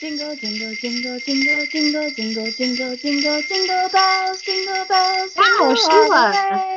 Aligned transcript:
Jingle, 0.00 0.36
jingle, 0.36 0.74
jingle, 0.76 1.18
jingle, 1.18 1.66
jingle, 1.66 2.10
jingle, 2.10 2.50
jingle, 2.52 2.96
jingle, 2.96 3.42
jingle 3.42 3.88
bells, 3.88 4.42
jingle 4.42 4.84
bells. 4.88 5.34
Wow, 5.36 5.44
jingle 5.58 5.74
the 5.74 5.76
Sheila. 5.76 6.70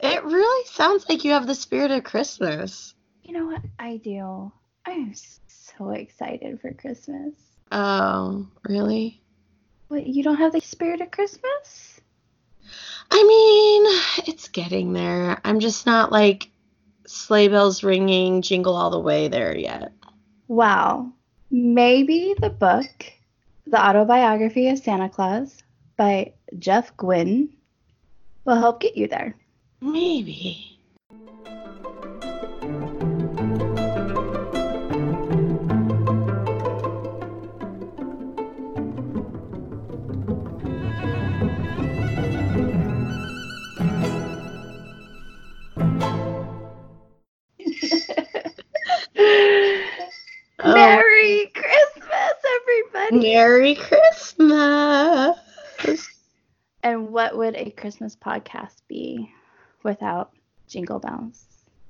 It 0.00 0.24
really 0.24 0.66
sounds 0.66 1.08
like 1.08 1.24
you 1.24 1.32
have 1.32 1.46
the 1.46 1.54
spirit 1.54 1.90
of 1.92 2.04
Christmas. 2.04 2.94
You 3.22 3.32
know 3.32 3.46
what? 3.46 3.62
I 3.78 3.96
do. 3.96 4.52
I'm 4.84 5.14
so 5.46 5.90
excited 5.92 6.60
for 6.60 6.74
Christmas. 6.74 7.34
Oh, 7.72 8.46
really? 8.68 9.22
What, 9.88 10.06
you 10.06 10.22
don't 10.22 10.36
have 10.36 10.52
the 10.52 10.60
spirit 10.60 11.00
of 11.00 11.10
Christmas? 11.10 12.00
I 13.10 13.24
mean, 13.24 14.28
it's 14.28 14.48
getting 14.48 14.92
there. 14.92 15.40
I'm 15.42 15.60
just 15.60 15.86
not 15.86 16.12
like 16.12 16.50
sleigh 17.06 17.48
bells 17.48 17.82
ringing, 17.82 18.42
jingle 18.42 18.76
all 18.76 18.90
the 18.90 19.00
way 19.00 19.28
there 19.28 19.56
yet. 19.56 19.92
Wow. 20.48 21.12
Maybe 21.50 22.34
the 22.38 22.50
book, 22.50 23.12
The 23.66 23.80
Autobiography 23.80 24.68
of 24.68 24.78
Santa 24.78 25.08
Claus 25.08 25.62
by 25.96 26.32
Jeff 26.58 26.96
Guinn, 26.96 27.50
will 28.44 28.56
help 28.56 28.80
get 28.80 28.96
you 28.96 29.08
there. 29.08 29.34
Maybe. 29.80 30.77
Merry 53.32 53.74
Christmas. 53.74 55.36
And 56.82 57.10
what 57.10 57.36
would 57.36 57.56
a 57.56 57.70
Christmas 57.70 58.16
podcast 58.16 58.76
be 58.88 59.30
without 59.82 60.30
Jingle 60.66 60.98
Bells? 60.98 61.44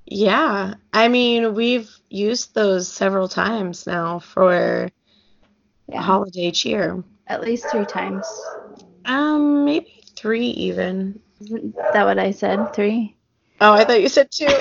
Yeah, 0.05 0.75
I 0.93 1.07
mean, 1.07 1.55
we've 1.55 1.89
used 2.11 2.55
those 2.55 2.91
several 2.91 3.29
times 3.29 3.87
now 3.87 4.19
for 4.19 4.91
Yeah, 5.87 6.03
holiday 6.03 6.51
cheer. 6.51 7.05
at 7.29 7.41
least 7.43 7.69
three 7.71 7.87
times. 7.87 8.27
Um, 9.05 9.65
maybe 9.65 10.03
three 10.17 10.49
even. 10.49 11.21
Isn't 11.41 11.77
that 11.93 12.05
what 12.05 12.19
I 12.19 12.33
said? 12.33 12.75
Three? 12.75 13.15
Oh, 13.61 13.75
I 13.75 13.85
thought 13.85 14.03
you 14.03 14.09
said 14.09 14.33
two. 14.33 14.49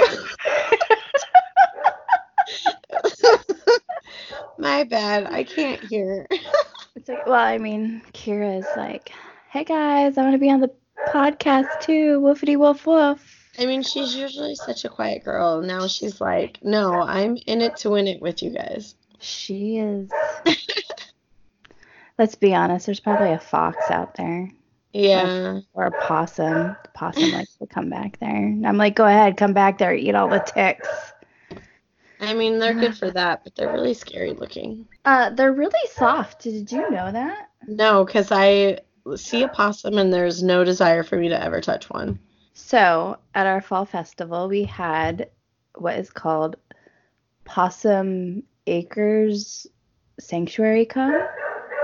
My 4.60 4.84
bad. 4.84 5.26
I 5.32 5.44
can't 5.44 5.84
hear. 5.84 6.28
It's 7.08 7.18
like, 7.20 7.26
well, 7.26 7.36
I 7.40 7.58
mean, 7.58 8.02
Kira 8.12 8.60
is 8.60 8.66
like, 8.76 9.14
hey 9.50 9.64
guys, 9.64 10.18
I 10.18 10.24
want 10.24 10.34
to 10.34 10.40
be 10.40 10.50
on 10.52 10.60
the 10.60 10.74
podcast 11.08 11.80
too. 11.80 12.20
Woofity 12.20 12.58
woof 12.60 12.86
woof. 12.86 13.50
I 13.58 13.66
mean, 13.66 13.82
she's 13.82 14.14
usually 14.14 14.56
such 14.56 14.84
a 14.84 14.90
quiet 14.90 15.24
girl. 15.24 15.62
Now 15.62 15.88
she's 15.88 16.20
like, 16.20 16.62
no, 16.66 17.02
I'm 17.02 17.38
in 17.48 17.62
it 17.62 17.78
to 17.78 17.92
win 17.92 18.10
it 18.10 18.22
with 18.22 18.44
you 18.44 18.50
guys. 18.50 18.96
She 19.22 19.78
is. 19.78 20.12
Let's 22.20 22.36
be 22.36 22.54
honest, 22.54 22.88
there's 22.88 23.00
probably 23.00 23.32
a 23.32 23.40
fox 23.40 23.90
out 23.90 24.16
there 24.16 24.52
Yeah. 24.92 25.60
or 25.74 25.86
a 25.86 25.92
possum. 26.02 26.76
The 26.84 26.90
possum 26.94 27.32
likes 27.32 27.56
to 27.60 27.68
come 27.68 27.90
back 27.90 28.20
there. 28.20 28.36
And 28.36 28.68
I'm 28.68 28.76
like, 28.76 28.98
go 28.98 29.06
ahead, 29.06 29.38
come 29.38 29.54
back 29.54 29.78
there, 29.78 29.96
eat 29.96 30.14
all 30.14 30.28
the 30.28 30.40
ticks. 30.40 30.90
I 32.20 32.34
mean, 32.34 32.60
they're 32.60 32.73
good 32.73 32.98
for 32.98 33.12
that, 33.12 33.44
but 33.44 33.56
they're 33.56 33.72
really 33.72 33.94
scary 33.94 34.34
looking. 34.34 34.88
Uh, 35.06 35.30
they're 35.30 35.54
really 35.54 35.88
soft. 35.92 36.42
Did 36.42 36.72
you 36.72 36.90
know 36.90 37.12
that? 37.12 37.50
No, 37.68 38.04
because 38.04 38.32
I 38.32 38.80
see 39.16 39.44
a 39.44 39.48
possum 39.48 39.98
and 39.98 40.12
there's 40.12 40.42
no 40.44 40.64
desire 40.64 41.04
for 41.04 41.18
me 41.18 41.30
to 41.30 41.42
ever 41.42 41.62
touch 41.62 41.90
one. 41.90 42.20
So 42.54 43.18
at 43.36 43.45
our 43.45 43.62
fall 43.62 43.86
festival, 43.86 44.48
we 44.48 44.64
had 44.64 45.30
what 45.76 45.98
is 45.98 46.10
called 46.10 46.55
Possum 47.45 48.44
Acres 48.66 49.67
Sanctuary 50.20 50.86
come, 50.86 51.14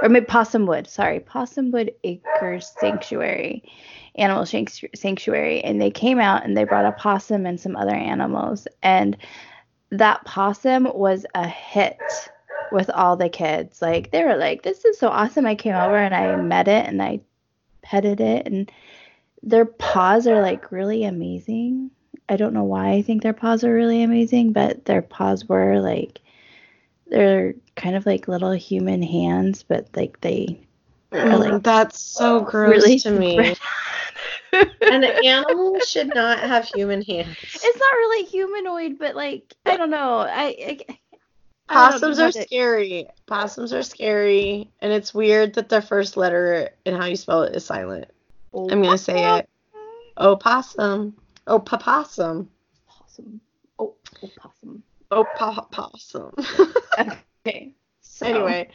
or 0.01 0.09
maybe 0.09 0.25
Possum 0.25 0.65
Wood. 0.65 0.87
Sorry, 0.87 1.19
Possum 1.19 1.71
Wood 1.71 1.93
Acres 2.03 2.73
Sanctuary, 2.79 3.63
Animal 4.15 4.45
Sanctuary, 4.45 5.63
and 5.63 5.79
they 5.79 5.91
came 5.91 6.19
out 6.19 6.43
and 6.43 6.57
they 6.57 6.63
brought 6.63 6.85
a 6.85 6.91
possum 6.93 7.45
and 7.45 7.59
some 7.59 7.75
other 7.75 7.95
animals, 7.95 8.67
and 8.81 9.15
that 9.93 10.25
possum 10.25 10.89
was 10.93 11.25
a 11.35 11.47
hit 11.47 12.29
with 12.71 12.89
all 12.89 13.15
the 13.15 13.29
kids. 13.29 13.81
Like 13.81 14.11
they 14.11 14.23
were 14.23 14.35
like, 14.35 14.63
"This 14.63 14.85
is 14.85 14.97
so 14.97 15.09
awesome!" 15.09 15.45
I 15.45 15.55
came 15.55 15.75
over 15.75 15.95
and 15.95 16.15
I 16.15 16.35
met 16.35 16.67
it 16.67 16.87
and 16.87 17.01
I 17.01 17.21
petted 17.81 18.21
it 18.21 18.47
and 18.47 18.71
their 19.43 19.65
paws 19.65 20.25
are 20.25 20.41
like 20.41 20.71
really 20.71 21.03
amazing. 21.03 21.91
I 22.29 22.37
don't 22.37 22.53
know 22.53 22.63
why 22.63 22.91
I 22.91 23.01
think 23.01 23.21
their 23.21 23.33
paws 23.33 23.63
are 23.63 23.73
really 23.73 24.01
amazing, 24.01 24.53
but 24.53 24.85
their 24.85 25.01
paws 25.01 25.47
were 25.47 25.79
like 25.79 26.21
they're 27.07 27.53
kind 27.75 27.95
of 27.95 28.05
like 28.05 28.27
little 28.27 28.51
human 28.51 29.03
hands, 29.03 29.63
but 29.63 29.87
like 29.95 30.19
they 30.21 30.59
are 31.11 31.37
like 31.37 31.51
Mm, 31.51 31.63
That's 31.63 31.99
so 31.99 32.41
gross 32.41 32.81
really 32.81 32.99
to 32.99 33.11
me. 33.11 33.55
An 34.81 35.03
animal 35.03 35.79
should 35.79 36.13
not 36.13 36.39
have 36.39 36.65
human 36.65 37.01
hands. 37.01 37.35
It's 37.41 37.79
not 37.79 37.91
really 37.93 38.25
humanoid, 38.25 38.97
but 38.99 39.15
like 39.15 39.53
I 39.65 39.77
don't 39.77 39.89
know. 39.89 40.19
I, 40.19 40.27
I, 40.43 40.77
I 41.69 41.75
don't 41.91 41.91
Possums 41.93 42.17
know 42.17 42.23
are 42.23 42.27
how 42.27 42.31
to- 42.31 42.41
scary. 42.43 43.07
Possums 43.25 43.73
are 43.73 43.83
scary, 43.83 44.69
and 44.81 44.91
it's 44.93 45.13
weird 45.13 45.53
that 45.55 45.69
their 45.69 45.81
first 45.81 46.17
letter 46.17 46.69
and 46.85 46.95
how 46.95 47.05
you 47.05 47.15
spell 47.15 47.43
it 47.43 47.55
is 47.55 47.65
silent. 47.65 48.05
I'm 48.53 48.81
gonna 48.81 48.97
say 48.97 49.37
it. 49.39 49.49
Oh, 50.17 50.31
oh 50.31 50.35
possum. 50.35 51.15
Oh, 51.47 51.55
oh 51.55 51.59
possum. 51.59 52.49
Possum. 52.87 53.41
Oh, 53.79 53.95
oh 54.21 54.29
possum. 54.37 54.83
Oh, 55.09 55.25
po- 55.35 55.67
possum. 55.71 56.33
Okay. 57.45 57.73
So, 58.01 58.25
anyway, 58.27 58.69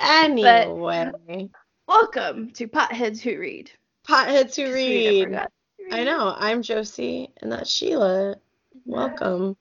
anyway, 0.00 1.48
welcome 1.88 2.50
to 2.52 2.68
Potheads 2.68 3.20
Who 3.20 3.38
Read. 3.38 3.70
Potheads 4.06 4.56
who 4.56 4.66
I 4.66 4.72
read. 4.72 5.48
I 5.92 6.04
know. 6.04 6.34
I'm 6.36 6.62
Josie, 6.62 7.30
and 7.40 7.52
that's 7.52 7.70
Sheila. 7.70 8.36
Welcome. 8.84 9.56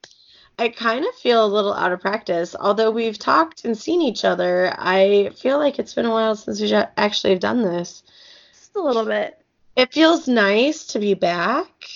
I 0.59 0.70
kind 0.70 1.06
of 1.06 1.16
feel 1.16 1.46
a 1.46 1.48
little 1.48 1.74
out 1.74 1.92
of 1.92 2.02
practice. 2.02 2.56
Although 2.59 2.92
we've 2.92 3.18
talked 3.18 3.66
and 3.66 3.78
seen 3.78 4.02
each 4.02 4.24
other, 4.24 4.74
I 4.78 5.32
feel 5.36 5.58
like 5.58 5.80
it's 5.80 5.94
been 5.94 6.06
a 6.06 6.12
while 6.12 6.36
since 6.36 6.62
we 6.62 6.72
actually 6.74 7.32
have 7.32 7.40
done 7.40 7.62
this. 7.64 8.03
Just 8.53 8.76
a 8.76 8.82
little 8.82 9.06
bit. 9.06 9.40
It 9.76 9.92
feels 9.92 10.28
nice 10.28 10.86
to 10.88 11.00
be 11.00 11.16
back 11.16 11.90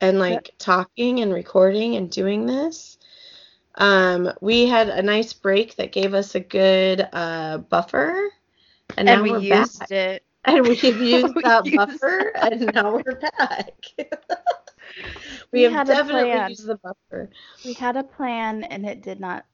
and 0.00 0.18
like 0.18 0.54
talking 0.58 1.20
and 1.20 1.32
recording 1.32 1.96
and 1.96 2.10
doing 2.10 2.46
this. 2.46 2.98
Um, 3.76 4.32
we 4.40 4.66
had 4.66 4.88
a 4.88 5.02
nice 5.02 5.32
break 5.32 5.76
that 5.76 5.92
gave 5.92 6.12
us 6.12 6.34
a 6.34 6.40
good 6.40 7.08
uh, 7.12 7.58
buffer, 7.58 8.30
and, 8.96 9.08
And, 9.08 9.18
now 9.18 9.22
we 9.22 9.32
we're 9.32 9.38
used 9.38 9.78
back. 9.80 9.90
it. 9.90 10.24
And 10.44 10.66
we've 10.66 10.82
used 11.00 11.34
We 11.34 11.42
that 11.42 11.66
used 11.66 11.76
buffer, 11.76 12.32
that. 12.34 12.52
and 12.52 12.70
now 12.74 12.94
we're 12.94 13.20
back. 13.20 13.72
we, 13.98 14.06
We 15.52 15.62
have 15.64 15.86
definitely 15.86 16.48
used 16.50 16.66
the 16.66 16.76
buffer. 16.76 17.30
We 17.64 17.72
had 17.72 17.96
a 17.96 18.02
plan 18.04 18.64
and 18.64 18.86
it 18.86 19.02
did 19.02 19.20
not 19.20 19.44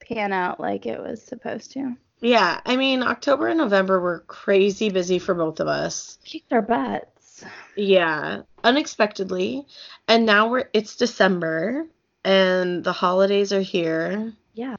pan 0.00 0.32
out 0.32 0.60
like 0.60 0.86
it 0.86 1.00
was 1.00 1.22
supposed 1.22 1.72
to. 1.72 1.96
Yeah, 2.20 2.60
I 2.64 2.76
mean, 2.76 3.02
October 3.02 3.48
and 3.48 3.58
November 3.58 4.00
were 4.00 4.20
crazy 4.26 4.88
busy 4.90 5.18
for 5.18 5.34
both 5.34 5.60
of 5.60 5.68
us. 5.68 6.18
Kicked 6.24 6.52
our 6.52 6.62
butts. 6.62 7.44
Yeah, 7.76 8.42
unexpectedly. 8.62 9.66
And 10.08 10.24
now 10.24 10.48
we're 10.48 10.68
it's 10.72 10.96
December 10.96 11.86
and 12.24 12.84
the 12.84 12.92
holidays 12.92 13.52
are 13.52 13.60
here. 13.60 14.32
Yeah. 14.54 14.76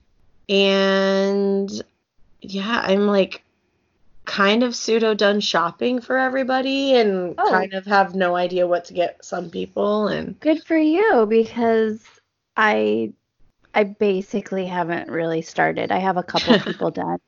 And 0.50 1.70
yeah, 2.42 2.82
I'm 2.84 3.08
like 3.08 3.44
kind 4.26 4.64
of 4.64 4.76
pseudo 4.76 5.14
done 5.14 5.40
shopping 5.40 6.02
for 6.02 6.18
everybody 6.18 6.96
and 6.96 7.36
Oh. 7.38 7.50
kind 7.50 7.74
of 7.74 7.86
have 7.86 8.16
no 8.16 8.36
idea 8.36 8.68
what 8.68 8.86
to 8.86 8.94
get 8.94 9.24
some 9.24 9.50
people 9.50 10.08
and 10.08 10.40
Good 10.40 10.64
for 10.64 10.78
you 10.78 11.26
because 11.30 12.04
I 12.58 13.14
I 13.74 13.84
basically 13.84 14.66
haven't 14.66 15.10
really 15.10 15.42
started. 15.42 15.92
I 15.92 16.00
have 16.00 16.18
a 16.18 16.24
couple 16.24 16.58
people 16.72 16.92
done. 16.92 17.20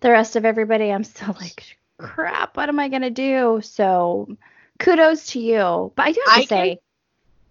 The 0.00 0.10
rest 0.10 0.36
of 0.36 0.44
everybody 0.44 0.90
I'm 0.90 1.04
still 1.04 1.34
like 1.40 1.78
crap, 1.98 2.56
what 2.56 2.68
am 2.68 2.78
I 2.78 2.88
going 2.88 3.02
to 3.02 3.10
do? 3.10 3.60
So 3.62 4.28
kudos 4.78 5.28
to 5.28 5.40
you. 5.40 5.92
But 5.96 6.06
I 6.06 6.12
do 6.12 6.20
have 6.26 6.34
to 6.34 6.40
I 6.40 6.44
can- 6.46 6.48
say 6.48 6.80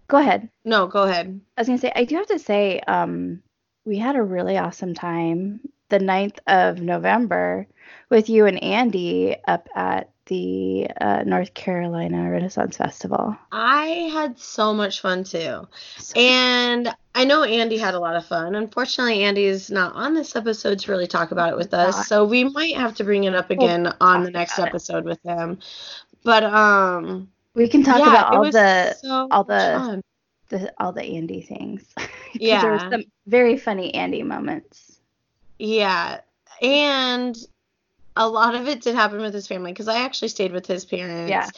Go 0.09 0.17
ahead. 0.17 0.49
no, 0.65 0.85
go 0.87 1.03
ahead. 1.03 1.39
I 1.57 1.61
was 1.61 1.67
gonna 1.67 1.79
say, 1.79 1.91
I 1.95 2.03
do 2.03 2.15
have 2.17 2.27
to 2.27 2.37
say, 2.37 2.79
um, 2.81 3.41
we 3.85 3.97
had 3.97 4.15
a 4.15 4.21
really 4.21 4.57
awesome 4.57 4.93
time 4.93 5.61
the 5.93 5.99
9th 5.99 6.39
of 6.47 6.81
November 6.81 7.67
with 8.09 8.27
you 8.27 8.47
and 8.47 8.61
Andy 8.63 9.35
up 9.47 9.69
at 9.75 10.09
the 10.25 10.87
uh, 10.99 11.21
North 11.23 11.53
Carolina 11.53 12.31
Renaissance 12.31 12.77
Festival. 12.77 13.37
I 13.51 14.09
had 14.11 14.39
so 14.39 14.73
much 14.73 15.01
fun 15.01 15.23
too. 15.23 15.67
And 16.15 16.89
I 17.13 17.25
know 17.25 17.43
Andy 17.43 17.77
had 17.77 17.93
a 17.93 17.99
lot 17.99 18.15
of 18.15 18.25
fun. 18.25 18.55
Unfortunately, 18.55 19.21
Andy's 19.21 19.69
not 19.69 19.93
on 19.93 20.15
this 20.15 20.35
episode 20.35 20.79
to 20.79 20.91
really 20.91 21.05
talk 21.05 21.29
about 21.29 21.51
it 21.51 21.57
with 21.57 21.75
us. 21.75 22.07
So 22.07 22.25
we 22.25 22.43
might 22.43 22.75
have 22.75 22.95
to 22.95 23.03
bring 23.03 23.25
it 23.25 23.35
up 23.35 23.51
again 23.51 23.83
we'll 23.83 23.93
on 24.01 24.23
the 24.23 24.31
next 24.31 24.57
episode 24.57 25.05
it. 25.05 25.05
with 25.05 25.19
him. 25.23 25.59
But 26.23 26.43
um 26.43 27.29
we 27.53 27.69
can 27.69 27.83
talk 27.83 27.99
yeah, 27.99 28.09
about 28.09 28.33
all 28.33 28.51
the 28.51 28.93
so 28.95 29.27
all 29.29 29.43
the, 29.43 30.01
the 30.49 30.73
all 30.79 30.91
the 30.91 31.03
Andy 31.03 31.41
things. 31.41 31.85
yeah. 32.33 32.61
there 32.61 32.71
were 32.71 32.79
some 32.79 33.03
very 33.27 33.57
funny 33.57 33.93
Andy 33.93 34.23
moments. 34.23 34.92
Yeah. 35.63 36.19
And 36.61 37.37
a 38.17 38.27
lot 38.27 38.53
of 38.53 38.67
it 38.67 38.81
did 38.81 38.95
happen 38.95 39.21
with 39.21 39.33
his 39.33 39.47
family 39.47 39.71
because 39.71 39.87
I 39.87 40.01
actually 40.01 40.27
stayed 40.27 40.51
with 40.51 40.67
his 40.67 40.83
parents. 40.83 41.29
Yeah. 41.29 41.49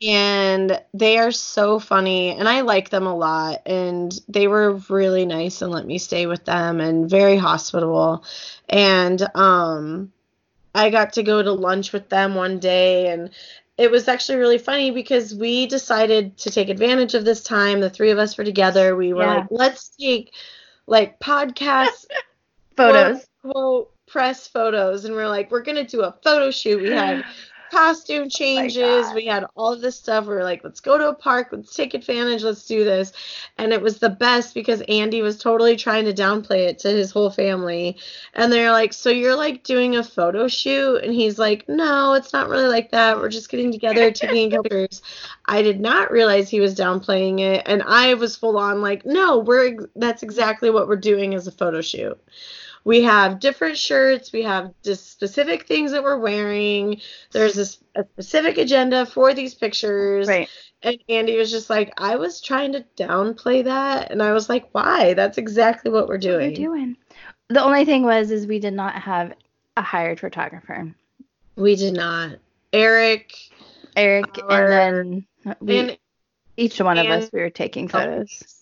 And 0.00 0.80
they 0.94 1.18
are 1.18 1.32
so 1.32 1.80
funny 1.80 2.30
and 2.30 2.48
I 2.48 2.60
like 2.60 2.90
them 2.90 3.08
a 3.08 3.16
lot. 3.16 3.62
And 3.66 4.16
they 4.28 4.46
were 4.46 4.74
really 4.88 5.26
nice 5.26 5.60
and 5.60 5.72
let 5.72 5.86
me 5.86 5.98
stay 5.98 6.26
with 6.26 6.44
them 6.44 6.80
and 6.80 7.10
very 7.10 7.36
hospitable. 7.36 8.24
And 8.68 9.20
um 9.34 10.12
I 10.72 10.90
got 10.90 11.14
to 11.14 11.24
go 11.24 11.42
to 11.42 11.52
lunch 11.52 11.92
with 11.92 12.08
them 12.08 12.36
one 12.36 12.60
day 12.60 13.10
and 13.10 13.30
it 13.76 13.90
was 13.90 14.06
actually 14.06 14.38
really 14.38 14.58
funny 14.58 14.92
because 14.92 15.34
we 15.34 15.66
decided 15.66 16.36
to 16.38 16.50
take 16.50 16.68
advantage 16.68 17.14
of 17.14 17.24
this 17.24 17.42
time. 17.42 17.80
The 17.80 17.90
three 17.90 18.10
of 18.10 18.18
us 18.18 18.38
were 18.38 18.44
together. 18.44 18.94
We 18.94 19.12
were 19.12 19.22
yeah. 19.22 19.34
like, 19.38 19.46
let's 19.50 19.88
take 19.88 20.32
like 20.86 21.18
podcast 21.18 22.06
photos. 22.76 23.27
Quote, 23.42 23.92
press 24.08 24.48
photos. 24.48 25.04
And 25.04 25.14
we're 25.14 25.28
like 25.28 25.50
we're 25.50 25.62
gonna 25.62 25.84
do 25.84 26.02
a 26.02 26.16
photo 26.24 26.50
shoot. 26.50 26.82
We 26.82 26.90
had 26.90 27.24
costume 27.70 28.24
oh 28.24 28.28
changes. 28.28 29.06
Oh 29.06 29.14
we 29.14 29.26
had 29.26 29.44
all 29.54 29.72
of 29.72 29.80
this 29.80 29.96
stuff. 29.96 30.26
We 30.26 30.34
were 30.34 30.42
like 30.42 30.64
let's 30.64 30.80
go 30.80 30.98
to 30.98 31.10
a 31.10 31.14
park. 31.14 31.48
Let's 31.52 31.74
take 31.74 31.94
advantage. 31.94 32.42
Let's 32.42 32.66
do 32.66 32.84
this. 32.84 33.12
And 33.56 33.72
it 33.72 33.80
was 33.80 33.98
the 33.98 34.08
best 34.08 34.54
because 34.54 34.82
andy 34.88 35.22
was 35.22 35.38
totally 35.38 35.76
trying 35.76 36.04
to 36.06 36.12
downplay 36.12 36.66
it 36.68 36.80
to 36.80 36.88
his 36.88 37.12
whole 37.12 37.30
family. 37.30 37.96
And 38.34 38.50
they're 38.52 38.72
like 38.72 38.92
so 38.92 39.10
you're 39.10 39.36
like 39.36 39.62
doing 39.62 39.94
a 39.94 40.02
photo 40.02 40.48
shoot? 40.48 41.04
And 41.04 41.12
he's 41.12 41.38
like 41.38 41.68
no 41.68 42.14
it's 42.14 42.32
not 42.32 42.48
really 42.48 42.68
like 42.68 42.90
that. 42.90 43.18
We're 43.18 43.28
just 43.28 43.50
getting 43.50 43.70
together 43.70 44.10
taking 44.10 44.50
pictures. 44.62 45.00
I 45.46 45.62
did 45.62 45.80
not 45.80 46.10
realize 46.10 46.48
he 46.48 46.60
was 46.60 46.74
downplaying 46.74 47.40
it. 47.40 47.62
And 47.66 47.82
i 47.84 48.14
was 48.14 48.34
full 48.34 48.58
on 48.58 48.82
like 48.82 49.06
no 49.06 49.38
we're 49.38 49.88
that's 49.94 50.24
exactly 50.24 50.70
what 50.70 50.88
we're 50.88 50.96
doing 50.96 51.34
as 51.34 51.46
a 51.46 51.52
photo 51.52 51.80
shoot 51.80 52.18
we 52.84 53.02
have 53.02 53.40
different 53.40 53.76
shirts. 53.76 54.32
We 54.32 54.42
have 54.42 54.72
just 54.82 55.10
specific 55.10 55.66
things 55.66 55.92
that 55.92 56.02
we're 56.02 56.18
wearing. 56.18 57.00
There's 57.32 57.58
a, 57.58 58.00
a 58.00 58.04
specific 58.04 58.58
agenda 58.58 59.06
for 59.06 59.34
these 59.34 59.54
pictures. 59.54 60.28
Right. 60.28 60.48
And 60.82 60.96
andy 61.08 61.36
was 61.36 61.50
just 61.50 61.68
like 61.68 61.92
i 61.98 62.14
was 62.14 62.40
trying 62.40 62.72
to 62.72 62.84
downplay 62.96 63.64
that. 63.64 64.10
And 64.10 64.22
i 64.22 64.32
was 64.32 64.48
like 64.48 64.68
why? 64.72 65.14
That's 65.14 65.38
exactly 65.38 65.90
what 65.90 66.08
we're 66.08 66.18
doing 66.18 66.50
what 66.52 66.58
we're 66.58 66.76
doing. 66.76 66.96
the 67.48 67.64
only 67.64 67.84
thing 67.84 68.04
was 68.04 68.30
is 68.30 68.46
we 68.46 68.60
did 68.60 68.74
not 68.74 68.94
have 68.94 69.32
a 69.76 69.82
hired 69.82 70.20
photographer. 70.20 70.94
We 71.56 71.76
did 71.76 71.94
not. 71.94 72.38
Eric 72.72 73.34
eric 73.96 74.38
our, 74.48 74.70
and 74.70 75.24
then 75.44 75.56
we, 75.60 75.78
and, 75.78 75.98
each 76.56 76.80
one 76.80 76.98
of 76.98 77.06
us 77.06 77.30
we 77.32 77.40
were 77.40 77.50
taking 77.50 77.88
photos 77.88 78.57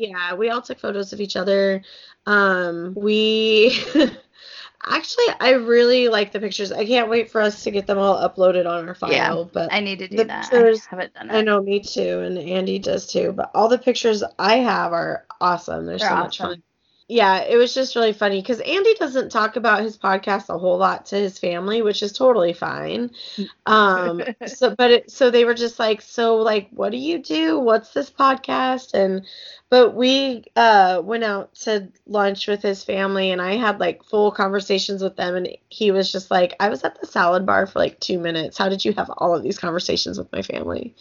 yeah, 0.00 0.34
we 0.34 0.50
all 0.50 0.62
took 0.62 0.78
photos 0.78 1.12
of 1.12 1.20
each 1.20 1.36
other. 1.36 1.82
Um, 2.26 2.94
we 2.96 3.78
actually, 4.86 5.26
I 5.40 5.52
really 5.52 6.08
like 6.08 6.32
the 6.32 6.40
pictures. 6.40 6.72
I 6.72 6.86
can't 6.86 7.10
wait 7.10 7.30
for 7.30 7.40
us 7.40 7.62
to 7.64 7.70
get 7.70 7.86
them 7.86 7.98
all 7.98 8.16
uploaded 8.16 8.66
on 8.66 8.88
our 8.88 8.94
file. 8.94 9.12
Yeah, 9.12 9.44
but 9.52 9.72
I 9.72 9.80
need 9.80 9.98
to 10.00 10.08
do 10.08 10.24
that. 10.24 10.50
Pictures, 10.50 10.86
I 10.86 10.96
haven't 10.96 11.14
done 11.14 11.30
it. 11.30 11.34
I 11.34 11.42
know, 11.42 11.62
me 11.62 11.80
too, 11.80 12.20
and 12.20 12.38
Andy 12.38 12.78
does 12.78 13.06
too. 13.06 13.32
But 13.32 13.50
all 13.54 13.68
the 13.68 13.78
pictures 13.78 14.24
I 14.38 14.56
have 14.56 14.92
are 14.92 15.26
awesome. 15.40 15.86
They're, 15.86 15.98
They're 15.98 16.08
so 16.08 16.14
awesome. 16.14 16.24
much 16.24 16.38
fun 16.38 16.62
yeah, 17.10 17.40
it 17.40 17.56
was 17.56 17.74
just 17.74 17.96
really 17.96 18.12
funny 18.12 18.40
because 18.40 18.60
Andy 18.60 18.94
doesn't 18.94 19.32
talk 19.32 19.56
about 19.56 19.82
his 19.82 19.98
podcast 19.98 20.48
a 20.48 20.56
whole 20.56 20.78
lot 20.78 21.06
to 21.06 21.16
his 21.16 21.40
family, 21.40 21.82
which 21.82 22.04
is 22.04 22.12
totally 22.12 22.52
fine. 22.52 23.10
Um, 23.66 24.22
so, 24.46 24.74
but 24.74 24.90
it, 24.90 25.10
so 25.10 25.30
they 25.30 25.44
were 25.44 25.54
just 25.54 25.78
like, 25.78 26.02
so 26.02 26.36
like, 26.36 26.68
what 26.70 26.90
do 26.90 26.96
you 26.96 27.18
do? 27.18 27.58
What's 27.58 27.92
this 27.92 28.10
podcast? 28.10 28.94
And, 28.94 29.24
but 29.68 29.94
we 29.94 30.44
uh, 30.56 31.00
went 31.04 31.22
out 31.22 31.54
to 31.56 31.88
lunch 32.06 32.48
with 32.48 32.62
his 32.62 32.82
family, 32.82 33.30
and 33.30 33.40
I 33.40 33.56
had 33.56 33.78
like 33.78 34.02
full 34.02 34.32
conversations 34.32 35.02
with 35.02 35.14
them, 35.14 35.36
and 35.36 35.48
he 35.68 35.92
was 35.92 36.10
just 36.10 36.32
like, 36.32 36.54
I 36.58 36.68
was 36.68 36.82
at 36.82 37.00
the 37.00 37.06
salad 37.06 37.46
bar 37.46 37.66
for 37.66 37.78
like 37.78 38.00
two 38.00 38.18
minutes. 38.18 38.58
How 38.58 38.68
did 38.68 38.84
you 38.84 38.92
have 38.94 39.10
all 39.18 39.36
of 39.36 39.44
these 39.44 39.58
conversations 39.58 40.18
with 40.18 40.32
my 40.32 40.42
family? 40.42 40.96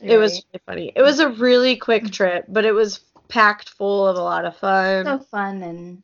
Right. 0.00 0.12
It 0.12 0.18
was 0.18 0.42
really 0.52 0.62
funny. 0.64 0.92
It 0.96 1.02
was 1.02 1.18
a 1.18 1.28
really 1.28 1.76
quick 1.76 2.10
trip, 2.10 2.46
but 2.48 2.64
it 2.64 2.72
was 2.72 3.00
packed 3.30 3.70
full 3.70 4.06
of 4.06 4.16
a 4.16 4.22
lot 4.22 4.44
of 4.44 4.56
fun. 4.56 5.04
So 5.04 5.18
fun 5.18 5.62
and 5.62 6.02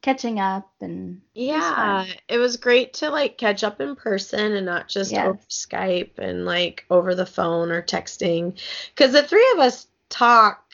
catching 0.00 0.38
up 0.38 0.70
and 0.80 1.20
yeah, 1.34 2.02
it 2.02 2.06
was, 2.06 2.16
it 2.28 2.38
was, 2.38 2.56
great 2.56 2.94
to 2.94 3.10
like 3.10 3.36
catch 3.36 3.64
up 3.64 3.80
in 3.80 3.96
person 3.96 4.52
and 4.52 4.64
not 4.64 4.88
just 4.88 5.10
yes. 5.10 5.26
over 5.26 5.40
Skype 5.50 6.18
and 6.18 6.44
like 6.44 6.84
over 6.88 7.14
the 7.14 7.26
phone 7.26 7.72
or 7.72 7.82
texting 7.82 8.58
cuz 8.94 9.12
the 9.12 9.24
three 9.24 9.50
of 9.54 9.58
us 9.58 9.88
talk 10.08 10.64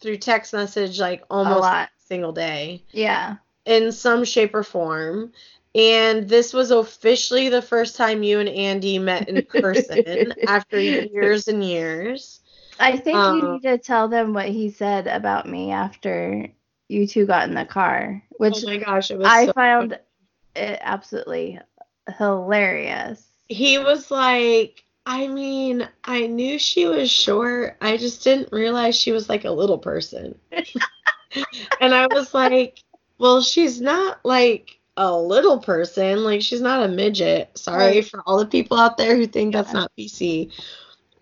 through 0.00 0.16
text 0.16 0.52
message 0.52 1.00
like 1.00 1.24
almost 1.30 1.64
a 1.64 1.88
single 2.06 2.32
day. 2.32 2.82
Yeah. 2.92 3.36
In 3.66 3.92
some 3.92 4.24
shape 4.24 4.54
or 4.54 4.62
form. 4.62 5.32
And 5.74 6.28
this 6.28 6.52
was 6.52 6.70
officially 6.70 7.48
the 7.48 7.62
first 7.62 7.96
time 7.96 8.22
you 8.22 8.40
and 8.40 8.48
Andy 8.48 8.98
met 8.98 9.28
in 9.28 9.44
person 9.60 10.32
after 10.46 10.80
years 10.80 11.46
and 11.46 11.62
years. 11.62 12.40
I 12.80 12.96
think 12.96 13.16
um, 13.16 13.36
you 13.36 13.52
need 13.52 13.62
to 13.62 13.78
tell 13.78 14.08
them 14.08 14.32
what 14.32 14.48
he 14.48 14.70
said 14.70 15.06
about 15.06 15.46
me 15.46 15.70
after 15.70 16.48
you 16.88 17.06
two 17.06 17.26
got 17.26 17.48
in 17.48 17.54
the 17.54 17.64
car, 17.64 18.22
which 18.38 18.64
oh 18.64 18.66
my 18.66 18.78
gosh, 18.78 19.10
I 19.10 19.46
so 19.46 19.52
found 19.52 19.98
it 20.56 20.78
absolutely 20.82 21.60
hilarious. 22.18 23.24
He 23.48 23.78
was 23.78 24.10
like, 24.10 24.82
I 25.04 25.28
mean, 25.28 25.88
I 26.04 26.26
knew 26.26 26.58
she 26.58 26.86
was 26.86 27.10
short. 27.10 27.76
I 27.80 27.96
just 27.96 28.24
didn't 28.24 28.52
realize 28.52 28.96
she 28.96 29.12
was 29.12 29.28
like 29.28 29.44
a 29.44 29.50
little 29.50 29.78
person. 29.78 30.38
and 31.80 31.94
I 31.94 32.06
was 32.06 32.32
like, 32.32 32.82
well, 33.18 33.42
she's 33.42 33.80
not 33.80 34.24
like 34.24 34.80
a 34.96 35.14
little 35.14 35.58
person. 35.58 36.24
Like 36.24 36.42
she's 36.42 36.60
not 36.60 36.84
a 36.84 36.88
midget. 36.88 37.56
Sorry 37.58 37.96
right. 37.96 38.06
for 38.06 38.22
all 38.26 38.38
the 38.38 38.46
people 38.46 38.78
out 38.78 38.96
there 38.96 39.16
who 39.16 39.26
think 39.26 39.54
yeah. 39.54 39.62
that's 39.62 39.74
not 39.74 39.92
PC 39.98 40.50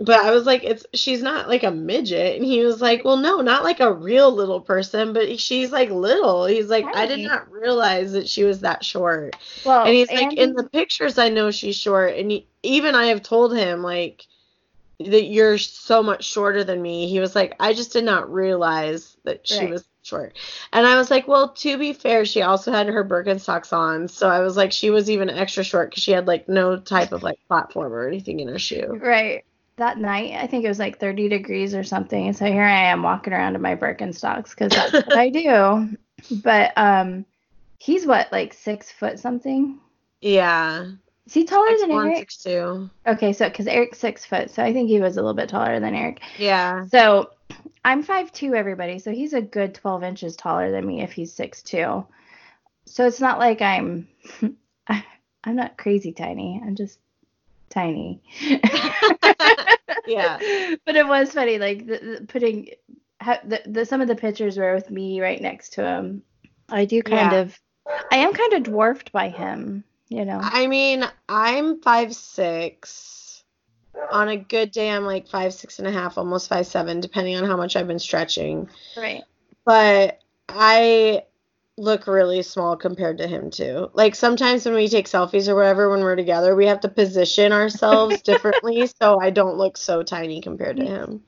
but 0.01 0.25
I 0.25 0.31
was 0.31 0.47
like, 0.47 0.63
it's 0.63 0.87
she's 0.95 1.23
not 1.23 1.49
like 1.49 1.65
a 1.65 1.73
midget, 1.73 2.37
and 2.37 2.45
he 2.45 2.63
was 2.63 2.81
like, 2.81 3.05
well, 3.05 3.17
no, 3.17 3.41
not 3.41 3.65
like 3.65 3.81
a 3.81 3.93
real 3.93 4.31
little 4.31 4.61
person, 4.61 5.13
but 5.13 5.41
she's 5.41 5.73
like 5.73 5.91
little. 5.91 6.47
He's 6.47 6.69
like, 6.69 6.85
right. 6.87 6.97
I 6.97 7.07
did 7.07 7.21
not 7.21 7.51
realize 7.51 8.13
that 8.13 8.29
she 8.29 8.45
was 8.45 8.61
that 8.61 8.85
short. 8.85 9.35
Well, 9.65 9.85
and 9.85 9.95
he's 9.95 10.11
like, 10.11 10.35
in 10.35 10.55
the 10.55 10.65
pictures, 10.65 11.19
I 11.19 11.31
know 11.31 11.51
she's 11.51 11.77
short, 11.77 12.15
and 12.17 12.31
he, 12.31 12.47
even 12.63 12.95
I 12.95 13.07
have 13.07 13.25
told 13.25 13.57
him 13.57 13.83
like 13.83 14.25
that 15.01 15.25
you're 15.25 15.59
so 15.59 16.03
much 16.03 16.25
shorter 16.25 16.63
than 16.63 16.81
me. 16.81 17.09
He 17.09 17.19
was 17.19 17.35
like, 17.35 17.57
I 17.59 17.73
just 17.73 17.93
did 17.93 18.05
not 18.05 18.33
realize 18.33 19.17
that 19.25 19.47
she 19.49 19.61
right. 19.61 19.71
was 19.71 19.85
short. 20.03 20.37
And 20.73 20.87
I 20.87 20.97
was 20.97 21.11
like, 21.11 21.27
well, 21.27 21.51
to 21.51 21.77
be 21.77 21.93
fair, 21.93 22.25
she 22.25 22.43
also 22.43 22.71
had 22.71 22.87
her 22.87 23.05
Birkenstocks 23.05 23.73
on, 23.73 24.07
so 24.07 24.29
I 24.29 24.41
was 24.41 24.57
like, 24.57 24.71
she 24.71 24.91
was 24.91 25.11
even 25.11 25.29
extra 25.29 25.65
short 25.65 25.91
because 25.91 26.05
she 26.05 26.13
had 26.13 26.29
like 26.29 26.49
no 26.49 26.79
type 26.79 27.11
of 27.11 27.25
like 27.25 27.41
platform 27.49 27.93
or 27.93 28.07
anything 28.07 28.39
in 28.39 28.47
her 28.47 28.61
shoe. 28.61 28.97
Right 29.03 29.45
that 29.79 29.99
night, 29.99 30.35
I 30.35 30.47
think 30.47 30.65
it 30.65 30.69
was 30.69 30.79
like 30.79 31.01
30 31.01 31.29
degrees 31.29 31.75
or 31.75 31.83
something. 31.83 32.33
So 32.33 32.45
here 32.45 32.63
I 32.63 32.85
am 32.91 33.03
walking 33.03 33.33
around 33.33 33.55
in 33.55 33.63
my 33.63 33.75
Birkenstocks 33.75 34.51
because 34.51 34.73
that's 34.73 34.93
what 34.93 35.17
I 35.17 35.31
do. 35.31 35.97
But 36.43 36.73
um, 36.77 37.25
he's 37.79 38.05
what, 38.05 38.33
like 38.33 38.53
six 38.53 38.91
foot 38.91 39.21
something? 39.21 39.79
Yeah. 40.21 40.87
Is 41.27 41.33
he 41.33 41.45
taller 41.45 41.69
six 41.69 41.83
than 41.83 41.91
one, 41.91 42.07
Eric? 42.09 42.19
Six 42.19 42.43
two. 42.43 42.91
Okay, 43.07 43.33
so 43.33 43.49
because 43.49 43.69
Eric's 43.69 43.99
six 43.99 44.25
foot, 44.25 44.51
so 44.51 44.65
I 44.65 44.73
think 44.73 44.89
he 44.89 44.99
was 44.99 45.17
a 45.17 45.21
little 45.21 45.35
bit 45.35 45.49
taller 45.49 45.79
than 45.79 45.95
Eric. 45.95 46.21
Yeah. 46.39 46.87
So 46.87 47.31
I'm 47.85 48.03
five 48.03 48.33
two, 48.33 48.55
everybody. 48.55 48.99
So 48.99 49.13
he's 49.13 49.33
a 49.33 49.41
good 49.41 49.75
12 49.77 50.03
inches 50.03 50.35
taller 50.35 50.73
than 50.73 50.85
me 50.85 51.03
if 51.03 51.13
he's 51.13 51.33
six 51.33 51.63
two. 51.63 52.05
So 52.87 53.07
it's 53.07 53.21
not 53.21 53.39
like 53.39 53.63
I'm, 53.63 54.09
I'm 54.89 55.55
not 55.57 55.77
crazy 55.77 56.13
tiny. 56.13 56.61
I'm 56.65 56.75
just 56.75 56.99
tiny. 57.71 58.23
yeah. 60.07 60.39
But 60.85 60.97
it 60.97 61.07
was 61.07 61.33
funny, 61.33 61.59
like 61.59 61.87
the, 61.87 62.19
the 62.21 62.27
putting 62.27 62.71
the, 63.21 63.61
the 63.67 63.85
some 63.85 64.01
of 64.01 64.09
the 64.09 64.15
pictures 64.15 64.57
were 64.57 64.75
with 64.75 64.91
me 64.91 65.21
right 65.21 65.41
next 65.41 65.75
to 65.75 65.85
him. 65.85 66.23
I 66.69 66.85
do 66.85 67.03
kind 67.03 67.33
yeah. 67.33 67.39
of, 67.41 67.59
I 68.13 68.17
am 68.17 68.33
kind 68.33 68.53
of 68.55 68.63
dwarfed 68.65 69.13
by 69.13 69.29
him, 69.29 69.85
you 70.09 70.25
know. 70.25 70.41
I 70.43 70.67
mean, 70.67 71.05
I'm 71.29 71.81
five 71.81 72.15
six. 72.15 73.45
On 74.13 74.29
a 74.29 74.37
good 74.37 74.71
day, 74.71 74.91
I'm 74.91 75.05
like 75.05 75.29
five 75.29 75.53
six 75.53 75.79
and 75.79 75.89
a 75.89 75.93
half, 75.93 76.19
almost 76.19 76.49
five 76.49 76.67
seven, 76.67 77.01
depending 77.01 77.37
on 77.37 77.45
how 77.45 77.57
much 77.57 77.77
I've 77.77 77.89
been 77.89 77.99
stretching. 77.99 78.69
Right. 78.97 79.23
But 79.65 80.21
I 80.49 81.25
look 81.79 82.07
really 82.07 82.43
small 82.43 82.77
compared 82.77 83.19
to 83.19 83.27
him 83.27 83.51
too. 83.51 83.91
Like 83.95 84.15
sometimes 84.15 84.65
when 84.65 84.75
we 84.75 84.89
take 84.89 85.07
selfies 85.07 85.49
or 85.49 85.55
whatever 85.55 85.89
when 85.89 86.01
we're 86.01 86.17
together, 86.17 86.55
we 86.55 86.67
have 86.67 86.81
to 86.81 86.89
position 86.89 87.53
ourselves 87.53 88.21
differently 88.23 88.87
so 88.87 89.21
I 89.21 89.31
don't 89.31 89.57
look 89.57 89.77
so 89.77 90.03
tiny 90.03 90.41
compared 90.41 90.77
to 90.77 90.85
him. 90.85 91.23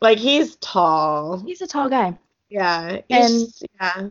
Like 0.00 0.18
he's 0.18 0.56
tall. 0.56 1.38
He's 1.46 1.62
a 1.62 1.66
tall 1.66 1.88
guy. 1.88 2.18
Yeah. 2.50 3.00
And- 3.08 3.48
yeah. 3.80 4.08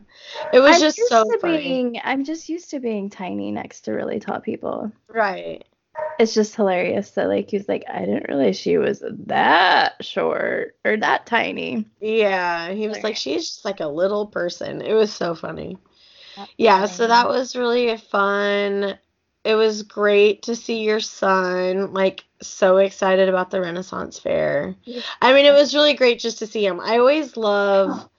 It 0.52 0.60
was 0.60 0.76
I'm 0.76 0.80
just 0.80 0.98
used 0.98 1.10
so 1.10 1.24
being 1.42 2.00
I'm 2.02 2.24
just 2.24 2.48
used 2.48 2.70
to 2.70 2.80
being 2.80 3.10
tiny 3.10 3.52
next 3.52 3.82
to 3.82 3.92
really 3.92 4.18
tall 4.18 4.40
people. 4.40 4.90
Right. 5.08 5.64
It's 6.18 6.34
just 6.34 6.54
hilarious 6.54 7.10
that 7.12 7.28
like 7.28 7.50
he's 7.50 7.68
like, 7.68 7.84
I 7.92 8.00
didn't 8.00 8.28
realize 8.28 8.58
she 8.58 8.78
was 8.78 9.02
that 9.26 10.04
short 10.04 10.76
or 10.84 10.96
that 10.96 11.26
tiny. 11.26 11.86
Yeah, 12.00 12.72
he 12.72 12.88
was 12.88 13.02
like, 13.02 13.16
she's 13.16 13.48
just 13.48 13.64
like 13.64 13.80
a 13.80 13.88
little 13.88 14.26
person. 14.26 14.80
It 14.80 14.94
was 14.94 15.12
so 15.12 15.34
funny. 15.34 15.76
That's 16.36 16.50
Yeah, 16.56 16.86
so 16.86 17.06
that 17.06 17.28
was 17.28 17.56
really 17.56 17.96
fun. 17.96 18.98
It 19.44 19.54
was 19.56 19.82
great 19.82 20.44
to 20.44 20.56
see 20.56 20.82
your 20.82 21.00
son, 21.00 21.92
like, 21.92 22.24
so 22.40 22.78
excited 22.78 23.28
about 23.28 23.50
the 23.50 23.60
Renaissance 23.60 24.18
Fair. 24.18 24.74
I 25.20 25.34
mean, 25.34 25.44
it 25.44 25.52
was 25.52 25.74
really 25.74 25.94
great 25.94 26.18
just 26.18 26.38
to 26.38 26.46
see 26.46 26.64
him. 26.64 26.80
I 26.80 26.98
always 26.98 27.36
love 27.36 27.90
oh. 27.92 28.10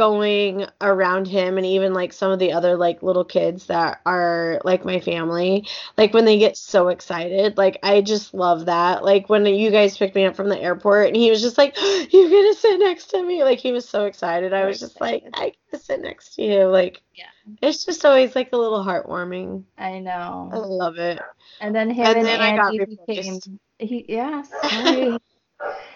Going 0.00 0.66
around 0.80 1.28
him 1.28 1.58
and 1.58 1.66
even 1.66 1.92
like 1.92 2.12
some 2.12 2.32
of 2.32 2.38
the 2.38 2.52
other 2.52 2.76
like 2.76 3.02
little 3.02 3.24
kids 3.24 3.66
that 3.66 4.00
are 4.06 4.60
like 4.64 4.84
my 4.84 4.98
family 4.98 5.66
like 5.98 6.14
when 6.14 6.24
they 6.24 6.38
get 6.38 6.56
so 6.56 6.88
excited 6.88 7.56
like 7.58 7.78
i 7.82 8.00
just 8.00 8.32
love 8.34 8.66
that. 8.66 9.04
Like 9.04 9.28
when 9.28 9.46
you 9.46 9.70
guys 9.70 9.96
picked 9.96 10.14
me 10.14 10.24
up 10.24 10.34
from 10.34 10.48
the 10.48 10.60
airport 10.60 11.08
and 11.08 11.16
he 11.16 11.30
was 11.30 11.40
just 11.40 11.58
like 11.58 11.76
you're 12.10 12.30
gonna 12.30 12.54
sit 12.54 12.80
next 12.80 13.06
to 13.10 13.22
me? 13.22 13.44
Like 13.44 13.58
he 13.58 13.72
was 13.72 13.88
so 13.88 14.06
excited. 14.06 14.52
I 14.52 14.64
was 14.64 14.80
just 14.80 15.00
like 15.00 15.24
i 15.34 15.52
can 15.70 15.80
sit 15.80 16.00
next 16.00 16.34
to 16.34 16.42
you. 16.42 16.64
Like 16.64 17.02
Yeah. 17.14 17.26
it's 17.62 17.84
just 17.84 18.04
always 18.04 18.34
like 18.34 18.52
a 18.52 18.56
little 18.56 18.84
heartwarming. 18.84 19.64
I 19.78 19.98
know. 20.00 20.50
I 20.52 20.56
love 20.56 20.98
it. 20.98 21.20
And 21.60 21.74
then 21.74 21.90
him 21.90 22.06
And 22.06 22.18
and, 22.18 22.26
then 22.26 22.40
I 22.40 22.56
got 22.56 22.72
Andy 22.74 22.96
became 23.06 23.38
he 23.78 24.04
yeah, 24.08 24.42
sorry. 24.62 25.18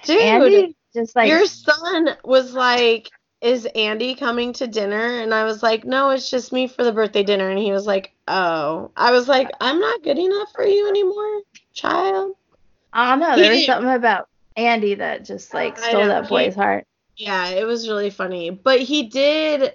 dude 0.05 0.21
Andy 0.21 0.77
just 0.95 1.17
like 1.17 1.29
your 1.29 1.47
son 1.47 2.17
was 2.25 2.53
like, 2.55 3.11
Is 3.45 3.67
Andy 3.75 4.15
coming 4.15 4.55
to 4.55 4.67
dinner? 4.67 5.21
And 5.21 5.35
I 5.35 5.45
was 5.45 5.63
like, 5.63 5.85
No, 5.85 6.11
it's 6.11 6.31
just 6.31 6.51
me 6.51 6.67
for 6.67 6.83
the 6.83 6.93
birthday 6.93 7.23
dinner. 7.23 7.51
And 7.51 7.59
he 7.59 7.73
was 7.73 7.87
like, 7.87 8.13
Oh. 8.27 8.91
I 8.97 9.13
was 9.13 9.29
like, 9.29 9.51
I'm 9.61 9.79
not 9.79 10.03
good 10.03 10.19
enough 10.19 10.51
for 10.55 10.65
you 10.65 10.89
anymore, 10.89 11.43
child. 11.75 12.37
I 12.95 13.11
don't 13.11 13.21
know, 13.21 13.37
He 13.37 13.43
there 13.43 13.53
was 13.53 13.67
something 13.67 13.93
about 13.93 14.29
Andy 14.57 14.95
that 14.95 15.27
just 15.27 15.53
like 15.53 15.79
stole 15.79 16.03
know, 16.03 16.09
that 16.09 16.25
he- 16.25 16.29
boy's 16.31 16.55
heart. 16.55 16.87
Yeah, 17.19 17.49
it 17.51 17.65
was 17.65 17.87
really 17.87 18.09
funny. 18.11 18.49
But 18.49 18.81
he 18.81 19.05
did. 19.05 19.75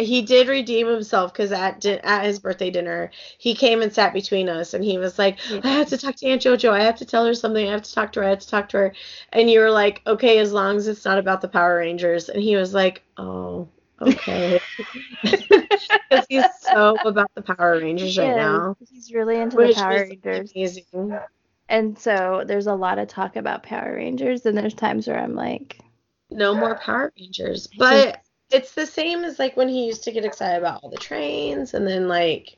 He 0.00 0.22
did 0.22 0.48
redeem 0.48 0.86
himself 0.86 1.32
because 1.32 1.52
at 1.52 1.80
di- 1.80 2.00
at 2.00 2.24
his 2.24 2.38
birthday 2.38 2.70
dinner, 2.70 3.10
he 3.38 3.54
came 3.54 3.82
and 3.82 3.92
sat 3.92 4.12
between 4.12 4.48
us, 4.48 4.74
and 4.74 4.84
he 4.84 4.98
was 4.98 5.18
like, 5.18 5.38
"I 5.64 5.68
have 5.68 5.88
to 5.88 5.98
talk 5.98 6.16
to 6.16 6.26
Aunt 6.26 6.42
JoJo. 6.42 6.70
I 6.70 6.82
have 6.82 6.96
to 6.96 7.04
tell 7.04 7.24
her 7.26 7.34
something. 7.34 7.68
I 7.68 7.72
have 7.72 7.82
to 7.82 7.94
talk 7.94 8.12
to 8.12 8.20
her. 8.20 8.26
I 8.26 8.30
have 8.30 8.38
to 8.40 8.48
talk 8.48 8.68
to 8.70 8.76
her." 8.78 8.94
And 9.32 9.50
you 9.50 9.60
were 9.60 9.70
like, 9.70 10.02
"Okay, 10.06 10.38
as 10.38 10.52
long 10.52 10.76
as 10.76 10.88
it's 10.88 11.04
not 11.04 11.18
about 11.18 11.40
the 11.40 11.48
Power 11.48 11.76
Rangers." 11.76 12.28
And 12.28 12.42
he 12.42 12.56
was 12.56 12.74
like, 12.74 13.02
"Oh, 13.16 13.68
okay," 14.00 14.60
because 15.22 16.26
he's 16.28 16.44
so 16.60 16.96
about 17.04 17.30
the 17.34 17.42
Power 17.42 17.78
Rangers 17.78 18.18
right 18.18 18.36
now, 18.36 18.76
He's 18.90 19.12
really 19.12 19.38
into 19.38 19.56
the 19.56 19.74
Power 19.74 20.06
Rangers. 20.08 20.52
amazing. 20.54 21.18
And 21.68 21.96
so 21.96 22.42
there's 22.44 22.66
a 22.66 22.74
lot 22.74 22.98
of 22.98 23.06
talk 23.08 23.36
about 23.36 23.62
Power 23.62 23.94
Rangers 23.94 24.44
and 24.44 24.58
there's 24.58 24.74
times 24.74 25.06
where 25.06 25.18
I'm 25.18 25.36
like 25.36 25.78
No 26.30 26.54
more 26.54 26.74
Power 26.76 27.12
Rangers, 27.16 27.68
but 27.78 28.22
it's 28.50 28.72
the 28.72 28.86
same 28.86 29.24
as 29.24 29.38
like 29.38 29.56
when 29.56 29.68
he 29.68 29.86
used 29.86 30.04
to 30.04 30.12
get 30.12 30.24
excited 30.24 30.58
about 30.58 30.82
all 30.82 30.90
the 30.90 30.96
trains, 30.96 31.74
and 31.74 31.86
then 31.86 32.08
like. 32.08 32.56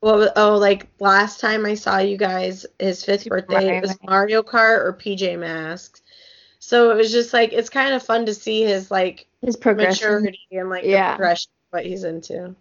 What 0.00 0.16
was, 0.16 0.30
oh, 0.36 0.56
like 0.56 0.88
last 0.98 1.40
time 1.40 1.66
I 1.66 1.74
saw 1.74 1.98
you 1.98 2.16
guys, 2.16 2.64
his 2.78 3.04
fifth 3.04 3.28
birthday, 3.28 3.76
it 3.76 3.82
was 3.82 3.98
Mario. 4.02 4.42
Kart 4.42 4.78
or 4.82 4.94
PJ 4.98 5.38
Masks. 5.38 6.00
So 6.58 6.90
it 6.90 6.94
was 6.96 7.12
just 7.12 7.34
like 7.34 7.52
it's 7.52 7.68
kind 7.68 7.92
of 7.92 8.02
fun 8.02 8.24
to 8.24 8.34
see 8.34 8.62
his 8.62 8.90
like 8.90 9.26
his 9.42 9.56
progression, 9.56 10.08
maturity 10.08 10.38
and 10.52 10.70
like 10.70 10.84
Yeah. 10.84 11.12
the 11.12 11.16
progression 11.16 11.50
of 11.50 11.78
what 11.78 11.84
he's 11.86 12.04
into. 12.04 12.54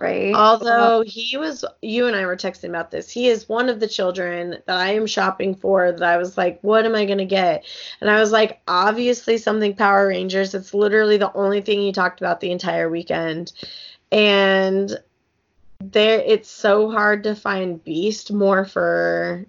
Right? 0.00 0.34
Although 0.34 1.04
he 1.06 1.36
was, 1.36 1.62
you 1.82 2.06
and 2.06 2.16
I 2.16 2.24
were 2.24 2.36
texting 2.36 2.70
about 2.70 2.90
this. 2.90 3.10
He 3.10 3.28
is 3.28 3.50
one 3.50 3.68
of 3.68 3.80
the 3.80 3.86
children 3.86 4.56
that 4.66 4.78
I 4.78 4.94
am 4.94 5.06
shopping 5.06 5.54
for. 5.54 5.92
That 5.92 6.02
I 6.02 6.16
was 6.16 6.38
like, 6.38 6.58
what 6.62 6.86
am 6.86 6.94
I 6.94 7.04
gonna 7.04 7.26
get? 7.26 7.66
And 8.00 8.08
I 8.08 8.18
was 8.18 8.32
like, 8.32 8.62
obviously 8.66 9.36
something 9.36 9.76
Power 9.76 10.08
Rangers. 10.08 10.54
It's 10.54 10.72
literally 10.72 11.18
the 11.18 11.32
only 11.34 11.60
thing 11.60 11.80
he 11.80 11.92
talked 11.92 12.20
about 12.20 12.40
the 12.40 12.50
entire 12.50 12.88
weekend. 12.88 13.52
And 14.10 14.98
there, 15.80 16.20
it's 16.20 16.50
so 16.50 16.90
hard 16.90 17.24
to 17.24 17.34
find 17.34 17.84
Beast 17.84 18.32
Morphers 18.32 19.44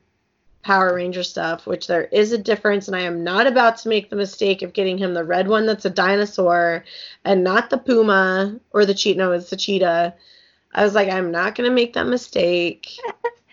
Power 0.63 0.93
Ranger 0.93 1.23
stuff, 1.23 1.65
which 1.65 1.87
there 1.87 2.03
is 2.03 2.33
a 2.33 2.37
difference, 2.37 2.87
and 2.87 2.95
I 2.95 3.01
am 3.01 3.23
not 3.23 3.47
about 3.47 3.77
to 3.77 3.89
make 3.89 4.09
the 4.09 4.15
mistake 4.15 4.61
of 4.61 4.73
getting 4.73 4.97
him 4.97 5.13
the 5.13 5.23
red 5.23 5.47
one 5.47 5.65
that's 5.65 5.85
a 5.85 5.89
dinosaur 5.89 6.83
and 7.25 7.43
not 7.43 7.69
the 7.69 7.77
puma 7.77 8.59
or 8.71 8.85
the 8.85 8.93
cheetah. 8.93 9.17
No, 9.17 9.31
it's 9.31 9.49
the 9.49 9.55
cheetah. 9.55 10.13
I 10.73 10.83
was 10.83 10.95
like, 10.95 11.09
I'm 11.09 11.31
not 11.31 11.55
gonna 11.55 11.71
make 11.71 11.93
that 11.93 12.07
mistake. 12.07 12.89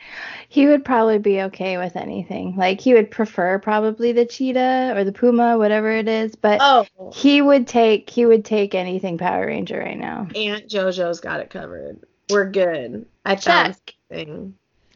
he 0.49 0.67
would 0.67 0.85
probably 0.85 1.19
be 1.19 1.43
okay 1.43 1.77
with 1.77 1.97
anything. 1.97 2.57
Like 2.57 2.81
he 2.81 2.95
would 2.95 3.11
prefer 3.11 3.59
probably 3.59 4.13
the 4.13 4.25
cheetah 4.25 4.95
or 4.97 5.05
the 5.05 5.13
puma, 5.13 5.59
whatever 5.59 5.91
it 5.91 6.09
is, 6.09 6.35
but 6.37 6.59
Oh, 6.63 6.87
he 7.13 7.43
would 7.43 7.67
take 7.67 8.09
he 8.09 8.25
would 8.27 8.45
take 8.45 8.75
anything 8.75 9.19
Power 9.19 9.47
Ranger 9.47 9.79
right 9.79 9.99
now. 9.99 10.29
Aunt 10.35 10.69
JoJo's 10.69 11.21
got 11.21 11.41
it 11.41 11.51
covered. 11.51 12.01
We're 12.31 12.51
good. 12.51 13.07
I 13.25 13.35
Check. 13.35 13.77
something. 14.11 14.55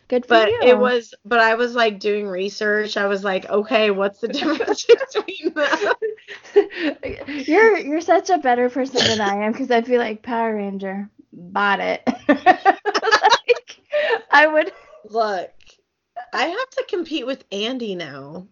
Good 0.08 0.26
for 0.26 0.34
But 0.34 0.48
you. 0.48 0.60
it 0.62 0.78
was, 0.78 1.14
but 1.24 1.38
I 1.38 1.54
was 1.54 1.74
like 1.74 1.98
doing 1.98 2.26
research. 2.26 2.98
I 2.98 3.06
was 3.06 3.24
like, 3.24 3.48
okay, 3.48 3.90
what's 3.90 4.20
the 4.20 4.28
difference 4.28 4.84
between 4.84 5.54
them? 5.54 7.16
you're 7.46 7.78
you're 7.78 8.00
such 8.02 8.28
a 8.28 8.38
better 8.38 8.68
person 8.68 9.06
than 9.06 9.20
I 9.20 9.46
am 9.46 9.52
because 9.52 9.70
I 9.70 9.80
feel 9.80 9.98
like 9.98 10.22
Power 10.22 10.54
Ranger 10.54 11.08
bought 11.32 11.80
it. 11.80 12.02
like, 12.28 14.24
I 14.30 14.46
would. 14.46 14.72
Look, 15.04 15.50
I 16.32 16.44
have 16.46 16.70
to 16.70 16.84
compete 16.88 17.26
with 17.26 17.44
Andy 17.50 17.94
now. 17.94 18.46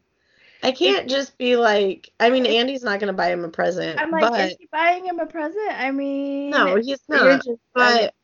I 0.62 0.72
can't 0.72 1.08
just 1.08 1.38
be 1.38 1.56
like, 1.56 2.10
I 2.20 2.30
mean, 2.30 2.44
Andy's 2.44 2.82
not 2.82 3.00
gonna 3.00 3.12
buy 3.12 3.32
him 3.32 3.44
a 3.44 3.48
present, 3.48 3.98
I'm 3.98 4.10
like, 4.10 4.20
but 4.20 4.40
is 4.40 4.56
he 4.58 4.68
buying 4.70 5.06
him 5.06 5.18
a 5.18 5.26
present? 5.26 5.72
I 5.72 5.90
mean, 5.90 6.50
no, 6.50 6.76
he's 6.76 7.00
not. 7.08 7.42
just. 7.44 7.60
But 7.74 8.14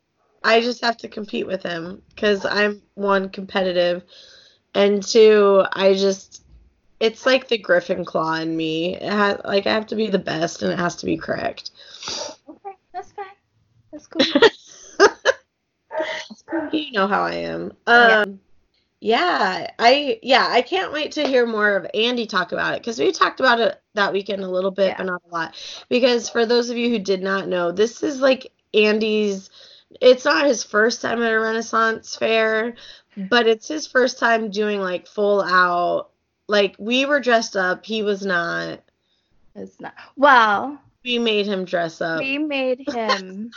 I 0.44 0.60
just 0.60 0.82
have 0.82 0.98
to 0.98 1.08
compete 1.08 1.46
with 1.46 1.62
him 1.62 2.02
because 2.10 2.44
I'm 2.44 2.82
one 2.94 3.30
competitive, 3.30 4.04
and 4.74 5.02
two, 5.02 5.64
I 5.72 5.94
just, 5.94 6.44
it's 7.00 7.24
like 7.24 7.48
the 7.48 7.58
Griffin 7.58 8.04
claw 8.04 8.34
in 8.34 8.54
me. 8.54 8.96
It 8.96 9.10
has, 9.10 9.40
like 9.44 9.66
I 9.66 9.72
have 9.72 9.86
to 9.86 9.96
be 9.96 10.08
the 10.08 10.18
best, 10.18 10.62
and 10.62 10.70
it 10.72 10.78
has 10.78 10.96
to 10.96 11.06
be 11.06 11.16
correct. 11.16 11.70
That's 13.96 14.06
cool. 14.08 14.40
That's 16.28 16.42
cool. 16.42 16.68
You 16.72 16.92
know 16.92 17.06
how 17.06 17.22
I 17.22 17.34
am. 17.34 17.72
Yeah. 17.88 18.20
Um 18.26 18.40
yeah, 19.00 19.70
I 19.78 20.18
yeah, 20.22 20.46
I 20.50 20.62
can't 20.62 20.92
wait 20.92 21.12
to 21.12 21.26
hear 21.26 21.46
more 21.46 21.76
of 21.76 21.86
Andy 21.94 22.26
talk 22.26 22.52
about 22.52 22.74
it 22.74 22.80
because 22.80 22.98
we 22.98 23.12
talked 23.12 23.40
about 23.40 23.60
it 23.60 23.80
that 23.94 24.12
weekend 24.12 24.42
a 24.42 24.48
little 24.48 24.70
bit, 24.70 24.88
Yeah. 24.88 24.96
but 24.98 25.06
not 25.06 25.22
a 25.30 25.32
lot. 25.34 25.54
Because 25.88 26.28
for 26.28 26.44
those 26.46 26.70
of 26.70 26.76
you 26.76 26.90
who 26.90 26.98
did 26.98 27.22
not 27.22 27.46
know, 27.48 27.72
this 27.72 28.02
is 28.02 28.20
like 28.20 28.52
Andy's 28.74 29.48
it's 30.00 30.24
not 30.24 30.46
his 30.46 30.62
first 30.64 31.00
time 31.02 31.22
at 31.22 31.32
a 31.32 31.38
Renaissance 31.40 32.16
fair, 32.16 32.74
but 33.16 33.46
it's 33.46 33.68
his 33.68 33.86
first 33.86 34.18
time 34.18 34.50
doing 34.50 34.80
like 34.80 35.06
full 35.06 35.42
out 35.42 36.10
like 36.48 36.74
we 36.78 37.06
were 37.06 37.20
dressed 37.20 37.56
up, 37.56 37.84
he 37.86 38.02
was 38.02 38.24
not. 38.24 38.80
It's 39.54 39.80
not. 39.80 39.94
Well, 40.16 40.78
We 41.04 41.18
made 41.18 41.46
him 41.46 41.64
dress 41.64 42.00
up. 42.00 42.18
we 42.18 42.38
made 42.38 42.82
him 42.88 43.50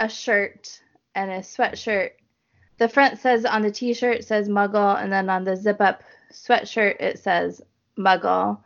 a 0.00 0.08
shirt 0.08 0.80
and 1.14 1.30
a 1.30 1.40
sweatshirt. 1.40 2.12
The 2.78 2.88
front 2.88 3.18
says 3.18 3.44
on 3.44 3.62
the 3.62 3.70
t-shirt 3.70 4.24
says 4.24 4.48
Muggle, 4.48 5.00
and 5.00 5.12
then 5.12 5.28
on 5.28 5.44
the 5.44 5.54
zip-up 5.54 6.02
sweatshirt 6.32 6.96
it 6.98 7.18
says 7.18 7.60
Muggle. 7.98 8.58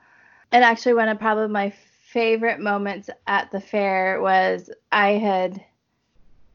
And 0.53 0.63
actually, 0.65 0.95
one 0.95 1.09
of 1.09 1.19
probably 1.19 1.49
my 1.49 1.75
favorite 2.07 2.61
moments 2.61 3.11
at 3.27 3.51
the 3.51 3.61
fair 3.61 4.21
was 4.21 4.71
I 4.93 5.13
had 5.13 5.63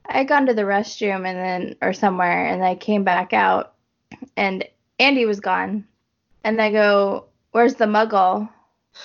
I 0.06 0.20
had 0.20 0.28
gone 0.30 0.46
to 0.46 0.54
the 0.54 0.62
restroom 0.62 1.28
and 1.28 1.38
then 1.38 1.76
or 1.82 1.92
somewhere, 1.92 2.46
and 2.46 2.64
I 2.64 2.76
came 2.76 3.04
back 3.04 3.34
out, 3.34 3.74
and 4.38 4.66
Andy 4.98 5.26
was 5.26 5.42
gone, 5.42 5.86
and 6.46 6.62
I 6.62 6.72
go, 6.72 7.26
"Where's 7.52 7.76
the 7.76 7.86
Muggle?" 7.86 8.50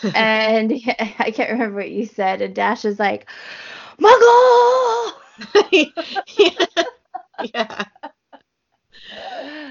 and 0.14 0.73
I 1.19 1.33
can't 1.33 1.50
remember 1.50 1.76
what 1.76 1.90
you 1.90 2.07
said, 2.07 2.40
and 2.40 2.54
Dash 2.54 2.85
is 2.85 3.00
like, 3.00 3.28
"Muggle." 3.99 5.24
yeah. 5.73 5.85
yeah. 7.55 7.85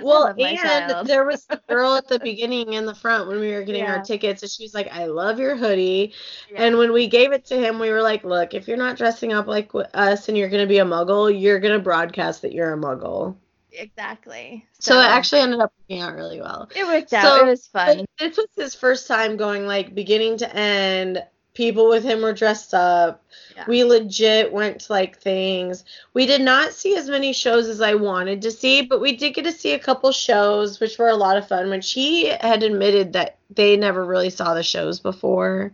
Well, 0.01 0.27
and 0.37 0.57
child. 0.57 1.07
there 1.07 1.25
was 1.25 1.45
the 1.45 1.61
girl 1.67 1.95
at 1.95 2.07
the 2.07 2.19
beginning 2.23 2.73
in 2.73 2.85
the 2.85 2.93
front 2.95 3.27
when 3.27 3.39
we 3.39 3.51
were 3.53 3.63
getting 3.63 3.83
Yeah. 3.83 3.95
our 3.95 4.01
tickets, 4.03 4.41
and 4.41 4.51
she's 4.51 4.73
like, 4.73 4.91
"I 4.91 5.05
love 5.05 5.39
your 5.39 5.55
hoodie." 5.55 6.13
Yeah. 6.51 6.63
And 6.63 6.77
when 6.77 6.91
we 6.93 7.07
gave 7.07 7.31
it 7.31 7.45
to 7.45 7.55
him, 7.57 7.79
we 7.79 7.89
were 7.89 8.01
like, 8.01 8.23
"Look, 8.23 8.53
if 8.53 8.67
you're 8.67 8.77
not 8.77 8.97
dressing 8.97 9.33
up 9.33 9.47
like 9.47 9.71
us 9.93 10.27
and 10.29 10.37
you're 10.37 10.49
gonna 10.49 10.67
be 10.67 10.79
a 10.79 10.85
Muggle, 10.85 11.29
you're 11.39 11.59
gonna 11.59 11.79
broadcast 11.79 12.41
that 12.41 12.51
you're 12.53 12.73
a 12.73 12.77
Muggle." 12.77 13.35
exactly. 13.75 14.63
So, 14.79 14.99
it 14.99 15.05
actually 15.05 15.41
ended 15.41 15.59
up 15.59 15.73
working 15.79 16.01
out 16.03 16.13
really 16.13 16.39
well. 16.39 16.69
it 16.75 16.85
worked 16.85 17.11
out. 17.13 17.23
so- 17.23 17.43
it 17.45 17.49
was 17.49 17.65
fun. 17.67 18.05
This 18.19 18.37
was 18.37 18.47
his 18.55 18.75
first 18.75 19.07
time 19.07 19.35
going 19.35 19.65
like 19.65 19.95
beginning 19.95 20.37
to 20.37 20.55
end. 20.55 21.23
People 21.53 21.87
with 21.87 22.03
him 22.03 22.21
were 22.21 22.33
dressed 22.33 22.73
up. 22.73 23.23
Yeah. 23.55 23.65
We 23.67 23.83
legit 23.83 24.51
went 24.51 24.81
to 24.81 24.91
like 24.91 25.19
things. 25.19 25.85
We 26.13 26.25
did 26.25 26.41
not 26.41 26.73
see 26.73 26.95
as 26.95 27.09
many 27.09 27.31
shows 27.31 27.67
as 27.67 27.79
I 27.79 27.93
wanted 27.93 28.41
to 28.41 28.51
see, 28.51 28.81
but 28.81 28.99
we 28.99 29.15
did 29.15 29.35
get 29.35 29.43
to 29.43 29.51
see 29.51 29.73
a 29.73 29.79
couple 29.79 30.11
shows, 30.11 30.79
which 30.79 30.97
were 30.97 31.09
a 31.09 31.15
lot 31.15 31.37
of 31.37 31.47
fun. 31.47 31.69
Which 31.69 31.91
he 31.91 32.25
had 32.25 32.63
admitted 32.63 33.13
that 33.13 33.37
they 33.51 33.77
never 33.77 34.03
really 34.03 34.31
saw 34.31 34.55
the 34.55 34.63
shows 34.63 34.99
before. 34.99 35.73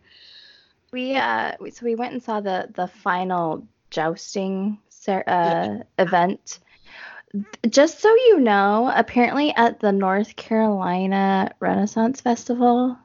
We 0.91 1.15
uh 1.15 1.53
so 1.71 1.86
we 1.86 1.95
went 1.95 2.13
and 2.13 2.24
saw 2.24 2.41
the 2.41 2.69
the 2.74 2.88
final 2.88 3.65
jousting 3.89 4.79
uh 5.07 5.77
event. 5.98 6.59
Just 7.69 8.00
so 8.00 8.09
you 8.09 8.39
know, 8.39 8.91
apparently 8.93 9.53
at 9.55 9.79
the 9.79 9.91
North 9.91 10.36
Carolina 10.36 11.53
Renaissance 11.59 12.21
Festival, 12.21 12.98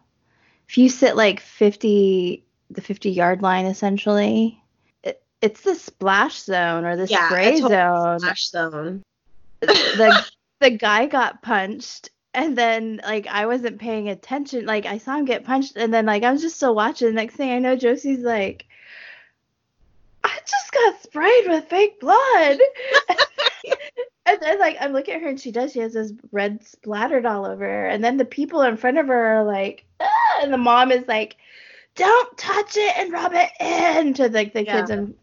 if 0.68 0.78
you 0.78 0.88
sit 0.88 1.14
like 1.14 1.40
50 1.40 2.43
the 2.70 2.80
50 2.80 3.10
yard 3.10 3.42
line 3.42 3.66
essentially, 3.66 4.62
it, 5.02 5.22
it's 5.40 5.60
the 5.62 5.74
splash 5.74 6.42
zone 6.42 6.84
or 6.84 6.96
the 6.96 7.06
Yeah, 7.06 7.28
spray 7.28 7.56
zone. 7.60 8.20
Flash 8.20 8.48
Zone. 8.48 9.02
the 9.60 10.24
the 10.60 10.70
guy 10.70 11.06
got 11.06 11.42
punched 11.42 12.10
and 12.34 12.58
then 12.58 13.00
like 13.04 13.26
I 13.28 13.46
wasn't 13.46 13.78
paying 13.80 14.08
attention. 14.08 14.66
Like 14.66 14.86
I 14.86 14.98
saw 14.98 15.16
him 15.16 15.24
get 15.24 15.44
punched 15.44 15.76
and 15.76 15.94
then 15.94 16.06
like 16.06 16.24
I 16.24 16.32
was 16.32 16.42
just 16.42 16.56
still 16.56 16.74
watching. 16.74 17.08
The 17.08 17.14
next 17.14 17.36
thing 17.36 17.50
I 17.50 17.58
know, 17.58 17.76
Josie's 17.76 18.20
like, 18.20 18.66
I 20.24 20.36
just 20.44 20.72
got 20.72 21.02
sprayed 21.02 21.48
with 21.48 21.68
fake 21.68 22.00
blood. 22.00 22.58
and 24.26 24.38
then 24.40 24.58
like 24.58 24.76
I'm 24.80 24.92
looking 24.92 25.14
at 25.14 25.22
her 25.22 25.28
and 25.28 25.40
she 25.40 25.52
does. 25.52 25.72
She 25.72 25.78
has 25.78 25.92
this 25.92 26.12
red 26.32 26.66
splattered 26.66 27.24
all 27.24 27.46
over 27.46 27.64
her. 27.64 27.86
And 27.86 28.02
then 28.02 28.16
the 28.16 28.24
people 28.24 28.62
in 28.62 28.76
front 28.76 28.98
of 28.98 29.06
her 29.06 29.36
are 29.36 29.44
like, 29.44 29.84
ah! 30.00 30.40
and 30.42 30.52
the 30.52 30.58
mom 30.58 30.90
is 30.90 31.06
like, 31.06 31.36
don't 31.94 32.38
touch 32.38 32.76
it 32.76 32.98
and 32.98 33.12
rub 33.12 33.32
it 33.34 33.50
in 33.60 34.14
to 34.14 34.28
like 34.28 34.52
the 34.52 34.64
Yeah. 34.64 34.78
kids 34.78 34.90
and 34.90 35.14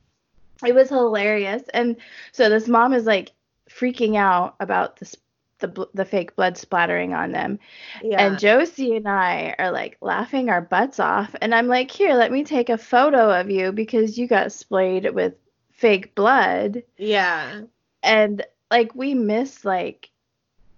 it 0.66 0.76
was 0.76 0.90
hilarious. 0.90 1.64
And 1.74 1.98
so 2.32 2.50
this 2.50 2.68
mom 2.68 2.94
is 2.94 3.06
like 3.06 3.32
freaking 3.70 4.16
out 4.18 4.56
about 4.60 4.98
this 4.98 5.16
the 5.60 5.88
the 5.94 6.06
fake 6.06 6.36
blood 6.36 6.58
splattering 6.58 7.14
on 7.14 7.32
them. 7.32 7.60
Yeah. 8.04 8.22
And 8.26 8.40
Josie 8.40 8.96
and 8.96 9.08
I 9.08 9.56
are 9.60 9.72
like 9.72 9.98
laughing 10.02 10.50
our 10.50 10.62
butts 10.62 11.00
off. 11.00 11.36
And 11.42 11.54
I'm 11.56 11.68
like, 11.68 11.90
here, 11.92 12.14
let 12.16 12.32
me 12.32 12.44
take 12.44 12.70
a 12.70 12.78
photo 12.78 13.40
of 13.40 13.50
you 13.50 13.72
because 13.72 14.18
you 14.18 14.28
got 14.28 14.52
splayed 14.52 15.12
with 15.14 15.34
fake 15.72 16.14
blood. 16.16 16.84
yeah. 16.98 17.62
And 18.04 18.44
like 18.70 18.94
we 18.96 19.14
missed 19.16 19.66
like 19.66 20.10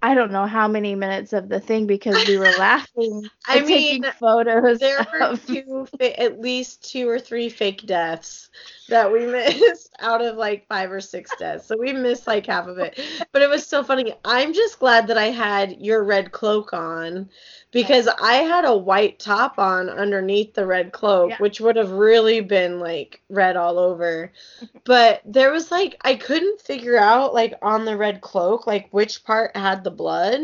I 0.03 0.15
don't 0.15 0.33
know 0.33 0.47
how 0.47 0.67
many 0.67 0.95
minutes 0.95 1.33
of 1.33 1.49
the 1.49 1.61
thing 1.61 1.87
because 1.87 2.27
we 2.27 2.37
were 2.37 2.51
laughing 2.59 3.31
I 3.47 3.61
and 3.61 3.65
taking 3.65 4.03
mean, 4.03 4.13
photos. 4.19 4.81
There 4.81 5.05
were 5.13 5.27
two, 5.47 5.89
at 6.01 6.39
least 6.41 6.89
two 6.91 7.09
or 7.09 7.19
three 7.19 7.49
fake 7.49 7.85
deaths 7.87 8.49
that 8.89 9.11
we 9.11 9.25
missed 9.25 9.95
out 9.99 10.21
of 10.21 10.35
like 10.35 10.67
five 10.67 10.91
or 10.91 10.99
six 11.01 11.31
deaths. 11.39 11.65
So 11.65 11.75
we 11.77 11.93
missed 11.93 12.27
like 12.27 12.45
half 12.45 12.67
of 12.67 12.77
it. 12.79 12.99
But 13.31 13.41
it 13.41 13.49
was 13.49 13.65
so 13.65 13.83
funny. 13.83 14.13
I'm 14.25 14.53
just 14.53 14.79
glad 14.79 15.07
that 15.07 15.17
I 15.17 15.25
had 15.29 15.81
your 15.81 16.03
red 16.03 16.31
cloak 16.31 16.73
on 16.73 17.29
because 17.71 18.07
I 18.21 18.35
had 18.35 18.65
a 18.65 18.75
white 18.75 19.19
top 19.19 19.57
on 19.57 19.89
underneath 19.89 20.53
the 20.53 20.65
red 20.65 20.91
cloak, 20.91 21.31
Yeah. 21.31 21.37
which 21.37 21.59
would 21.61 21.75
have 21.75 21.91
really 21.91 22.41
been 22.41 22.79
like 22.79 23.21
red 23.29 23.55
all 23.55 23.79
over. 23.79 24.31
But 24.85 25.21
there 25.25 25.51
was 25.51 25.71
like, 25.71 25.95
I 26.01 26.15
couldn't 26.15 26.59
figure 26.59 26.97
out 26.97 27.33
like 27.33 27.53
on 27.61 27.85
the 27.85 27.95
red 27.95 28.19
cloak, 28.19 28.67
like 28.67 28.89
which 28.91 29.23
part 29.23 29.55
had 29.55 29.83
the 29.83 29.91
blood 29.91 30.41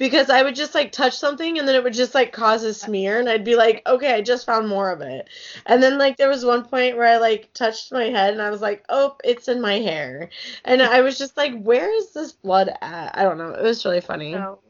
because 0.00 0.30
I 0.30 0.42
would 0.42 0.54
just 0.54 0.74
like 0.74 0.92
touch 0.92 1.18
something 1.18 1.58
and 1.58 1.68
then 1.68 1.74
it 1.74 1.84
would 1.84 1.92
just 1.92 2.14
like 2.14 2.32
cause 2.32 2.64
a 2.64 2.72
smear 2.72 3.20
and 3.20 3.28
I'd 3.28 3.44
be 3.44 3.54
like, 3.54 3.82
okay, 3.86 4.14
I 4.14 4.22
just 4.22 4.46
found 4.46 4.66
more 4.66 4.90
of 4.90 5.02
it. 5.02 5.28
And 5.66 5.82
then 5.82 5.98
like 5.98 6.16
there 6.16 6.30
was 6.30 6.42
one 6.42 6.64
point 6.64 6.96
where 6.96 7.06
I 7.06 7.18
like 7.18 7.52
touched 7.52 7.92
my 7.92 8.04
head 8.04 8.32
and 8.32 8.40
I 8.40 8.48
was 8.48 8.62
like, 8.62 8.82
oh, 8.88 9.16
it's 9.22 9.48
in 9.48 9.60
my 9.60 9.74
hair. 9.74 10.30
And 10.64 10.80
I 10.80 11.02
was 11.02 11.18
just 11.18 11.36
like, 11.36 11.52
where 11.62 11.94
is 11.94 12.12
this 12.12 12.32
blood 12.32 12.70
at? 12.80 13.18
I 13.18 13.22
don't 13.24 13.36
know. 13.36 13.52
It 13.52 13.62
was 13.62 13.84
really 13.84 14.00
funny. 14.00 14.34
Oh. 14.34 14.60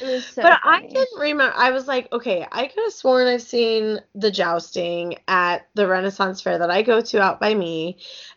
It 0.00 0.06
was 0.06 0.26
so 0.26 0.42
but 0.42 0.60
I 0.62 0.80
funny. 0.80 0.88
didn't 0.88 1.20
remember. 1.20 1.54
I 1.56 1.70
was 1.70 1.86
like, 1.86 2.12
okay, 2.12 2.46
I 2.50 2.66
could 2.66 2.82
have 2.84 2.92
sworn 2.92 3.26
I've 3.26 3.40
seen 3.40 4.00
the 4.14 4.30
jousting 4.30 5.16
at 5.26 5.68
the 5.74 5.86
Renaissance 5.86 6.42
Fair 6.42 6.58
that 6.58 6.70
I 6.70 6.82
go 6.82 7.00
to 7.00 7.22
out 7.22 7.40
by 7.40 7.54
me. 7.54 7.96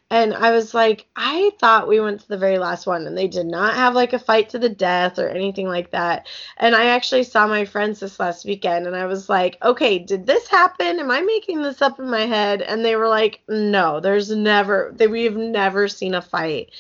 And 0.10 0.34
I 0.34 0.52
was 0.52 0.74
like, 0.74 1.06
I 1.18 1.52
thought 1.60 1.90
we 1.90 2.00
went 2.00 2.22
to 2.22 2.28
the 2.30 2.38
very 2.38 2.58
last 2.60 2.88
one 2.88 3.06
and 3.06 3.18
they 3.18 3.28
did 3.28 3.46
not 3.46 3.76
have 3.76 3.94
like 3.94 4.14
a 4.14 4.20
fight 4.20 4.50
to 4.50 4.60
the 4.60 4.70
death 4.70 5.20
or 5.20 5.28
anything 5.28 5.68
like 5.68 5.92
that. 5.92 6.28
And 6.56 6.74
I 6.76 6.86
actually 6.86 7.24
saw 7.24 7.46
my 7.46 7.66
friends 7.66 8.00
this 8.00 8.18
last 8.18 8.46
weekend 8.46 8.88
and 8.88 8.96
I 8.96 9.06
was 9.06 9.28
like, 9.28 9.58
okay, 9.62 10.00
did 10.00 10.26
this 10.26 10.48
happen? 10.48 11.02
Am 11.02 11.12
I 11.12 11.20
making 11.22 11.62
this 11.62 11.82
up 11.82 12.00
in 12.00 12.10
my 12.10 12.26
head? 12.26 12.62
And 12.62 12.86
they 12.86 12.96
were 12.96 13.10
like, 13.10 13.42
no, 13.50 14.00
there's 14.00 14.32
never, 14.32 14.94
they, 14.96 15.08
we've 15.08 15.36
never 15.36 15.90
seen 15.90 16.14
a 16.16 16.22
fight. 16.22 16.72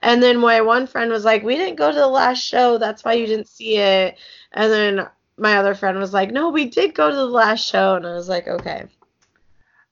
And 0.00 0.22
then 0.22 0.38
my 0.38 0.60
one 0.60 0.86
friend 0.86 1.10
was 1.10 1.24
like, 1.24 1.42
we 1.42 1.56
didn't 1.56 1.76
go 1.76 1.90
to 1.90 1.96
the 1.96 2.06
last 2.06 2.38
show. 2.38 2.78
That's 2.78 3.04
why 3.04 3.14
you 3.14 3.26
didn't 3.26 3.48
see 3.48 3.78
it. 3.78 4.16
And 4.52 4.70
then 4.72 5.08
my 5.36 5.56
other 5.56 5.74
friend 5.74 5.98
was 5.98 6.12
like, 6.12 6.30
no, 6.30 6.50
we 6.50 6.66
did 6.66 6.94
go 6.94 7.10
to 7.10 7.16
the 7.16 7.26
last 7.26 7.66
show. 7.66 7.96
And 7.96 8.06
I 8.06 8.14
was 8.14 8.28
like, 8.28 8.46
okay. 8.46 8.86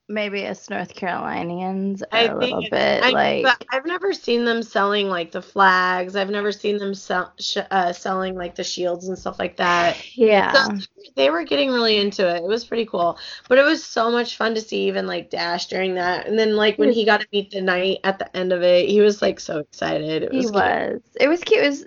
Maybe 0.08 0.46
us 0.46 0.68
North 0.68 0.94
Carolinians 0.94 2.02
are 2.02 2.18
I 2.18 2.22
a 2.24 2.36
little 2.36 2.62
bit 2.70 3.02
I, 3.02 3.10
like 3.10 3.42
but 3.42 3.64
I've 3.70 3.86
never 3.86 4.12
seen 4.12 4.44
them 4.44 4.62
selling 4.62 5.08
like 5.08 5.32
the 5.32 5.40
flags. 5.40 6.14
I've 6.14 6.30
never 6.30 6.52
seen 6.52 6.78
them 6.78 6.94
sell, 6.94 7.32
sh- 7.38 7.58
uh, 7.70 7.92
selling 7.92 8.34
like 8.34 8.54
the 8.54 8.64
shields 8.64 9.08
and 9.08 9.18
stuff 9.18 9.38
like 9.38 9.56
that. 9.56 9.96
yeah. 10.16 10.52
So 10.52 10.78
they 11.16 11.30
were 11.30 11.44
getting 11.44 11.70
really 11.70 11.98
into 11.98 12.28
it. 12.28 12.42
It 12.42 12.48
was 12.48 12.64
pretty 12.64 12.86
cool. 12.86 13.18
But 13.48 13.58
it 13.58 13.64
was 13.64 13.82
so 13.82 14.10
much 14.10 14.36
fun 14.36 14.54
to 14.54 14.60
see 14.60 14.88
even 14.88 15.06
like 15.06 15.30
Dash 15.30 15.66
during 15.66 15.94
that. 15.94 16.26
And 16.26 16.38
then 16.38 16.56
like 16.56 16.78
when 16.78 16.92
he 16.92 17.04
got 17.04 17.20
to 17.20 17.26
meet 17.32 17.50
the 17.50 17.62
knight 17.62 18.00
at 18.04 18.18
the 18.18 18.36
end 18.36 18.52
of 18.52 18.62
it, 18.62 18.88
he 18.88 19.00
was 19.00 19.22
like 19.22 19.40
so 19.40 19.58
excited. 19.58 20.24
It 20.24 20.32
He 20.32 20.38
was, 20.38 20.52
was. 20.52 21.00
It 21.18 21.28
was 21.28 21.40
cute. 21.40 21.64
It 21.64 21.68
was 21.68 21.86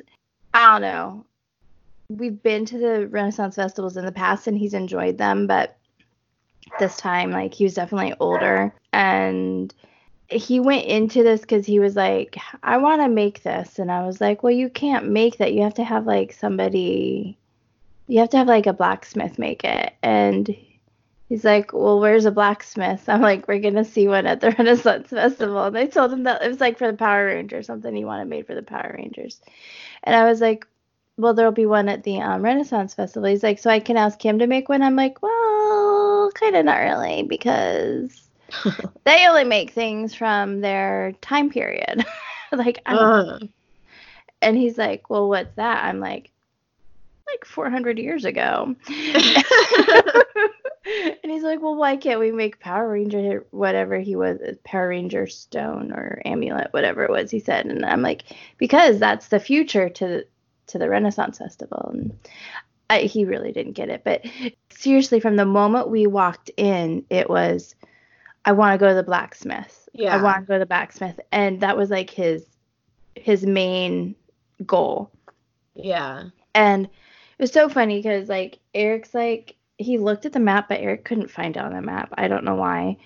I 0.53 0.71
don't 0.71 0.81
know. 0.81 1.25
We've 2.09 2.41
been 2.41 2.65
to 2.65 2.77
the 2.77 3.07
Renaissance 3.07 3.55
festivals 3.55 3.97
in 3.97 4.05
the 4.05 4.11
past 4.11 4.47
and 4.47 4.57
he's 4.57 4.73
enjoyed 4.73 5.17
them, 5.17 5.45
but 5.45 5.76
this 6.79 6.97
time 6.97 7.31
like 7.31 7.53
he 7.53 7.63
was 7.63 7.73
definitely 7.73 8.13
older 8.19 8.73
and 8.93 9.73
he 10.29 10.59
went 10.59 10.85
into 10.85 11.23
this 11.23 11.41
because 11.41 11.65
he 11.65 11.79
was 11.79 11.95
like, 11.95 12.37
I 12.61 12.77
want 12.77 13.01
to 13.01 13.07
make 13.07 13.43
this. 13.43 13.79
And 13.79 13.91
I 13.91 14.05
was 14.05 14.19
like, 14.19 14.43
Well, 14.43 14.53
you 14.53 14.69
can't 14.69 15.09
make 15.09 15.37
that. 15.37 15.53
You 15.53 15.61
have 15.63 15.75
to 15.75 15.83
have 15.83 16.05
like 16.05 16.33
somebody, 16.33 17.37
you 18.07 18.19
have 18.19 18.29
to 18.29 18.37
have 18.37 18.47
like 18.47 18.67
a 18.67 18.73
blacksmith 18.73 19.39
make 19.39 19.63
it. 19.63 19.93
And 20.03 20.53
he's 21.29 21.45
like, 21.45 21.71
Well, 21.71 21.99
where's 21.99 22.25
a 22.25 22.31
blacksmith? 22.31 23.07
I'm 23.07 23.21
like, 23.21 23.47
We're 23.47 23.59
going 23.59 23.75
to 23.75 23.85
see 23.85 24.07
one 24.07 24.27
at 24.27 24.41
the 24.41 24.51
Renaissance 24.57 25.09
Festival. 25.09 25.63
And 25.63 25.77
I 25.77 25.85
told 25.85 26.11
him 26.11 26.23
that 26.23 26.43
it 26.43 26.49
was 26.49 26.59
like 26.59 26.77
for 26.77 26.91
the 26.91 26.97
Power 26.97 27.27
Rangers, 27.27 27.67
something 27.67 27.95
he 27.95 28.05
wanted 28.05 28.27
made 28.27 28.47
for 28.47 28.55
the 28.55 28.63
Power 28.63 28.95
Rangers. 28.97 29.39
And 30.03 30.13
I 30.13 30.25
was 30.25 30.41
like, 30.41 30.67
Well, 31.17 31.35
there'll 31.35 31.53
be 31.53 31.65
one 31.65 31.87
at 31.87 32.03
the 32.03 32.19
um, 32.19 32.41
Renaissance 32.41 32.93
Festival. 32.93 33.29
He's 33.29 33.43
like, 33.43 33.59
So 33.59 33.69
I 33.69 33.79
can 33.79 33.95
ask 33.95 34.23
him 34.23 34.39
to 34.39 34.47
make 34.47 34.67
one? 34.67 34.81
I'm 34.81 34.97
like, 34.97 35.21
Well, 35.21 35.86
kind 36.39 36.55
of 36.55 36.65
not 36.65 36.77
really 36.77 37.23
because 37.23 38.29
they 39.03 39.27
only 39.27 39.43
make 39.43 39.71
things 39.71 40.13
from 40.13 40.61
their 40.61 41.13
time 41.21 41.49
period. 41.49 42.05
like, 42.51 42.79
Uh-huh. 42.85 43.39
and 44.41 44.55
he's 44.57 44.77
like, 44.77 45.09
"Well, 45.09 45.27
what's 45.29 45.55
that?" 45.55 45.83
I'm 45.85 45.99
like, 45.99 46.31
"Like 47.27 47.45
400 47.45 47.99
years 47.99 48.25
ago." 48.25 48.75
and 50.87 51.31
he's 51.31 51.43
like, 51.43 51.61
"Well, 51.61 51.75
why 51.75 51.97
can't 51.97 52.19
we 52.19 52.31
make 52.31 52.59
Power 52.59 52.89
Ranger 52.89 53.45
whatever 53.51 53.99
he 53.99 54.15
was, 54.15 54.39
Power 54.63 54.89
Ranger 54.89 55.27
stone 55.27 55.91
or 55.91 56.21
amulet, 56.25 56.71
whatever 56.71 57.03
it 57.03 57.11
was?" 57.11 57.29
He 57.31 57.39
said, 57.39 57.65
and 57.65 57.85
I'm 57.85 58.01
like, 58.01 58.23
"Because 58.57 58.99
that's 58.99 59.27
the 59.27 59.39
future 59.39 59.89
to 59.89 60.23
to 60.67 60.77
the 60.77 60.89
Renaissance 60.89 61.37
Festival." 61.39 61.89
And 61.93 62.17
I, 62.89 63.01
he 63.01 63.25
really 63.25 63.51
didn't 63.51 63.73
get 63.73 63.89
it, 63.89 64.03
but 64.05 64.25
seriously, 64.69 65.19
from 65.19 65.35
the 65.35 65.45
moment 65.45 65.89
we 65.89 66.07
walked 66.07 66.49
in, 66.57 67.03
it 67.09 67.29
was, 67.29 67.75
"I 68.45 68.53
want 68.53 68.73
to 68.73 68.77
go 68.77 68.87
to 68.89 68.95
the 68.95 69.03
blacksmith. 69.03 69.89
Yeah. 69.93 70.15
I 70.15 70.21
want 70.21 70.41
to 70.41 70.45
go 70.47 70.53
to 70.53 70.59
the 70.59 70.65
blacksmith," 70.65 71.19
and 71.31 71.59
that 71.61 71.75
was 71.77 71.89
like 71.89 72.09
his 72.09 72.45
his 73.15 73.45
main 73.45 74.15
goal. 74.65 75.11
yeah. 75.75 76.25
And 76.55 76.85
it 76.85 77.43
was 77.43 77.51
so 77.51 77.67
funny 77.69 77.99
because 77.99 78.29
like 78.29 78.59
Eric's 78.73 79.13
like 79.13 79.55
he 79.77 79.97
looked 79.97 80.25
at 80.25 80.33
the 80.33 80.39
map, 80.39 80.69
but 80.69 80.79
Eric 80.79 81.03
couldn't 81.05 81.29
find 81.29 81.55
it 81.55 81.61
on 81.61 81.73
the 81.73 81.81
map. 81.81 82.13
I 82.17 82.27
don't 82.27 82.43
know 82.43 82.55
why. 82.55 82.97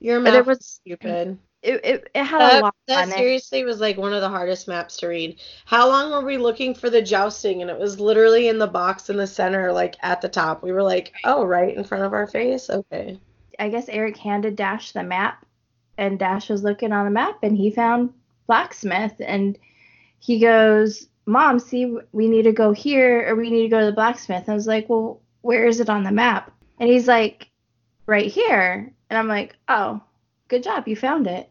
Your 0.00 0.22
there 0.22 0.32
map 0.34 0.46
was- 0.46 0.58
was 0.58 0.66
stupid. 0.66 1.38
It, 1.64 1.84
it, 1.84 2.10
it 2.14 2.24
had 2.24 2.42
a 2.42 2.44
That, 2.44 2.62
lot 2.62 2.74
that 2.88 3.02
on 3.04 3.08
it. 3.10 3.14
seriously 3.16 3.64
was 3.64 3.80
like 3.80 3.96
one 3.96 4.12
of 4.12 4.20
the 4.20 4.28
hardest 4.28 4.68
maps 4.68 4.96
to 4.98 5.08
read. 5.08 5.40
How 5.64 5.88
long 5.88 6.10
were 6.12 6.24
we 6.24 6.36
looking 6.38 6.74
for 6.74 6.90
the 6.90 7.02
jousting? 7.02 7.62
And 7.62 7.70
it 7.70 7.78
was 7.78 7.98
literally 7.98 8.48
in 8.48 8.58
the 8.58 8.66
box 8.66 9.08
in 9.10 9.16
the 9.16 9.26
center, 9.26 9.72
like 9.72 9.96
at 10.02 10.20
the 10.20 10.28
top. 10.28 10.62
We 10.62 10.72
were 10.72 10.82
like, 10.82 11.12
oh, 11.24 11.44
right 11.44 11.74
in 11.76 11.84
front 11.84 12.04
of 12.04 12.12
our 12.12 12.26
face? 12.26 12.70
Okay. 12.70 13.18
I 13.58 13.68
guess 13.68 13.88
Eric 13.88 14.16
handed 14.16 14.56
Dash 14.56 14.92
the 14.92 15.02
map, 15.02 15.44
and 15.96 16.18
Dash 16.18 16.48
was 16.50 16.62
looking 16.64 16.92
on 16.92 17.04
the 17.04 17.10
map, 17.10 17.38
and 17.42 17.56
he 17.56 17.70
found 17.70 18.12
blacksmith, 18.46 19.14
and 19.20 19.56
he 20.18 20.38
goes, 20.40 21.06
"Mom, 21.26 21.58
see, 21.58 21.96
we 22.12 22.28
need 22.28 22.42
to 22.42 22.52
go 22.52 22.72
here, 22.72 23.26
or 23.28 23.36
we 23.36 23.50
need 23.50 23.62
to 23.62 23.68
go 23.68 23.80
to 23.80 23.86
the 23.86 23.92
blacksmith." 23.92 24.42
And 24.42 24.50
I 24.50 24.54
was 24.54 24.66
like, 24.66 24.88
"Well, 24.88 25.20
where 25.42 25.66
is 25.66 25.80
it 25.80 25.88
on 25.88 26.02
the 26.02 26.10
map?" 26.12 26.50
And 26.80 26.90
he's 26.90 27.06
like, 27.08 27.48
"Right 28.06 28.30
here." 28.30 28.92
And 29.08 29.18
I'm 29.18 29.28
like, 29.28 29.56
"Oh, 29.68 30.00
good 30.48 30.62
job, 30.64 30.88
you 30.88 30.96
found 30.96 31.26
it." 31.28 31.48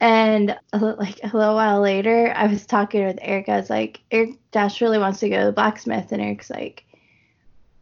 And 0.00 0.58
like 0.72 1.20
a 1.22 1.36
little 1.36 1.54
while 1.54 1.80
later, 1.80 2.32
I 2.34 2.46
was 2.46 2.66
talking 2.66 3.04
with 3.04 3.18
Eric. 3.22 3.48
I 3.48 3.56
was 3.56 3.70
like, 3.70 4.00
"Eric 4.10 4.34
Dash 4.50 4.80
really 4.80 4.98
wants 4.98 5.20
to 5.20 5.30
go 5.30 5.40
to 5.40 5.46
the 5.46 5.52
blacksmith," 5.52 6.12
and 6.12 6.20
Eric's 6.20 6.50
like, 6.50 6.84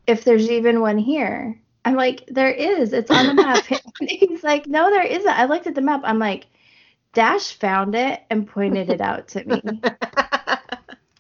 "If 0.07 0.24
there's 0.24 0.48
even 0.48 0.81
one 0.81 0.98
here." 0.98 1.61
I'm 1.85 1.94
like, 1.94 2.24
there 2.29 2.50
is. 2.50 2.92
It's 2.92 3.11
on 3.11 3.27
the 3.27 3.35
map. 3.42 3.64
And 4.00 4.11
he's 4.11 4.42
like, 4.42 4.66
no, 4.66 4.90
there 4.90 5.05
isn't. 5.05 5.29
I 5.29 5.44
looked 5.44 5.66
at 5.66 5.74
the 5.74 5.81
map. 5.81 6.00
I'm 6.05 6.18
like, 6.18 6.46
Dash 7.12 7.53
found 7.53 7.94
it 7.94 8.22
and 8.31 8.46
pointed 8.46 8.90
it 8.90 9.00
out 9.00 9.29
to 9.29 9.44
me. 9.44 9.62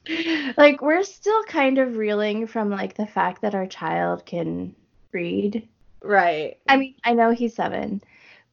like, 0.56 0.80
we're 0.80 1.02
still 1.02 1.42
kind 1.44 1.78
of 1.78 1.96
reeling 1.96 2.46
from 2.46 2.70
like 2.70 2.94
the 2.94 3.06
fact 3.06 3.42
that 3.42 3.54
our 3.54 3.66
child 3.66 4.24
can 4.26 4.74
read. 5.12 5.68
right. 6.02 6.56
I 6.68 6.76
mean, 6.76 6.94
I 7.04 7.12
know 7.12 7.30
he's 7.30 7.54
seven, 7.54 8.02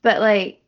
but 0.01 0.19
like 0.19 0.60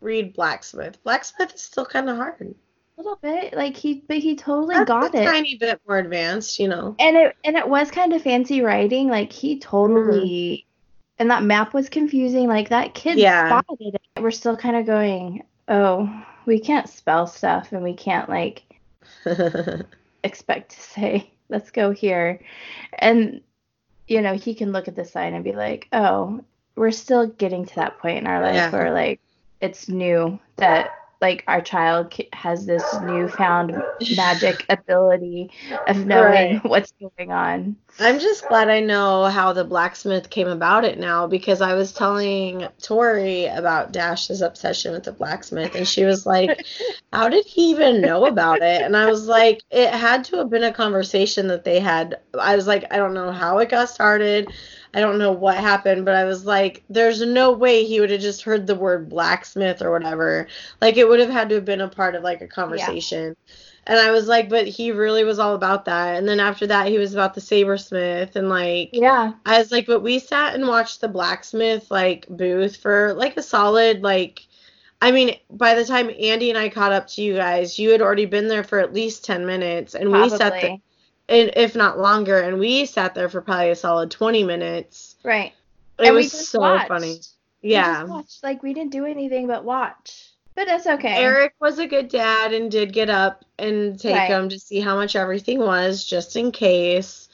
Read 0.00 0.32
blacksmith. 0.34 1.02
Blacksmith 1.04 1.54
is 1.54 1.60
still 1.62 1.84
kind 1.86 2.08
of 2.08 2.16
hard. 2.16 2.54
a 2.96 3.00
little 3.00 3.16
bit, 3.22 3.52
like 3.54 3.76
he, 3.76 4.02
but 4.08 4.18
he 4.18 4.34
totally 4.36 4.74
That's 4.76 4.88
got 4.88 5.14
a 5.14 5.22
it. 5.22 5.24
tiny 5.26 5.56
bit 5.56 5.80
more 5.86 5.98
advanced, 5.98 6.58
you 6.58 6.68
know. 6.68 6.96
and 6.98 7.16
it 7.16 7.36
and 7.44 7.56
it 7.56 7.68
was 7.68 7.90
kind 7.90 8.12
of 8.12 8.22
fancy 8.22 8.60
writing. 8.62 9.08
Like 9.08 9.32
he 9.32 9.58
totally, 9.58 10.64
mm-hmm. 10.66 11.22
and 11.22 11.30
that 11.30 11.42
map 11.42 11.74
was 11.74 11.88
confusing. 11.88 12.48
Like 12.48 12.68
that 12.70 12.94
kid 12.94 13.18
Yeah. 13.18 13.48
spotted 13.60 13.94
it. 13.94 14.22
We're 14.22 14.30
still 14.30 14.56
kind 14.56 14.76
of 14.76 14.86
going, 14.86 15.44
oh, 15.68 16.24
we 16.46 16.58
can't 16.60 16.88
spell 16.88 17.26
stuff, 17.26 17.72
and 17.72 17.82
we 17.82 17.94
can't 17.94 18.28
like 18.28 18.62
expect 20.24 20.72
to 20.72 20.80
say, 20.80 21.30
let's 21.48 21.70
go 21.70 21.90
here, 21.90 22.40
and 22.98 23.40
you 24.08 24.20
know 24.22 24.34
he 24.34 24.54
can 24.54 24.72
look 24.72 24.88
at 24.88 24.96
the 24.96 25.04
sign 25.04 25.34
and 25.34 25.44
be 25.44 25.52
like, 25.52 25.88
oh, 25.92 26.42
we're 26.76 26.90
still 26.90 27.26
getting 27.26 27.66
to 27.66 27.74
that 27.76 27.98
point 27.98 28.18
in 28.18 28.26
our 28.26 28.40
life 28.40 28.54
Yeah. 28.54 28.70
where 28.70 28.92
like 28.92 29.20
it's 29.60 29.88
new 29.88 30.38
that 30.56 30.90
like 31.20 31.44
our 31.46 31.60
child 31.60 32.14
has 32.32 32.64
this 32.64 32.82
newfound 33.00 33.74
magic 34.16 34.64
ability 34.70 35.50
of 35.86 36.06
knowing 36.06 36.54
Right. 36.54 36.64
what's 36.64 36.92
going 36.98 37.30
on. 37.30 37.76
I'm 37.98 38.18
just 38.18 38.48
glad 38.48 38.70
I 38.70 38.80
know 38.80 39.24
how 39.24 39.52
the 39.52 39.64
blacksmith 39.64 40.30
came 40.30 40.48
about 40.48 40.86
it 40.86 40.98
now 40.98 41.26
because 41.26 41.60
I 41.60 41.74
was 41.74 41.92
telling 41.92 42.66
Tori 42.82 43.44
about 43.44 43.92
Dash's 43.92 44.40
obsession 44.40 44.92
with 44.92 45.04
the 45.04 45.12
blacksmith 45.12 45.74
and 45.74 45.86
she 45.86 46.04
was 46.04 46.24
like, 46.24 46.64
How 47.12 47.28
did 47.28 47.44
he 47.44 47.70
even 47.70 48.00
know 48.00 48.24
about 48.24 48.62
it? 48.62 48.80
And 48.82 48.96
I 48.96 49.06
was 49.06 49.26
like, 49.26 49.60
It 49.70 49.92
had 49.92 50.24
to 50.26 50.36
have 50.38 50.48
been 50.48 50.64
a 50.64 50.72
conversation 50.72 51.48
that 51.48 51.64
they 51.64 51.80
had. 51.80 52.18
I 52.38 52.56
was 52.56 52.66
like, 52.66 52.84
I 52.90 52.96
don't 52.96 53.12
know 53.14 53.30
how 53.32 53.58
it 53.58 53.68
got 53.68 53.90
started. 53.90 54.50
I 54.94 55.00
don't 55.00 55.18
know 55.18 55.32
what 55.32 55.56
happened, 55.56 56.04
but 56.04 56.14
I 56.14 56.24
was 56.24 56.44
like, 56.44 56.82
There's 56.90 57.20
no 57.22 57.52
way 57.52 57.84
he 57.84 58.00
would 58.00 58.10
have 58.10 58.20
just 58.20 58.42
heard 58.42 58.66
the 58.66 58.74
word 58.74 59.08
blacksmith 59.08 59.82
or 59.82 59.90
whatever. 59.92 60.48
Like, 60.80 60.96
it 60.96 61.08
would 61.08 61.20
have 61.20 61.30
had 61.30 61.48
to 61.50 61.56
have 61.56 61.64
been 61.64 61.80
a 61.80 61.88
part 61.88 62.14
of 62.14 62.22
like 62.24 62.40
a 62.40 62.48
conversation. 62.48 63.36
And 63.86 63.98
I 63.98 64.10
was 64.10 64.28
like, 64.28 64.48
but 64.48 64.66
he 64.68 64.92
really 64.92 65.24
was 65.24 65.38
all 65.38 65.54
about 65.54 65.86
that. 65.86 66.16
And 66.16 66.28
then 66.28 66.38
after 66.38 66.66
that, 66.68 66.88
he 66.88 66.98
was 66.98 67.12
about 67.14 67.34
the 67.34 67.40
sabersmith. 67.40 68.36
And 68.36 68.48
like, 68.48 68.90
Yeah. 68.92 69.32
I 69.46 69.58
was 69.58 69.72
like, 69.72 69.86
but 69.86 70.00
we 70.02 70.18
sat 70.18 70.54
and 70.54 70.68
watched 70.68 71.00
the 71.00 71.08
blacksmith 71.08 71.90
like 71.90 72.26
booth 72.28 72.76
for 72.76 73.14
like 73.14 73.36
a 73.36 73.42
solid, 73.42 74.02
like, 74.02 74.46
I 75.02 75.12
mean, 75.12 75.36
by 75.50 75.74
the 75.74 75.84
time 75.84 76.10
Andy 76.20 76.50
and 76.50 76.58
I 76.58 76.68
caught 76.68 76.92
up 76.92 77.06
to 77.08 77.22
you 77.22 77.34
guys, 77.36 77.78
you 77.78 77.90
had 77.90 78.02
already 78.02 78.26
been 78.26 78.48
there 78.48 78.64
for 78.64 78.78
at 78.78 78.92
least 78.92 79.24
10 79.24 79.46
minutes. 79.46 79.94
And 79.94 80.12
we 80.12 80.28
sat 80.28 80.60
there, 80.60 80.60
Probably. 80.60 80.82
And 81.30 81.52
if 81.56 81.74
not 81.74 81.98
longer, 81.98 82.38
and 82.40 82.58
we 82.58 82.84
sat 82.84 83.14
there 83.14 83.28
for 83.30 83.40
probably 83.40 83.70
a 83.70 83.76
solid 83.76 84.10
20 84.10 84.44
minutes. 84.44 85.16
Right. 85.24 85.52
It 85.98 86.08
And 86.08 86.16
was 86.16 86.30
so 86.48 86.60
watched. 86.60 86.88
funny. 86.88 87.20
Yeah. 87.62 88.04
watched. 88.04 88.42
Like 88.42 88.62
we 88.62 88.74
didn't 88.74 88.92
do 88.92 89.06
anything 89.06 89.46
but 89.46 89.64
watch. 89.64 90.26
But 90.54 90.66
that's 90.66 90.86
okay. 90.86 91.14
Eric 91.14 91.54
was 91.60 91.78
a 91.78 91.86
good 91.86 92.08
dad 92.08 92.52
and 92.52 92.70
did 92.70 92.92
get 92.92 93.08
up 93.08 93.44
and 93.58 93.98
take 93.98 94.14
Right. 94.16 94.30
him 94.30 94.48
to 94.48 94.58
see 94.58 94.80
how 94.80 94.96
much 94.96 95.14
everything 95.16 95.60
was, 95.60 96.04
just 96.04 96.36
in 96.36 96.50
case. 96.52 97.28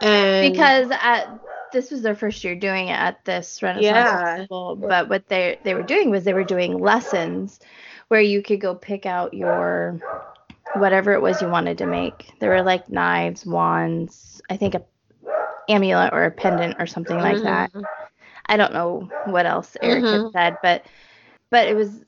And 0.00 0.52
because 0.52 0.88
at 0.92 1.26
this 1.72 1.90
was 1.90 2.02
their 2.02 2.14
first 2.14 2.44
year 2.44 2.54
doing 2.54 2.88
it 2.88 2.92
at 2.98 3.24
this 3.24 3.62
Renaissance 3.62 3.84
Yeah. 3.84 4.36
Festival. 4.36 4.76
But 4.76 5.08
what 5.08 5.28
they 5.28 5.58
they 5.64 5.74
were 5.74 5.82
doing 5.82 6.10
was 6.10 6.24
they 6.24 6.32
were 6.34 6.44
doing 6.44 6.78
lessons 6.78 7.58
where 8.08 8.20
you 8.20 8.42
could 8.42 8.60
go 8.60 8.74
pick 8.74 9.04
out 9.06 9.34
your 9.34 10.00
whatever 10.74 11.12
it 11.12 11.22
was 11.22 11.40
you 11.40 11.48
wanted 11.48 11.78
to 11.78 11.86
make. 11.86 12.32
There 12.40 12.50
were 12.50 12.62
like 12.62 12.88
knives, 12.90 13.46
wands, 13.46 14.40
I 14.50 14.56
think 14.56 14.74
a 14.74 14.82
amulet 15.68 16.12
or 16.12 16.24
a 16.24 16.30
pendant 16.30 16.76
or 16.78 16.86
something 16.86 17.18
like 17.18 17.42
that. 17.42 17.72
Mhm. 17.72 17.86
I 18.46 18.56
don't 18.56 18.72
know 18.72 19.08
what 19.24 19.46
else 19.46 19.76
Eric 19.82 20.04
Mhm. 20.04 20.24
had 20.24 20.32
said, 20.32 20.56
but 20.62 20.86
but 21.50 21.68
it 21.68 21.74
was 21.74 22.04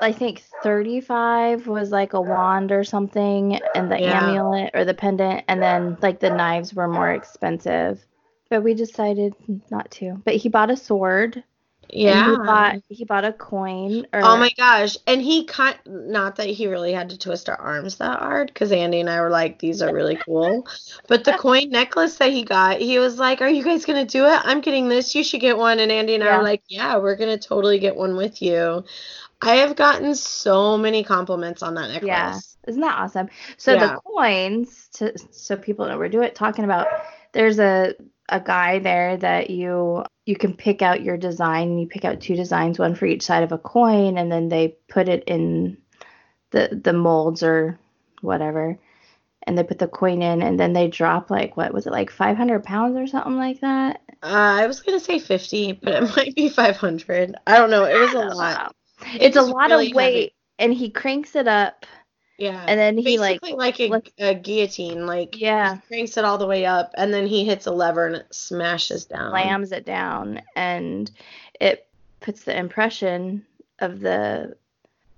I 0.00 0.12
think 0.12 0.42
35 0.62 1.68
was 1.68 1.90
like 1.92 2.12
a 2.12 2.20
wand 2.20 2.72
or 2.72 2.82
something 2.82 3.60
and 3.74 3.90
the 3.90 4.00
Yeah. 4.00 4.20
amulet 4.20 4.70
or 4.74 4.84
the 4.84 4.94
pendant 4.94 5.44
and 5.48 5.62
then 5.62 5.96
like 6.02 6.18
the 6.18 6.30
knives 6.30 6.74
were 6.74 6.88
more 6.88 7.10
expensive. 7.10 8.04
But 8.50 8.62
we 8.62 8.74
decided 8.74 9.34
not 9.70 9.90
to. 9.92 10.20
But 10.24 10.34
he 10.34 10.48
bought 10.48 10.70
a 10.70 10.76
sword. 10.76 11.42
Yeah. 11.90 12.30
he 12.30 12.36
bought 12.36 12.76
he 12.88 13.04
bought 13.04 13.24
a 13.24 13.32
coin 13.32 14.06
or 14.12 14.20
Oh 14.22 14.36
my 14.36 14.50
gosh. 14.56 14.96
And 15.06 15.20
he 15.20 15.44
kind 15.44 15.76
not 15.86 16.36
that 16.36 16.46
he 16.46 16.66
really 16.66 16.92
had 16.92 17.10
to 17.10 17.18
twist 17.18 17.48
our 17.48 17.56
arms 17.60 17.96
that 17.96 18.18
hard 18.18 18.48
because 18.48 18.72
Andy 18.72 19.00
and 19.00 19.10
I 19.10 19.20
were 19.20 19.30
like, 19.30 19.58
these 19.58 19.82
are 19.82 19.92
really 19.92 20.16
cool. 20.16 20.66
But 21.08 21.24
the 21.24 21.32
coin 21.38 21.70
necklace 21.70 22.16
that 22.16 22.30
he 22.30 22.44
got, 22.44 22.80
he 22.80 22.98
was 22.98 23.18
like, 23.18 23.42
Are 23.42 23.48
you 23.48 23.62
guys 23.62 23.84
gonna 23.84 24.06
do 24.06 24.24
it? 24.24 24.40
I'm 24.44 24.60
getting 24.60 24.88
this. 24.88 25.14
You 25.14 25.22
should 25.22 25.40
get 25.40 25.58
one. 25.58 25.80
And 25.80 25.92
Andy 25.92 26.14
and 26.14 26.24
I 26.24 26.36
were 26.36 26.42
like, 26.44 26.62
Yeah, 26.68 26.96
we're 26.96 27.16
gonna 27.16 27.38
totally 27.38 27.78
get 27.78 27.96
one 27.96 28.16
with 28.16 28.40
you. 28.40 28.84
I 29.42 29.56
have 29.56 29.74
gotten 29.76 30.14
so 30.14 30.78
many 30.78 31.02
compliments 31.02 31.62
on 31.62 31.74
that 31.74 31.88
necklace. 31.88 32.06
Yeah. 32.06 32.38
Isn't 32.68 32.80
that 32.80 32.98
awesome? 32.98 33.28
So 33.56 33.72
Yeah. 33.74 33.88
the 33.88 34.00
coins, 34.06 34.88
to, 34.94 35.12
so 35.30 35.56
people 35.56 35.86
know 35.86 35.98
we're 35.98 36.08
doing 36.08 36.30
talking 36.32 36.64
about. 36.64 36.86
There's 37.32 37.58
a 37.58 37.94
a 38.28 38.40
guy 38.40 38.78
there 38.78 39.16
that 39.16 39.50
you 39.50 40.04
you 40.26 40.36
can 40.36 40.54
pick 40.54 40.82
out 40.82 41.02
your 41.02 41.16
design. 41.16 41.78
You 41.78 41.86
pick 41.86 42.04
out 42.04 42.20
two 42.20 42.36
designs, 42.36 42.78
one 42.78 42.94
for 42.94 43.06
each 43.06 43.22
side 43.22 43.42
of 43.42 43.52
a 43.52 43.58
coin, 43.58 44.18
and 44.18 44.30
then 44.30 44.48
they 44.48 44.76
put 44.88 45.08
it 45.08 45.24
in 45.26 45.78
the 46.50 46.80
the 46.82 46.92
molds 46.92 47.42
or 47.42 47.78
whatever, 48.20 48.78
and 49.44 49.58
they 49.58 49.64
put 49.64 49.78
the 49.78 49.88
coin 49.88 50.22
in, 50.22 50.42
and 50.42 50.58
then 50.58 50.72
they 50.72 50.88
drop 50.88 51.30
like 51.30 51.56
what 51.56 51.74
was 51.74 51.86
it 51.86 51.92
like 51.92 52.10
500 52.10 52.62
pounds 52.64 52.96
or 52.96 53.06
something 53.06 53.36
like 53.36 53.60
that? 53.60 54.00
Uh, 54.22 54.26
I 54.62 54.66
was 54.66 54.80
gonna 54.80 55.00
say 55.00 55.18
50, 55.18 55.72
but 55.82 56.02
it 56.02 56.16
might 56.16 56.34
be 56.34 56.48
500. 56.48 57.34
I 57.46 57.58
don't 57.58 57.70
know. 57.70 57.84
It 57.84 57.98
was 57.98 58.12
a 58.12 58.18
lot. 58.18 58.74
know. 59.00 59.08
It's 59.20 59.36
a 59.36 59.42
lot 59.42 59.70
really 59.70 59.90
of 59.90 59.96
weight, 59.96 60.14
heavy. 60.14 60.34
and 60.60 60.72
he 60.72 60.90
cranks 60.90 61.34
it 61.34 61.48
up, 61.48 61.86
Yeah. 62.38 62.64
and 62.66 62.78
then 62.78 62.96
he 62.98 63.18
like 63.18 63.40
like, 63.42 63.78
a, 63.78 63.90
a 64.18 64.34
guillotine. 64.34 65.06
Like 65.06 65.40
yeah. 65.40 65.78
cranks 65.88 66.16
it 66.16 66.24
all 66.24 66.38
the 66.38 66.46
way 66.46 66.66
up, 66.66 66.92
and 66.96 67.12
then 67.12 67.26
he 67.26 67.44
hits 67.44 67.66
a 67.66 67.70
lever 67.72 68.06
and 68.06 68.16
it 68.16 68.34
smashes 68.34 69.04
down. 69.04 69.30
slams 69.30 69.72
it 69.72 69.84
down 69.86 70.42
and 70.56 71.10
it 71.60 71.86
puts 72.20 72.44
the 72.44 72.56
impression 72.56 73.44
of 73.80 74.00
the 74.00 74.56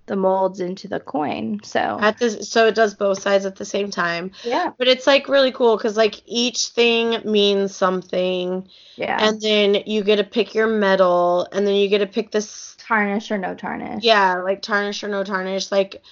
the 0.06 0.16
molds 0.16 0.60
into 0.60 0.86
the 0.86 1.00
coin. 1.00 1.60
So 1.64 1.98
At 1.98 2.18
this, 2.18 2.50
so 2.50 2.66
it 2.66 2.74
does 2.74 2.94
both 2.94 3.22
sides 3.22 3.46
at 3.46 3.56
the 3.56 3.64
same 3.64 3.90
time. 3.90 4.32
yeah, 4.42 4.70
But 4.76 4.86
it's 4.86 5.06
like 5.06 5.28
really 5.30 5.50
cool 5.50 5.78
because 5.78 5.96
like 5.96 6.20
each 6.26 6.68
thing 6.68 7.22
means 7.24 7.74
something, 7.74 8.68
yeah. 8.96 9.26
and 9.26 9.40
then 9.40 9.76
you 9.86 10.04
get 10.04 10.16
to 10.16 10.24
pick 10.24 10.54
your 10.54 10.66
metal, 10.66 11.48
and 11.52 11.66
then 11.66 11.74
you 11.74 11.88
get 11.88 11.98
to 12.00 12.06
pick 12.06 12.32
this. 12.32 12.76
tarnish 12.86 13.30
or 13.30 13.38
no 13.38 13.54
tarnish. 13.54 14.04
Yeah, 14.04 14.42
like 14.42 14.60
tarnish 14.60 15.02
or 15.02 15.08
no 15.08 15.24
tarnish. 15.24 15.72
Like 15.72 16.02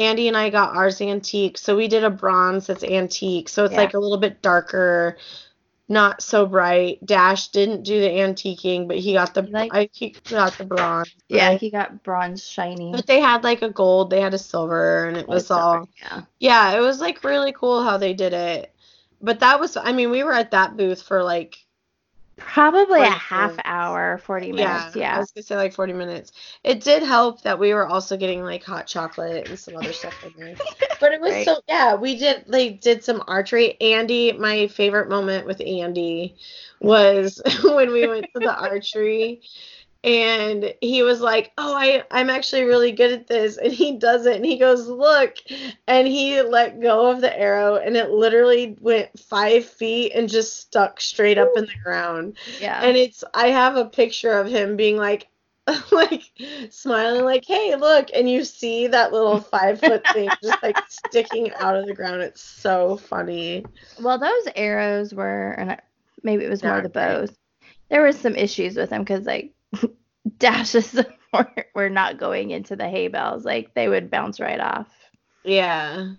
Andy 0.00 0.28
and 0.28 0.36
I 0.36 0.50
got 0.50 0.74
ours 0.74 1.00
antique, 1.00 1.58
so 1.58 1.76
we 1.76 1.86
did 1.86 2.04
a 2.04 2.10
bronze 2.10 2.66
that's 2.66 2.82
antique, 2.82 3.48
so 3.48 3.64
it's 3.64 3.72
Yeah. 3.72 3.80
like 3.80 3.94
a 3.94 3.98
little 3.98 4.16
bit 4.18 4.40
darker, 4.42 5.18
not 5.88 6.22
so 6.22 6.46
bright. 6.46 7.04
Dash 7.04 7.48
didn't 7.48 7.82
do 7.82 8.00
the 8.00 8.08
antiquing, 8.08 8.88
but 8.88 8.96
he 8.98 9.12
got 9.12 9.34
the 9.34 9.42
He 9.42 9.50
like- 9.52 9.74
I 9.74 9.88
he 9.92 10.14
got 10.30 10.56
the 10.56 10.64
bronze. 10.64 11.14
Yeah, 11.28 11.48
right? 11.48 11.60
he 11.60 11.70
got 11.70 12.02
bronze 12.02 12.46
shiny. 12.46 12.92
But 12.92 13.06
they 13.06 13.20
had 13.20 13.44
like 13.44 13.62
a 13.62 13.68
gold, 13.70 14.08
they 14.10 14.20
had 14.20 14.32
a 14.34 14.38
silver, 14.38 15.06
and 15.08 15.16
it 15.16 15.28
was 15.28 15.48
Silver, 15.48 15.62
all 15.62 15.88
yeah. 16.00 16.22
yeah, 16.38 16.76
it 16.76 16.80
was 16.80 17.00
like 17.00 17.22
really 17.22 17.52
cool 17.52 17.82
how 17.84 17.96
they 17.98 18.14
did 18.14 18.32
it. 18.32 18.74
But 19.20 19.40
that 19.40 19.60
was 19.60 19.76
I 19.76 19.92
mean, 19.92 20.10
we 20.10 20.22
were 20.24 20.32
at 20.32 20.52
that 20.52 20.76
booth 20.78 21.02
for 21.02 21.22
like 21.22 21.58
Probably 22.40 23.04
a 23.04 23.10
half 23.10 23.54
minutes. 23.54 23.64
hour, 23.64 24.18
40 24.18 24.52
minutes. 24.52 24.94
Yeah, 24.94 24.94
minutes. 24.94 24.96
I 24.96 24.98
Yeah. 25.00 25.18
was 25.18 25.30
gonna 25.32 25.44
say 25.44 25.56
like 25.56 25.72
40 25.72 25.92
minutes. 25.92 26.32
It 26.64 26.82
did 26.82 27.02
help 27.02 27.42
that 27.42 27.58
we 27.58 27.72
were 27.74 27.86
also 27.86 28.16
getting 28.16 28.42
like 28.42 28.64
hot 28.64 28.86
chocolate 28.86 29.46
and 29.48 29.58
some 29.58 29.76
other 29.76 29.92
stuff 29.92 30.22
in 30.24 30.32
there. 30.36 30.54
But 31.00 31.12
it 31.12 31.20
was 31.20 31.32
Right. 31.32 31.44
so 31.44 31.60
yeah, 31.68 31.94
we 31.94 32.16
did 32.16 32.44
like 32.48 32.80
did 32.80 33.04
some 33.04 33.22
archery. 33.26 33.80
Andy, 33.80 34.32
my 34.32 34.66
favorite 34.68 35.08
moment 35.08 35.46
with 35.46 35.60
Andy 35.60 36.36
was 36.80 37.40
when 37.64 37.92
we 37.92 38.06
went 38.06 38.26
to 38.34 38.40
the 38.40 38.54
archery 38.54 39.42
and 40.02 40.74
he 40.80 41.02
was 41.02 41.20
like, 41.20 41.52
"Oh, 41.58 41.74
I 41.74 42.02
I'm 42.10 42.30
actually 42.30 42.62
really 42.62 42.92
good 42.92 43.12
at 43.12 43.26
this." 43.26 43.56
And 43.58 43.72
he 43.72 43.98
does 43.98 44.26
it 44.26 44.36
and 44.36 44.44
he 44.44 44.58
goes, 44.58 44.86
"Look." 44.86 45.34
And 45.86 46.06
he 46.08 46.40
let 46.42 46.80
go 46.80 47.10
of 47.10 47.20
the 47.20 47.36
arrow 47.38 47.76
and 47.76 47.96
it 47.96 48.10
literally 48.10 48.76
went 48.80 49.18
5 49.18 49.64
feet 49.64 50.12
and 50.14 50.28
just 50.28 50.58
stuck 50.58 51.00
straight 51.00 51.38
up 51.38 51.50
in 51.56 51.66
the 51.66 51.74
ground 51.84 52.36
Yeah. 52.60 52.80
and 52.82 52.96
it's 52.96 53.24
I 53.34 53.48
have 53.48 53.76
a 53.76 53.84
picture 53.84 54.32
of 54.38 54.46
him 54.46 54.76
being 54.76 54.96
like 54.96 55.26
like 55.92 56.22
smiling 56.70 57.24
like 57.24 57.44
hey 57.44 57.76
look 57.76 58.08
and 58.14 58.28
you 58.28 58.44
see 58.44 58.86
that 58.88 59.12
little 59.12 59.40
five 59.40 59.78
foot 59.78 60.04
thing 60.12 60.30
just 60.42 60.62
like 60.62 60.76
sticking 60.88 61.52
out 61.54 61.76
of 61.76 61.86
the 61.86 61.94
ground 61.94 62.22
it's 62.22 62.40
so 62.40 62.96
funny 62.96 63.64
well, 64.00 64.18
those 64.18 64.52
arrows 64.56 65.12
were, 65.14 65.50
and 65.52 65.76
maybe 66.22 66.44
it 66.44 66.50
was 66.50 66.62
more 66.62 66.76
Not 66.76 66.82
the 66.84 66.88
bows. 66.88 67.30
There 67.90 68.02
was 68.02 68.16
some 68.18 68.34
issues 68.34 68.76
with 68.76 68.90
them 68.90 69.02
because 69.02 69.26
like 69.26 69.52
dashes 70.38 70.94
were, 71.32 71.66
were 71.74 71.90
not 71.90 72.18
going 72.18 72.50
into 72.50 72.76
the 72.76 72.88
hay 72.88 73.08
bales. 73.08 73.44
Like 73.44 73.74
they 73.74 73.88
would 73.88 74.10
bounce 74.10 74.40
right 74.40 74.60
off. 74.60 74.88
yeah 75.44 76.12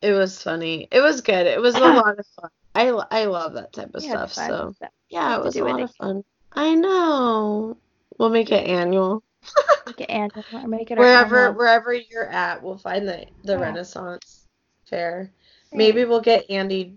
it 0.00 0.12
was 0.12 0.42
funny 0.42 0.88
it 0.90 1.00
was 1.00 1.20
good 1.20 1.46
it 1.46 1.60
was 1.60 1.76
a 1.76 1.78
lot 2.00 2.18
of 2.18 2.26
fun 2.40 2.50
I, 2.74 2.88
I 2.88 3.24
love 3.26 3.52
that 3.54 3.72
type 3.72 3.94
of 3.94 4.02
stuff 4.02 4.32
fun 4.32 4.48
so 4.48 4.86
yeah 5.10 5.36
it 5.38 5.44
was 5.44 5.54
a 5.56 5.62
lot 5.64 5.80
of 5.82 5.94
fun 5.94 6.24
I 6.52 6.74
know 6.74 7.76
we'll 8.18 8.30
make 8.30 8.50
it 8.50 8.66
annual 8.66 9.22
Make 9.86 10.00
it 10.00 10.10
annual 10.10 10.44
or 10.52 10.66
make 10.68 10.90
it 10.90 10.98
wherever 10.98 11.36
annual. 11.46 11.54
wherever 11.58 11.92
you're 11.94 12.26
at 12.28 12.62
we'll 12.62 12.78
find 12.78 13.06
the 13.06 13.26
the 13.44 13.52
Yeah. 13.52 13.58
Renaissance 13.58 14.46
fair 14.88 15.30
Yeah. 15.70 15.78
maybe 15.78 16.04
we'll 16.04 16.20
get 16.20 16.50
Andy 16.50 16.96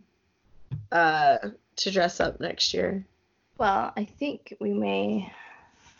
uh 0.91 1.37
to 1.75 1.91
dress 1.91 2.19
up 2.19 2.39
next 2.39 2.73
year 2.73 3.05
Well, 3.57 3.91
I 3.95 4.05
think 4.05 4.55
we 4.59 4.73
may. 4.73 5.31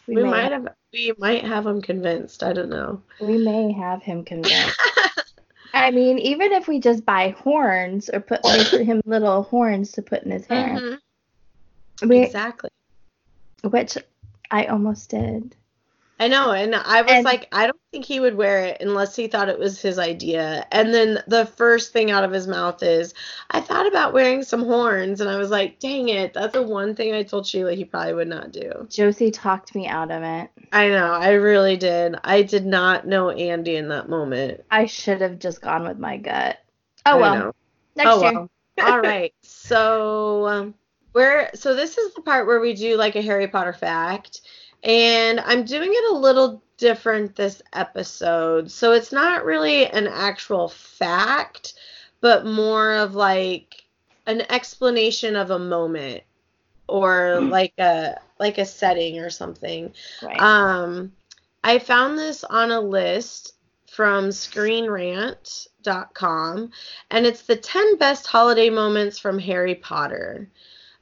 We, 0.08 0.24
might 0.24 0.52
have 0.52 0.68
we 0.94 1.14
might 1.18 1.44
have 1.44 1.66
him 1.66 1.82
convinced. 1.82 2.44
I 2.44 2.54
don't 2.54 2.70
know. 2.70 3.02
We 3.20 3.38
may 3.38 3.72
have 3.72 4.04
him 4.04 4.24
convinced. 4.24 4.80
I 5.74 5.92
mean, 5.92 6.20
even 6.20 6.52
if 6.54 6.68
we 6.68 6.80
just 6.80 7.06
buy 7.06 7.36
horns 7.40 8.10
or 8.10 8.20
put 8.20 8.42
make 8.46 8.68
him 8.68 9.02
little 9.06 9.44
horns 9.44 9.92
to 9.94 10.02
put 10.02 10.24
in 10.24 10.32
his 10.32 10.46
hair, 10.46 10.80
Mhm, 10.80 11.00
we, 12.08 12.20
Exactly. 12.20 12.70
which 13.64 13.98
I 14.52 14.66
almost 14.66 15.10
did. 15.10 15.56
I 16.18 16.30
know, 16.30 16.52
and 16.52 16.74
I 16.74 17.02
was 17.02 17.12
And- 17.12 17.26
like, 17.26 17.50
I 17.52 17.66
don't 17.68 17.80
think 17.92 18.06
he 18.06 18.22
would 18.22 18.36
wear 18.36 18.64
it 18.64 18.78
unless 18.80 19.16
he 19.18 19.28
thought 19.28 19.50
it 19.50 19.60
was 19.60 19.82
his 19.82 20.00
idea. 20.00 20.66
And 20.72 20.94
then 20.94 21.22
the 21.28 21.46
first 21.46 21.92
thing 21.92 22.10
out 22.10 22.24
of 22.24 22.32
his 22.32 22.48
mouth 22.48 22.82
is, 22.84 23.14
I 23.52 23.60
thought 23.60 23.86
about 23.86 24.14
wearing 24.14 24.42
some 24.44 24.64
horns, 24.64 25.20
and 25.20 25.30
I 25.30 25.36
was 25.36 25.50
like, 25.50 25.80
dang 25.80 26.08
it, 26.08 26.34
that's 26.34 26.54
the 26.54 26.62
one 26.62 26.96
thing 26.96 27.14
I 27.14 27.24
told 27.24 27.46
Sheila 27.46 27.74
he 27.74 27.84
probably 27.84 28.14
would 28.14 28.30
not 28.30 28.52
do. 28.54 28.88
Josie 28.90 29.30
talked 29.30 29.76
me 29.76 29.88
out 29.88 30.10
of 30.10 30.24
it. 30.24 30.50
I 30.72 30.88
know, 30.88 31.12
I 31.12 31.32
really 31.32 31.76
did. 31.76 32.16
I 32.24 32.44
did 32.44 32.66
not 32.66 33.06
know 33.06 33.30
Andy 33.32 33.76
in 33.76 33.90
that 33.90 34.08
moment. 34.08 34.64
I 34.72 34.86
should 34.86 35.20
have 35.20 35.38
just 35.40 35.62
gone 35.62 35.84
with 35.86 36.00
my 36.00 36.16
gut. 36.16 36.60
Oh 37.06 37.20
well, 37.20 37.54
next 37.96 38.10
oh 38.10 38.22
year. 38.24 38.34
well. 38.34 38.50
All 38.82 39.00
right. 39.00 39.34
So 39.42 40.48
um, 40.48 40.74
we're 41.14 41.50
so 41.54 41.76
this 41.76 41.98
is 41.98 42.14
the 42.14 42.22
part 42.22 42.48
where 42.48 42.60
we 42.60 42.74
do 42.74 42.98
like 42.98 43.16
a 43.16 43.22
Harry 43.22 43.48
Potter 43.48 43.74
fact, 43.74 44.42
and 44.86 45.40
I'm 45.40 45.66
doing 45.66 45.90
it 45.92 46.14
a 46.14 46.18
little 46.18 46.62
different 46.78 47.36
this 47.36 47.62
episode. 47.74 48.72
So 48.72 48.94
it's 48.94 49.12
not 49.12 49.44
really 49.44 49.88
an 49.88 50.08
actual 50.08 50.70
fact, 50.70 51.74
but 52.22 52.46
more 52.46 52.94
of 52.94 53.16
like 53.16 53.84
an 54.28 54.44
explanation 54.52 55.36
of 55.36 55.52
a 55.52 55.60
moment 55.60 56.24
or 56.88 57.42
like 57.42 57.74
a 57.80 58.16
like 58.40 58.60
a 58.60 58.66
setting 58.66 59.20
or 59.20 59.32
something. 59.32 59.92
Right. 60.22 60.40
Um, 60.40 61.14
I 61.64 61.80
found 61.80 62.20
this 62.20 62.44
on 62.44 62.70
a 62.72 62.80
list 62.80 63.54
from 63.88 64.30
screenrant.com, 64.30 66.72
and 67.10 67.26
it's 67.26 67.42
the 67.44 67.56
10 67.56 67.98
best 67.98 68.28
holiday 68.28 68.70
moments 68.70 69.18
from 69.18 69.40
Harry 69.40 69.76
Potter. 69.76 70.50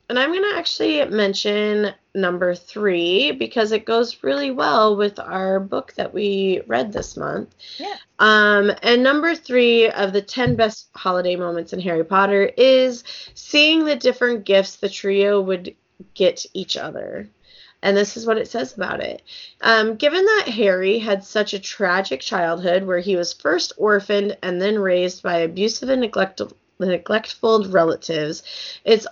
And 0.09 0.19
I'm 0.19 0.31
going 0.31 0.43
to 0.43 0.57
actually 0.57 1.03
mention 1.05 1.93
number 2.13 2.53
three 2.53 3.31
because 3.31 3.71
it 3.71 3.85
goes 3.85 4.21
really 4.21 4.51
well 4.51 4.95
with 4.95 5.17
our 5.17 5.59
book 5.59 5.93
that 5.93 6.13
we 6.13 6.61
read 6.67 6.91
this 6.91 7.15
month. 7.15 7.55
Yeah. 7.77 7.95
Um, 8.19 8.71
and 8.83 9.01
number 9.01 9.33
three 9.33 9.89
of 9.89 10.13
the 10.13 10.21
10 10.21 10.55
best 10.55 10.89
holiday 10.93 11.35
moments 11.35 11.73
in 11.73 11.79
Harry 11.79 12.03
Potter 12.03 12.51
is 12.57 13.03
seeing 13.33 13.85
the 13.85 13.95
different 13.95 14.45
gifts 14.45 14.75
the 14.75 14.89
trio 14.89 15.41
would 15.41 15.75
get 16.13 16.45
each 16.53 16.75
other. 16.77 17.29
And 17.81 17.97
this 17.97 18.15
is 18.15 18.25
what 18.25 18.37
it 18.37 18.47
says 18.47 18.73
about 18.73 19.01
it. 19.01 19.23
Um, 19.61 19.95
given 19.95 20.23
that 20.23 20.47
Harry 20.47 20.99
had 20.99 21.23
such 21.23 21.53
a 21.53 21.59
tragic 21.59 22.21
childhood 22.21 22.83
where 22.83 22.99
he 22.99 23.15
was 23.15 23.33
first 23.33 23.73
orphaned 23.77 24.37
and 24.41 24.61
then 24.61 24.79
raised 24.79 25.21
by 25.21 25.39
abusive 25.39 25.89
and 25.89 26.01
neglect- 26.01 26.41
neglectful 26.79 27.65
relatives, 27.65 28.43
it's 28.85 29.05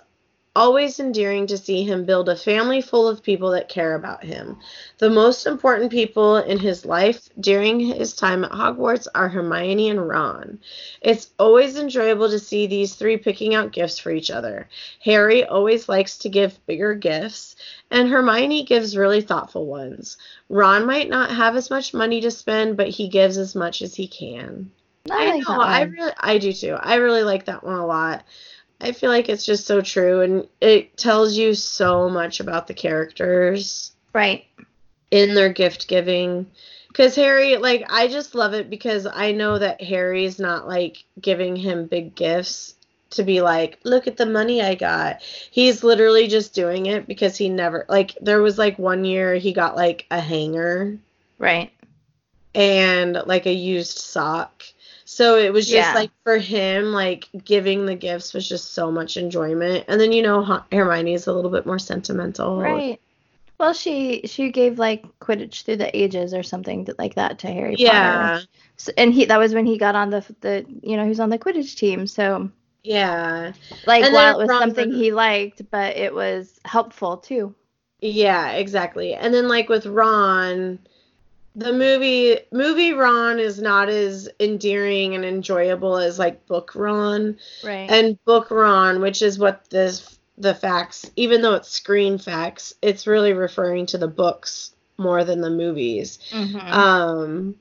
always 0.54 1.00
endearing 1.00 1.46
to 1.46 1.56
see 1.56 1.82
him 1.82 2.04
build 2.04 2.28
a 2.28 2.36
family 2.36 2.82
full 2.82 3.08
of 3.08 3.22
people 3.22 3.50
that 3.52 3.70
care 3.70 3.94
about 3.94 4.22
him. 4.22 4.58
The 4.98 5.08
most 5.08 5.46
important 5.46 5.90
people 5.90 6.36
in 6.36 6.58
his 6.58 6.84
life 6.84 7.28
during 7.40 7.80
his 7.80 8.14
time 8.14 8.44
at 8.44 8.50
Hogwarts 8.50 9.06
are 9.14 9.28
Hermione 9.28 9.88
and 9.88 10.06
Ron. 10.06 10.58
It's 11.00 11.30
always 11.38 11.78
enjoyable 11.78 12.28
to 12.28 12.38
see 12.38 12.66
these 12.66 12.94
three 12.94 13.16
picking 13.16 13.54
out 13.54 13.72
gifts 13.72 13.98
for 13.98 14.10
each 14.10 14.30
other. 14.30 14.68
Harry 15.00 15.44
always 15.44 15.88
likes 15.88 16.18
to 16.18 16.28
give 16.28 16.64
bigger 16.66 16.94
gifts, 16.94 17.56
and 17.90 18.08
Hermione 18.08 18.64
gives 18.64 18.96
really 18.96 19.22
thoughtful 19.22 19.66
ones. 19.66 20.18
Ron 20.50 20.84
might 20.84 21.08
not 21.08 21.30
have 21.30 21.56
as 21.56 21.70
much 21.70 21.94
money 21.94 22.20
to 22.20 22.30
spend, 22.30 22.76
but 22.76 22.88
he 22.88 23.08
gives 23.08 23.38
as 23.38 23.54
much 23.54 23.80
as 23.80 23.94
he 23.94 24.06
can. 24.06 24.70
I, 25.10 25.30
like 25.30 25.48
know, 25.48 25.60
I 25.60 25.82
really 25.82 26.12
I 26.18 26.38
do 26.38 26.52
too. 26.52 26.76
I 26.78 26.96
really 26.96 27.24
like 27.24 27.46
that 27.46 27.64
one 27.64 27.74
a 27.74 27.86
lot. 27.86 28.24
I 28.82 28.92
feel 28.92 29.10
like 29.10 29.28
it's 29.28 29.46
just 29.46 29.66
so 29.66 29.80
true 29.80 30.20
and 30.22 30.48
it 30.60 30.96
tells 30.96 31.36
you 31.36 31.54
so 31.54 32.08
much 32.08 32.40
about 32.40 32.66
the 32.66 32.74
characters 32.74 33.92
right. 34.12 34.44
in 35.10 35.34
their 35.34 35.52
gift 35.52 35.86
giving. 35.86 36.46
Cuz 36.92 37.14
Harry 37.14 37.56
like 37.56 37.84
I 37.88 38.08
just 38.08 38.34
love 38.34 38.54
it 38.54 38.68
because 38.68 39.06
I 39.06 39.32
know 39.32 39.58
that 39.58 39.80
Harry's 39.80 40.38
not 40.38 40.66
like 40.66 41.04
giving 41.20 41.54
him 41.56 41.86
big 41.86 42.14
gifts 42.14 42.74
to 43.10 43.22
be 43.22 43.40
like, 43.40 43.78
look 43.84 44.06
at 44.06 44.16
the 44.16 44.26
money 44.26 44.60
I 44.60 44.74
got. 44.74 45.22
He's 45.22 45.84
literally 45.84 46.28
just 46.28 46.54
doing 46.54 46.86
it 46.86 47.06
because 47.06 47.36
he 47.36 47.48
never 47.48 47.86
like 47.88 48.16
there 48.20 48.42
was 48.42 48.58
like 48.58 48.78
one 48.78 49.04
year 49.04 49.36
he 49.36 49.52
got 49.52 49.76
like 49.76 50.06
a 50.10 50.20
hanger 50.20 50.98
Right. 51.38 51.70
and 52.54 53.22
like 53.26 53.46
a 53.46 53.52
used 53.52 53.98
sock. 53.98 54.64
So 55.14 55.36
it 55.36 55.52
was 55.52 55.66
just 55.66 55.90
Yeah. 55.90 55.94
like 55.94 56.10
for 56.24 56.38
him, 56.38 56.86
like 56.92 57.28
giving 57.44 57.84
the 57.84 57.94
gifts 57.94 58.32
was 58.32 58.48
just 58.48 58.72
so 58.72 58.90
much 58.90 59.18
enjoyment. 59.18 59.84
And 59.86 60.00
then 60.00 60.10
you 60.10 60.22
know 60.22 60.42
Her- 60.42 60.64
Hermione's 60.72 61.26
a 61.26 61.32
little 61.34 61.50
bit 61.50 61.66
more 61.66 61.78
sentimental. 61.78 62.58
Right. 62.58 62.98
Well, 63.60 63.74
she 63.74 64.22
she 64.24 64.50
gave 64.50 64.78
like 64.78 65.04
Quidditch 65.20 65.64
through 65.64 65.76
the 65.76 65.94
ages 65.96 66.32
or 66.32 66.42
something 66.42 66.88
like 66.98 67.14
that 67.16 67.40
to 67.40 67.46
Harry 67.48 67.76
Potter. 67.76 67.82
Yeah, 67.82 68.40
So, 68.78 68.92
and 68.96 69.12
he 69.12 69.26
that 69.26 69.38
was 69.38 69.52
when 69.54 69.66
he 69.66 69.76
got 69.76 69.94
on 69.94 70.08
the 70.10 70.24
the 70.40 70.64
you 70.82 70.96
know 70.96 71.02
he 71.02 71.10
was 71.10 71.20
on 71.20 71.28
the 71.30 71.38
Quidditch 71.38 71.76
team. 71.76 72.06
So 72.06 72.50
yeah, 72.82 73.52
like 73.86 74.04
And 74.04 74.14
while 74.14 74.34
it 74.34 74.38
was 74.38 74.48
Ron- 74.48 74.60
something 74.62 74.90
he 74.92 75.12
liked, 75.12 75.70
but 75.70 75.96
it 75.96 76.14
was 76.14 76.58
helpful 76.64 77.18
too. 77.18 77.54
yeah, 78.00 78.52
exactly. 78.52 79.14
And 79.14 79.32
then 79.32 79.46
like 79.46 79.68
with 79.68 79.86
Ron, 79.86 80.78
the 81.54 81.72
movie 81.72 82.38
movie 82.50 82.92
Ron 82.92 83.38
is 83.38 83.60
not 83.60 83.88
as 83.88 84.28
endearing 84.40 85.14
and 85.14 85.24
enjoyable 85.24 85.96
as 85.96 86.18
like 86.18 86.46
book 86.46 86.72
Ron. 86.74 87.38
Right. 87.62 87.90
and 87.90 88.18
book 88.24 88.50
Ron, 88.50 89.00
which 89.00 89.22
is 89.22 89.38
what 89.38 89.68
this 89.70 90.18
the 90.38 90.54
facts, 90.54 91.10
even 91.16 91.42
though 91.42 91.54
it's 91.54 91.68
screen 91.68 92.16
facts, 92.18 92.74
it's 92.80 93.06
really 93.06 93.32
referring 93.34 93.86
to 93.86 93.98
the 93.98 94.08
books 94.08 94.74
more 94.98 95.24
than 95.24 95.40
the 95.40 95.50
movies. 95.50 96.18
Mhm. 96.30 96.72
Um, 96.72 97.54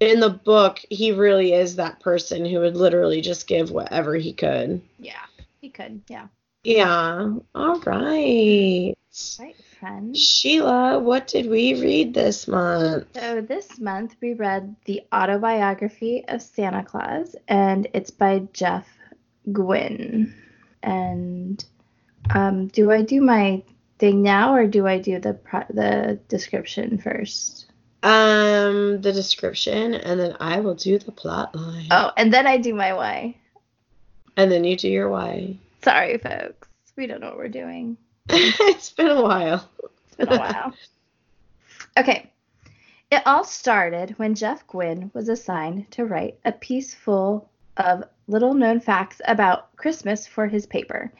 in 0.00 0.20
the 0.20 0.30
book, 0.30 0.80
he 0.88 1.10
really 1.10 1.52
is 1.54 1.76
that 1.76 1.98
person 2.00 2.44
who 2.44 2.60
would 2.60 2.76
literally 2.76 3.20
just 3.20 3.48
give 3.48 3.70
whatever 3.72 4.14
he 4.14 4.32
could. 4.32 4.80
yeah. 5.00 5.14
He 5.60 5.70
could. 5.70 6.02
Yeah. 6.08 6.28
Yeah. 6.62 7.34
All 7.54 7.80
right. 7.80 8.94
Right. 9.40 9.56
Fun. 9.80 10.12
Sheila, 10.14 10.98
what 10.98 11.28
did 11.28 11.48
we 11.48 11.80
read 11.80 12.12
this 12.12 12.48
month? 12.48 13.06
So 13.14 13.40
this 13.40 13.78
month 13.78 14.16
we 14.20 14.34
read 14.34 14.74
the 14.86 15.02
autobiography 15.12 16.24
of 16.26 16.42
Santa 16.42 16.82
Claus, 16.82 17.36
and 17.46 17.86
it's 17.94 18.10
by 18.10 18.48
Jeff 18.52 18.88
Guinn. 19.52 20.34
And 20.82 21.64
um, 22.30 22.66
do 22.68 22.90
I 22.90 23.02
do 23.02 23.20
my 23.20 23.62
thing 23.98 24.22
now, 24.22 24.54
or 24.54 24.66
do 24.66 24.86
I 24.86 24.98
do 24.98 25.20
the 25.20 25.34
pro- 25.34 25.66
the 25.70 26.18
description 26.28 26.98
first? 26.98 27.66
Um, 28.02 29.00
the 29.00 29.12
description, 29.12 29.94
and 29.94 30.18
then 30.18 30.36
I 30.40 30.60
will 30.60 30.74
do 30.74 30.98
the 30.98 31.12
plot 31.12 31.54
line. 31.54 31.86
Oh, 31.90 32.10
and 32.16 32.32
then 32.32 32.46
I 32.46 32.56
do 32.56 32.74
my 32.74 32.94
why. 32.94 33.36
And 34.36 34.50
then 34.50 34.64
you 34.64 34.76
do 34.76 34.88
your 34.88 35.08
why. 35.08 35.56
Sorry, 35.82 36.18
folks. 36.18 36.68
We 36.96 37.06
don't 37.06 37.20
know 37.20 37.28
what 37.28 37.38
we're 37.38 37.48
doing. 37.48 37.96
it's 38.30 38.90
been 38.90 39.08
a 39.08 39.22
while. 39.22 39.68
Been 40.16 40.32
a 40.32 40.38
while. 40.38 40.74
Okay. 41.96 42.30
It 43.10 43.22
all 43.24 43.44
started 43.44 44.18
when 44.18 44.34
Jeff 44.34 44.66
Guinn 44.66 45.10
was 45.14 45.30
assigned 45.30 45.90
to 45.92 46.04
write 46.04 46.38
a 46.44 46.52
piece 46.52 46.94
full 46.94 47.48
of 47.78 48.04
little 48.26 48.52
known 48.52 48.80
facts 48.80 49.22
about 49.26 49.74
Christmas 49.76 50.26
for 50.26 50.46
his 50.46 50.66
paper, 50.66 51.10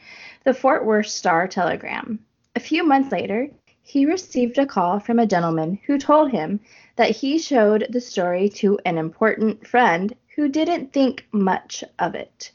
the 0.43 0.53
Fort 0.53 0.85
Worth 0.85 1.07
Star 1.07 1.47
Telegram. 1.47 2.19
A 2.55 2.59
few 2.59 2.83
months 2.83 3.11
later, 3.11 3.49
he 3.81 4.05
received 4.05 4.59
a 4.59 4.67
call 4.67 4.99
from 4.99 5.17
a 5.17 5.25
gentleman 5.25 5.79
who 5.87 5.97
told 5.97 6.29
him 6.29 6.59
that 6.95 7.09
he 7.09 7.39
showed 7.39 7.87
the 7.89 8.01
story 8.01 8.49
to 8.49 8.77
an 8.85 8.99
important 8.99 9.65
friend 9.65 10.15
who 10.35 10.47
didn't 10.47 10.93
think 10.93 11.25
much 11.31 11.83
of 11.97 12.13
it. 12.13 12.51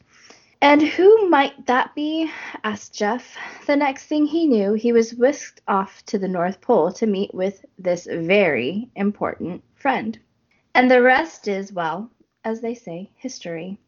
And 0.61 0.81
who 0.81 1.29
might 1.29 1.65
that 1.67 1.93
be? 1.95 2.31
asked 2.63 2.93
Jeff. 2.93 3.37
The 3.67 3.75
next 3.75 4.05
thing 4.05 4.25
he 4.25 4.47
knew, 4.47 4.73
he 4.73 4.91
was 4.91 5.13
whisked 5.13 5.61
off 5.67 6.03
to 6.05 6.17
the 6.17 6.27
North 6.27 6.61
Pole 6.61 6.91
to 6.93 7.05
meet 7.05 7.33
with 7.33 7.65
this 7.77 8.07
very 8.09 8.89
important 8.95 9.63
friend. 9.75 10.17
And 10.73 10.89
the 10.89 11.01
rest 11.01 11.47
is, 11.47 11.73
well, 11.73 12.09
as 12.43 12.61
they 12.61 12.73
say, 12.73 13.11
history. 13.15 13.79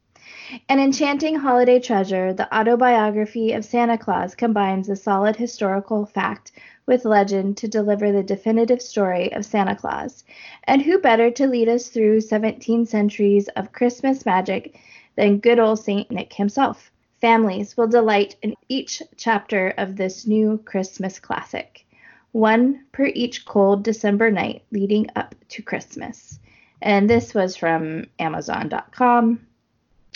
An 0.68 0.80
enchanting 0.80 1.36
holiday 1.36 1.80
treasure, 1.80 2.34
the 2.34 2.54
autobiography 2.54 3.54
of 3.54 3.64
Santa 3.64 3.98
Claus 3.98 4.36
combines 4.36 4.90
a 4.90 4.96
solid 4.98 5.38
historical 5.38 6.06
fact 6.06 6.52
with 6.86 7.06
legend 7.06 7.56
to 7.58 7.68
deliver 7.70 8.12
the 8.12 8.24
definitive 8.24 8.82
story 8.82 9.32
of 9.32 9.46
Santa 9.46 9.76
Claus. 9.76 10.26
And 10.66 10.82
who 10.82 11.00
better 11.00 11.32
to 11.32 11.48
lead 11.48 11.70
us 11.70 11.88
through 11.88 12.22
17 12.22 12.86
centuries 12.86 13.48
of 13.56 13.72
Christmas 13.72 14.26
magic 14.26 14.78
than 15.18 15.40
good 15.40 15.60
old 15.60 15.80
St. 15.80 16.10
Nick 16.10 16.32
himself? 16.34 16.90
Families 17.20 17.76
will 17.76 17.88
delight 17.88 18.36
in 18.42 18.56
each 18.70 19.02
chapter 19.18 19.74
of 19.78 19.98
this 19.98 20.26
new 20.26 20.60
Christmas 20.64 21.20
classic, 21.20 21.86
one 22.32 22.86
per 22.92 23.08
each 23.08 23.44
cold 23.44 23.84
December 23.84 24.32
night 24.32 24.64
leading 24.72 25.08
up 25.16 25.36
to 25.50 25.62
Christmas. 25.62 26.40
And 26.82 27.10
this 27.10 27.34
was 27.34 27.58
from 27.58 28.06
Amazon.com. 28.20 29.46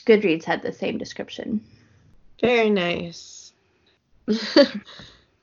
Goodreads 0.05 0.45
had 0.45 0.61
the 0.61 0.71
same 0.71 0.97
description. 0.97 1.61
Very 2.39 2.69
nice. 2.69 3.51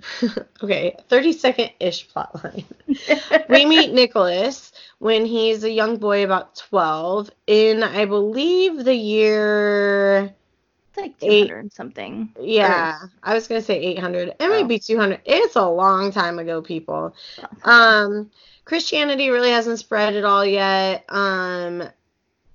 okay, 0.63 0.97
30 1.09 1.33
second 1.33 1.71
ish 1.81 2.09
plot 2.09 2.45
line. 2.45 2.65
we 3.49 3.67
meet 3.67 3.93
Nicholas 3.93 4.73
when 4.99 5.27
he's 5.27 5.65
a 5.65 5.71
young 5.71 5.97
boy 5.97 6.25
about 6.25 6.57
12 6.57 7.31
in, 7.47 7.83
I 7.83 8.05
believe, 8.05 8.85
the 8.85 8.95
year. 8.95 10.35
It's 10.89 10.97
like 10.97 11.19
200 11.19 11.65
Eight, 11.65 11.73
something. 11.73 12.33
Yeah, 12.41 12.99
or, 13.03 13.13
I 13.23 13.35
was 13.35 13.49
going 13.49 13.61
to 13.61 13.65
say 13.65 13.79
800. 13.81 14.29
It 14.29 14.37
oh. 14.41 14.49
might 14.49 14.69
be 14.69 14.79
200. 14.79 15.21
It's 15.25 15.57
a 15.57 15.69
long 15.69 16.13
time 16.13 16.39
ago, 16.39 16.63
people. 16.63 17.15
Um, 17.65 18.31
Christianity 18.65 19.31
really 19.31 19.51
hasn't 19.51 19.79
spread 19.79 20.15
at 20.15 20.25
all 20.25 20.45
yet. 20.45 21.05
Um, 21.09 21.85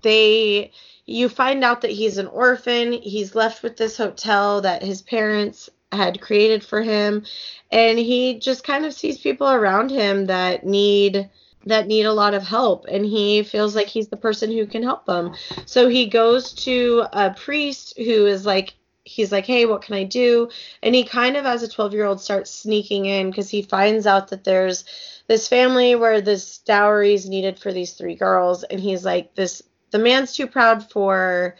they 0.02 0.72
you 1.06 1.28
find 1.28 1.64
out 1.64 1.82
that 1.82 1.92
he's 1.92 2.18
an 2.18 2.28
orphan. 2.28 2.94
He's 2.94 3.36
left 3.36 3.64
with 3.64 3.76
this 3.78 3.98
hotel 3.98 4.62
that 4.62 4.84
his 4.84 5.02
parents 5.02 5.70
had 5.94 6.22
created 6.22 6.64
for 6.64 6.82
him. 6.82 7.24
And 7.72 7.98
he 7.98 8.40
just 8.40 8.64
kind 8.64 8.86
of 8.86 8.94
sees 8.94 9.18
people 9.18 9.50
around 9.50 9.90
him 9.90 10.28
that 10.28 10.66
need 10.66 11.30
that 11.66 11.88
need 11.88 12.06
a 12.06 12.14
lot 12.14 12.34
of 12.34 12.44
help. 12.44 12.86
And 12.90 13.06
he 13.06 13.44
feels 13.44 13.76
like 13.76 13.88
he's 13.88 14.10
the 14.10 14.18
person 14.18 14.52
who 14.52 14.66
can 14.66 14.84
help 14.84 15.06
them. 15.06 15.34
So 15.66 15.88
he 15.88 16.08
goes 16.08 16.54
to 16.66 17.06
a 17.14 17.34
priest 17.34 17.94
who 17.98 18.26
is 18.26 18.46
like 18.46 18.76
he's 19.06 19.34
like 19.34 19.46
hey 19.46 19.66
what 19.66 19.82
can 19.82 19.96
i 19.96 20.04
do? 20.04 20.50
And 20.82 20.96
he 20.96 21.04
kind 21.04 21.36
of 21.36 21.46
as 21.46 21.64
a 21.64 21.68
12 21.68 21.94
year 21.94 22.06
old 22.06 22.22
starts 22.22 22.52
sneaking 22.52 23.06
in 23.06 23.30
because 23.30 23.50
he 23.50 23.62
finds 23.62 24.08
out 24.08 24.30
that 24.30 24.44
there's 24.44 24.86
this 25.28 25.48
family 25.48 25.96
where 25.96 26.22
this 26.22 26.60
dowry 26.60 27.14
is 27.14 27.28
needed 27.28 27.60
for 27.60 27.72
these 27.74 27.94
three 27.94 28.16
girls. 28.16 28.64
And 28.64 28.80
he's 28.80 29.04
like 29.06 29.36
this 29.36 29.62
the 29.92 30.00
man's 30.00 30.34
too 30.34 30.48
proud 30.48 30.90
for 30.92 31.56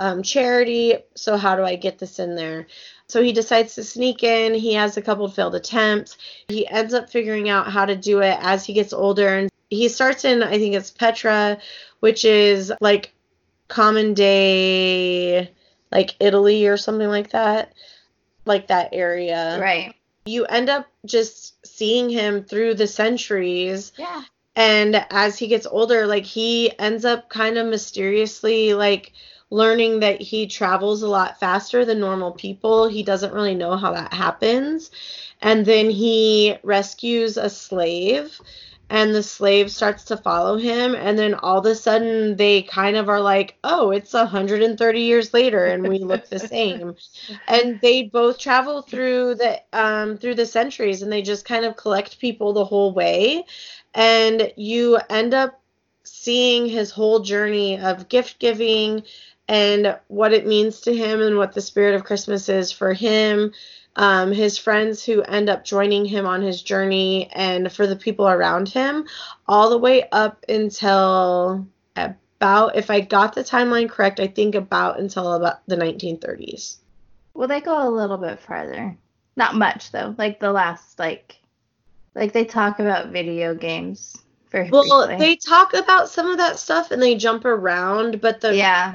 um, 0.00 0.22
charity. 0.22 0.94
So 1.14 1.36
how 1.36 1.56
do 1.56 1.62
i 1.62 1.76
get 1.76 1.98
this 1.98 2.18
in 2.18 2.36
there 2.36 2.66
so 3.08 3.22
he 3.22 3.32
decides 3.32 3.74
to 3.74 3.84
sneak 3.84 4.22
in. 4.22 4.52
He 4.52 4.74
has 4.74 4.96
a 4.96 5.02
couple 5.02 5.26
failed 5.28 5.54
attempts. 5.54 6.18
He 6.48 6.66
ends 6.66 6.92
up 6.92 7.08
figuring 7.08 7.48
out 7.48 7.70
how 7.70 7.86
to 7.86 7.96
do 7.96 8.20
it 8.20 8.36
as 8.40 8.66
he 8.66 8.74
gets 8.74 8.92
older. 8.92 9.28
And 9.28 9.50
he 9.70 9.88
starts 9.88 10.26
in, 10.26 10.42
I 10.42 10.58
think 10.58 10.74
it's 10.74 10.90
Petra, 10.90 11.58
which 12.00 12.26
is 12.26 12.70
like 12.82 13.12
common 13.68 14.12
day, 14.12 15.50
like 15.90 16.16
Italy 16.20 16.66
or 16.66 16.76
something 16.76 17.08
like 17.08 17.30
that. 17.30 17.72
Like 18.44 18.68
that 18.68 18.90
area. 18.92 19.58
Right. 19.58 19.94
You 20.26 20.44
end 20.44 20.68
up 20.68 20.86
just 21.06 21.66
seeing 21.66 22.10
him 22.10 22.44
through 22.44 22.74
the 22.74 22.86
centuries. 22.86 23.92
Yeah. 23.96 24.22
And 24.54 25.06
as 25.10 25.38
he 25.38 25.46
gets 25.46 25.66
older, 25.66 26.06
like 26.06 26.24
he 26.24 26.78
ends 26.78 27.06
up 27.06 27.30
kind 27.30 27.56
of 27.56 27.68
mysteriously 27.68 28.74
like 28.74 29.12
learning 29.50 30.00
that 30.00 30.20
he 30.20 30.46
travels 30.46 31.02
a 31.02 31.08
lot 31.08 31.40
faster 31.40 31.84
than 31.84 32.00
normal 32.00 32.32
people. 32.32 32.88
He 32.88 33.02
doesn't 33.02 33.32
really 33.32 33.54
know 33.54 33.76
how 33.76 33.92
that 33.92 34.12
happens. 34.12 34.90
And 35.40 35.64
then 35.64 35.90
he 35.90 36.56
rescues 36.62 37.36
a 37.36 37.48
slave 37.48 38.40
and 38.90 39.14
the 39.14 39.22
slave 39.22 39.70
starts 39.70 40.04
to 40.04 40.16
follow 40.16 40.56
him 40.56 40.94
and 40.94 41.18
then 41.18 41.34
all 41.34 41.58
of 41.58 41.66
a 41.66 41.74
sudden 41.74 42.36
they 42.36 42.62
kind 42.62 42.96
of 42.96 43.08
are 43.08 43.20
like 43.20 43.56
oh 43.64 43.90
it's 43.90 44.14
130 44.14 45.00
years 45.00 45.34
later 45.34 45.66
and 45.66 45.86
we 45.86 45.98
look 45.98 46.28
the 46.28 46.38
same 46.38 46.94
and 47.48 47.78
they 47.80 48.04
both 48.04 48.38
travel 48.38 48.82
through 48.82 49.34
the 49.34 49.60
um, 49.72 50.16
through 50.16 50.34
the 50.34 50.46
centuries 50.46 51.02
and 51.02 51.12
they 51.12 51.22
just 51.22 51.44
kind 51.44 51.64
of 51.64 51.76
collect 51.76 52.18
people 52.18 52.52
the 52.52 52.64
whole 52.64 52.92
way 52.92 53.44
and 53.94 54.52
you 54.56 54.98
end 55.10 55.34
up 55.34 55.60
seeing 56.04 56.66
his 56.66 56.90
whole 56.90 57.20
journey 57.20 57.78
of 57.78 58.08
gift 58.08 58.38
giving 58.38 59.02
and 59.48 59.98
what 60.08 60.32
it 60.32 60.46
means 60.46 60.80
to 60.82 60.94
him 60.94 61.22
and 61.22 61.38
what 61.38 61.52
the 61.52 61.60
spirit 61.60 61.94
of 61.94 62.04
Christmas 62.04 62.48
is 62.48 62.70
for 62.70 62.92
him, 62.92 63.52
um, 63.96 64.30
his 64.30 64.58
friends 64.58 65.04
who 65.04 65.22
end 65.22 65.48
up 65.48 65.64
joining 65.64 66.04
him 66.04 66.26
on 66.26 66.42
his 66.42 66.62
journey, 66.62 67.30
and 67.32 67.72
for 67.72 67.86
the 67.86 67.96
people 67.96 68.28
around 68.28 68.68
him, 68.68 69.06
all 69.48 69.70
the 69.70 69.78
way 69.78 70.08
up 70.12 70.44
until 70.48 71.66
about, 71.96 72.76
if 72.76 72.90
I 72.90 73.00
got 73.00 73.34
the 73.34 73.42
timeline 73.42 73.88
correct, 73.88 74.20
I 74.20 74.28
think 74.28 74.54
about 74.54 75.00
until 75.00 75.32
about 75.32 75.66
the 75.66 75.76
1930s. 75.76 76.76
Well, 77.34 77.48
they 77.48 77.60
go 77.60 77.88
a 77.88 77.90
little 77.90 78.18
bit 78.18 78.38
farther. 78.40 78.96
Not 79.36 79.54
much 79.54 79.92
though. 79.92 80.14
Like 80.18 80.40
the 80.40 80.52
last, 80.52 80.98
like, 80.98 81.36
like 82.14 82.32
they 82.32 82.44
talk 82.44 82.80
about 82.80 83.10
video 83.10 83.54
games. 83.54 84.22
Very 84.50 84.70
well, 84.70 85.06
briefly. 85.06 85.26
they 85.26 85.36
talk 85.36 85.74
about 85.74 86.08
some 86.08 86.30
of 86.30 86.38
that 86.38 86.58
stuff 86.58 86.90
and 86.90 87.02
they 87.02 87.16
jump 87.16 87.44
around, 87.44 88.20
but 88.20 88.40
the 88.40 88.56
yeah 88.56 88.94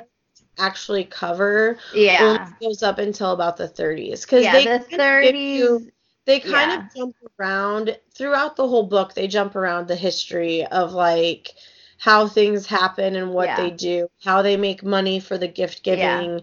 actually 0.58 1.04
cover 1.04 1.78
yeah 1.94 2.50
goes 2.62 2.84
up 2.84 3.00
until 3.00 3.32
about 3.32 3.58
the 3.58 3.68
30s 3.68 4.22
because 4.22 4.44
yeah, 4.44 4.54
they 4.54 4.66
the 4.66 4.86
30s 4.96 5.40
you, 5.40 5.92
they 6.26 6.40
kind 6.40 6.72
yeah. 6.72 6.86
of 6.86 6.96
jump 6.96 7.16
around 7.40 7.98
throughout 8.14 8.56
the 8.56 8.68
whole 8.68 8.84
book 8.84 9.14
they 9.14 9.28
jump 9.28 9.56
around 9.56 9.88
the 9.88 9.96
history 9.96 10.66
of 10.68 10.94
like 10.94 11.50
how 11.98 12.28
things 12.28 12.66
happen 12.66 13.16
and 13.16 13.32
what 13.32 13.48
yeah. 13.48 13.56
they 13.56 13.72
do 13.72 14.08
how 14.24 14.42
they 14.42 14.58
make 14.58 14.84
money 14.84 15.20
for 15.20 15.38
the 15.38 15.48
gift 15.48 15.84
giving 15.84 16.42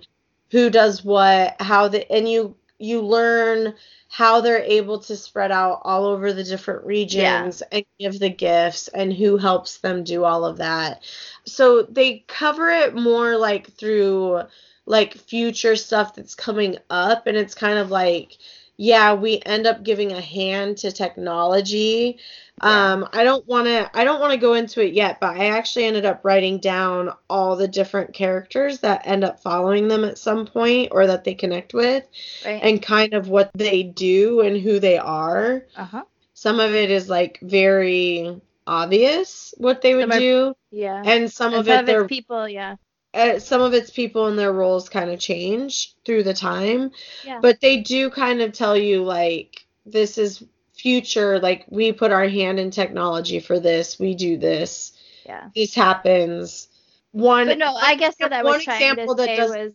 who 0.51 0.71
does 0.71 1.05
what 1.05 1.55
how 1.61 1.87
the 1.89 2.11
and 2.11 2.29
you 2.29 2.55
you 2.81 3.03
learn 3.03 3.75
how 4.09 4.41
they're 4.41 4.63
able 4.63 4.99
to 4.99 5.17
spread 5.17 5.53
out 5.53 5.81
all 5.85 6.05
over 6.05 6.33
the 6.33 6.43
different 6.43 6.85
regions 6.85 7.63
and 7.71 7.85
give 7.99 8.19
the 8.19 8.29
gifts 8.29 8.89
and 8.89 9.13
who 9.13 9.37
helps 9.37 9.79
them 9.79 10.03
do 10.03 10.25
all 10.25 10.45
of 10.45 10.57
that. 10.59 11.03
So 11.45 11.83
they 11.83 12.25
cover 12.27 12.69
it 12.69 12.95
more 12.95 13.37
like 13.37 13.73
through 13.75 14.43
like 14.87 15.15
future 15.15 15.77
stuff 15.77 16.15
that's 16.15 16.35
coming 16.35 16.79
up 16.91 17.27
and 17.27 17.37
it's 17.37 17.55
kind 17.55 17.79
of 17.79 17.91
like 17.91 18.39
yeah 18.81 19.13
we 19.13 19.41
end 19.45 19.67
up 19.67 19.83
giving 19.83 20.13
a 20.13 20.21
hand 20.21 20.79
to 20.79 20.91
technology 20.91 22.19
yeah. 22.63 22.93
um 22.93 23.09
i 23.13 23.23
don't 23.23 23.47
want 23.47 23.67
to 23.67 23.91
i 23.95 24.05
don't 24.05 24.21
want 24.21 24.33
to 24.33 24.39
go 24.39 24.55
into 24.55 24.83
it 24.85 24.95
yet 24.95 25.19
but 25.21 25.37
i 25.37 25.47
actually 25.49 25.85
ended 25.85 26.07
up 26.07 26.21
writing 26.25 26.59
down 26.59 27.13
all 27.29 27.57
the 27.57 27.69
different 27.69 28.15
characters 28.15 28.81
that 28.81 29.07
end 29.07 29.23
up 29.23 29.41
following 29.43 29.89
them 29.89 30.05
at 30.05 30.17
some 30.17 30.47
point 30.47 30.89
or 30.93 31.07
that 31.07 31.25
they 31.25 31.35
connect 31.35 31.75
with 31.75 32.07
right. 32.45 32.63
and 32.63 32.81
kind 32.83 33.13
of 33.13 33.29
what 33.29 33.51
they 33.55 33.83
do 33.83 34.41
and 34.41 34.61
who 34.61 34.81
they 34.81 34.97
are 34.97 35.67
uh-huh 35.77 36.03
some 36.33 36.59
of 36.59 36.75
it 36.75 36.91
is 36.91 37.11
like 37.11 37.39
very 37.43 38.41
obvious 38.67 39.53
what 39.59 39.83
they 39.83 39.95
would 39.95 40.11
do. 40.11 40.55
Yeah. 40.71 41.03
And 41.05 41.31
some 41.31 41.53
and 41.53 41.61
of 41.61 41.67
some 41.67 41.81
it, 41.81 41.87
their 41.87 42.07
people, 42.07 42.49
yeah. 42.49 42.77
Uh, 43.13 43.39
some 43.41 43.61
of 43.61 43.75
its 43.75 43.91
people 43.91 44.27
and 44.27 44.39
their 44.39 44.53
roles 44.53 44.89
kind 44.89 45.11
of 45.11 45.19
change 45.19 45.95
through 46.05 46.23
the 46.23 46.35
time. 46.35 46.93
Yeah. 47.25 47.41
But 47.41 47.61
they 47.61 47.79
do 47.79 48.09
kind 48.11 48.41
of 48.41 48.53
tell 48.53 48.77
you 48.77 49.03
like 49.03 49.67
this 49.85 50.17
is 50.19 50.45
future 50.75 51.39
like 51.41 51.65
we 51.69 51.93
put 51.93 52.13
our 52.13 52.27
hand 52.29 52.59
in 52.59 52.71
technology 52.71 53.39
for 53.39 53.61
this 53.61 53.99
we 53.99 54.15
do 54.15 54.39
this 54.39 54.93
Yeah. 55.27 55.51
this 55.55 55.75
happens 55.75 56.69
one 57.13 57.49
But 57.49 57.59
no, 57.59 57.75
I 57.75 57.97
guess 57.97 58.15
what 58.19 58.33
I 58.33 58.43
was 58.43 58.53
one 58.53 58.61
trying 58.63 58.81
example 58.81 59.15
to 59.17 59.23
that 59.23 59.27
say 59.27 59.37
does- 59.37 59.51
was 59.51 59.73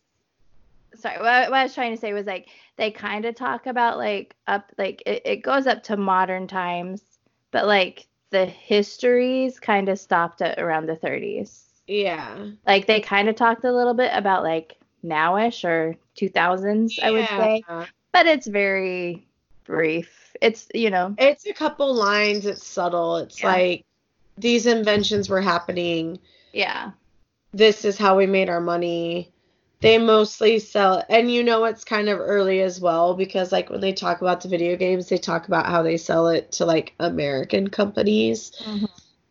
sorry. 0.99 1.17
What 1.17 1.27
I, 1.27 1.49
what 1.49 1.59
I 1.59 1.63
was 1.63 1.73
trying 1.75 1.93
to 1.93 1.99
say 2.01 2.13
was 2.13 2.25
like 2.25 2.47
they 2.77 2.89
kind 2.89 3.25
of 3.25 3.35
talk 3.35 3.67
about 3.67 3.97
like 3.97 4.35
up 4.47 4.71
like 4.77 5.03
it, 5.05 5.21
it 5.25 5.35
goes 5.43 5.67
up 5.67 5.83
to 5.83 5.97
modern 5.97 6.47
times, 6.47 7.03
but 7.51 7.67
like 7.67 8.07
the 8.31 8.45
histories 8.45 9.59
kind 9.59 9.89
of 9.89 9.99
stopped 9.99 10.41
at 10.41 10.57
around 10.59 10.87
the 10.87 10.95
30s. 10.95 11.64
Yeah. 11.87 12.47
Like 12.65 12.87
they 12.87 13.01
kind 13.01 13.29
of 13.29 13.35
talked 13.35 13.63
a 13.63 13.71
little 13.71 13.93
bit 13.93 14.11
about 14.13 14.43
like 14.43 14.77
nowish 15.03 15.63
or 15.63 15.95
2000s, 16.17 16.99
I 17.01 17.11
would 17.11 17.27
say, 17.27 17.63
but 18.11 18.25
it's 18.25 18.47
very 18.47 19.27
brief. 19.65 20.33
It's 20.41 20.67
you 20.73 20.89
know. 20.89 21.15
It's 21.17 21.45
a 21.45 21.53
couple 21.53 21.93
lines 21.93 22.45
it's 22.45 22.65
subtle. 22.65 23.17
It's 23.17 23.41
Yeah. 23.41 23.47
like 23.47 23.85
these 24.37 24.65
inventions 24.65 25.29
were 25.29 25.41
happening. 25.41 26.19
Yeah. 26.53 26.91
This 27.53 27.85
is 27.85 27.97
how 27.97 28.17
we 28.17 28.25
made 28.25 28.49
our 28.49 28.61
money. 28.61 29.31
They 29.81 29.97
mostly 29.97 30.59
sell 30.59 31.03
and 31.09 31.31
you 31.31 31.43
know 31.43 31.65
it's 31.65 31.83
kind 31.83 32.09
of 32.09 32.19
early 32.19 32.61
as 32.61 32.81
well 32.81 33.13
because 33.13 33.51
like 33.51 33.69
when 33.69 33.81
they 33.81 33.93
talk 33.93 34.21
about 34.21 34.41
the 34.41 34.47
video 34.47 34.75
games 34.75 35.09
they 35.09 35.17
talk 35.17 35.47
about 35.47 35.67
how 35.67 35.83
they 35.83 35.97
sell 35.97 36.27
it 36.29 36.51
to 36.53 36.65
like 36.65 36.93
american 36.99 37.67
companies 37.67 38.51
mm-hmm. 38.63 38.85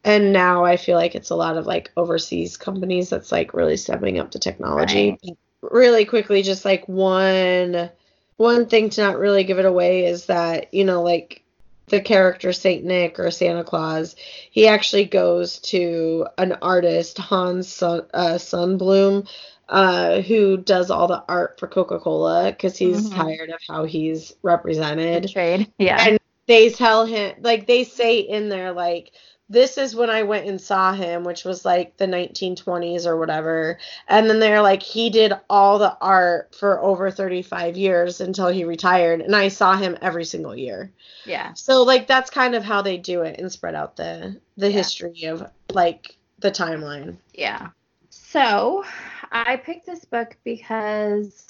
And 0.05 0.33
now 0.33 0.65
i 0.65 0.77
feel 0.77 0.97
like 0.97 1.15
it's 1.15 1.31
a 1.31 1.35
lot 1.37 1.57
of 1.57 1.67
like 1.67 1.91
overseas 1.97 2.57
companies 2.57 3.11
that's 3.11 3.33
like 3.33 3.55
really 3.55 3.77
stepping 3.77 4.19
up 4.19 4.31
the 4.31 4.39
technology. 4.39 5.19
Really 5.63 6.05
quickly 6.05 6.43
just 6.43 6.65
like 6.65 6.87
one 6.89 7.91
one 8.37 8.67
thing 8.67 8.91
to 8.91 9.01
not 9.03 9.19
really 9.19 9.45
give 9.45 9.59
it 9.59 9.65
away 9.65 10.07
is 10.07 10.27
that 10.27 10.73
you 10.75 10.85
know 10.85 11.03
like 11.03 11.43
the 11.87 12.01
character 12.01 12.53
saint 12.53 12.85
nick 12.85 13.19
or 13.19 13.31
santa 13.31 13.63
claus 13.65 14.17
he 14.51 14.67
actually 14.67 15.05
goes 15.05 15.59
to 15.61 16.27
an 16.39 16.53
artist 16.61 17.19
hans 17.19 17.69
Sun, 17.69 18.07
uh, 18.13 18.35
Sundblom 18.35 19.29
uh, 19.69 20.21
who 20.21 20.57
does 20.59 20.91
all 20.91 21.07
the 21.07 21.25
art 21.29 21.59
for 21.59 21.67
coca-cola 21.67 22.51
because 22.51 22.77
he's 22.77 23.09
Mhm. 23.09 23.17
tired 23.17 23.51
of 23.51 23.61
how 23.67 23.85
he's 23.85 24.35
represented. 24.43 25.31
Trade 25.31 25.73
yeah. 25.79 26.05
And 26.07 26.19
they 26.47 26.71
tell 26.71 27.07
him 27.07 27.35
like 27.41 27.67
they 27.67 27.85
say 27.85 28.19
in 28.19 28.49
there 28.51 28.73
like 28.73 29.13
this 29.49 29.77
is 29.77 29.95
when 29.95 30.09
I 30.11 30.23
went 30.23 30.47
and 30.49 30.61
saw 30.61 30.93
him, 30.95 31.23
which 31.25 31.45
was 31.45 31.65
like 31.65 31.97
the 31.97 32.07
1920s 32.07 33.07
or 33.07 33.17
whatever. 33.19 33.79
And 34.09 34.29
then 34.29 34.41
they're 34.41 34.63
like, 34.63 34.83
he 34.83 35.11
did 35.11 35.35
all 35.51 35.79
the 35.79 35.97
art 36.01 36.55
for 36.55 36.81
over 36.81 37.11
35 37.11 37.77
years 37.77 38.21
until 38.21 38.49
he 38.49 38.65
retired. 38.65 39.21
And 39.21 39.37
I 39.37 39.49
saw 39.49 39.77
him 39.77 39.99
every 40.01 40.25
single 40.25 40.57
year. 40.57 40.91
yeah 41.27 41.53
So 41.55 41.83
like 41.83 42.07
that's 42.07 42.31
kind 42.31 42.55
of 42.55 42.65
how 42.65 42.83
they 42.83 42.97
do 42.97 43.23
it 43.23 43.39
and 43.39 43.53
spread 43.53 43.75
out 43.75 43.97
the 43.97 44.41
the 44.57 44.69
Yeah. 44.71 44.79
history 44.79 45.25
of 45.25 45.47
like 45.73 46.17
the 46.39 46.51
timeline. 46.51 47.17
Yeah. 47.35 47.69
So 48.11 48.85
I 49.31 49.57
picked 49.57 49.87
this 49.87 50.05
book 50.05 50.37
because, 50.45 51.47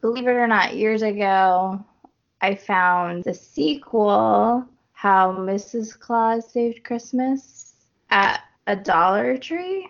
believe 0.00 0.26
it 0.26 0.30
or 0.32 0.46
not, 0.46 0.76
years 0.76 1.02
ago 1.02 1.84
I 2.40 2.54
found 2.56 3.24
the 3.24 3.34
sequel, 3.34 4.66
How 5.06 5.30
Mrs. 5.30 5.96
Claus 5.96 6.50
Saved 6.50 6.82
Christmas, 6.82 7.74
at 8.10 8.40
a 8.66 8.74
Dollar 8.74 9.38
Tree, 9.38 9.88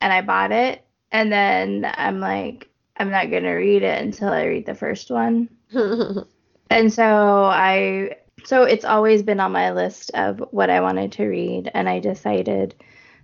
and 0.00 0.10
I 0.10 0.22
bought 0.22 0.52
it. 0.52 0.86
And 1.12 1.30
then 1.30 1.86
I'm 1.86 2.18
like, 2.18 2.70
I'm 2.96 3.10
not 3.10 3.28
going 3.28 3.42
to 3.42 3.52
read 3.52 3.82
it 3.82 4.00
until 4.00 4.30
I 4.30 4.46
read 4.46 4.64
the 4.64 4.74
first 4.74 5.10
one. 5.10 5.50
And 6.70 6.92
so 6.92 7.44
I 7.44 8.16
so 8.44 8.62
it's 8.62 8.84
always 8.86 9.22
been 9.22 9.40
on 9.40 9.52
my 9.52 9.72
list 9.72 10.10
of 10.12 10.42
what 10.50 10.68
I 10.68 10.80
wanted 10.82 11.12
to 11.12 11.26
read 11.26 11.70
and 11.72 11.88
I 11.88 11.98
decided 11.98 12.74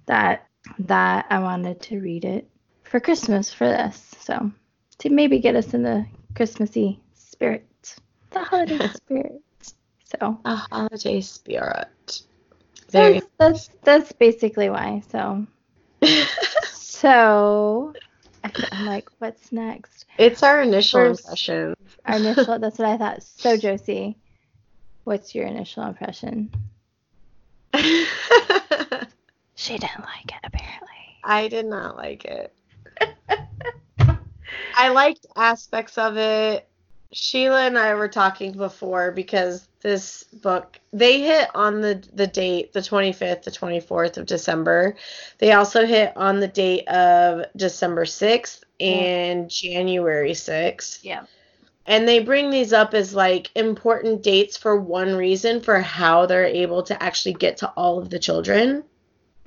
that 0.06 0.46
that 0.78 1.26
I 1.28 1.40
wanted 1.40 1.80
to 1.82 2.00
read 2.00 2.24
it 2.24 2.48
for 2.84 3.00
Christmas 3.00 3.52
for 3.52 3.66
this. 3.66 4.14
So 4.20 4.50
to 4.98 5.10
maybe 5.10 5.40
get 5.40 5.56
us 5.56 5.74
in 5.74 5.82
the 5.82 6.06
Christmassy 6.34 7.00
spirit. 7.14 7.96
The 8.30 8.44
holiday 8.44 8.88
spirit. 8.94 9.43
So 10.20 10.38
A 10.44 10.54
holiday 10.56 11.20
spirit. 11.20 12.22
Very 12.90 13.22
that's 13.38 13.70
that's 13.82 14.12
basically 14.12 14.70
why. 14.70 15.02
So 15.10 15.46
so 16.72 17.92
I'm 18.72 18.86
like, 18.86 19.08
what's 19.18 19.50
next? 19.52 20.06
it's 20.18 20.42
our 20.42 20.62
initial 20.62 21.00
First- 21.00 21.20
impression. 21.24 21.74
Our 22.06 22.16
initial 22.16 22.58
that's 22.60 22.78
what 22.78 22.88
I 22.88 22.96
thought. 22.98 23.22
So 23.22 23.56
Josie, 23.56 24.16
what's 25.04 25.34
your 25.34 25.46
initial 25.46 25.84
impression? 25.84 26.50
She 29.56 29.78
didn't 29.78 30.00
like 30.00 30.26
it 30.26 30.40
apparently. 30.42 30.88
I 31.22 31.48
did 31.48 31.66
not 31.66 31.96
like 31.96 32.24
it. 32.24 32.52
I 34.76 34.88
liked 34.90 35.26
aspects 35.36 35.96
of 35.96 36.16
it. 36.16 36.68
Sheila 37.12 37.66
and 37.66 37.78
I 37.78 37.94
were 37.94 38.08
talking 38.08 38.52
before 38.52 39.12
because 39.12 39.66
this 39.84 40.24
book 40.24 40.80
they 40.92 41.20
hit 41.20 41.48
on 41.54 41.80
the 41.80 42.02
the 42.14 42.26
date 42.26 42.72
the 42.72 42.80
25th 42.80 43.44
the 43.44 43.50
24th 43.52 44.16
of 44.16 44.26
December. 44.26 44.96
They 45.38 45.52
also 45.52 45.86
hit 45.86 46.12
on 46.16 46.40
the 46.40 46.48
date 46.48 46.88
of 46.88 47.44
December 47.54 48.04
6th 48.04 48.62
and 48.80 49.48
January 49.48 50.32
6th. 50.32 51.00
Yeah. 51.02 51.26
And 51.86 52.08
they 52.08 52.20
bring 52.20 52.50
these 52.50 52.72
up 52.72 52.94
as 52.94 53.14
like 53.14 53.50
important 53.54 54.22
dates 54.22 54.56
for 54.56 54.80
one 54.80 55.14
reason 55.14 55.60
for 55.60 55.78
how 55.80 56.26
they're 56.26 56.46
able 56.46 56.82
to 56.84 57.00
actually 57.00 57.34
get 57.34 57.58
to 57.58 57.68
all 57.76 57.98
of 57.98 58.10
the 58.10 58.18
children 58.18 58.82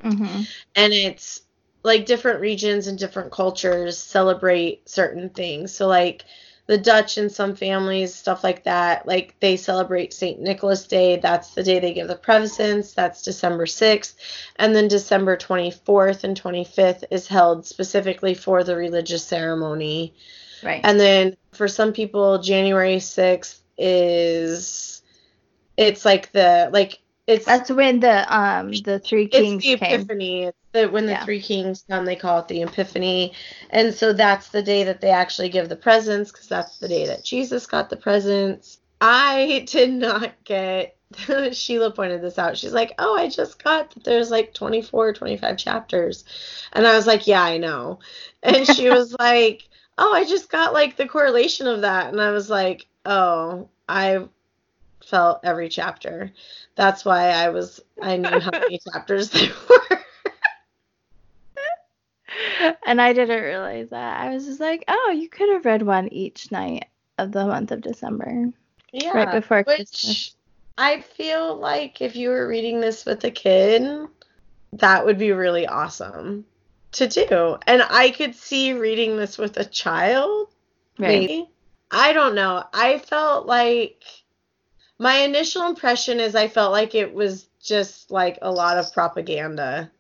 Mm-hmm. 0.04 0.44
and 0.76 0.94
it's 0.94 1.42
like 1.84 2.06
different 2.06 2.40
regions 2.40 2.88
and 2.88 3.00
different 3.00 3.32
cultures 3.32 3.98
celebrate 3.98 4.88
certain 4.88 5.30
things. 5.30 5.74
So 5.74 5.88
like 5.88 6.24
the 6.68 6.78
Dutch 6.78 7.18
and 7.18 7.32
some 7.32 7.56
families, 7.56 8.14
stuff 8.14 8.44
like 8.44 8.66
that, 8.66 9.08
like 9.08 9.36
they 9.40 9.56
celebrate 9.56 10.14
St. 10.14 10.40
Nicholas 10.40 10.86
Day. 10.86 11.18
That's 11.18 11.56
the 11.56 11.64
day 11.64 11.80
they 11.80 11.94
give 11.94 12.10
the 12.10 12.16
presents. 12.16 12.94
That's 12.94 13.22
December 13.22 13.66
6th. 13.66 14.16
And 14.58 14.76
then 14.76 14.90
December 14.90 15.38
24th 15.38 16.26
and 16.26 16.40
25th 16.40 17.06
is 17.10 17.28
held 17.28 17.66
specifically 17.66 18.34
for 18.34 18.64
the 18.66 18.76
religious 18.76 19.24
ceremony. 19.24 20.14
Right. 20.62 20.82
And 20.84 21.00
then 21.00 21.38
for 21.54 21.70
some 21.70 21.94
people, 21.94 22.40
January 22.40 22.98
6th 22.98 23.60
is 23.78 25.02
it's 25.78 26.04
like 26.04 26.32
the 26.32 26.70
like 26.74 27.00
it's 27.28 27.46
That's 27.46 27.70
when 27.70 28.00
the 28.00 28.36
um 28.36 28.72
the 28.74 29.00
three 29.00 29.28
it's 29.28 29.38
kings 29.38 29.64
the 29.64 29.74
came. 29.74 30.00
epiphany. 30.00 30.44
It's 30.46 30.58
the, 30.72 30.88
when 30.90 31.06
the 31.06 31.12
Yeah. 31.14 31.26
three 31.26 31.42
kings 31.42 31.84
come, 31.90 32.06
they 32.06 32.16
call 32.16 32.40
it 32.40 32.48
the 32.48 32.62
epiphany, 32.62 33.34
and 33.70 33.94
so 33.94 34.14
that's 34.14 34.50
the 34.50 34.64
day 34.64 34.84
that 34.86 35.02
they 35.02 35.10
actually 35.10 35.50
give 35.50 35.70
the 35.70 35.76
presents, 35.76 36.32
because 36.32 36.48
that's 36.48 36.78
the 36.80 36.88
day 36.88 37.06
that 37.08 37.24
Jesus 37.24 37.68
got 37.68 37.90
the 37.90 37.98
presents. 37.98 38.80
I 39.02 39.66
did 39.70 39.92
not 39.92 40.34
get. 40.44 40.96
Sheila 41.54 41.92
pointed 41.92 42.22
this 42.22 42.38
out. 42.38 42.58
She's 42.58 42.74
like, 42.74 42.94
"Oh, 43.00 43.18
I 43.18 43.30
just 43.30 43.64
got 43.64 43.92
that 43.92 44.04
there's 44.04 44.30
like 44.32 44.54
24, 44.54 45.14
25 45.14 45.58
chapters," 45.58 46.26
and 46.74 46.86
I 46.88 46.96
was 46.96 47.08
like, 47.08 47.28
"Yeah, 47.28 47.44
I 47.44 47.58
know," 47.58 48.00
and 48.44 48.66
she 48.68 48.90
was 48.92 49.16
like, 49.20 49.68
"Oh, 49.98 50.14
I 50.14 50.26
just 50.26 50.50
got 50.50 50.74
like 50.74 50.96
the 50.98 51.08
correlation 51.08 51.68
of 51.68 51.82
that," 51.82 52.08
and 52.12 52.22
I 52.22 52.32
was 52.32 52.50
like, 52.50 52.88
"Oh, 53.06 53.70
I." 53.88 54.26
felt 55.10 55.40
every 55.44 55.70
chapter 55.70 56.32
that's 56.76 57.06
why 57.06 57.30
I 57.30 57.50
was 57.50 57.80
I 58.02 58.18
knew 58.18 58.40
how 58.40 58.52
many 58.68 58.80
chapters 58.94 59.30
there 59.32 59.50
were. 59.70 60.00
and 62.86 63.02
I 63.02 63.14
didn't 63.14 63.44
realize 63.44 63.90
that. 63.90 64.22
I 64.22 64.30
was 64.34 64.46
just 64.46 64.60
like, 64.60 64.84
oh, 64.88 65.12
you 65.16 65.30
could 65.30 65.50
have 65.50 65.66
read 65.66 65.82
one 65.82 66.08
each 66.14 66.52
night 66.52 66.86
of 67.18 67.32
the 67.32 67.46
month 67.46 67.72
of 67.72 67.82
December, 67.82 68.52
Yeah. 68.92 69.14
right 69.14 69.32
before 69.32 69.64
Christmas. 69.64 70.04
Which 70.04 70.34
I 70.78 71.02
feel 71.02 71.56
like 71.56 72.02
if 72.02 72.16
you 72.16 72.30
were 72.30 72.48
reading 72.48 72.80
this 72.80 73.06
with 73.06 73.24
a 73.24 73.32
kid, 73.32 74.08
that 74.74 75.06
would 75.06 75.18
be 75.18 75.32
really 75.32 75.66
awesome 75.68 76.46
to 76.94 77.08
do. 77.08 77.58
And 77.66 77.82
I 77.90 78.12
could 78.12 78.36
see 78.36 78.74
reading 78.74 79.18
this 79.18 79.38
with 79.38 79.58
a 79.58 79.66
child, 79.66 80.50
Right. 81.00 81.08
maybe. 81.08 81.50
I 81.92 82.14
don't 82.14 82.36
know. 82.36 82.64
I 82.74 83.00
felt 83.00 83.46
like 83.48 84.04
my 85.00 85.18
initial 85.18 85.64
impression 85.68 86.20
is 86.20 86.36
I 86.36 86.48
felt 86.48 86.72
like 86.72 86.96
it 86.96 87.14
was 87.14 87.48
just 87.62 88.12
like 88.12 88.40
a 88.42 88.52
lot 88.52 88.78
of 88.78 88.94
propaganda. 88.94 89.92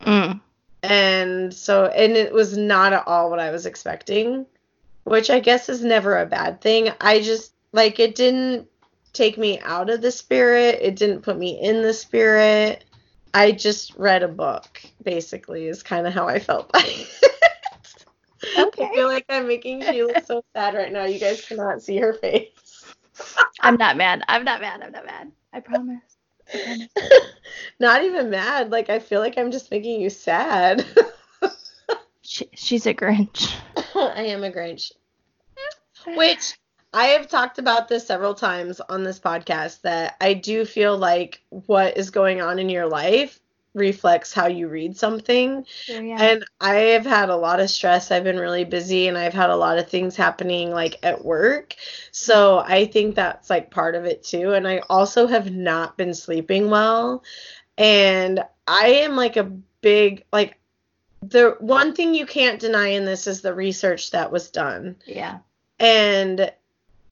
Mm. 0.00 0.40
and 0.82 1.54
so 1.54 1.86
and 1.86 2.12
it 2.12 2.32
was 2.32 2.58
not 2.58 2.92
at 2.92 3.06
all 3.06 3.30
what 3.30 3.38
I 3.38 3.50
was 3.50 3.64
expecting, 3.64 4.44
which 5.04 5.30
I 5.30 5.40
guess 5.40 5.68
is 5.68 5.82
never 5.82 6.18
a 6.18 6.26
bad 6.26 6.60
thing. 6.60 6.90
I 7.00 7.20
just 7.20 7.52
like 7.72 7.98
it 7.98 8.14
didn't 8.14 8.68
take 9.14 9.38
me 9.38 9.60
out 9.60 9.88
of 9.88 10.02
the 10.02 10.10
spirit. 10.10 10.78
It 10.82 10.96
didn't 10.96 11.22
put 11.22 11.38
me 11.38 11.58
in 11.60 11.82
the 11.82 11.94
spirit. 11.94 12.84
I 13.32 13.52
just 13.52 13.94
read 13.96 14.22
a 14.22 14.28
book, 14.28 14.80
basically, 15.02 15.66
is 15.66 15.82
kind 15.82 16.06
of 16.06 16.12
how 16.12 16.28
I 16.28 16.38
felt 16.38 16.70
by 16.72 16.84
it. 16.84 17.08
Okay. 18.58 18.84
I 18.84 18.94
feel 18.94 19.08
like 19.08 19.24
I'm 19.28 19.48
making 19.48 19.82
Sheila 19.82 20.22
so 20.24 20.44
sad 20.54 20.74
right 20.74 20.92
now. 20.92 21.04
You 21.04 21.18
guys 21.18 21.44
cannot 21.44 21.82
see 21.82 21.96
her 21.98 22.12
face. 22.12 22.50
I'm 23.60 23.76
not 23.76 23.96
mad. 23.96 24.22
I'm 24.28 24.44
not 24.44 24.60
mad. 24.60 24.82
I'm 24.82 24.92
not 24.92 25.06
mad. 25.06 25.32
I 25.52 25.60
promise. 25.60 26.16
I 26.52 26.58
promise. 26.58 26.88
Not 27.80 28.04
even 28.04 28.28
mad. 28.28 28.70
Like 28.70 28.90
I 28.90 28.98
feel 28.98 29.20
like 29.20 29.38
I'm 29.38 29.50
just 29.50 29.70
making 29.70 30.00
you 30.00 30.10
sad. 30.10 30.84
She, 32.26 32.48
she's 32.54 32.86
a 32.86 32.94
Grinch. 32.94 33.54
I 33.94 34.22
am 34.22 34.44
a 34.44 34.50
Grinch. 34.50 34.92
Which 36.16 36.58
I 36.94 37.08
have 37.08 37.28
talked 37.28 37.58
about 37.58 37.86
this 37.86 38.06
several 38.06 38.34
times 38.34 38.80
on 38.80 39.04
this 39.04 39.20
podcast 39.20 39.82
that 39.82 40.16
I 40.22 40.32
do 40.32 40.64
feel 40.64 40.96
like 40.96 41.42
what 41.50 41.98
is 41.98 42.10
going 42.10 42.40
on 42.40 42.58
in 42.58 42.70
your 42.70 42.86
life 42.86 43.38
reflects 43.74 44.32
how 44.32 44.46
you 44.46 44.68
read 44.68 44.96
something. 44.96 45.66
So, 45.86 46.00
yeah. 46.00 46.22
And 46.22 46.44
I 46.60 46.74
have 46.74 47.04
had 47.04 47.28
a 47.28 47.36
lot 47.36 47.60
of 47.60 47.68
stress. 47.68 48.10
I've 48.10 48.24
been 48.24 48.38
really 48.38 48.64
busy 48.64 49.08
and 49.08 49.18
I've 49.18 49.34
had 49.34 49.50
a 49.50 49.56
lot 49.56 49.78
of 49.78 49.88
things 49.88 50.16
happening 50.16 50.70
like 50.70 50.98
at 51.02 51.24
work. 51.24 51.74
So 52.12 52.60
I 52.60 52.86
think 52.86 53.14
that's 53.16 53.50
like 53.50 53.70
part 53.70 53.94
of 53.96 54.04
it 54.04 54.22
too. 54.22 54.52
And 54.52 54.66
I 54.66 54.78
also 54.88 55.26
have 55.26 55.50
not 55.52 55.96
been 55.96 56.14
sleeping 56.14 56.70
well. 56.70 57.24
And 57.76 58.44
I 58.68 58.86
am 58.88 59.16
like 59.16 59.36
a 59.36 59.50
big, 59.80 60.24
like, 60.32 60.58
the 61.22 61.56
one 61.58 61.94
thing 61.94 62.14
you 62.14 62.26
can't 62.26 62.60
deny 62.60 62.88
in 62.88 63.04
this 63.06 63.26
is 63.26 63.40
the 63.40 63.54
research 63.54 64.10
that 64.12 64.30
was 64.30 64.50
done. 64.50 64.94
yeah. 65.06 65.38
And 65.80 66.52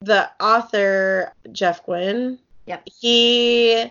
the 0.01 0.31
author, 0.41 1.33
Jeff 1.51 1.85
Guinn, 1.87 2.39
Yep. 2.67 2.89
he 3.01 3.91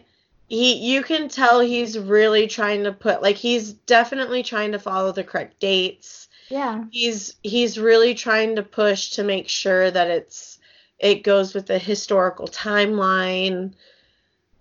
he 0.52 0.74
you 0.74 1.02
can 1.02 1.30
tell 1.30 1.62
he's 1.62 1.97
really 1.97 2.45
trying 2.45 2.84
to 2.84 2.91
put 2.91 3.22
like 3.22 3.38
he's 3.38 3.72
definitely 3.72 4.43
trying 4.43 4.74
to 4.74 4.80
follow 4.80 5.14
the 5.14 5.24
correct 5.24 5.58
dates 5.62 6.28
Yeah. 6.49 6.84
he's 6.91 7.36
he's 7.41 7.80
really 7.80 8.14
trying 8.14 8.58
to 8.58 8.64
push 8.64 9.12
to 9.12 9.24
make 9.24 9.47
sure 9.47 9.89
that 9.89 10.10
it's 10.10 10.60
it 10.99 11.24
goes 11.24 11.54
with 11.54 11.68
the 11.68 11.80
historical 11.80 12.47
timeline 12.49 13.74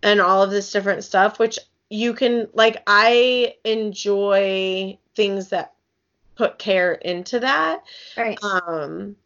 and 0.02 0.20
all 0.20 0.44
of 0.44 0.50
this 0.52 0.70
different 0.70 1.02
stuff 1.02 1.40
which 1.40 1.58
you 1.88 2.14
can 2.14 2.46
like 2.54 2.80
I 2.86 3.56
enjoy 3.64 4.96
things 5.16 5.48
that 5.48 5.74
put 6.36 6.56
care 6.58 6.92
into 6.92 7.40
that 7.40 7.82
Right. 8.16 8.38
um 8.44 9.16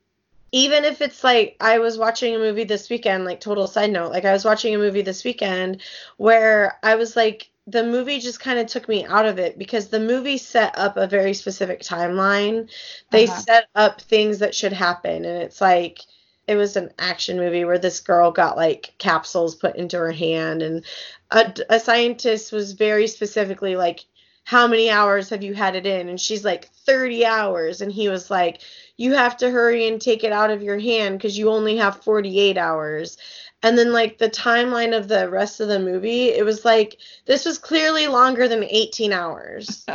even 0.55 0.85
if 0.85 1.03
it's 1.03 1.25
like 1.25 1.57
I 1.61 1.79
was 1.81 1.99
watching 1.99 2.35
a 2.37 2.39
movie 2.39 2.65
this 2.65 2.91
weekend, 2.91 3.27
like 3.27 3.41
total 3.41 3.67
side 3.67 3.93
note, 3.93 4.13
like 4.13 4.25
I 4.25 4.33
was 4.33 4.45
watching 4.45 4.75
a 4.75 4.79
movie 4.79 5.03
this 5.03 5.25
weekend 5.25 5.83
where 6.19 6.79
I 6.83 6.97
was 6.97 7.17
like 7.17 7.51
the 7.67 7.85
movie 7.85 8.21
just 8.21 8.41
kind 8.41 8.59
of 8.61 8.67
took 8.69 8.89
me 8.89 9.05
out 9.07 9.27
of 9.27 9.39
it 9.39 9.59
because 9.59 9.89
the 9.89 10.01
movie 10.01 10.39
set 10.39 10.79
up 10.79 10.97
a 10.99 11.07
very 11.09 11.35
specific 11.35 11.81
timeline. 11.83 12.71
They 13.11 13.27
Uh-huh. 13.27 13.45
set 13.47 13.69
up 13.75 14.01
things 14.03 14.41
that 14.41 14.55
should 14.55 14.73
happen 14.75 15.25
and 15.25 15.43
it's 15.43 15.61
like 15.61 16.01
it 16.47 16.57
was 16.57 16.77
an 16.77 16.91
action 16.99 17.39
movie 17.39 17.65
where 17.65 17.79
this 17.79 18.01
girl 18.01 18.31
got 18.31 18.57
like 18.57 18.95
capsules 18.99 19.55
put 19.57 19.77
into 19.77 19.97
her 19.99 20.13
hand 20.13 20.63
and 20.63 20.85
a, 21.31 21.55
a 21.71 21.81
scientist 21.81 22.53
was 22.53 22.73
very 22.73 23.07
specifically 23.07 23.77
like 23.77 24.05
how 24.45 24.67
many 24.67 24.91
hours 24.91 25.31
have 25.31 25.43
you 25.43 25.55
had 25.55 25.75
it 25.75 25.87
in 25.87 26.09
and 26.09 26.21
she's 26.21 26.45
like 26.45 26.67
30 26.87 27.25
hours 27.25 27.81
and 27.81 27.93
he 27.93 28.09
was 28.09 28.31
like 28.31 28.61
you 28.97 29.15
have 29.15 29.37
to 29.37 29.51
hurry 29.51 29.89
and 29.89 30.01
take 30.01 30.25
it 30.25 30.33
out 30.33 30.51
of 30.51 30.63
your 30.63 30.79
hand 30.79 31.19
because 31.19 31.37
you 31.37 31.51
only 31.51 31.77
have 31.77 32.03
48 32.03 32.57
hours 32.57 33.19
and 33.63 33.77
then 33.77 33.93
like 33.93 34.19
the 34.19 34.31
timeline 34.31 34.97
of 34.97 35.09
the 35.09 35.29
rest 35.29 35.61
of 35.61 35.69
the 35.69 35.79
movie 35.79 36.29
it 36.29 36.45
was 36.45 36.65
like 36.65 36.99
this 37.27 37.45
was 37.45 37.59
clearly 37.59 38.07
longer 38.07 38.49
than 38.49 38.65
18 38.65 39.13
hours 39.13 39.87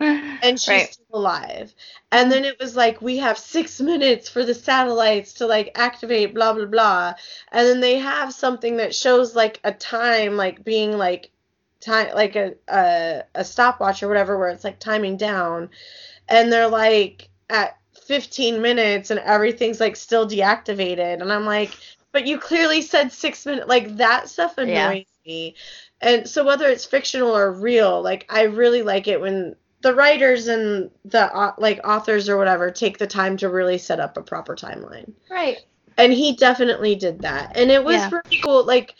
and 0.00 0.60
she's 0.60 0.68
right. 0.68 0.92
still 0.92 1.06
alive. 1.12 1.74
And 2.12 2.30
then 2.30 2.44
it 2.44 2.58
was 2.58 2.76
like 2.76 3.00
we 3.00 3.18
have 3.18 3.38
six 3.38 3.80
minutes 3.80 4.28
for 4.28 4.44
the 4.44 4.54
satellites 4.54 5.34
to 5.34 5.46
like 5.46 5.72
activate, 5.74 6.34
blah 6.34 6.52
blah 6.52 6.66
blah. 6.66 7.14
And 7.52 7.66
then 7.66 7.80
they 7.80 7.98
have 7.98 8.34
something 8.34 8.76
that 8.78 8.94
shows 8.94 9.34
like 9.34 9.60
a 9.64 9.72
time, 9.72 10.36
like 10.36 10.64
being 10.64 10.98
like 10.98 11.30
time, 11.80 12.14
like 12.14 12.36
a 12.36 12.54
a, 12.68 13.22
a 13.34 13.44
stopwatch 13.44 14.02
or 14.02 14.08
whatever, 14.08 14.38
where 14.38 14.50
it's 14.50 14.64
like 14.64 14.78
timing 14.78 15.16
down, 15.16 15.70
and 16.28 16.52
they're 16.52 16.68
like 16.68 17.28
at 17.48 17.76
15 18.06 18.60
minutes 18.62 19.10
and 19.10 19.20
everything's 19.20 19.80
like 19.80 19.96
still 19.96 20.26
deactivated, 20.28 21.20
and 21.20 21.32
I'm 21.32 21.44
like, 21.44 21.72
but 22.12 22.26
you 22.26 22.38
clearly 22.38 22.82
said 22.82 23.12
six 23.12 23.44
minutes, 23.46 23.68
like 23.68 23.96
that 23.96 24.28
stuff 24.28 24.58
annoys 24.58 24.70
Yeah. 24.72 25.02
me. 25.26 25.54
And 26.00 26.28
so 26.28 26.44
whether 26.44 26.66
it's 26.68 26.84
fictional 26.84 27.36
or 27.36 27.52
real, 27.52 28.02
like 28.02 28.26
I 28.28 28.42
really 28.42 28.82
like 28.82 29.08
it 29.08 29.20
when 29.20 29.56
the 29.82 29.94
writers 29.94 30.48
and 30.48 30.90
the 31.04 31.30
au- 31.36 31.54
like 31.58 31.80
authors 31.84 32.28
or 32.28 32.36
whatever 32.36 32.70
take 32.70 32.98
the 32.98 33.06
time 33.06 33.36
to 33.38 33.48
really 33.48 33.78
set 33.78 34.00
up 34.00 34.16
a 34.16 34.22
proper 34.22 34.54
timeline. 34.54 35.12
right. 35.30 35.58
And 35.96 36.12
he 36.12 36.34
definitely 36.36 36.94
did 36.96 37.22
that. 37.22 37.52
And 37.56 37.70
it 37.70 37.84
was 37.84 37.94
Yeah. 38.02 38.08
pretty 38.08 38.38
cool 38.42 38.64
like 38.64 38.94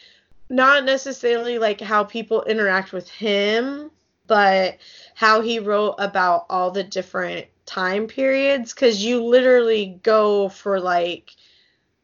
not 0.51 0.85
necessarily 0.85 1.59
like 1.59 1.81
how 1.81 2.05
people 2.05 2.43
interact 2.45 2.93
with 2.93 3.09
him, 3.09 3.91
but 4.27 4.79
how 5.15 5.41
he 5.41 5.59
wrote 5.59 5.95
about 5.99 6.47
all 6.51 6.71
the 6.71 6.85
different 6.85 7.47
time 7.67 8.07
periods 8.07 8.73
cuz 8.75 9.03
you 9.05 9.25
literally 9.25 10.01
go 10.03 10.49
for 10.49 10.81
like 10.81 11.35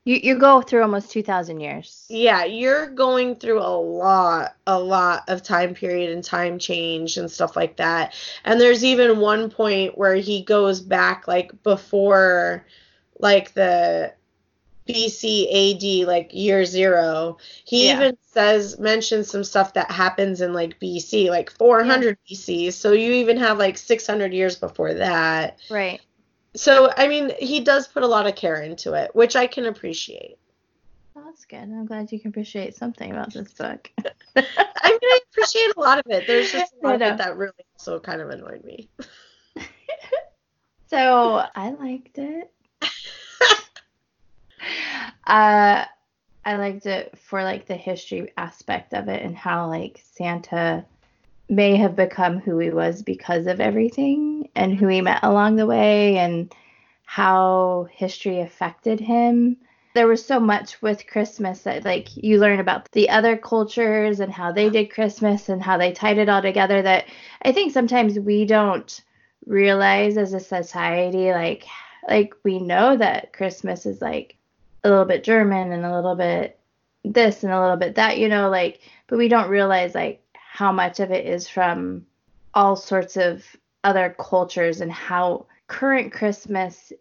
You 0.04 0.16
you 0.16 0.38
go 0.38 0.60
through 0.62 0.82
almost 0.82 1.10
two 1.10 1.22
thousand 1.22 1.60
years. 1.60 2.06
yeah, 2.08 2.44
you're 2.44 2.88
going 2.88 3.36
through 3.36 3.60
a 3.60 3.78
lot, 3.80 4.56
a 4.66 4.78
lot 4.78 5.22
of 5.28 5.42
time 5.44 5.74
period 5.74 6.10
and 6.10 6.24
time 6.24 6.58
change 6.58 7.16
and 7.16 7.30
stuff 7.30 7.54
like 7.56 7.76
that. 7.76 8.14
And 8.44 8.60
there's 8.60 8.84
even 8.84 9.20
one 9.20 9.48
point 9.50 9.96
where 9.96 10.16
he 10.16 10.42
goes 10.42 10.80
back 10.80 11.28
like 11.28 11.62
before 11.62 12.66
like 13.20 13.54
the 13.54 14.14
BC 14.92 16.02
AD 16.02 16.08
like 16.08 16.32
year 16.32 16.64
0. 16.64 17.38
He 17.64 17.86
Yeah. 17.86 17.96
even 17.96 18.16
says 18.22 18.78
mentions 18.78 19.30
some 19.30 19.44
stuff 19.44 19.74
that 19.74 19.90
happens 19.90 20.40
in 20.40 20.52
like 20.52 20.78
BC, 20.80 21.30
like 21.30 21.50
400 21.50 22.18
BC. 22.28 22.72
So 22.72 22.92
you 22.92 23.12
even 23.12 23.36
have 23.38 23.58
like 23.58 23.78
600 23.78 24.32
years 24.32 24.56
before 24.56 24.94
that. 24.94 25.58
Right. 25.70 26.00
So 26.54 26.90
I 26.96 27.08
mean, 27.08 27.32
he 27.38 27.60
does 27.60 27.88
put 27.88 28.02
a 28.02 28.08
lot 28.08 28.26
of 28.26 28.34
care 28.34 28.60
into 28.60 28.94
it, 28.94 29.14
which 29.14 29.36
I 29.36 29.46
can 29.46 29.66
appreciate. 29.66 30.36
Well, 31.14 31.24
that's 31.24 31.44
good. 31.44 31.58
I'm 31.58 31.86
glad 31.86 32.12
you 32.12 32.20
can 32.20 32.28
appreciate 32.30 32.76
something 32.76 33.10
about 33.10 33.32
this 33.32 33.52
book. 33.52 33.90
I 33.98 34.04
mean, 34.36 34.44
I 35.02 35.20
appreciate 35.30 35.76
a 35.76 35.80
lot 35.80 35.98
of 35.98 36.04
it. 36.08 36.26
There's 36.26 36.52
just 36.52 36.72
a 36.82 36.86
lot 36.86 36.94
of 36.96 37.02
it 37.02 37.18
that 37.18 37.36
really 37.36 37.52
also 37.74 37.98
kind 37.98 38.20
of 38.20 38.30
annoyed 38.30 38.64
me. 38.64 38.88
So 40.90 41.46
I 41.54 41.70
liked 41.70 42.18
it. 42.18 42.50
uh, 45.26 45.84
I 46.44 46.56
liked 46.56 46.86
it 46.86 47.16
for 47.18 47.42
like 47.42 47.66
the 47.66 47.76
history 47.76 48.32
aspect 48.36 48.94
of 48.94 49.08
it 49.08 49.22
and 49.22 49.36
how 49.36 49.68
like 49.68 50.02
Santa 50.12 50.84
may 51.48 51.76
have 51.76 51.96
become 51.96 52.38
who 52.38 52.58
he 52.58 52.70
was 52.70 53.02
because 53.02 53.46
of 53.46 53.60
everything 53.60 54.48
and 54.54 54.74
who 54.74 54.86
he 54.86 55.00
met 55.00 55.20
along 55.22 55.56
the 55.56 55.66
way 55.66 56.16
and 56.18 56.54
how 57.04 57.88
history 57.90 58.40
affected 58.40 59.00
him. 59.00 59.56
There 59.94 60.06
was 60.06 60.24
so 60.24 60.38
much 60.38 60.80
with 60.80 61.08
Christmas 61.08 61.62
that 61.62 61.84
like 61.84 62.16
you 62.16 62.38
learn 62.38 62.60
about 62.60 62.90
the 62.92 63.10
other 63.10 63.36
cultures 63.36 64.20
and 64.20 64.32
how 64.32 64.52
they 64.52 64.70
did 64.70 64.92
Christmas 64.92 65.48
and 65.48 65.60
how 65.60 65.76
they 65.76 65.92
tied 65.92 66.18
it 66.18 66.28
all 66.28 66.40
together 66.40 66.80
that 66.82 67.06
I 67.42 67.50
think 67.50 67.72
sometimes 67.72 68.18
we 68.18 68.44
don't 68.44 69.00
realize 69.46 70.16
as 70.16 70.32
a 70.32 70.40
society 70.40 71.32
like 71.32 71.64
like 72.08 72.34
we 72.44 72.60
know 72.60 72.96
that 72.96 73.32
Christmas 73.32 73.86
is 73.86 74.00
like 74.00 74.36
a 74.84 74.88
little 74.88 75.04
bit 75.04 75.24
German 75.24 75.72
and 75.72 75.84
a 75.84 75.94
little 75.94 76.14
bit 76.14 76.58
this 77.04 77.42
and 77.42 77.52
a 77.52 77.60
little 77.60 77.76
bit 77.76 77.94
that, 77.94 78.18
you 78.18 78.28
know, 78.28 78.48
like 78.48 78.80
but 79.06 79.18
we 79.18 79.28
don't 79.28 79.48
realize 79.48 79.94
like 79.94 80.22
how 80.34 80.72
much 80.72 81.00
of 81.00 81.10
it 81.10 81.26
is 81.26 81.48
from 81.48 82.06
all 82.54 82.76
sorts 82.76 83.16
of 83.16 83.44
other 83.84 84.14
cultures 84.18 84.80
and 84.80 84.92
how 84.92 85.46
current 85.68 86.12
Christmas 86.12 86.92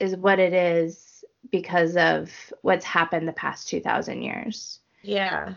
is 0.00 0.16
what 0.16 0.38
it 0.38 0.52
is 0.52 1.24
because 1.50 1.96
of 1.96 2.30
what's 2.62 2.84
happened 2.84 3.28
the 3.28 3.32
past 3.32 3.68
2000 3.68 4.22
years. 4.22 4.80
Yeah. 5.02 5.54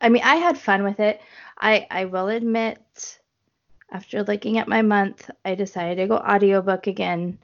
I 0.00 0.08
mean, 0.08 0.22
I 0.22 0.36
had 0.36 0.58
fun 0.58 0.84
with 0.84 1.00
it. 1.00 1.20
I 1.58 1.86
I 1.90 2.04
will 2.04 2.28
admit 2.28 3.18
after 3.90 4.22
looking 4.22 4.58
at 4.58 4.68
my 4.68 4.82
month, 4.82 5.30
I 5.44 5.54
decided 5.54 5.96
to 5.96 6.08
go 6.08 6.16
audiobook 6.16 6.86
again. 6.86 7.38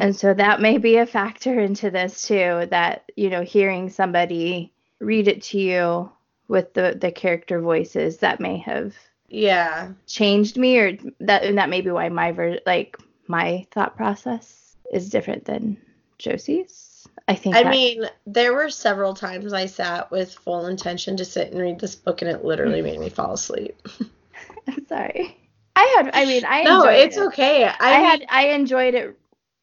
And 0.00 0.14
so 0.16 0.34
that 0.34 0.60
may 0.60 0.78
be 0.78 0.96
a 0.96 1.06
factor 1.06 1.58
into 1.60 1.90
this 1.90 2.22
too 2.26 2.66
that, 2.70 3.10
you 3.16 3.30
know, 3.30 3.42
hearing 3.42 3.90
somebody 3.90 4.72
read 5.00 5.28
it 5.28 5.42
to 5.42 5.58
you 5.58 6.10
with 6.48 6.72
the 6.74 6.96
the 7.00 7.10
character 7.12 7.60
voices 7.60 8.18
that 8.18 8.40
may 8.40 8.56
have 8.58 8.94
Yeah. 9.28 9.92
changed 10.06 10.56
me 10.56 10.78
or 10.78 10.98
that 11.20 11.42
and 11.44 11.58
that 11.58 11.68
may 11.68 11.80
be 11.80 11.90
why 11.90 12.08
my 12.08 12.32
ver- 12.32 12.60
like 12.66 12.96
my 13.26 13.66
thought 13.72 13.96
process 13.96 14.76
is 14.92 15.10
different 15.10 15.44
than 15.44 15.76
Josie's. 16.18 17.06
I 17.28 17.34
think 17.34 17.56
I 17.56 17.64
that- 17.64 17.70
mean, 17.70 18.04
there 18.26 18.54
were 18.54 18.70
several 18.70 19.12
times 19.14 19.52
I 19.52 19.66
sat 19.66 20.10
with 20.12 20.32
full 20.34 20.66
intention 20.66 21.16
to 21.16 21.24
sit 21.24 21.50
and 21.52 21.60
read 21.60 21.80
this 21.80 21.96
book, 21.96 22.22
and 22.22 22.30
it 22.30 22.44
literally 22.44 22.82
made 22.82 23.00
me 23.00 23.08
fall 23.08 23.32
asleep. 23.32 23.76
I'm 24.68 24.86
sorry. 24.86 25.36
I 25.74 25.94
had 25.96 26.10
I 26.14 26.24
mean 26.24 26.44
I 26.46 26.62
no, 26.62 26.78
enjoyed 26.82 26.98
it's 27.00 27.16
it. 27.16 27.22
okay. 27.26 27.64
I, 27.64 27.74
I, 27.80 27.96
mean, 28.00 28.04
had 28.10 28.26
I 28.30 28.46
enjoyed 28.48 28.94
it 28.94 29.18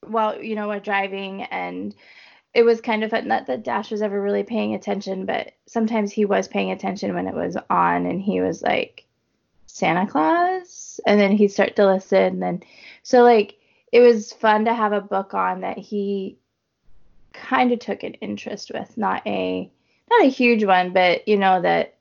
while 0.07 0.41
you 0.41 0.55
know 0.55 0.67
while 0.67 0.79
driving 0.79 1.43
and 1.43 1.95
it 2.53 2.63
was 2.63 2.81
kind 2.81 3.03
of 3.03 3.11
not 3.25 3.47
that 3.47 3.63
Dash 3.63 3.89
was 3.89 4.01
ever 4.01 4.21
really 4.21 4.43
paying 4.43 4.75
attention, 4.75 5.25
but 5.25 5.53
sometimes 5.65 6.11
he 6.11 6.25
was 6.25 6.47
paying 6.47 6.71
attention 6.71 7.15
when 7.15 7.27
it 7.27 7.33
was 7.33 7.57
on, 7.69 8.05
and 8.05 8.21
he 8.21 8.41
was 8.41 8.61
like 8.61 9.05
Santa 9.65 10.05
Claus, 10.05 10.99
and 11.07 11.19
then 11.19 11.31
he'd 11.31 11.47
start 11.47 11.75
to 11.77 11.87
listen, 11.87 12.23
and 12.23 12.43
then 12.43 12.63
so 13.01 13.23
like 13.23 13.57
it 13.91 14.01
was 14.01 14.33
fun 14.33 14.65
to 14.65 14.73
have 14.73 14.93
a 14.93 15.01
book 15.01 15.33
on 15.33 15.61
that 15.61 15.77
he 15.77 16.37
kind 17.33 17.71
of 17.71 17.79
took 17.79 18.03
an 18.03 18.13
interest 18.15 18.71
with, 18.73 18.95
not 18.97 19.25
a 19.25 19.69
not 20.09 20.23
a 20.23 20.29
huge 20.29 20.63
one, 20.63 20.93
but 20.93 21.27
you 21.27 21.37
know 21.37 21.59
that, 21.59 21.95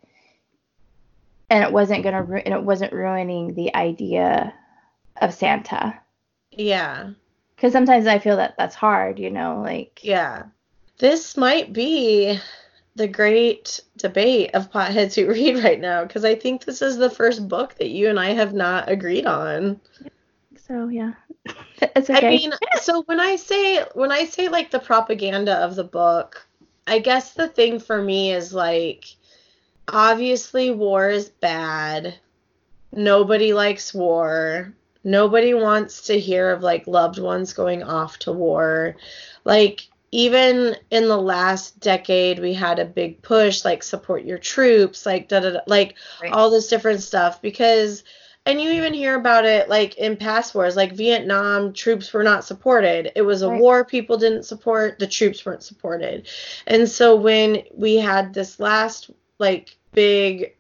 and 1.49 1.65
it 1.65 1.73
wasn't 1.73 2.05
gonna 2.05 2.23
ru- 2.23 2.43
and 2.45 2.53
it 2.53 2.63
wasn't 2.63 2.93
ruining 2.93 3.55
the 3.55 3.75
idea 3.75 4.53
of 5.21 5.33
Santa. 5.33 5.99
Yeah. 6.51 7.13
Because 7.63 7.75
sometimes 7.75 8.09
I 8.09 8.19
feel 8.19 8.39
that 8.39 8.57
that's 8.59 8.75
hard, 8.75 9.21
you 9.21 9.31
know, 9.31 9.63
like 9.65 10.01
Yeah. 10.03 10.47
This 10.99 11.37
might 11.37 11.73
be 11.73 12.37
the 12.97 13.07
great 13.07 13.79
debate 13.97 14.51
of 14.55 14.73
potheads 14.73 15.15
who 15.15 15.29
read 15.33 15.63
right 15.63 15.81
now 15.81 16.03
because 16.03 16.25
I 16.25 16.35
think 16.35 16.65
this 16.65 16.83
is 16.83 16.97
the 16.97 17.09
first 17.09 17.47
book 17.47 17.77
that 17.77 17.91
you 17.91 18.09
and 18.09 18.19
I 18.19 18.31
have 18.31 18.53
not 18.53 18.91
agreed 18.91 19.27
on. 19.27 19.81
So 20.67 20.89
yeah, 20.89 21.13
it's 21.81 22.11
okay. 22.11 22.27
I 22.27 22.31
mean, 22.31 22.53
so 22.81 23.03
when 23.03 23.21
I 23.21 23.37
say 23.37 23.85
when 23.95 24.11
I 24.11 24.25
say 24.25 24.49
like 24.49 24.73
the 24.73 24.81
propaganda 24.81 25.55
of 25.59 25.77
the 25.77 25.85
book, 25.85 26.45
I 26.89 26.99
guess 26.99 27.35
the 27.35 27.47
thing 27.47 27.79
for 27.79 28.03
me 28.03 28.33
is 28.33 28.53
like 28.53 29.05
obviously 29.87 30.73
war 30.73 31.11
is 31.11 31.29
bad. 31.29 32.17
Nobody 32.91 33.53
likes 33.53 33.95
war. 33.95 34.75
Nobody 35.05 35.55
wants 35.55 36.03
to 36.03 36.19
hear 36.19 36.51
of 36.51 36.63
like 36.63 36.87
loved 36.87 37.19
ones 37.19 37.53
going 37.53 37.83
off 37.83 38.19
to 38.21 38.33
war. 38.33 38.97
Like 39.45 39.89
even 40.13 40.77
in 40.91 41.09
the 41.09 41.17
last 41.17 41.81
decade 41.81 42.39
we 42.39 42.53
had 42.53 42.79
a 42.79 42.85
big 42.85 43.23
push 43.23 43.65
like 43.65 43.83
support 43.83 44.25
your 44.25 44.39
troops, 44.39 45.07
like 45.07 45.29
da 45.29 45.41
da 45.41 45.51
da 45.51 45.61
like 45.67 45.97
Right. 46.21 46.33
all 46.33 46.51
this 46.51 46.69
different 46.69 47.03
stuff 47.03 47.41
because 47.43 48.05
and 48.45 48.61
you 48.61 48.71
even 48.73 48.93
hear 48.93 49.15
about 49.15 49.45
it 49.45 49.69
like 49.69 49.97
in 49.99 50.17
past 50.17 50.55
wars 50.55 50.77
like 50.77 50.93
vietnam 50.93 51.73
troops 51.73 52.13
were 52.13 52.25
not 52.25 52.45
supported 52.45 53.13
it 53.15 53.23
was 53.23 53.43
a 53.43 53.49
Right. 53.49 53.61
war 53.61 53.85
people 53.85 54.17
didn't 54.19 54.43
support 54.45 54.99
the 54.99 55.07
troops 55.07 55.45
weren't 55.47 55.63
supported 55.63 56.29
and 56.67 56.89
so 56.89 57.15
when 57.17 57.63
we 57.75 57.97
had 57.97 58.35
this 58.35 58.59
last 58.59 59.11
like 59.39 59.77
big 59.93 60.57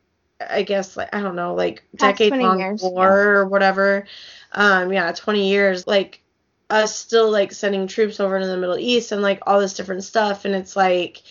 i 0.50 0.62
guess 0.62 0.96
like 0.96 1.14
i 1.14 1.20
don't 1.20 1.36
know 1.36 1.54
like 1.54 1.84
decade 1.96 2.32
long 2.34 2.60
years, 2.60 2.82
war 2.82 3.36
or 3.36 3.46
whatever. 3.46 4.06
Um 4.52 4.92
yeah 4.92 5.12
20 5.12 5.48
years 5.48 5.86
like 5.86 6.22
us 6.70 6.96
still 6.96 7.30
like 7.30 7.52
sending 7.52 7.86
troops 7.86 8.18
over 8.20 8.40
to 8.40 8.46
the 8.46 8.56
middle 8.56 8.78
east 8.78 9.12
and 9.12 9.22
like 9.22 9.40
all 9.46 9.60
this 9.60 9.74
different 9.74 10.04
stuff. 10.04 10.44
And 10.44 10.54
it's 10.54 10.74
like 10.74 11.22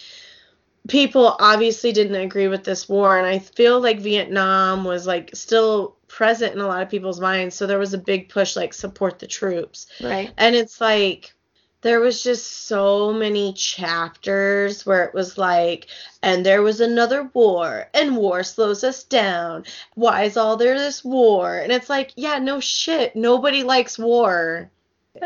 people 0.87 1.35
obviously 1.39 1.91
didn't 1.91 2.15
agree 2.15 2.47
with 2.47 2.63
this 2.63 2.87
war. 2.87 3.17
And 3.17 3.27
i 3.27 3.39
feel 3.39 3.79
like 3.79 3.99
vietnam 3.99 4.83
was 4.83 5.07
like 5.07 5.35
still 5.35 5.97
present 6.07 6.53
in 6.53 6.61
a 6.61 6.67
lot 6.67 6.83
of 6.83 6.89
people's 6.89 7.19
minds. 7.19 7.55
So 7.55 7.65
there 7.65 7.79
was 7.79 7.93
a 7.93 7.97
big 7.97 8.29
push 8.29 8.55
like 8.55 8.73
support 8.73 9.19
the 9.19 9.27
troops. 9.27 9.87
Right. 10.01 10.31
and 10.37 10.55
it's 10.55 10.79
like 10.81 11.33
there 11.81 11.99
was 11.99 12.23
just 12.23 12.67
so 12.67 13.11
many 13.11 13.53
chapters 13.53 14.85
where 14.85 15.03
it 15.03 15.13
was 15.13 15.37
like 15.37 15.87
and 16.21 16.45
there 16.45 16.61
was 16.61 16.79
another 16.81 17.29
war 17.33 17.89
and 17.93 18.15
war 18.15 18.43
slows 18.43 18.83
us 18.83 19.03
down 19.03 19.63
why 19.95 20.23
is 20.23 20.37
all 20.37 20.57
there 20.57 20.77
this 20.77 21.03
war 21.03 21.57
and 21.57 21.71
it's 21.71 21.89
like 21.89 22.11
yeah 22.15 22.37
no 22.39 22.59
shit 22.59 23.15
nobody 23.15 23.63
likes 23.63 23.97
war 23.97 24.69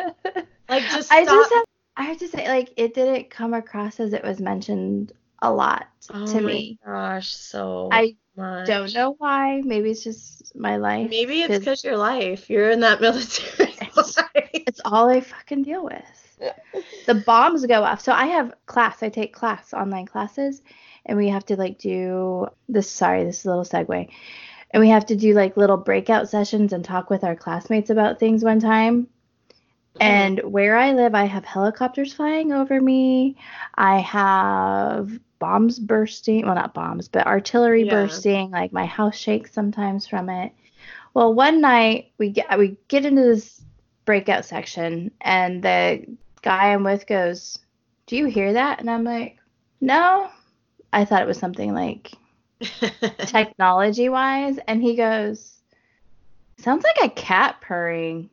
like 0.69 0.83
just 0.89 1.11
I 1.11 1.25
just 1.25 1.53
have, 1.53 1.65
I 1.97 2.03
have 2.03 2.17
to 2.17 2.27
say, 2.27 2.47
like, 2.47 2.73
it 2.75 2.93
didn't 2.93 3.29
come 3.29 3.53
across 3.53 3.99
as 3.99 4.13
it 4.13 4.23
was 4.23 4.39
mentioned 4.39 5.13
a 5.41 5.51
lot 5.51 5.87
oh 6.13 6.25
to 6.25 6.41
my 6.41 6.47
me. 6.47 6.79
gosh 6.85 7.31
so 7.33 7.89
I 7.91 8.15
much. 8.35 8.67
don't 8.67 8.93
know 8.93 9.15
why. 9.17 9.61
Maybe 9.63 9.91
it's 9.91 10.03
just 10.03 10.55
my 10.55 10.77
life. 10.77 11.09
Maybe 11.09 11.41
it's 11.43 11.59
because 11.59 11.83
your 11.83 11.97
life. 11.97 12.49
You're 12.49 12.71
in 12.71 12.79
that 12.81 12.99
military 12.99 13.73
It's- 13.81 14.17
it's 14.67 14.81
all 14.83 15.09
I 15.09 15.21
fucking 15.21 15.63
deal 15.63 15.83
with. 15.85 16.24
The 17.05 17.15
bombs 17.15 17.65
go 17.65 17.83
off. 17.83 18.01
So 18.01 18.11
I 18.11 18.25
have 18.27 18.53
class. 18.65 19.03
I 19.03 19.09
take 19.09 19.33
class, 19.33 19.73
online 19.73 20.05
classes, 20.05 20.61
and 21.05 21.17
we 21.17 21.29
have 21.29 21.45
to 21.47 21.55
like 21.55 21.77
do 21.77 22.47
this. 22.67 22.89
Sorry, 22.89 23.23
this 23.23 23.39
is 23.39 23.45
a 23.45 23.49
little 23.49 23.63
segue. 23.63 24.09
And 24.71 24.81
we 24.81 24.89
have 24.89 25.05
to 25.07 25.15
do 25.15 25.33
like 25.33 25.55
little 25.57 25.77
breakout 25.77 26.29
sessions 26.29 26.73
and 26.73 26.83
talk 26.83 27.09
with 27.09 27.23
our 27.23 27.35
classmates 27.35 27.89
about 27.89 28.19
things 28.19 28.43
one 28.43 28.59
time. 28.59 29.07
And 30.01 30.39
where 30.43 30.75
I 30.75 30.91
live, 30.91 31.15
I 31.15 31.23
have 31.23 31.45
helicopters 31.45 32.11
flying 32.11 32.51
over 32.51 32.81
me. 32.81 33.37
I 33.75 33.99
have 33.99 35.09
bombs 35.39 35.79
bursting. 35.79 36.45
Well, 36.45 36.55
not 36.55 36.73
bombs, 36.73 37.07
but 37.07 37.25
artillery 37.25 37.83
Yeah. 37.83 37.91
bursting. 37.91 38.51
Like 38.51 38.73
my 38.73 38.85
house 38.85 39.15
shakes 39.15 39.53
sometimes 39.53 40.05
from 40.05 40.29
it. 40.29 40.51
Well, 41.13 41.33
one 41.33 41.61
night 41.61 42.11
we 42.17 42.31
get 42.31 42.57
we 42.59 42.75
get 42.89 43.05
into 43.05 43.21
this 43.21 43.61
breakout 44.03 44.43
section, 44.43 45.11
and 45.21 45.63
the 45.63 46.05
guy 46.45 46.73
I'm 46.73 46.85
with 46.85 47.07
goes, 47.07 47.59
"Do 48.07 48.17
you 48.17 48.27
hear 48.27 48.53
that?" 48.53 48.79
And 48.81 48.89
I'm 48.89 49.03
like, 49.03 49.37
"No." 49.81 50.29
I 50.93 51.05
thought 51.05 51.23
it 51.23 51.27
was 51.27 51.39
something 51.39 51.73
like 51.73 52.13
technology 53.25 54.09
wise, 54.09 54.59
and 54.67 54.81
he 54.81 54.95
goes, 54.95 55.61
"Sounds 56.57 56.83
like 56.83 57.11
a 57.11 57.13
cat 57.15 57.61
purring." 57.61 58.29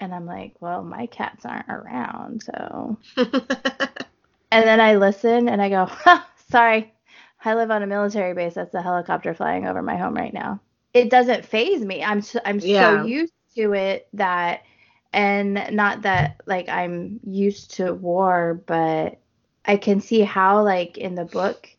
And 0.00 0.14
I'm 0.14 0.26
like, 0.26 0.54
"Well, 0.60 0.84
my 0.84 1.06
cats 1.06 1.46
aren't 1.46 1.70
around, 1.70 2.42
so." 2.44 2.98
And 4.52 4.66
then 4.66 4.80
I 4.80 4.96
listen 4.96 5.48
and 5.48 5.60
I 5.60 5.68
go, 5.68 5.86
ha, 5.86 6.28
sorry, 6.50 6.92
I 7.44 7.54
live 7.54 7.70
on 7.70 7.82
a 7.82 7.86
military 7.86 8.34
base. 8.34 8.54
That's 8.54 8.74
a 8.74 8.82
helicopter 8.82 9.34
flying 9.34 9.66
over 9.66 9.82
my 9.82 9.96
home 9.96 10.14
right 10.14 10.32
now. 10.32 10.60
It 10.94 11.10
doesn't 11.10 11.44
phase 11.44 11.82
me. 11.84 12.02
I'm 12.02 12.22
so, 12.22 12.40
I'm 12.44 12.60
Yeah. 12.60 13.02
so 13.02 13.06
used 13.06 13.32
to 13.56 13.74
it 13.74 14.08
that, 14.14 14.62
and 15.16 15.74
not 15.74 16.02
that 16.02 16.42
like 16.44 16.68
I'm 16.68 17.18
used 17.24 17.76
to 17.76 17.94
war, 17.94 18.60
but 18.66 19.18
I 19.64 19.78
can 19.78 20.02
see 20.02 20.20
how 20.20 20.62
like 20.62 20.98
in 20.98 21.14
the 21.14 21.24
book 21.24 21.70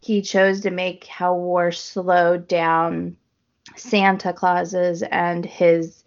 he 0.00 0.20
chose 0.20 0.62
to 0.62 0.70
make 0.70 1.06
how 1.06 1.36
war 1.36 1.70
slowed 1.70 2.48
down 2.48 3.16
Santa 3.76 4.32
Claus's 4.32 5.04
and 5.04 5.46
his 5.46 6.02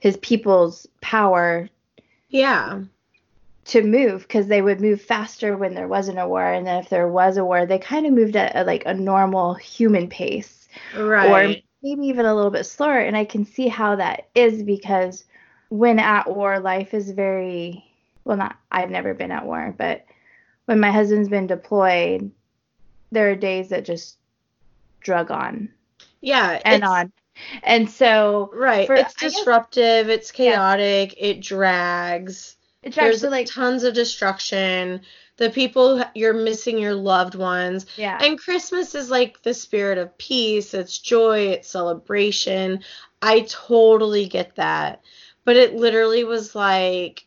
his 0.00 0.16
people's 0.16 0.88
power 1.00 1.68
yeah. 2.28 2.82
to 3.66 3.82
move 3.84 4.22
because 4.22 4.48
they 4.48 4.60
would 4.60 4.80
move 4.80 5.00
faster 5.00 5.56
when 5.56 5.74
there 5.74 5.88
wasn't 5.88 6.18
a 6.18 6.26
war 6.26 6.44
and 6.44 6.66
then 6.66 6.82
if 6.82 6.88
there 6.88 7.08
was 7.08 7.36
a 7.36 7.44
war 7.44 7.66
they 7.66 7.78
kind 7.78 8.04
of 8.04 8.12
moved 8.12 8.34
at 8.34 8.54
a, 8.56 8.64
like 8.64 8.82
a 8.84 8.92
normal 8.92 9.54
human 9.54 10.08
pace 10.08 10.68
Right. 10.96 11.30
or 11.30 11.62
maybe 11.82 12.06
even 12.08 12.26
a 12.26 12.34
little 12.34 12.50
bit 12.50 12.66
slower 12.66 12.98
and 12.98 13.16
i 13.16 13.24
can 13.24 13.46
see 13.46 13.68
how 13.68 13.96
that 13.96 14.28
is 14.34 14.62
because 14.62 15.24
when 15.68 15.98
at 15.98 16.28
war 16.28 16.58
life 16.60 16.94
is 16.94 17.10
very 17.10 17.84
well 18.24 18.36
not 18.36 18.56
i've 18.70 18.90
never 18.90 19.14
been 19.14 19.30
at 19.32 19.44
war 19.44 19.74
but 19.76 20.04
when 20.66 20.80
my 20.80 20.90
husband's 20.90 21.28
been 21.28 21.46
deployed 21.46 22.30
there 23.12 23.30
are 23.30 23.34
days 23.36 23.68
that 23.70 23.84
just 23.84 24.16
drug 25.00 25.30
on 25.30 25.68
yeah. 26.20 26.60
and 26.64 26.82
on 26.84 27.12
and 27.62 27.88
so 27.90 28.50
Right. 28.54 28.86
for- 28.86 28.94
it's 28.94 29.14
I 29.18 29.20
guess- 29.20 29.34
disruptive. 29.36 30.08
It's 30.08 30.32
Yeah. 30.36 30.52
chaotic. 30.52 31.14
It 31.18 31.40
drags. 31.40 32.56
it's 32.82 32.96
There's 32.96 33.16
actually 33.16 33.30
like 33.30 33.46
tons 33.46 33.84
of 33.84 33.94
destruction. 33.94 35.02
The 35.36 35.50
people 35.50 36.02
you're 36.14 36.32
missing 36.32 36.78
your 36.78 36.94
loved 36.94 37.34
ones. 37.34 37.84
yeah 37.96 38.18
And 38.22 38.38
Christmas 38.38 38.94
is 38.94 39.10
like 39.10 39.42
the 39.42 39.52
spirit 39.54 39.98
of 39.98 40.16
peace, 40.18 40.72
it's 40.74 40.98
joy, 40.98 41.48
it's 41.48 41.68
celebration. 41.68 42.80
I 43.22 43.40
totally 43.48 44.26
get 44.26 44.56
that. 44.56 45.02
But 45.46 45.56
it 45.56 45.74
literally 45.74 46.24
was 46.24 46.54
like, 46.54 47.24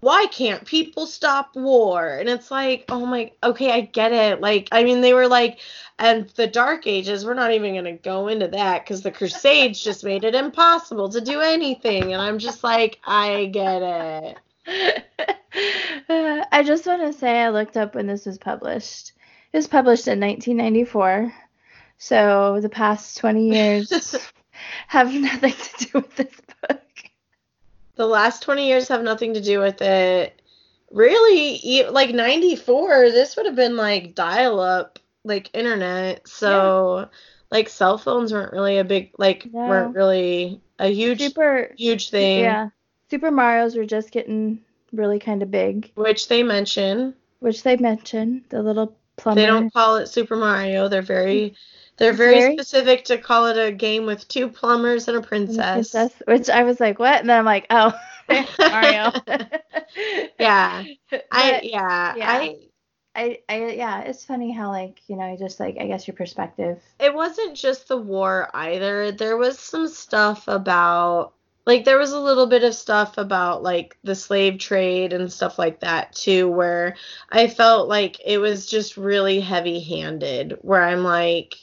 why 0.00 0.26
can't 0.26 0.64
people 0.64 1.06
stop 1.06 1.56
war? 1.56 2.08
And 2.08 2.28
it's 2.28 2.50
like, 2.50 2.84
oh 2.88 3.04
my, 3.04 3.32
okay, 3.42 3.72
I 3.72 3.80
get 3.80 4.12
it. 4.12 4.40
Like, 4.40 4.68
I 4.70 4.84
mean, 4.84 5.00
they 5.00 5.12
were 5.12 5.26
like, 5.26 5.58
and 5.98 6.28
the 6.30 6.46
Dark 6.46 6.86
Ages, 6.86 7.26
we're 7.26 7.34
not 7.34 7.52
even 7.52 7.74
going 7.74 7.84
to 7.84 7.92
go 7.92 8.28
into 8.28 8.46
that 8.48 8.84
because 8.84 9.02
the 9.02 9.10
Crusades 9.10 9.82
just 9.82 10.04
made 10.04 10.22
it 10.24 10.36
impossible 10.36 11.08
to 11.08 11.20
do 11.20 11.40
anything. 11.40 12.12
And 12.12 12.22
I'm 12.22 12.38
just 12.38 12.62
like, 12.62 13.00
I 13.04 13.46
get 13.46 13.82
it. 13.82 14.38
I 16.52 16.62
just 16.64 16.86
want 16.86 17.02
to 17.02 17.12
say 17.12 17.42
I 17.42 17.50
looked 17.50 17.76
up 17.76 17.96
when 17.96 18.06
this 18.06 18.24
was 18.24 18.38
published. 18.38 19.12
It 19.52 19.56
was 19.56 19.66
published 19.66 20.06
in 20.06 20.20
1994. 20.20 21.34
So 21.96 22.60
the 22.60 22.68
past 22.68 23.16
20 23.16 23.52
years 23.52 24.14
have 24.86 25.12
nothing 25.12 25.52
to 25.52 25.84
do 25.86 25.90
with 25.94 26.14
this 26.14 26.40
book. 26.68 26.82
The 27.98 28.06
last 28.06 28.42
20 28.42 28.66
years 28.66 28.88
have 28.88 29.02
nothing 29.02 29.34
to 29.34 29.40
do 29.40 29.58
with 29.58 29.82
it. 29.82 30.40
Really, 30.90 31.84
like 31.90 32.14
94, 32.14 33.10
this 33.10 33.36
would 33.36 33.44
have 33.44 33.56
been 33.56 33.76
like 33.76 34.14
dial 34.14 34.60
up, 34.60 34.98
like 35.24 35.50
internet. 35.52 36.26
So, 36.26 37.10
like, 37.50 37.68
cell 37.68 37.98
phones 37.98 38.32
weren't 38.32 38.52
really 38.52 38.78
a 38.78 38.84
big, 38.84 39.10
like, 39.18 39.52
No. 39.52 39.68
weren't 39.68 39.94
really 39.94 40.62
a 40.78 40.88
huge, 40.88 41.20
Super, 41.20 41.74
huge 41.76 42.08
thing, 42.08 42.40
yeah. 42.40 42.70
Super 43.10 43.30
Mario's 43.30 43.76
were 43.76 43.84
just 43.84 44.10
getting 44.12 44.60
really 44.92 45.18
kind 45.18 45.42
of 45.42 45.50
big. 45.50 45.90
which 45.94 46.28
they 46.28 46.42
mention. 46.42 47.14
which 47.40 47.62
they 47.62 47.76
mention 47.76 48.44
the 48.48 48.62
little 48.62 48.96
plumber. 49.16 49.40
They 49.40 49.46
don't 49.46 49.72
call 49.72 49.96
it 49.96 50.06
Super 50.06 50.36
Mario. 50.36 50.88
They're 50.88 51.02
very 51.02 51.50
mm. 51.50 51.56
They're 51.98 52.12
very, 52.12 52.40
very, 52.40 52.54
specific 52.54 53.04
to 53.06 53.18
call 53.18 53.46
it 53.46 53.58
a 53.58 53.72
game 53.72 54.06
with 54.06 54.26
two 54.28 54.48
plumbers 54.48 55.08
and 55.08 55.16
a 55.16 55.20
princess. 55.20 55.90
princess. 55.90 56.22
Which 56.26 56.48
I 56.48 56.62
was 56.62 56.80
like, 56.80 56.98
what? 56.98 57.20
And 57.20 57.28
then 57.28 57.38
I'm 57.38 57.44
like, 57.44 57.66
oh, 57.70 57.92
Mario. 58.58 59.12
yeah. 60.38 60.84
But, 61.10 61.26
I 61.32 61.60
yeah, 61.62 62.14
yeah. 62.16 62.30
I 62.30 62.58
I, 63.14 63.38
I 63.48 63.70
yeah, 63.70 64.02
it's 64.02 64.24
funny 64.24 64.52
how 64.52 64.70
like, 64.70 65.00
you 65.08 65.16
know, 65.16 65.36
just 65.36 65.58
like 65.58 65.76
I 65.80 65.86
guess 65.88 66.06
your 66.06 66.14
perspective. 66.14 66.80
It 67.00 67.12
wasn't 67.12 67.56
just 67.56 67.88
the 67.88 67.96
war 67.96 68.48
either. 68.54 69.10
There 69.10 69.36
was 69.36 69.58
some 69.58 69.88
stuff 69.88 70.46
about 70.46 71.34
like 71.66 71.84
there 71.84 71.98
was 71.98 72.12
a 72.12 72.20
little 72.20 72.46
bit 72.46 72.64
of 72.64 72.74
stuff 72.74 73.18
about 73.18 73.62
like 73.62 73.98
the 74.02 74.14
slave 74.14 74.58
trade 74.58 75.12
and 75.12 75.30
stuff 75.30 75.58
like 75.58 75.80
that 75.80 76.14
too 76.14 76.48
where 76.48 76.96
I 77.30 77.48
felt 77.48 77.88
like 77.88 78.18
it 78.24 78.38
was 78.38 78.66
just 78.66 78.96
really 78.96 79.40
heavy-handed 79.40 80.58
where 80.62 80.82
I'm 80.82 81.04
like 81.04 81.56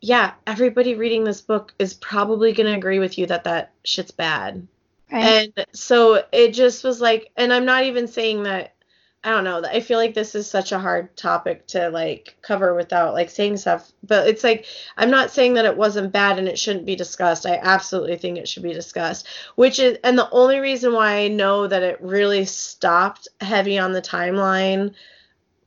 yeah, 0.00 0.32
everybody 0.46 0.94
reading 0.94 1.24
this 1.24 1.40
book 1.40 1.74
is 1.78 1.94
probably 1.94 2.52
going 2.52 2.66
to 2.66 2.76
agree 2.76 2.98
with 2.98 3.18
you 3.18 3.26
that 3.26 3.44
that 3.44 3.72
shit's 3.84 4.10
bad. 4.10 4.66
Right. 5.12 5.52
And 5.58 5.66
so 5.72 6.24
it 6.32 6.52
just 6.52 6.84
was 6.84 7.00
like, 7.00 7.30
and 7.36 7.52
I'm 7.52 7.64
not 7.64 7.84
even 7.84 8.06
saying 8.06 8.44
that, 8.44 8.74
I 9.22 9.30
don't 9.30 9.44
know, 9.44 9.62
I 9.62 9.80
feel 9.80 9.98
like 9.98 10.14
this 10.14 10.34
is 10.34 10.48
such 10.48 10.72
a 10.72 10.78
hard 10.78 11.14
topic 11.16 11.66
to 11.68 11.90
like 11.90 12.36
cover 12.40 12.74
without 12.74 13.12
like 13.12 13.28
saying 13.28 13.58
stuff, 13.58 13.92
but 14.02 14.26
it's 14.26 14.42
like, 14.42 14.64
I'm 14.96 15.10
not 15.10 15.30
saying 15.30 15.54
that 15.54 15.66
it 15.66 15.76
wasn't 15.76 16.12
bad 16.12 16.38
and 16.38 16.48
it 16.48 16.58
shouldn't 16.58 16.86
be 16.86 16.96
discussed. 16.96 17.44
I 17.44 17.58
absolutely 17.60 18.16
think 18.16 18.38
it 18.38 18.48
should 18.48 18.62
be 18.62 18.72
discussed, 18.72 19.26
which 19.56 19.78
is, 19.78 19.98
and 20.04 20.16
the 20.16 20.30
only 20.30 20.58
reason 20.60 20.94
why 20.94 21.16
I 21.16 21.28
know 21.28 21.66
that 21.66 21.82
it 21.82 22.00
really 22.00 22.46
stopped 22.46 23.28
heavy 23.42 23.78
on 23.78 23.92
the 23.92 24.00
timeline 24.00 24.94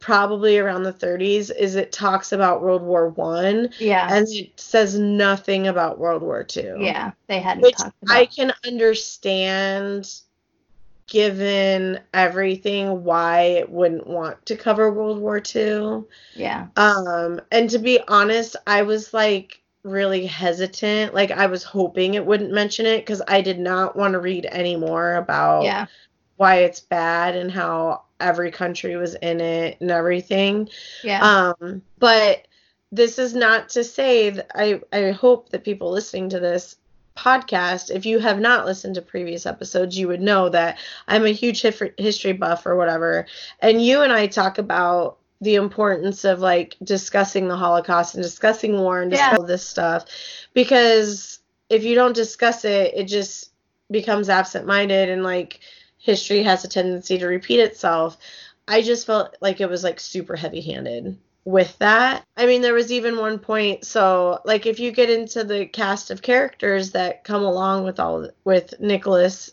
probably 0.04 0.58
around 0.58 0.84
the 0.84 0.92
30s 0.92 1.50
is 1.56 1.76
it 1.76 1.94
talks 1.94 2.34
about 2.34 2.62
World 2.62 2.82
War 2.82 3.08
One. 3.08 3.70
Yeah. 3.80 4.14
And 4.14 4.28
it 4.28 4.60
says 4.60 5.00
nothing 5.00 5.68
about 5.68 5.98
World 5.98 6.22
War 6.22 6.44
Two. 6.44 6.76
Yeah, 6.78 7.12
they 7.28 7.40
hadn't 7.40 7.64
which 7.64 7.78
talked 7.78 7.96
about. 8.04 8.18
I 8.18 8.26
can 8.26 8.52
understand 8.66 10.14
given 11.08 12.02
everything 12.14 13.06
why 13.06 13.42
it 13.42 13.70
wouldn't 13.70 14.06
want 14.06 14.46
to 14.48 14.58
cover 14.58 14.92
World 14.92 15.20
War 15.20 15.40
Two. 15.40 16.06
Yeah. 16.36 16.68
Um 16.76 17.40
and 17.50 17.70
to 17.70 17.80
be 17.80 18.02
honest, 18.10 18.58
I 18.68 18.82
was 18.82 19.14
like 19.14 19.62
really 19.84 20.26
hesitant. 20.26 21.14
Like 21.14 21.32
I 21.32 21.46
was 21.46 21.64
hoping 21.64 22.16
it 22.16 22.26
wouldn't 22.26 22.52
mention 22.52 22.86
it 22.86 23.06
cuz 23.06 23.22
I 23.26 23.40
did 23.40 23.58
not 23.58 23.96
want 23.96 24.14
to 24.14 24.20
read 24.20 24.50
any 24.52 24.76
more 24.76 25.16
about 25.16 25.64
yeah. 25.64 25.86
why 26.36 26.58
it's 26.58 26.82
bad 26.82 27.38
and 27.38 27.50
how 27.50 28.02
every 28.24 28.52
country 28.52 28.96
was 28.96 29.16
in 29.16 29.42
it 29.42 29.78
and 29.80 29.92
everything. 29.92 30.70
Yeah. 31.04 31.54
Um, 31.62 31.82
but 32.00 32.48
this 32.92 33.20
is 33.20 33.34
not 33.34 33.70
to 33.70 33.84
say 33.84 34.30
that 34.32 34.52
I, 34.56 34.82
I 34.92 35.12
hope 35.12 35.50
that 35.50 35.64
people 35.64 35.92
listening 35.92 36.30
to 36.30 36.40
this 36.40 36.78
podcast, 37.16 37.92
if 37.92 38.06
you 38.06 38.20
have 38.20 38.40
not 38.40 38.66
listened 38.66 38.96
to 38.96 39.02
previous 39.02 39.46
episodes, 39.46 39.98
you 39.98 40.08
would 40.08 40.22
know 40.22 40.50
that 40.50 40.80
I'm 41.08 41.26
a 41.26 41.30
huge 41.30 41.62
history 41.62 42.34
buff 42.34 42.66
or 42.66 42.76
whatever. 42.76 43.28
And 43.60 43.84
you 43.84 44.02
and 44.02 44.12
I 44.12 44.28
talk 44.28 44.58
about 44.58 45.18
the 45.42 45.56
importance 45.56 46.24
of 46.24 46.40
like 46.40 46.76
discussing 46.84 47.48
the 47.48 47.58
Holocaust 47.58 48.16
and 48.16 48.24
discussing 48.24 48.80
war 48.80 49.02
and 49.02 49.12
yeah. 49.12 49.36
all 49.38 49.44
this 49.44 49.66
stuff 49.66 50.06
because 50.54 51.40
if 51.70 51.84
you 51.84 51.96
don't 51.96 52.16
discuss 52.16 52.64
it, 52.64 52.94
it 52.96 53.06
just 53.06 53.52
becomes 53.92 54.30
absent 54.30 54.66
minded 54.66 55.10
and 55.10 55.24
like 55.24 55.60
history 56.04 56.44
has 56.44 56.66
a 56.66 56.68
tendency 56.68 57.18
to 57.18 57.26
repeat 57.26 57.62
itself. 57.62 58.18
I 58.68 58.82
just 58.82 59.08
felt 59.08 59.36
like 59.40 59.62
it 59.62 59.70
was 59.70 59.86
like 59.86 60.02
super 60.02 60.36
heavy 60.36 60.60
handed 60.60 61.18
with 61.46 61.78
that. 61.80 62.26
I 62.36 62.46
mean, 62.46 62.62
there 62.62 62.74
was 62.74 62.92
even 62.92 63.18
one 63.18 63.40
point. 63.40 63.86
So, 63.86 64.40
like, 64.44 64.66
if 64.66 64.80
you 64.80 64.92
get 64.92 65.10
into 65.10 65.46
the 65.46 65.66
cast 65.66 66.12
of 66.12 66.22
characters 66.22 66.92
that 66.92 67.24
come 67.24 67.44
along 67.44 67.86
with 67.86 68.02
all 68.02 68.30
with 68.44 68.74
Nicholas 68.82 69.52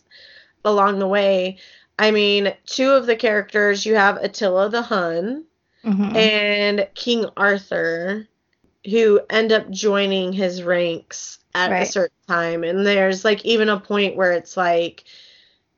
along 0.64 0.98
the 0.98 1.06
way, 1.06 1.58
I 1.98 2.10
mean, 2.10 2.52
two 2.66 2.90
of 2.90 3.06
the 3.06 3.16
characters 3.16 3.86
you 3.86 3.94
have 3.94 4.16
Attila 4.16 4.70
the 4.70 4.82
Hun 4.82 5.44
mm-hmm. 5.84 6.16
and 6.16 6.88
King 6.94 7.26
Arthur, 7.36 8.26
who 8.84 9.20
end 9.30 9.52
up 9.52 9.70
joining 9.70 10.32
his 10.32 10.64
ranks 10.64 11.38
at 11.54 11.70
right. 11.70 11.82
a 11.82 11.86
certain 11.86 12.16
time. 12.26 12.64
And 12.64 12.84
there's 12.84 13.24
like 13.24 13.44
even 13.44 13.68
a 13.68 13.78
point 13.78 14.16
where 14.16 14.32
it's 14.32 14.56
like 14.56 15.04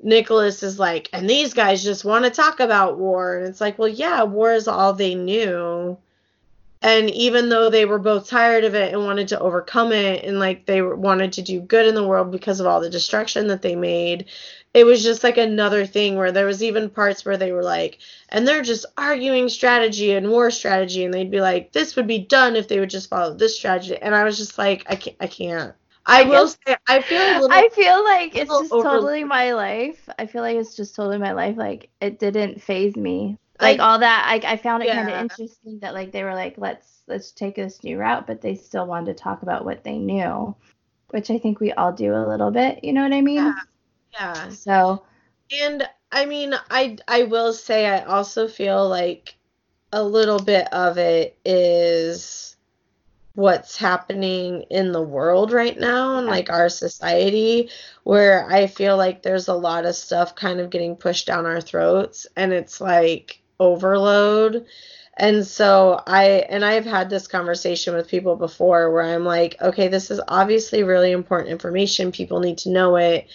Nicholas 0.03 0.63
is 0.63 0.79
like, 0.79 1.09
and 1.13 1.29
these 1.29 1.55
guys 1.55 1.83
just 1.83 2.05
want 2.05 2.25
to 2.25 2.31
talk 2.31 2.61
about 2.61 2.99
war. 2.99 3.39
And 3.39 3.47
it's 3.47 3.61
like, 3.61 3.79
well, 3.79 3.89
yeah, 3.89 4.23
war 4.25 4.53
is 4.53 4.69
all 4.69 4.93
they 4.93 5.15
knew. 5.15 5.97
And 6.83 7.09
even 7.11 7.49
though 7.49 7.71
they 7.71 7.85
were 7.85 8.01
both 8.01 8.29
tired 8.29 8.65
of 8.65 8.75
it 8.75 8.93
and 8.93 9.05
wanted 9.05 9.29
to 9.29 9.39
overcome 9.39 9.93
it, 9.93 10.25
and 10.25 10.41
like 10.41 10.67
they 10.67 10.83
wanted 10.83 11.33
to 11.35 11.43
do 11.43 11.61
good 11.61 11.87
in 11.87 11.95
the 11.95 12.07
world 12.07 12.33
because 12.33 12.59
of 12.59 12.67
all 12.67 12.81
the 12.81 12.91
destruction 12.91 13.47
that 13.47 13.63
they 13.63 13.77
made, 13.77 14.27
it 14.75 14.85
was 14.85 15.03
just 15.03 15.23
like 15.23 15.37
another 15.37 15.87
thing 15.87 16.17
where 16.17 16.33
there 16.33 16.47
was 16.47 16.63
even 16.63 16.91
parts 16.91 17.25
where 17.25 17.37
they 17.37 17.53
were 17.53 17.63
like, 17.63 17.99
and 18.31 18.49
they're 18.49 18.63
just 18.63 18.87
arguing 18.97 19.49
strategy 19.49 20.13
and 20.13 20.29
war 20.29 20.51
strategy, 20.51 21.05
and 21.05 21.15
they'd 21.15 21.31
be 21.31 21.41
like, 21.41 21.71
this 21.73 21.95
would 21.95 22.09
be 22.09 22.19
done 22.19 22.57
if 22.57 22.67
they 22.67 22.81
would 22.81 22.91
just 22.91 23.09
follow 23.09 23.35
this 23.35 23.57
strategy. 23.57 23.97
And 23.97 24.15
I 24.15 24.25
was 24.25 24.37
just 24.37 24.59
like, 24.59 24.85
I 24.89 24.97
can't, 24.97 25.17
I 25.21 25.29
can't. 25.29 25.75
I, 26.05 26.23
I 26.23 26.29
will 26.29 26.49
say 26.49 26.77
I 26.89 27.01
feel 27.01 27.21
a 27.21 27.33
little 27.41 27.53
I 27.53 27.69
feel 27.69 28.03
like 28.05 28.37
it's 28.37 28.51
just 28.51 28.71
totally 28.71 29.25
my 29.25 29.53
life. 29.53 30.09
I 30.19 30.27
feel 30.27 30.43
like 30.43 30.57
it's 30.57 30.75
just 30.75 30.97
totally 30.97 31.19
my 31.19 31.33
life. 31.33 31.57
Like 31.57 31.91
it 32.01 32.19
didn't 32.19 32.61
phase 32.61 32.97
me. 32.97 33.39
Like 33.61 33.79
I, 33.79 33.85
all 33.85 33.99
that 34.01 34.27
I 34.29 34.53
I 34.53 34.57
found 34.57 34.83
it 34.83 34.87
yeah. 34.87 34.97
kind 34.97 35.11
of 35.11 35.21
interesting 35.21 35.79
that 35.81 35.95
like 35.95 36.11
they 36.11 36.25
were 36.25 36.35
like 36.35 36.55
let's 36.59 37.03
let's 37.07 37.31
take 37.33 37.57
this 37.57 37.85
new 37.85 37.99
route, 37.99 38.27
but 38.27 38.41
they 38.41 38.57
still 38.57 38.87
wanted 38.87 39.17
to 39.17 39.23
talk 39.23 39.43
about 39.43 39.65
what 39.65 39.85
they 39.85 39.99
knew, 39.99 40.55
which 41.11 41.31
I 41.31 41.39
think 41.39 41.61
we 41.61 41.73
all 41.73 41.93
do 41.93 42.15
a 42.15 42.27
little 42.27 42.51
bit. 42.51 42.83
You 42.83 42.93
know 42.93 43.03
what 43.03 43.13
I 43.13 43.21
mean? 43.21 43.37
Yeah. 43.37 43.55
Yeah. 44.13 44.49
So. 44.51 45.05
And 45.61 45.89
I 46.11 46.25
mean, 46.27 46.55
I 46.71 46.97
I 47.07 47.25
will 47.25 47.53
say 47.53 47.87
I 47.87 48.05
also 48.05 48.49
feel 48.49 48.89
like 48.89 49.37
a 49.93 50.03
little 50.03 50.39
bit 50.39 50.73
of 50.73 50.99
it 50.99 51.39
is 51.45 52.52
what's 53.35 53.76
happening 53.76 54.62
in 54.70 54.93
the 54.93 55.03
world 55.03 55.53
right 55.53 55.78
now 55.78 56.18
and 56.18 56.26
like 56.26 56.51
our 56.51 56.68
society 56.68 57.70
where 58.05 58.47
I 58.51 58.66
feel 58.66 58.97
like 58.97 59.22
there's 59.22 59.49
a 59.49 59.55
lot 59.55 59.87
of 59.87 59.97
stuff 59.97 60.35
kind 60.35 60.61
of 60.61 60.70
getting 60.70 60.97
pushed 60.97 61.26
down 61.26 61.47
our 61.47 61.61
throats 61.61 62.26
and 62.37 62.53
it's 62.53 62.80
like 62.80 63.41
overload. 63.59 64.66
And 65.16 65.47
so 65.47 66.03
I 66.07 66.47
and 66.49 66.64
I've 66.64 66.85
had 66.85 67.09
this 67.09 67.26
conversation 67.26 67.95
with 67.95 68.09
people 68.09 68.37
before 68.37 68.91
where 68.91 69.03
I'm 69.03 69.24
like, 69.24 69.57
okay, 69.61 69.89
this 69.89 70.11
is 70.11 70.20
obviously 70.28 70.83
really 70.83 71.12
important 71.12 71.51
information. 71.51 72.12
People 72.12 72.41
need 72.41 72.59
to 72.59 72.70
know 72.70 72.97
it. 72.97 73.28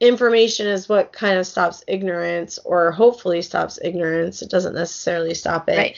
Information 0.00 0.66
is 0.66 0.88
what 0.88 1.12
kind 1.12 1.38
of 1.38 1.46
stops 1.46 1.84
ignorance 1.86 2.58
or 2.64 2.90
hopefully 2.90 3.42
stops 3.42 3.78
ignorance. 3.82 4.40
It 4.40 4.50
doesn't 4.50 4.74
necessarily 4.74 5.34
stop 5.34 5.68
it. 5.68 5.76
Right 5.76 5.96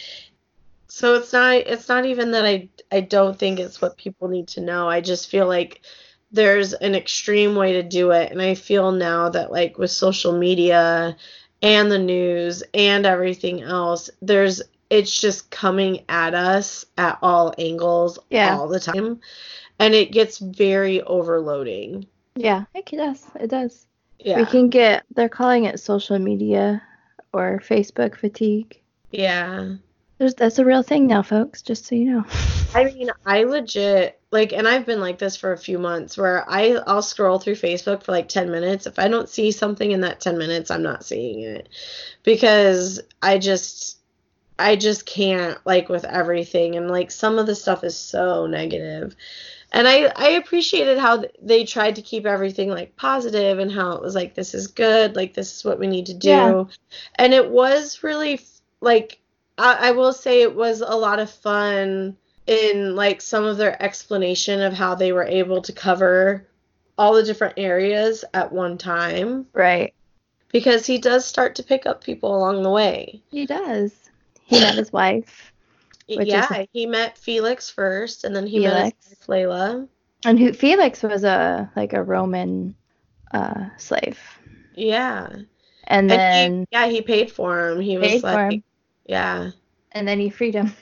so 0.95 1.15
it's 1.15 1.33
not 1.33 1.55
it's 1.55 1.89
not 1.89 2.05
even 2.05 2.33
that 2.33 2.45
I 2.45 2.69
I 2.93 3.01
don't 3.01 3.39
think 3.39 3.59
it's 3.59 3.81
what 3.81 3.97
people 3.97 4.29
need 4.29 4.49
to 4.49 4.61
know. 4.61 4.91
I 4.91 5.01
just 5.01 5.31
feel 5.31 5.49
like 5.49 5.81
there's 6.31 6.75
an 6.75 6.95
extreme 6.95 7.55
way 7.55 7.73
to 7.73 7.83
do 7.83 8.11
it 8.11 8.31
and 8.31 8.43
I 8.43 8.55
feel 8.55 8.93
now 8.93 9.31
that 9.31 9.51
like 9.51 9.79
with 9.79 9.91
social 9.91 10.37
media 10.37 11.17
and 11.63 11.91
the 11.91 11.99
news 11.99 12.63
and 12.75 13.07
everything 13.07 13.63
else 13.63 14.11
there's 14.21 14.61
it's 14.91 15.19
just 15.19 15.51
coming 15.51 16.05
at 16.11 16.35
us 16.35 16.85
at 16.99 17.19
all 17.23 17.55
angles 17.57 18.19
yeah. 18.29 18.55
all 18.55 18.69
the 18.69 18.79
time 18.79 19.19
and 19.79 19.95
it 19.95 20.13
gets 20.13 20.37
very 20.37 21.01
overloading. 21.01 22.07
Yeah, 22.37 22.65
it 22.75 22.85
does. 22.85 23.25
It 23.41 23.49
does. 23.49 23.87
Yeah. 24.19 24.37
We 24.37 24.45
can 24.45 24.69
get 24.69 25.05
they're 25.15 25.31
calling 25.31 25.65
it 25.65 25.81
social 25.81 26.19
media 26.19 26.83
or 27.33 27.63
Facebook 27.65 28.15
fatigue. 28.15 28.79
Yeah. 29.11 29.77
There's, 30.23 30.35
that's 30.37 30.61
a 30.61 30.65
real 30.65 30.85
thing 30.85 31.09
now, 31.09 31.23
folks, 31.23 31.63
just 31.63 31.85
so 31.85 31.97
you 31.97 32.05
know. 32.05 32.25
I 32.77 32.85
mean, 32.85 33.11
I 33.27 33.43
legit 33.43 34.21
like 34.31 34.53
and 34.53 34.69
I've 34.69 34.87
been 34.87 35.01
like 35.01 35.19
this 35.19 35.37
for 35.37 35.53
a 35.53 35.59
few 35.59 35.81
months 35.81 36.17
where 36.17 36.49
I 36.49 36.81
I'll 36.87 37.03
scroll 37.03 37.41
through 37.41 37.57
Facebook 37.57 38.05
for 38.05 38.13
like 38.13 38.29
10 38.29 38.49
minutes. 38.49 38.87
If 38.87 39.01
I 39.01 39.09
don't 39.09 39.29
see 39.29 39.51
something 39.51 39.91
in 39.91 40.03
that 40.03 40.21
10 40.21 40.39
minutes, 40.39 40.71
I'm 40.71 40.85
not 40.85 41.05
seeing 41.05 41.41
it. 41.41 41.69
Because 42.23 43.01
I 43.21 43.39
just 43.39 43.99
I 44.61 44.77
just 44.77 45.07
can't 45.07 45.59
like 45.67 45.89
with 45.89 46.05
everything 46.05 46.77
and 46.77 46.89
like 46.89 47.11
some 47.11 47.41
of 47.41 47.49
the 47.49 47.57
stuff 47.57 47.83
is 47.83 47.99
so 47.99 48.47
negative. 48.47 49.17
And 49.73 49.89
I 49.89 50.13
I 50.15 50.29
appreciated 50.29 50.99
how 50.99 51.25
they 51.43 51.65
tried 51.65 51.97
to 51.97 52.03
keep 52.03 52.27
everything 52.27 52.69
like 52.69 52.95
positive 52.95 53.59
and 53.59 53.73
how 53.73 53.91
it 53.95 54.03
was 54.03 54.15
like 54.15 54.37
this 54.37 54.55
is 54.55 54.69
good, 54.69 55.17
like 55.17 55.35
this 55.35 55.53
is 55.53 55.65
what 55.65 55.81
we 55.81 55.89
need 55.89 56.07
to 56.07 56.15
do. 56.15 56.29
Yeah. 56.29 56.65
And 57.17 57.35
it 57.35 57.51
was 57.51 58.05
really 58.05 58.41
like 58.81 59.19
I, 59.59 59.89
I 59.89 59.91
will 59.93 60.13
say 60.13 60.43
it 60.43 60.55
was 60.55 60.81
a 60.81 60.95
lot 60.97 61.19
of 61.19 61.31
fun 61.31 62.17
in 62.47 62.97
like 62.97 63.21
some 63.21 63.45
of 63.45 63.57
their 63.57 63.81
explanation 63.83 64.61
of 64.61 64.73
how 64.73 64.95
they 64.95 65.13
were 65.13 65.25
able 65.25 65.63
to 65.63 65.73
cover 65.73 66.47
all 66.99 67.15
the 67.15 67.23
different 67.23 67.55
areas 67.57 68.25
at 68.35 68.53
one 68.53 68.79
time. 68.79 69.47
Right. 69.53 69.95
Because 70.51 70.85
he 70.87 70.99
does 70.99 71.25
start 71.25 71.55
to 71.57 71.63
pick 71.63 71.87
up 71.87 72.05
people 72.05 72.37
along 72.37 72.63
the 72.63 72.71
way. 72.71 73.23
He 73.31 73.47
does. 73.47 73.93
he 74.45 74.59
met 74.61 74.75
his 74.75 74.93
wife. 74.93 75.53
Which 76.09 76.21
is- 76.21 76.27
yeah, 76.29 76.65
he 76.73 76.85
met 76.85 77.17
Felix 77.17 77.71
first, 77.71 78.25
and 78.25 78.35
then 78.37 78.47
he 78.47 78.59
met 78.61 78.75
Felix. 78.75 79.09
his 79.09 79.29
wife, 79.29 79.39
Layla. 79.47 79.89
And 80.25 80.39
who 80.39 80.53
Felix 80.53 81.03
was 81.03 81.25
a 81.25 81.71
like 81.75 81.93
a 81.95 82.03
Roman 82.03 82.75
uh 83.33 83.67
slave. 83.79 84.19
Yeah. 84.75 85.29
And 85.31 85.47
And 85.85 86.11
then 86.11 86.61
he, 86.61 86.67
yeah, 86.73 86.87
he 86.89 87.03
paid 87.03 87.31
for 87.31 87.71
him. 87.71 87.81
He 87.81 87.97
was 87.99 88.23
like. 88.23 88.63
Yeah, 89.07 89.51
And 89.93 90.07
then 90.07 90.19
he 90.19 90.31
freed 90.31 90.55
him. 90.55 90.73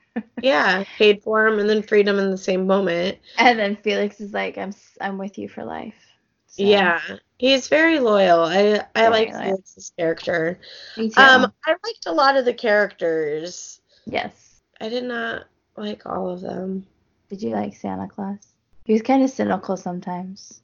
yeah, 0.42 0.84
paid 0.96 1.22
for 1.22 1.46
him 1.46 1.58
and 1.58 1.68
then 1.68 1.82
freed 1.82 2.08
him 2.08 2.18
in 2.18 2.30
the 2.30 2.38
same 2.38 2.66
moment. 2.66 3.18
And 3.38 3.58
then 3.58 3.76
Felix 3.76 4.20
is 4.20 4.32
like, 4.32 4.58
I'm 4.58 4.72
I'm 5.00 5.18
with 5.18 5.38
you 5.38 5.48
for 5.48 5.64
life. 5.64 5.94
So, 6.48 6.62
Yeah, 6.62 7.00
he's 7.38 7.68
very 7.68 8.00
loyal. 8.00 8.40
I 8.40 8.84
I 8.94 9.02
Very 9.02 9.10
like 9.10 9.32
loyal. 9.32 9.42
Felix's 9.44 9.92
character. 9.98 10.58
Me 10.96 11.08
too. 11.10 11.20
Um, 11.20 11.52
I 11.66 11.70
liked 11.84 12.06
a 12.06 12.12
lot 12.12 12.36
of 12.36 12.44
the 12.44 12.54
characters. 12.54 13.80
yes. 14.06 14.60
I 14.80 14.88
did 14.88 15.04
not 15.04 15.44
like 15.76 16.06
all 16.06 16.30
of 16.30 16.40
them. 16.40 16.86
Did 17.28 17.42
you 17.42 17.50
like 17.50 17.76
Santa 17.76 18.08
Claus? 18.08 18.38
He 18.84 18.92
was 18.92 19.02
kind 19.02 19.22
of 19.22 19.30
cynical 19.30 19.76
sometimes. 19.76 20.62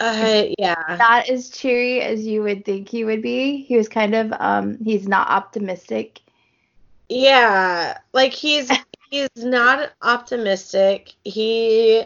Uh, 0.00 0.44
yeah, 0.58 0.96
Not 0.98 1.28
as 1.28 1.48
cheery 1.48 2.02
as 2.02 2.26
you 2.26 2.42
would 2.42 2.64
think 2.64 2.88
he 2.88 3.04
would 3.04 3.22
be. 3.22 3.62
He 3.62 3.76
was 3.76 3.88
kind 3.88 4.14
of 4.14 4.32
um 4.38 4.76
he's 4.84 5.06
not 5.08 5.28
optimistic. 5.30 6.20
Yeah. 7.08 7.98
Like 8.12 8.32
he's 8.32 8.70
he's 9.10 9.28
not 9.36 9.92
optimistic. 10.02 11.14
He, 11.24 12.02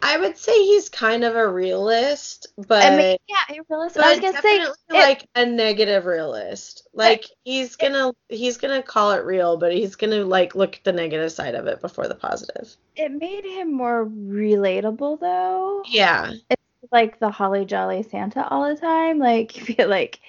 I 0.00 0.18
would 0.18 0.36
say 0.36 0.52
he's 0.64 0.88
kind 0.88 1.24
of 1.24 1.34
a 1.34 1.48
realist, 1.48 2.48
but. 2.56 2.84
I 2.84 2.96
mean, 2.96 3.16
yeah, 3.28 3.36
he 3.54 3.60
realized. 3.68 3.98
I 3.98 4.10
was 4.10 4.20
gonna 4.20 4.40
say 4.40 4.58
definitely 4.58 4.76
it- 4.90 5.02
like 5.02 5.26
a 5.34 5.46
negative 5.46 6.04
realist. 6.06 6.86
Like 6.92 7.24
he's 7.44 7.76
gonna 7.76 8.12
he's 8.28 8.56
gonna 8.58 8.82
call 8.82 9.12
it 9.12 9.24
real, 9.24 9.56
but 9.56 9.72
he's 9.72 9.96
gonna 9.96 10.24
like 10.24 10.54
look 10.54 10.76
at 10.76 10.84
the 10.84 10.92
negative 10.92 11.32
side 11.32 11.54
of 11.54 11.66
it 11.66 11.80
before 11.80 12.06
the 12.06 12.14
positive. 12.14 12.74
it 12.96 13.10
made 13.10 13.44
him 13.44 13.72
more 13.72 14.06
relatable 14.06 15.20
though. 15.20 15.82
Yeah. 15.88 16.32
It's 16.50 16.92
like 16.92 17.18
the 17.18 17.30
holly 17.30 17.64
jolly 17.64 18.02
Santa 18.04 18.46
all 18.48 18.68
the 18.68 18.80
time. 18.80 19.18
Like 19.18 19.56
you 19.68 19.74
feel 19.74 19.88
like 19.88 20.20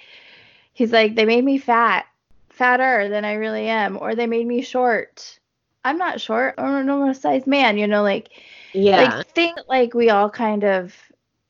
he's 0.72 0.90
like 0.92 1.14
they 1.14 1.24
made 1.26 1.44
me 1.44 1.58
fat, 1.58 2.06
fatter 2.56 3.08
than 3.08 3.24
I 3.24 3.34
really 3.34 3.68
am, 3.68 3.98
or 4.00 4.14
they 4.14 4.26
made 4.26 4.46
me 4.46 4.62
short. 4.62 5.38
I'm 5.84 5.98
not 5.98 6.20
short. 6.20 6.54
I'm 6.58 6.74
a 6.74 6.84
normal 6.84 7.14
sized 7.14 7.46
man. 7.46 7.78
You 7.78 7.86
know, 7.86 8.02
like 8.02 8.30
Yeah. 8.72 8.96
like 8.96 9.28
things 9.28 9.60
like 9.68 9.94
we 9.94 10.10
all 10.10 10.30
kind 10.30 10.64
of 10.64 10.94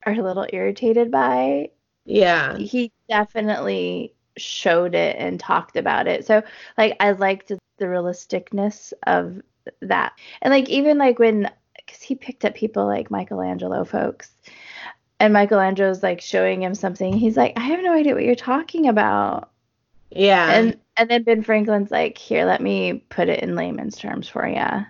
are 0.04 0.12
a 0.14 0.22
little 0.22 0.46
irritated 0.52 1.10
by. 1.10 1.70
yeah. 2.04 2.56
He 2.58 2.92
definitely 3.08 4.14
showed 4.38 4.94
it 4.94 5.16
and 5.18 5.40
talked 5.40 5.76
about 5.76 6.06
it. 6.06 6.26
So 6.26 6.42
like 6.78 6.96
I 7.00 7.12
liked 7.12 7.48
the 7.48 7.84
realisticness 7.84 8.92
of 9.06 9.40
that, 9.82 10.12
and 10.42 10.52
like 10.52 10.68
even 10.68 10.98
like 10.98 11.18
when 11.18 11.50
because 11.76 12.02
he 12.02 12.14
picked 12.16 12.44
up 12.44 12.54
people 12.54 12.86
like 12.86 13.10
Michelangelo 13.10 13.84
folks. 13.84 14.30
And 15.18 15.32
Michelangelo's 15.32 16.02
like 16.02 16.20
showing 16.20 16.62
him 16.62 16.74
something. 16.74 17.12
He's 17.14 17.36
like, 17.38 17.54
I 17.56 17.60
have 17.60 17.80
no 17.82 17.94
idea 17.94 18.14
what 18.14 18.24
you're 18.24 18.34
talking 18.34 18.86
about. 18.88 19.50
Yeah. 20.10 20.50
And 20.52 20.78
and 20.96 21.10
then 21.10 21.22
Ben 21.24 21.42
Franklin's 21.42 21.90
like, 21.90 22.16
here, 22.18 22.44
let 22.46 22.60
me 22.62 23.04
put 23.10 23.28
it 23.28 23.40
in 23.42 23.54
layman's 23.54 23.96
terms 23.96 24.28
for 24.28 24.46
you. 24.46 24.86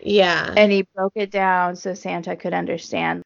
yeah. 0.00 0.52
And 0.56 0.70
he 0.72 0.82
broke 0.94 1.12
it 1.16 1.30
down 1.30 1.76
so 1.76 1.94
Santa 1.94 2.36
could 2.36 2.52
understand. 2.54 3.24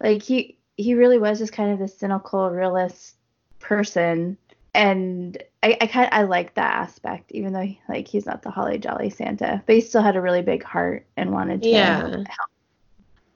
Like 0.00 0.22
he 0.22 0.58
he 0.76 0.94
really 0.94 1.18
was 1.18 1.38
just 1.38 1.52
kind 1.52 1.72
of 1.72 1.78
this 1.78 1.96
cynical, 1.98 2.50
realist 2.50 3.14
person. 3.60 4.36
And 4.74 5.40
I, 5.62 5.76
I 5.82 5.86
kind 5.86 6.08
I 6.12 6.22
like 6.22 6.54
that 6.54 6.74
aspect, 6.74 7.30
even 7.32 7.52
though 7.52 7.68
like 7.88 8.08
he's 8.08 8.26
not 8.26 8.42
the 8.42 8.50
holly 8.50 8.78
jolly 8.78 9.10
Santa, 9.10 9.62
but 9.66 9.74
he 9.74 9.80
still 9.80 10.02
had 10.02 10.16
a 10.16 10.20
really 10.20 10.42
big 10.42 10.62
heart 10.64 11.06
and 11.16 11.30
wanted 11.32 11.62
to 11.62 11.68
Yeah. 11.68 12.00
help. 12.08 12.26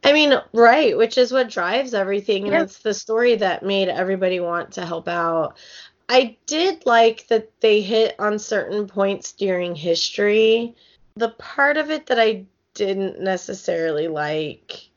I 0.04 0.12
mean, 0.12 0.34
right, 0.52 0.96
which 0.96 1.18
is 1.18 1.32
what 1.32 1.50
drives 1.50 1.92
everything, 1.92 2.44
and 2.44 2.52
Yeah. 2.52 2.62
it's 2.62 2.78
the 2.78 2.94
story 2.94 3.34
that 3.36 3.62
made 3.64 3.88
everybody 3.88 4.40
want 4.40 4.72
to 4.72 4.86
help 4.86 5.08
out. 5.08 5.56
I 6.08 6.36
did 6.46 6.86
like 6.86 7.26
that 7.28 7.60
they 7.60 7.80
hit 7.80 8.14
on 8.18 8.38
certain 8.38 8.86
points 8.86 9.32
during 9.32 9.74
history. 9.74 10.74
The 11.16 11.30
part 11.30 11.76
of 11.76 11.90
it 11.90 12.06
that 12.06 12.20
I 12.20 12.44
didn't 12.74 13.20
necessarily 13.20 14.06
like 14.06 14.88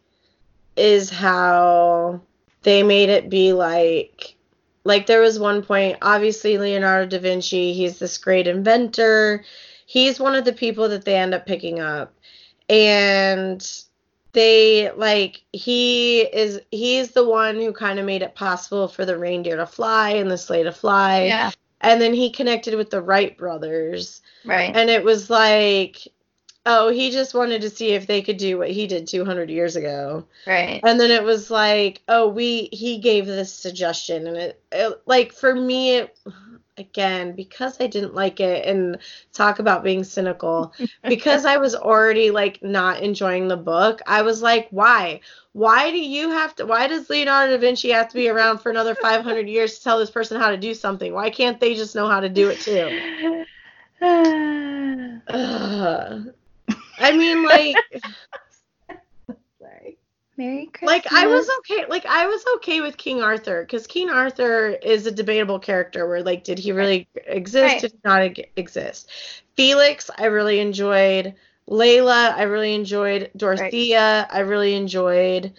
is 0.75 1.09
how 1.09 2.21
they 2.63 2.83
made 2.83 3.09
it 3.09 3.29
be 3.29 3.53
like 3.53 4.35
like 4.83 5.05
there 5.05 5.21
was 5.21 5.39
one 5.39 5.61
point 5.61 5.97
obviously 6.01 6.57
Leonardo 6.57 7.17
da 7.17 7.19
Vinci 7.19 7.73
he's 7.73 7.99
this 7.99 8.17
great 8.17 8.47
inventor 8.47 9.43
he's 9.85 10.19
one 10.19 10.35
of 10.35 10.45
the 10.45 10.53
people 10.53 10.89
that 10.89 11.05
they 11.05 11.15
end 11.15 11.33
up 11.33 11.45
picking 11.45 11.79
up 11.79 12.13
and 12.69 13.65
they 14.33 14.91
like 14.91 15.43
he 15.53 16.21
is 16.21 16.61
he's 16.71 17.11
the 17.11 17.27
one 17.27 17.55
who 17.55 17.71
kind 17.73 17.99
of 17.99 18.05
made 18.05 18.21
it 18.21 18.35
possible 18.35 18.87
for 18.87 19.05
the 19.05 19.17
reindeer 19.17 19.57
to 19.57 19.65
fly 19.65 20.11
and 20.11 20.29
the 20.29 20.37
sleigh 20.37 20.63
to 20.63 20.71
fly 20.71 21.23
Yeah. 21.23 21.51
and 21.81 21.99
then 22.01 22.13
he 22.13 22.29
connected 22.31 22.75
with 22.75 22.89
the 22.89 23.01
Wright 23.01 23.37
brothers 23.37 24.21
Right. 24.45 24.75
and 24.75 24.89
it 24.89 25.03
was 25.03 25.29
like 25.29 26.07
oh 26.65 26.89
he 26.89 27.09
just 27.09 27.33
wanted 27.33 27.61
to 27.61 27.69
see 27.69 27.91
if 27.91 28.05
they 28.05 28.21
could 28.21 28.37
do 28.37 28.57
what 28.57 28.69
he 28.69 28.85
did 28.85 29.07
200 29.07 29.49
years 29.49 29.75
ago 29.75 30.25
right. 30.45 30.81
and 30.83 30.99
then 30.99 31.09
it 31.09 31.23
was 31.23 31.49
like 31.49 32.03
oh 32.07 32.27
we 32.27 32.69
he 32.71 32.99
gave 32.99 33.25
this 33.25 33.51
suggestion 33.53 34.27
and 34.27 34.37
it, 34.37 34.61
it 34.71 35.01
like 35.05 35.33
for 35.33 35.55
me 35.55 35.95
it 35.97 36.17
again 36.79 37.35
because 37.35 37.79
i 37.79 37.87
didn't 37.87 38.15
like 38.15 38.39
it 38.39 38.65
and 38.65 38.97
talk 39.33 39.59
about 39.59 39.83
being 39.83 40.03
cynical 40.03 40.73
because 41.03 41.45
i 41.45 41.57
was 41.57 41.75
already 41.75 42.31
like 42.31 42.61
not 42.63 43.01
enjoying 43.01 43.47
the 43.47 43.57
book 43.57 44.01
i 44.07 44.21
was 44.21 44.41
like 44.41 44.67
why? 44.71 45.19
Why 45.53 45.91
do 45.91 45.97
you 45.97 46.29
have 46.29 46.55
to 46.55 46.65
why 46.65 46.87
does 46.87 47.09
leonardo 47.09 47.53
da 47.53 47.59
vinci 47.59 47.89
have 47.89 48.07
to 48.09 48.15
be 48.15 48.29
around 48.29 48.59
for 48.59 48.69
another 48.69 48.95
500 48.95 49.47
years 49.47 49.77
to 49.77 49.83
tell 49.83 49.99
this 49.99 50.11
person 50.11 50.39
how 50.39 50.51
to 50.51 50.57
do 50.57 50.73
something? 50.73 51.13
Why 51.13 51.29
can't 51.29 51.59
they 51.59 51.75
just 51.75 51.95
know 51.95 52.07
how 52.07 52.19
to 52.19 52.29
do 52.29 52.49
it 52.49 52.59
too? 52.59 53.45
I 56.99 57.11
mean 57.11 57.43
like. 57.43 57.75
Merry 60.39 60.67
Christmas. 60.67 61.03
like 61.05 61.13
I 61.13 61.27
was 61.27 61.49
okay 61.59 61.85
like 61.89 62.05
I 62.05 62.25
was 62.25 62.43
okay 62.55 62.79
with 62.79 62.95
King 62.97 63.21
Arthur 63.21 63.61
because 63.63 63.85
King 63.85 64.09
Arthur 64.09 64.69
is 64.69 65.05
a 65.05 65.11
debatable 65.11 65.59
character 65.59 66.07
where 66.07 66.23
like 66.23 66.45
did 66.45 66.57
he 66.57 66.71
really 66.71 67.09
exist 67.27 67.61
Right. 67.73 67.81
did 67.81 67.91
he 67.91 67.99
not 68.05 68.39
exist? 68.55 69.11
Felix 69.55 70.09
I 70.17 70.27
really 70.27 70.59
enjoyed. 70.59 71.35
Layla 71.69 72.33
I 72.33 72.43
really 72.43 72.73
enjoyed. 72.73 73.29
Dorothea 73.35 74.27
I 74.31 74.39
really 74.39 74.75
enjoyed. 74.75 75.53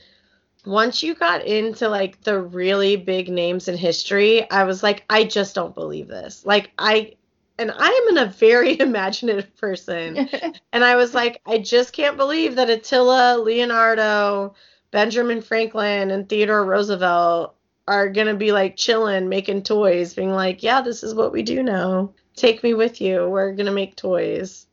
Once 0.64 1.02
you 1.02 1.14
got 1.14 1.44
into 1.44 1.88
like 1.88 2.22
the 2.22 2.40
really 2.40 2.96
big 2.96 3.28
names 3.28 3.68
in 3.68 3.76
history 3.76 4.50
I 4.50 4.64
was 4.64 4.82
like 4.82 5.04
I 5.10 5.24
just 5.24 5.54
don't 5.54 5.74
believe 5.74 6.08
this. 6.08 6.46
Like 6.46 6.70
I 6.78 7.16
and 7.60 7.70
I 7.76 8.08
am 8.08 8.16
a 8.16 8.30
very 8.30 8.80
imaginative 8.80 9.54
person 9.56 10.28
and 10.72 10.82
I 10.82 10.96
was 10.96 11.14
like, 11.14 11.40
I 11.46 11.58
just 11.58 11.92
can't 11.92 12.16
believe 12.16 12.56
that 12.56 12.70
Attila, 12.70 13.38
Leonardo, 13.38 14.54
Benjamin 14.90 15.42
Franklin, 15.42 16.10
and 16.10 16.28
Theodore 16.28 16.64
Roosevelt 16.64 17.54
are 17.86 18.08
gonna 18.08 18.34
be 18.34 18.50
like 18.50 18.76
chilling, 18.76 19.28
making 19.28 19.62
toys, 19.62 20.14
being 20.14 20.30
like, 20.30 20.62
yeah, 20.62 20.80
this 20.80 21.02
is 21.02 21.14
what 21.14 21.32
we 21.32 21.42
do 21.42 21.62
now. 21.62 22.12
Take 22.34 22.62
me 22.62 22.74
with 22.74 23.00
you. 23.00 23.28
We're 23.28 23.52
gonna 23.52 23.72
make 23.72 23.94
toys. 23.94 24.66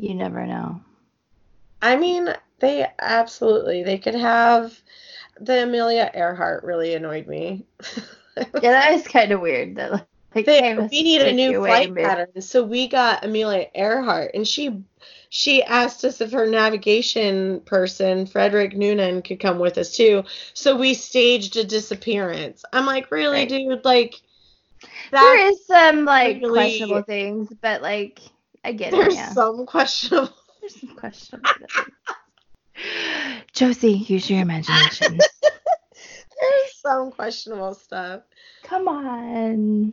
you 0.00 0.14
never 0.14 0.44
know. 0.44 0.80
I 1.80 1.96
mean, 1.96 2.34
they 2.58 2.86
absolutely 2.98 3.84
they 3.84 3.98
could 3.98 4.16
have 4.16 4.78
the 5.40 5.62
Amelia 5.62 6.10
Earhart 6.14 6.64
really 6.64 6.94
annoyed 6.94 7.26
me. 7.26 7.64
Yeah, 8.62 8.70
that 8.70 8.92
is 8.92 9.08
kind 9.08 9.32
of 9.32 9.40
weird. 9.40 9.74
That 9.74 10.06
They- 10.46 10.76
we 10.76 11.02
need 11.02 11.22
a 11.22 11.32
new 11.32 11.58
flight 11.60 11.92
mid- 11.92 12.04
pattern. 12.04 12.40
So 12.42 12.62
we 12.64 12.88
got 12.88 13.24
Amelia 13.24 13.66
Earhart, 13.74 14.32
and 14.34 14.46
she 14.46 14.82
she 15.30 15.62
asked 15.62 16.04
us 16.04 16.20
if 16.22 16.32
her 16.32 16.46
navigation 16.46 17.60
person, 17.60 18.24
Frederick 18.26 18.74
Noonan, 18.76 19.20
could 19.22 19.38
come 19.40 19.58
with 19.58 19.76
us 19.76 19.94
too. 19.94 20.24
So 20.54 20.76
we 20.76 20.94
staged 20.94 21.56
a 21.56 21.64
disappearance. 21.64 22.64
I'm 22.72 22.86
like, 22.86 23.10
really, 23.10 23.40
Right. 23.40 23.48
dude? 23.48 23.84
Like 23.84 24.14
There 25.10 25.48
is 25.50 25.66
some 25.66 26.04
like 26.06 26.36
really- 26.40 26.52
questionable 26.52 27.02
things, 27.02 27.48
but 27.60 27.82
like 27.82 28.20
I 28.64 28.72
get 28.72 28.92
it. 28.94 28.96
There's 28.96 29.14
Yeah, 29.14 29.32
some 29.32 29.66
questionable. 29.66 30.32
there's 30.60 30.80
some 30.80 30.96
questionable. 30.96 31.50
Josie, 33.52 33.92
use 33.92 34.30
your 34.30 34.40
imagination. 34.40 35.18
There's 36.40 36.76
some 36.80 37.10
questionable 37.10 37.74
stuff. 37.74 38.22
Come 38.62 38.86
on, 38.86 39.92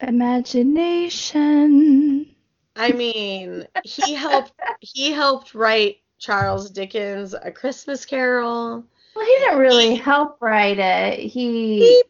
imagination. 0.00 2.26
I 2.76 2.92
mean, 2.92 3.66
he 3.84 4.14
helped. 4.14 4.52
He 4.80 5.12
helped 5.12 5.54
write 5.54 5.98
Charles 6.18 6.70
Dickens' 6.70 7.34
A 7.34 7.50
Christmas 7.50 8.04
Carol. 8.04 8.84
Well, 9.14 9.24
he 9.24 9.34
didn't 9.38 9.58
really 9.58 9.94
help 9.94 10.36
write 10.40 10.78
it. 10.78 11.18
He, 11.18 11.78
He 11.80 12.02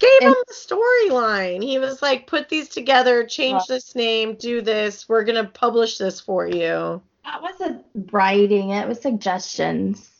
gave 0.00 0.10
And- 0.22 0.34
him 0.34 0.42
the 0.48 0.54
storyline. 0.54 1.62
He 1.62 1.78
was 1.78 2.02
like, 2.02 2.26
put 2.26 2.48
these 2.48 2.68
together, 2.68 3.24
change 3.24 3.58
Well- 3.68 3.76
this 3.76 3.94
name, 3.94 4.34
do 4.34 4.60
this. 4.60 5.08
We're 5.08 5.22
gonna 5.24 5.44
publish 5.44 5.98
this 5.98 6.20
for 6.20 6.48
you. 6.48 7.00
That 7.24 7.42
wasn't 7.42 7.84
writing, 8.10 8.70
it 8.70 8.88
was 8.88 9.00
suggestions. 9.00 10.10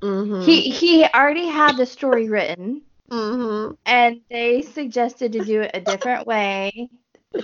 Mm-hmm. 0.00 0.42
He 0.42 0.70
he 0.70 1.04
already 1.04 1.46
had 1.46 1.76
the 1.76 1.86
story 1.86 2.28
written 2.28 2.82
mm-hmm. 3.10 3.74
and 3.86 4.20
they 4.30 4.62
suggested 4.62 5.32
to 5.32 5.44
do 5.44 5.62
it 5.62 5.70
a 5.74 5.80
different 5.80 6.26
way. 6.26 6.88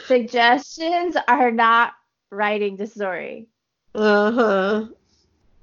Suggestions 0.07 1.17
are 1.29 1.51
not 1.51 1.93
writing 2.31 2.77
the 2.77 2.87
story. 2.87 3.49
Uh-huh. 3.95 4.87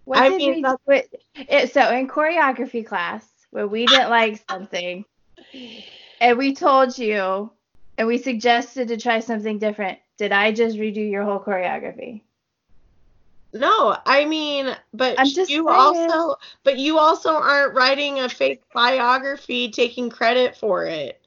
What 0.06 0.20
I 0.20 0.30
did 0.30 0.38
mean, 0.38 0.56
we 0.56 0.62
that's- 0.62 0.80
what, 0.86 1.06
it, 1.36 1.74
so 1.74 1.90
in 1.92 2.08
choreography 2.08 2.86
class 2.86 3.26
when 3.52 3.70
we 3.70 3.86
didn't 3.86 4.10
like 4.10 4.44
something 4.50 5.06
and 6.20 6.38
we 6.38 6.56
told 6.56 6.98
you 6.98 7.52
and 7.98 8.08
we 8.08 8.18
suggested 8.18 8.88
to 8.90 8.98
try 8.98 9.20
something 9.20 9.60
different, 9.60 10.00
did 10.18 10.32
I 10.32 10.52
just 10.52 10.78
redo 10.78 11.10
your 11.10 11.24
whole 11.24 11.40
choreography? 11.40 12.22
No, 13.54 13.96
I 14.06 14.26
mean, 14.26 14.76
but 14.94 15.20
I'm 15.20 15.28
just 15.28 15.50
you 15.52 15.68
saying. 15.68 16.10
also, 16.10 16.36
but 16.64 16.80
you 16.80 16.98
also 16.98 17.34
aren't 17.34 17.76
writing 17.76 18.20
a 18.20 18.28
fake 18.28 18.64
biography, 18.74 19.70
taking 19.70 20.10
credit 20.10 20.56
for 20.58 20.86
it, 20.86 21.22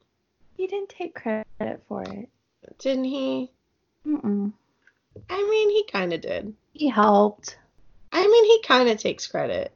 He 0.57 0.67
didn't 0.67 0.89
take 0.89 1.15
credit 1.15 1.83
for 1.89 2.03
it. 2.03 2.29
didn't 2.81 3.05
he? 3.05 3.51
Mm-mm. 4.05 4.53
I 5.31 5.49
mean, 5.51 5.71
he 5.71 5.85
kind 5.85 6.13
of 6.13 6.21
did. 6.21 6.53
He 6.73 6.89
helped. 6.89 7.59
I 8.13 8.27
mean, 8.27 8.45
he 8.45 8.63
kind 8.63 8.89
of 8.89 8.99
takes 8.99 9.27
credit. 9.27 9.73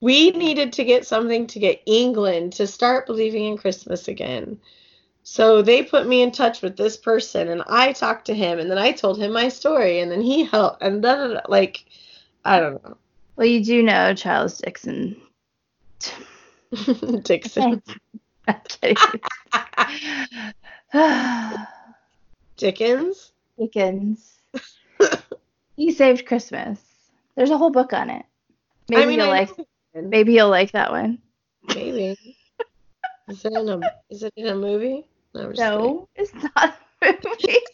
We 0.00 0.32
needed 0.32 0.72
to 0.74 0.84
get 0.84 1.06
something 1.06 1.46
to 1.48 1.58
get 1.58 1.80
England 1.86 2.54
to 2.54 2.66
start 2.66 3.06
believing 3.06 3.44
in 3.46 3.56
Christmas 3.56 4.08
again. 4.08 4.58
So 5.26 5.62
they 5.62 5.82
put 5.82 6.06
me 6.06 6.20
in 6.20 6.30
touch 6.32 6.60
with 6.60 6.76
this 6.76 6.98
person, 6.98 7.48
and 7.48 7.62
I 7.66 7.94
talked 7.94 8.26
to 8.26 8.34
him, 8.34 8.58
and 8.58 8.70
then 8.70 8.76
I 8.76 8.92
told 8.92 9.18
him 9.18 9.32
my 9.32 9.48
story, 9.48 10.00
and 10.00 10.12
then 10.12 10.20
he 10.20 10.44
helped, 10.44 10.82
and 10.82 11.02
then 11.02 11.40
like, 11.48 11.86
I 12.44 12.60
don't 12.60 12.84
know, 12.84 12.98
Well, 13.34 13.46
you 13.46 13.64
do 13.64 13.82
know 13.82 14.12
Charles 14.12 14.58
Dixon. 14.58 15.16
Dixon, 17.22 17.82
Dickens. 22.58 23.32
Dickens. 23.58 24.34
he 25.76 25.90
saved 25.90 26.26
Christmas. 26.26 26.78
There's 27.34 27.50
a 27.50 27.56
whole 27.56 27.70
book 27.70 27.94
on 27.94 28.10
it. 28.10 28.26
Maybe 28.90 29.02
I 29.02 29.06
mean, 29.06 29.18
you'll 29.20 29.30
I 29.30 29.40
like. 29.40 29.50
Maybe 29.94 30.34
you'll 30.34 30.50
like 30.50 30.72
that 30.72 30.90
one. 30.90 31.18
maybe. 31.74 32.36
Is 33.28 33.42
it 33.42 33.52
in 33.54 33.68
a 33.70 33.80
Is 34.10 34.22
it 34.22 34.34
in 34.36 34.48
a 34.48 34.54
movie? 34.54 35.06
No. 35.34 35.50
No, 35.50 36.08
it's 36.14 36.32
not 36.34 36.78
a 37.02 37.18
movie. 37.24 37.58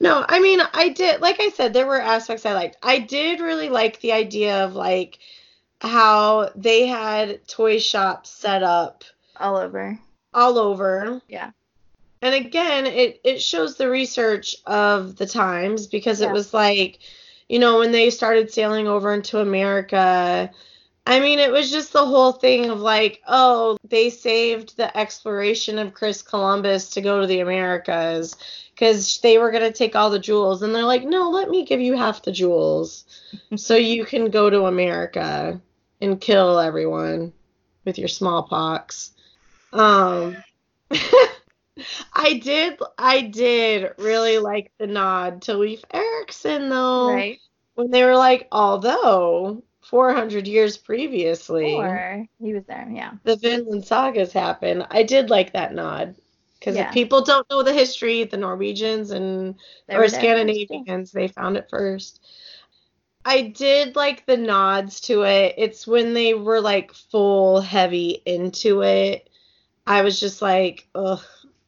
No, 0.00 0.24
I 0.28 0.38
mean, 0.38 0.60
I 0.74 0.90
did, 0.90 1.20
like 1.20 1.40
I 1.40 1.48
said, 1.48 1.72
there 1.72 1.86
were 1.86 2.00
aspects 2.00 2.46
I 2.46 2.52
liked. 2.54 2.76
I 2.84 3.00
did 3.00 3.40
really 3.40 3.68
like 3.68 4.00
the 4.00 4.12
idea 4.12 4.64
of 4.64 4.76
like 4.76 5.18
how 5.80 6.50
they 6.54 6.86
had 6.86 7.46
toy 7.48 7.80
shops 7.80 8.30
set 8.30 8.62
up 8.62 9.02
All 9.38 9.56
over. 9.56 9.98
all 10.32 10.56
over. 10.56 11.20
Yeah. 11.28 11.50
And 12.22 12.32
again, 12.32 12.86
it, 12.86 13.20
it 13.24 13.42
shows 13.42 13.76
the 13.76 13.88
research 13.90 14.54
of 14.66 15.16
the 15.16 15.26
times 15.26 15.88
because 15.88 16.20
Yeah. 16.20 16.28
it 16.28 16.32
was 16.32 16.54
like, 16.54 17.00
you 17.48 17.58
know, 17.58 17.80
when 17.80 17.90
they 17.90 18.10
started 18.10 18.52
sailing 18.52 18.86
over 18.86 19.12
into 19.12 19.40
America, 19.40 20.48
I 21.08 21.20
mean, 21.20 21.38
it 21.38 21.50
was 21.50 21.70
just 21.70 21.94
the 21.94 22.04
whole 22.04 22.32
thing 22.32 22.68
of 22.68 22.80
like, 22.80 23.22
oh, 23.26 23.78
they 23.82 24.10
saved 24.10 24.76
the 24.76 24.94
exploration 24.94 25.78
of 25.78 25.94
Chris 25.94 26.20
Columbus 26.20 26.90
to 26.90 27.00
go 27.00 27.22
to 27.22 27.26
the 27.26 27.40
Americas 27.40 28.36
because 28.74 29.18
they 29.22 29.38
were 29.38 29.50
going 29.50 29.62
to 29.62 29.72
take 29.72 29.96
all 29.96 30.10
the 30.10 30.18
jewels. 30.18 30.60
And 30.60 30.74
they're 30.74 30.84
like, 30.84 31.04
no, 31.04 31.30
let 31.30 31.48
me 31.48 31.64
give 31.64 31.80
you 31.80 31.96
half 31.96 32.22
the 32.22 32.30
jewels 32.30 33.06
so 33.56 33.74
you 33.74 34.04
can 34.04 34.28
go 34.28 34.50
to 34.50 34.66
America 34.66 35.58
and 36.02 36.20
kill 36.20 36.58
everyone 36.58 37.32
with 37.86 37.96
your 37.96 38.08
smallpox. 38.08 39.12
Um, 39.72 40.36
I 42.12 42.34
did, 42.34 42.78
I 42.98 43.22
did 43.22 43.92
really 43.96 44.38
like 44.40 44.72
the 44.76 44.86
nod 44.86 45.40
to 45.42 45.54
Leif 45.54 45.82
Erikson 45.90 46.68
though, 46.68 47.14
Right. 47.14 47.38
when 47.76 47.90
they 47.90 48.04
were 48.04 48.16
like, 48.16 48.46
although 48.52 49.62
400 49.88 50.46
years 50.46 50.76
previously, 50.76 51.74
Or 51.74 52.26
he 52.40 52.52
was 52.52 52.64
there. 52.66 52.88
Yeah. 52.92 53.12
the 53.24 53.36
Vinland 53.36 53.84
sagas 53.86 54.32
happened. 54.32 54.86
I 54.90 55.02
did 55.02 55.30
like 55.30 55.54
that 55.54 55.74
nod 55.74 56.14
because 56.58 56.76
Yeah. 56.76 56.88
if 56.88 56.94
people 56.94 57.22
don't 57.22 57.48
know 57.48 57.62
the 57.62 57.72
history, 57.72 58.24
the 58.24 58.36
Norwegians 58.36 59.10
and 59.10 59.54
They 59.86 59.96
or. 59.96 60.08
Scandinavians, 60.08 61.10
they 61.10 61.28
found 61.28 61.56
it 61.56 61.70
first. 61.70 62.20
I 63.24 63.42
did 63.42 63.96
like 63.96 64.26
the 64.26 64.36
nods 64.36 65.00
to 65.02 65.22
it. 65.22 65.54
It's 65.56 65.86
when 65.86 66.14
they 66.14 66.34
were 66.34 66.60
like 66.60 66.92
full 66.92 67.60
heavy 67.60 68.22
into 68.26 68.82
it. 68.82 69.28
I 69.86 70.02
was 70.02 70.20
just 70.20 70.42
like, 70.42 70.86
ugh, 70.94 71.22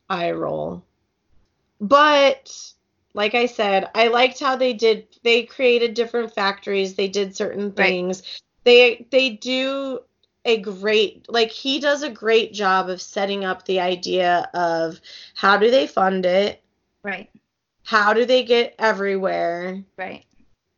eye 0.09 0.33
roll. 0.33 0.85
But 1.81 2.53
like 3.15 3.35
I 3.35 3.47
said, 3.47 3.89
I 3.95 4.09
liked 4.09 4.41
how 4.41 4.57
they 4.57 4.73
did 4.73 5.07
they 5.23 5.45
created 5.45 5.95
different 5.95 6.35
factories, 6.35 6.95
they 6.95 7.09
did 7.09 7.37
certain 7.37 7.73
Right. 7.77 7.77
things. 7.77 8.23
They 8.65 9.07
they 9.11 9.31
do 9.31 10.01
a 10.45 10.59
great 10.59 11.27
like 11.29 11.51
he 11.51 11.81
does 11.81 12.03
a 12.03 12.11
great 12.11 12.53
job 12.53 12.89
of 12.89 13.03
setting 13.03 13.45
up 13.45 13.65
the 13.65 13.81
idea 13.81 14.49
of 14.55 15.01
how 15.35 15.57
do 15.59 15.71
they 15.71 15.87
fund 15.87 16.25
it? 16.27 16.63
Right. 17.03 17.31
How 17.85 18.13
do 18.13 18.25
they 18.25 18.45
get 18.45 18.75
everywhere? 18.79 19.83
Right. 19.97 20.25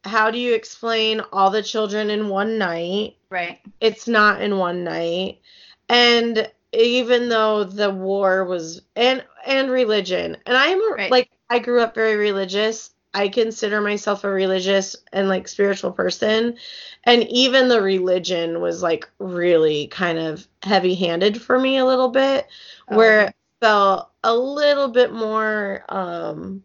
How 0.04 0.30
do 0.30 0.38
you 0.38 0.54
explain 0.54 1.20
all 1.32 1.50
the 1.50 1.62
children 1.62 2.10
in 2.10 2.28
one 2.28 2.58
night? 2.58 3.16
Right. 3.30 3.60
It's 3.80 4.08
not 4.08 4.42
in 4.42 4.58
one 4.58 4.84
night. 4.84 5.40
And 5.88 6.50
even 6.72 7.28
though 7.28 7.64
the 7.64 7.90
war 7.90 8.44
was 8.44 8.82
and 8.96 9.24
and 9.46 9.70
religion, 9.70 10.36
and 10.46 10.56
I'm 10.56 10.80
a, 10.80 10.94
Right. 10.96 11.10
like 11.10 11.30
I 11.52 11.58
grew 11.58 11.82
up 11.82 11.94
very 11.94 12.16
religious. 12.16 12.92
I 13.12 13.28
consider 13.28 13.82
myself 13.82 14.24
a 14.24 14.30
religious 14.30 14.96
and 15.12 15.28
like 15.28 15.46
spiritual 15.46 15.92
person. 15.92 16.56
And 17.04 17.24
even 17.24 17.68
the 17.68 17.82
religion 17.82 18.62
was 18.62 18.82
like 18.82 19.06
really 19.18 19.88
kind 19.88 20.18
of 20.18 20.48
heavy-handed 20.62 21.42
for 21.42 21.58
me 21.58 21.76
a 21.76 21.84
little 21.84 22.08
bit 22.08 22.46
Oh, 22.88 22.96
where 22.96 23.26
it 23.26 23.34
felt 23.60 24.08
a 24.24 24.34
little 24.34 24.88
bit 24.88 25.12
more 25.12 25.84
um 25.90 26.64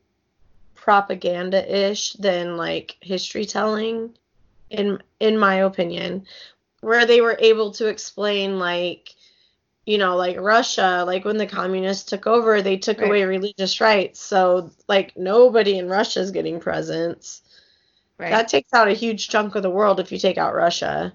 propaganda-ish 0.76 2.14
than 2.14 2.56
like 2.56 2.96
history 3.02 3.44
telling 3.44 4.18
in 4.70 5.04
in 5.20 5.38
my 5.38 5.56
opinion 5.56 6.26
where 6.80 7.06
they 7.06 7.20
were 7.20 7.38
able 7.42 7.72
to 7.72 7.88
explain 7.88 8.58
like 8.58 9.17
you 9.88 9.98
know 9.98 10.16
like 10.18 10.40
Russia 10.40 11.04
like 11.08 11.26
when 11.26 11.38
the 11.38 11.48
communists 11.48 12.10
took 12.10 12.28
over 12.28 12.62
they 12.62 12.78
took 12.78 13.00
Right. 13.00 13.08
away 13.08 13.24
religious 13.26 13.82
rights 13.82 14.22
so 14.22 14.72
like 14.88 15.18
nobody 15.18 15.80
in 15.80 15.90
Russia 15.90 16.20
is 16.22 16.32
getting 16.32 16.60
presents 16.60 17.42
Right. 18.20 18.32
that 18.32 18.48
takes 18.50 18.74
out 18.74 18.90
a 18.90 18.94
huge 18.94 19.30
chunk 19.30 19.56
of 19.56 19.64
the 19.64 19.70
world 19.72 20.00
if 20.00 20.12
you 20.12 20.20
take 20.20 20.40
out 20.40 20.56
Russia. 20.56 21.14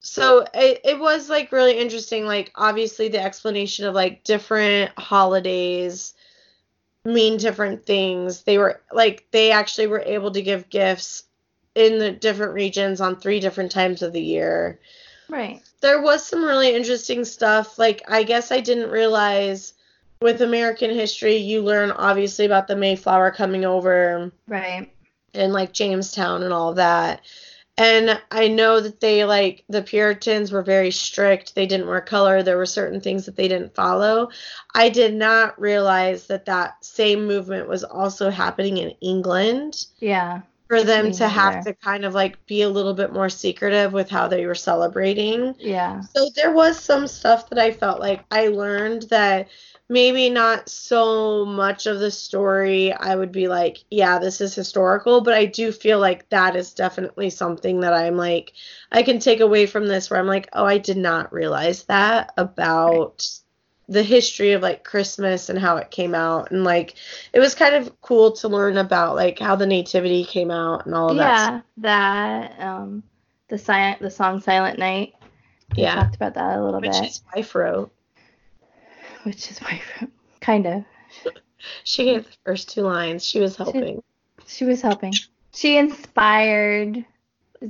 So 0.00 0.46
it, 0.54 0.80
it 0.84 0.98
was 0.98 1.30
like 1.30 1.52
really 1.52 1.78
interesting. 1.78 2.26
Like 2.26 2.52
obviously 2.54 3.08
the 3.08 3.22
explanation 3.22 3.86
of 3.86 3.94
like 3.94 4.24
different 4.24 4.92
holidays 4.98 6.14
mean 7.04 7.36
different 7.38 7.86
things. 7.86 8.44
They 8.44 8.58
were 8.58 8.82
like 8.92 9.26
they 9.32 9.52
actually 9.52 9.88
were 9.88 10.00
able 10.00 10.32
to 10.32 10.42
give 10.42 10.70
gifts 10.70 11.24
in 11.74 11.98
the 11.98 12.12
different 12.12 12.54
regions 12.54 13.00
on 13.00 13.16
three 13.20 13.40
different 13.40 13.72
times 13.72 14.02
of 14.02 14.12
the 14.12 14.22
year. 14.22 14.80
Right. 15.28 15.60
There 15.80 16.00
was 16.00 16.26
some 16.26 16.44
really 16.44 16.74
interesting 16.74 17.24
stuff. 17.24 17.78
Like 17.78 18.02
I 18.08 18.22
guess 18.22 18.50
I 18.52 18.60
didn't 18.60 18.90
realize 18.90 19.74
with 20.20 20.40
American 20.40 20.90
history 20.90 21.36
you 21.36 21.62
learn 21.62 21.90
obviously 21.90 22.46
about 22.46 22.66
the 22.66 22.76
Mayflower 22.76 23.30
coming 23.32 23.64
over 23.64 24.32
Right. 24.48 24.90
and 25.34 25.52
like 25.52 25.72
Jamestown 25.72 26.42
and 26.42 26.52
all 26.52 26.74
that. 26.74 27.22
And 27.76 28.20
I 28.30 28.46
know 28.46 28.78
that 28.80 29.00
they 29.00 29.24
like 29.24 29.64
the 29.68 29.82
Puritans 29.82 30.52
were 30.52 30.62
very 30.62 30.92
strict. 30.92 31.56
They 31.56 31.66
didn't 31.66 31.88
wear 31.88 32.00
color. 32.00 32.42
There 32.42 32.56
were 32.56 32.66
certain 32.66 33.00
things 33.00 33.26
that 33.26 33.34
they 33.34 33.48
didn't 33.48 33.74
follow. 33.74 34.28
I 34.76 34.88
did 34.88 35.12
not 35.12 35.60
realize 35.60 36.28
that 36.28 36.46
that 36.46 36.84
same 36.84 37.26
movement 37.26 37.68
was 37.68 37.82
also 37.82 38.30
happening 38.30 38.76
in 38.76 38.90
England 39.00 39.86
Yeah. 39.98 40.42
For 40.68 40.82
them 40.82 41.12
to 41.12 41.28
have 41.28 41.64
to 41.64 41.74
kind 41.74 42.04
of 42.04 42.14
like 42.14 42.44
be 42.46 42.62
a 42.62 42.68
little 42.68 42.94
bit 42.94 43.12
more 43.12 43.28
secretive 43.28 43.92
with 43.92 44.08
how 44.08 44.28
they 44.28 44.46
were 44.46 44.54
celebrating. 44.54 45.54
Yeah. 45.58 46.00
So 46.00 46.30
there 46.34 46.52
was 46.52 46.78
some 46.78 47.06
stuff 47.06 47.50
that 47.50 47.58
I 47.58 47.70
felt 47.70 48.00
like 48.00 48.24
I 48.30 48.48
learned 48.48 49.02
that 49.10 49.48
maybe 49.88 50.30
not 50.30 50.70
so 50.70 51.44
much 51.44 51.86
of 51.86 51.98
the 52.00 52.10
story 52.10 52.92
I 52.92 53.14
would 53.14 53.32
be 53.32 53.48
like, 53.48 53.84
yeah, 53.90 54.18
this 54.18 54.40
is 54.40 54.54
historical, 54.54 55.20
but 55.20 55.34
I 55.34 55.44
do 55.44 55.70
feel 55.70 55.98
like 56.00 56.28
that 56.30 56.56
is 56.56 56.72
definitely 56.72 57.28
something 57.28 57.80
that 57.80 57.92
I'm 57.92 58.16
like 58.16 58.54
I 58.90 59.02
can 59.02 59.18
take 59.18 59.40
away 59.40 59.66
from 59.66 59.86
this 59.86 60.08
where 60.08 60.18
I'm 60.18 60.26
like, 60.26 60.48
oh, 60.52 60.64
I 60.64 60.78
did 60.78 60.96
not 60.96 61.32
realize 61.32 61.84
that 61.84 62.32
about 62.36 63.28
the 63.88 64.02
history 64.02 64.52
of 64.52 64.62
like 64.62 64.82
Christmas 64.84 65.48
and 65.50 65.58
how 65.58 65.76
it 65.76 65.90
came 65.90 66.14
out 66.14 66.50
and 66.50 66.64
like 66.64 66.94
it 67.32 67.40
was 67.40 67.54
kind 67.54 67.74
of 67.74 68.00
cool 68.00 68.32
to 68.32 68.48
learn 68.48 68.78
about 68.78 69.14
like 69.14 69.38
how 69.38 69.56
the 69.56 69.66
nativity 69.66 70.24
came 70.24 70.50
out 70.50 70.86
and 70.86 70.94
all 70.94 71.10
of 71.10 71.16
yeah, 71.16 71.22
that. 71.24 71.52
Yeah, 71.52 71.60
that 71.76 72.60
um 72.60 73.02
the 73.48 73.58
silent 73.58 74.00
the 74.00 74.10
song 74.10 74.40
Silent 74.40 74.78
Night. 74.78 75.14
We 75.76 75.82
Yeah. 75.82 75.96
talked 75.96 76.16
about 76.16 76.34
that 76.34 76.56
a 76.58 76.64
little 76.64 76.80
which 76.80 76.92
bit. 76.92 77.04
his 77.04 77.22
wife 77.34 77.54
wrote. 77.54 77.92
which 79.24 79.50
is 79.50 79.60
my 79.60 79.80
kind 80.40 80.66
of. 80.66 80.84
She 81.82 82.04
gave 82.04 82.24
the 82.24 82.36
first 82.44 82.70
two 82.70 82.82
lines. 82.82 83.24
She 83.24 83.40
was 83.40 83.56
helping. 83.56 84.02
She 84.46 84.64
was 84.64 84.82
helping. 84.82 85.14
She 85.52 85.76
inspired 85.78 87.04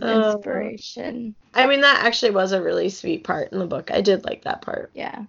Oh. 0.03 0.33
inspiration. 0.33 1.35
I 1.55 1.67
mean, 1.69 1.83
that 1.83 2.05
actually 2.05 2.33
was 2.33 2.51
a 2.53 2.61
really 2.63 2.89
sweet 2.89 3.23
part 3.23 3.53
in 3.53 3.59
the 3.61 3.67
book. 3.67 3.91
I 3.93 4.01
did 4.01 4.25
like 4.25 4.43
that 4.43 4.63
part. 4.63 4.91
Yeah. 4.95 5.25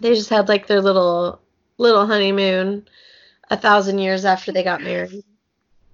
They 0.00 0.14
just 0.14 0.30
had 0.30 0.48
like 0.48 0.66
their 0.66 0.80
little 0.80 1.40
little 1.78 2.06
honeymoon 2.06 2.88
a 3.50 3.56
thousand 3.56 3.98
years 3.98 4.24
after 4.24 4.52
they 4.52 4.62
got 4.62 4.82
married. 4.82 5.24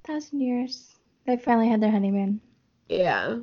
A 0.04 0.06
Thousand 0.06 0.40
years. 0.40 0.94
They 1.26 1.36
finally 1.36 1.68
had 1.68 1.80
their 1.80 1.90
honeymoon. 1.90 2.40
Yeah. 2.88 3.38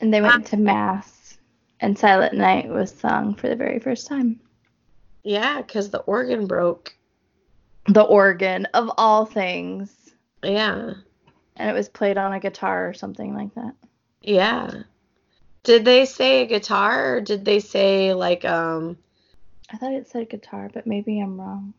And 0.00 0.12
they 0.12 0.20
went 0.20 0.46
to 0.46 0.56
mass. 0.56 1.38
And 1.80 1.98
Silent 1.98 2.34
Night 2.34 2.68
was 2.68 2.92
sung 2.92 3.34
for 3.34 3.48
the 3.48 3.56
very 3.56 3.78
first 3.78 4.06
time. 4.06 4.40
Yeah, 5.22 5.60
because 5.60 5.90
the 5.90 6.00
organ 6.00 6.46
broke. 6.46 6.94
The 7.88 8.02
organ 8.02 8.66
of 8.66 8.90
all 8.96 9.26
things. 9.26 9.90
Yeah. 10.42 10.94
And 11.56 11.70
it 11.70 11.72
was 11.72 11.88
played 11.88 12.18
on 12.18 12.32
a 12.32 12.40
guitar 12.40 12.88
or 12.88 12.94
something 12.94 13.34
like 13.34 13.54
that. 13.54 13.74
Yeah. 14.22 14.70
Did 15.62 15.84
they 15.84 16.04
say 16.04 16.42
a 16.42 16.46
guitar 16.46 17.16
or 17.16 17.20
did 17.20 17.44
they 17.44 17.60
say 17.60 18.14
like 18.14 18.44
um 18.44 18.98
I 19.70 19.76
thought 19.76 19.92
it 19.92 20.08
said 20.08 20.28
guitar, 20.28 20.70
but 20.72 20.86
maybe 20.86 21.20
I'm 21.20 21.40
wrong. 21.40 21.74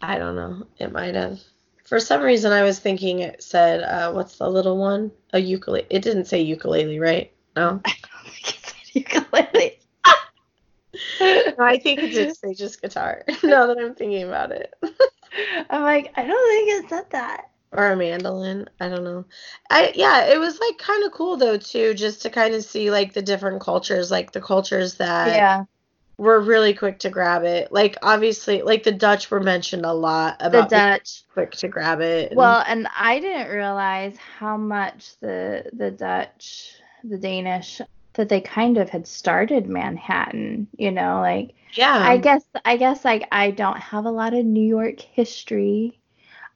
I 0.00 0.18
don't 0.18 0.36
know. 0.36 0.66
It 0.78 0.92
might 0.92 1.14
have. 1.14 1.40
For 1.84 2.00
some 2.00 2.22
reason 2.22 2.52
I 2.52 2.62
was 2.62 2.78
thinking 2.78 3.20
it 3.20 3.42
said 3.42 3.82
uh 3.82 4.12
what's 4.12 4.38
the 4.38 4.48
little 4.48 4.78
one? 4.78 5.10
A 5.32 5.38
ukulele. 5.38 5.86
It 5.90 6.02
didn't 6.02 6.26
say 6.26 6.40
ukulele, 6.40 6.98
right? 6.98 7.32
No. 7.56 7.80
I 7.84 7.94
don't 8.02 8.32
think 8.32 8.48
it 8.48 8.64
said 8.64 8.94
ukulele. 8.94 9.78
no, 11.58 11.64
I 11.64 11.78
think 11.78 12.02
it 12.02 12.12
did 12.12 12.36
say 12.36 12.54
just 12.54 12.80
guitar. 12.80 13.24
now 13.42 13.66
that 13.66 13.78
I'm 13.78 13.94
thinking 13.94 14.22
about 14.22 14.52
it. 14.52 14.72
I'm 15.68 15.82
like, 15.82 16.12
I 16.16 16.24
don't 16.24 16.48
think 16.50 16.84
it 16.84 16.88
said 16.88 17.10
that. 17.10 17.50
or 17.72 17.90
a 17.90 17.96
mandolin. 17.96 18.68
I 18.80 18.88
don't 18.88 19.04
know. 19.04 19.24
I 19.68 19.92
yeah, 19.94 20.26
it 20.32 20.38
was 20.38 20.58
like 20.60 20.78
kind 20.78 21.04
of 21.04 21.12
cool 21.12 21.36
though 21.36 21.58
too, 21.58 21.94
just 21.94 22.22
to 22.22 22.30
kind 22.30 22.54
of 22.54 22.64
see 22.64 22.90
like 22.90 23.12
the 23.12 23.22
different 23.22 23.60
cultures, 23.60 24.10
like 24.10 24.32
the 24.32 24.40
cultures 24.40 24.94
that 24.94 25.36
yeah. 25.36 25.64
Were 26.16 26.40
really 26.40 26.74
quick 26.74 27.00
to 27.00 27.10
grab 27.10 27.42
it. 27.44 27.72
Like 27.72 27.96
obviously, 28.02 28.62
like 28.62 28.82
the 28.84 28.92
Dutch 28.92 29.30
were 29.30 29.40
mentioned 29.40 29.84
a 29.84 29.92
lot 29.92 30.38
The 30.38 30.46
about 30.46 30.70
being 30.70 30.82
Dutch. 30.82 31.22
quick 31.32 31.50
to 31.52 31.68
grab 31.68 32.00
it. 32.00 32.30
and- 32.30 32.36
Well, 32.38 32.62
and 32.66 32.86
I 32.96 33.18
didn't 33.18 33.50
realize 33.54 34.16
how 34.16 34.56
much 34.56 35.18
the 35.20 35.64
the 35.72 35.90
Dutch, 35.90 36.72
the 37.02 37.18
Danish, 37.18 37.80
that 38.14 38.28
they 38.28 38.40
kind 38.40 38.78
of 38.78 38.88
had 38.90 39.06
started 39.06 39.68
Manhattan. 39.68 40.68
You 40.76 40.92
know, 40.92 41.20
like 41.20 41.54
yeah, 41.72 41.94
I 41.96 42.18
guess 42.18 42.44
I 42.64 42.76
guess 42.76 43.04
like 43.04 43.26
I 43.32 43.50
don't 43.50 43.78
have 43.78 44.04
a 44.04 44.10
lot 44.10 44.34
of 44.34 44.44
New 44.44 44.64
York 44.66 45.00
history. 45.00 45.98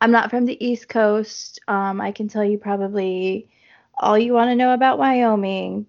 I'm 0.01 0.13
not 0.13 0.31
from 0.31 0.45
the 0.47 0.65
East 0.65 0.89
Coast. 0.89 1.59
Um, 1.67 2.01
I 2.01 2.13
can 2.13 2.29
tell 2.29 2.45
you 2.45 2.57
probably 2.59 3.49
all 3.99 4.17
you 4.17 4.33
want 4.33 4.51
to 4.51 4.55
know 4.55 4.73
about 4.73 4.97
Wyoming, 5.01 5.87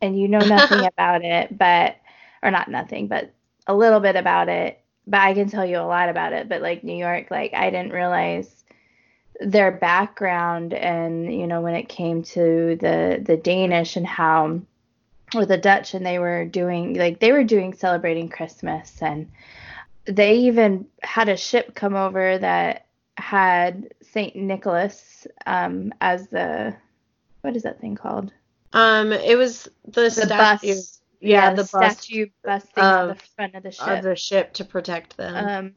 and 0.00 0.18
you 0.18 0.28
know 0.28 0.38
nothing 0.46 0.86
about 0.86 1.22
it, 1.22 1.58
but 1.58 1.96
or 2.44 2.50
not 2.52 2.68
nothing, 2.70 3.08
but 3.08 3.32
a 3.66 3.74
little 3.74 3.98
bit 4.00 4.14
about 4.14 4.48
it. 4.48 4.80
But 5.06 5.20
I 5.20 5.34
can 5.34 5.48
tell 5.50 5.66
you 5.66 5.78
a 5.78 5.82
lot 5.88 6.08
about 6.08 6.32
it. 6.32 6.48
But 6.48 6.62
like 6.62 6.84
New 6.84 6.96
York, 6.96 7.30
like 7.30 7.52
I 7.54 7.70
didn't 7.70 7.92
realize 7.92 8.64
their 9.40 9.72
background, 9.72 10.72
and 10.72 11.32
you 11.34 11.46
know 11.46 11.60
when 11.60 11.74
it 11.74 11.88
came 11.88 12.22
to 12.22 12.76
the 12.80 13.20
the 13.24 13.36
Danish 13.36 13.96
and 13.96 14.06
how 14.06 14.60
or 15.34 15.44
the 15.46 15.58
Dutch 15.58 15.94
and 15.94 16.06
they 16.06 16.18
were 16.20 16.44
doing 16.44 16.94
like 16.94 17.18
they 17.18 17.32
were 17.32 17.42
doing 17.44 17.72
celebrating 17.74 18.28
Christmas 18.28 19.02
and 19.02 19.28
they 20.04 20.34
even 20.36 20.86
had 21.02 21.28
a 21.28 21.36
ship 21.36 21.74
come 21.74 21.96
over 21.96 22.38
that 22.38 22.86
had 23.16 23.94
Saint 24.02 24.36
Nicholas 24.36 25.26
um 25.46 25.92
as 26.00 26.28
the 26.28 26.74
what 27.40 27.56
is 27.56 27.62
that 27.64 27.80
thing 27.80 27.96
called? 27.96 28.32
um, 28.74 29.12
it 29.12 29.36
was 29.36 29.68
the, 29.86 30.02
The 30.02 30.10
statue. 30.10 30.74
bus. 30.74 31.00
Yeah, 31.24 31.54
the, 31.54 31.68
bus 31.72 31.98
statue 31.98 32.26
busting 32.44 32.82
on 32.82 33.06
the 33.08 33.12
of- 33.12 33.20
front 33.36 33.54
of 33.54 33.62
the 33.62 33.68
of 33.68 33.74
ship. 33.74 34.02
the 34.02 34.16
ship 34.16 34.52
to 34.54 34.64
protect 34.64 35.16
them. 35.16 35.34
Um 35.48 35.74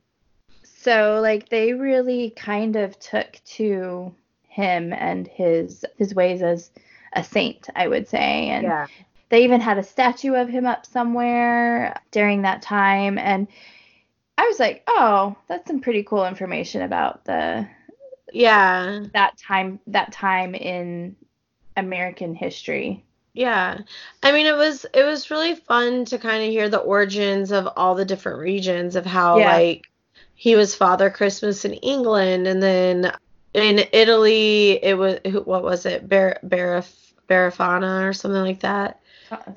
so 0.64 1.20
like 1.22 1.50
they 1.50 1.74
really 1.74 2.30
kind 2.32 2.76
of 2.76 2.98
took 3.00 3.40
to 3.46 4.14
him 4.48 4.94
and 4.94 5.28
his 5.28 5.86
his 5.98 6.16
ways 6.16 6.42
as 6.42 6.72
a 7.14 7.24
saint, 7.24 7.68
I 7.76 7.88
would 7.88 8.08
say. 8.08 8.50
And 8.50 8.64
yeah, 8.64 8.88
They 9.30 9.44
even 9.44 9.62
had 9.62 9.78
a 9.78 9.84
statue 9.84 10.34
of 10.36 10.50
him 10.50 10.66
up 10.66 10.86
somewhere 10.86 12.00
during 12.12 12.44
that 12.44 12.62
time. 12.62 13.18
And 13.18 13.48
I 14.38 14.46
was 14.46 14.60
like, 14.60 14.84
oh, 14.88 15.36
that's 15.48 15.68
some 15.68 15.82
pretty 15.82 16.04
cool 16.04 16.26
information 16.26 16.82
about 16.84 17.26
the 17.26 17.68
yeah. 18.32 19.06
that 19.14 19.38
time 19.38 19.80
that 19.88 20.12
time 20.12 20.54
in 20.56 21.16
American 21.76 22.36
history. 22.36 23.04
Yeah. 23.38 23.80
I 24.24 24.32
mean 24.32 24.48
it 24.48 24.56
was 24.58 24.86
it 24.94 25.04
was 25.04 25.30
really 25.30 25.54
fun 25.56 26.06
to 26.06 26.18
kind 26.18 26.44
of 26.44 26.50
hear 26.50 26.70
the 26.70 26.80
origins 26.80 27.52
of 27.52 27.68
all 27.78 27.94
the 27.96 28.06
different 28.06 28.40
regions 28.40 28.96
of 28.96 29.06
how 29.06 29.38
Yeah. 29.38 29.54
like 29.56 29.84
he 30.36 30.56
was 30.56 30.74
Father 30.76 31.10
Christmas 31.10 31.64
in 31.64 31.74
England 31.74 32.48
and 32.48 32.62
then 32.62 33.12
in 33.54 33.86
Italy 33.94 34.84
it 34.84 34.98
was 34.98 35.20
what 35.46 35.64
was 35.64 35.86
it? 35.86 36.10
Bar 36.10 36.40
Baraf 36.44 36.92
Barafana 37.30 38.10
or 38.10 38.14
something 38.14 38.42
like 38.42 38.62
that. 38.62 39.00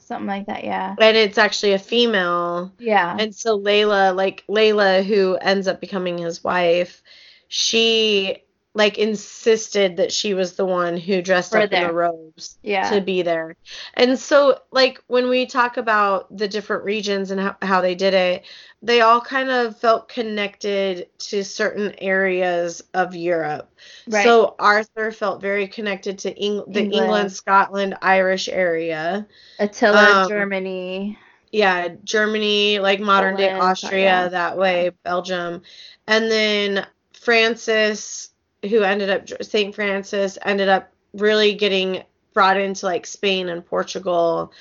Something 0.01 0.27
like 0.27 0.47
that, 0.47 0.65
yeah. 0.65 0.97
And 0.99 1.17
it's 1.17 1.39
actually 1.39 1.73
a 1.75 1.79
female. 1.79 2.73
Yeah. 2.79 3.17
And 3.19 3.35
so 3.35 3.59
Layla, 3.59 4.15
like 4.15 4.45
Layla 4.49 5.05
who 5.05 5.37
ends 5.37 5.69
up 5.69 5.81
becoming 5.81 6.19
his 6.19 6.43
wife, 6.43 7.03
she 7.49 8.43
like 8.73 8.99
insisted 8.99 9.97
that 9.97 10.13
she 10.13 10.33
was 10.33 10.55
the 10.55 10.65
one 10.65 10.97
who 10.97 11.21
dressed 11.21 11.51
For 11.51 11.59
up 11.59 11.73
in 11.73 11.89
the 11.89 11.93
robes 11.93 12.57
yeah. 12.63 12.89
to 12.91 13.01
be 13.01 13.23
there. 13.23 13.57
And 13.95 14.17
so, 14.17 14.61
like, 14.71 15.03
when 15.09 15.29
we 15.29 15.47
talk 15.47 15.77
about 15.77 16.35
the 16.37 16.47
different 16.47 16.85
regions 16.85 17.33
and 17.33 17.41
how, 17.41 17.57
how 17.63 17.81
they 17.81 17.97
did 17.97 18.15
it, 18.15 18.45
they 18.81 19.01
all 19.01 19.21
kind 19.21 19.51
of 19.51 19.77
felt 19.77 20.09
connected 20.09 21.09
to 21.19 21.43
certain 21.43 21.95
areas 21.99 22.81
of 22.95 23.17
Europe. 23.17 23.75
Right. 24.07 24.25
So, 24.25 24.55
Arthur 24.61 25.11
felt 25.11 25.41
very 25.41 25.67
connected 25.67 26.19
to 26.21 26.31
Eng- 26.31 26.65
the 26.69 26.83
England. 26.83 26.93
England, 26.93 27.33
Scotland, 27.33 27.97
Irish 28.03 28.49
area. 28.49 29.27
Attila, 29.59 30.23
um, 30.23 30.29
Germany. 30.29 31.19
Yeah, 31.51 31.89
Germany, 32.05 32.79
like 32.79 33.01
modern 33.01 33.35
day 33.35 33.49
Poland, 33.49 33.63
Austria, 33.63 34.05
yeah. 34.05 34.29
that 34.29 34.57
way, 34.57 34.93
Belgium. 35.03 35.63
And 36.07 36.31
then 36.31 36.87
Francis, 37.13 38.30
who 38.69 38.83
ended 38.83 39.11
up, 39.11 39.29
St. 39.43 39.75
Francis, 39.75 40.39
ended 40.45 40.69
up 40.69 40.91
really 41.15 41.55
getting 41.55 42.03
brought 42.35 42.57
into 42.57 42.87
like 42.87 43.07
Spain 43.07 43.49
and 43.49 43.65
Portugal. 43.65 44.53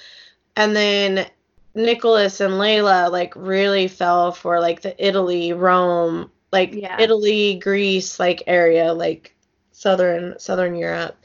And 0.56 0.76
then 0.76 1.28
Nicholas 1.76 2.41
and 2.41 2.54
Layla, 2.56 3.12
like, 3.12 3.34
really 3.36 3.88
fell 3.88 4.32
for 4.32 4.60
like 4.60 4.82
the 4.82 4.95
Italy, 5.06 5.54
Rome, 5.54 6.32
like 6.52 6.74
Yeah. 6.74 7.00
Italy, 7.00 7.60
Greece, 7.62 8.20
like 8.20 8.43
area, 8.47 8.93
like 8.93 9.36
southern 9.72 10.38
southern 10.40 10.76
Europe. 10.76 11.15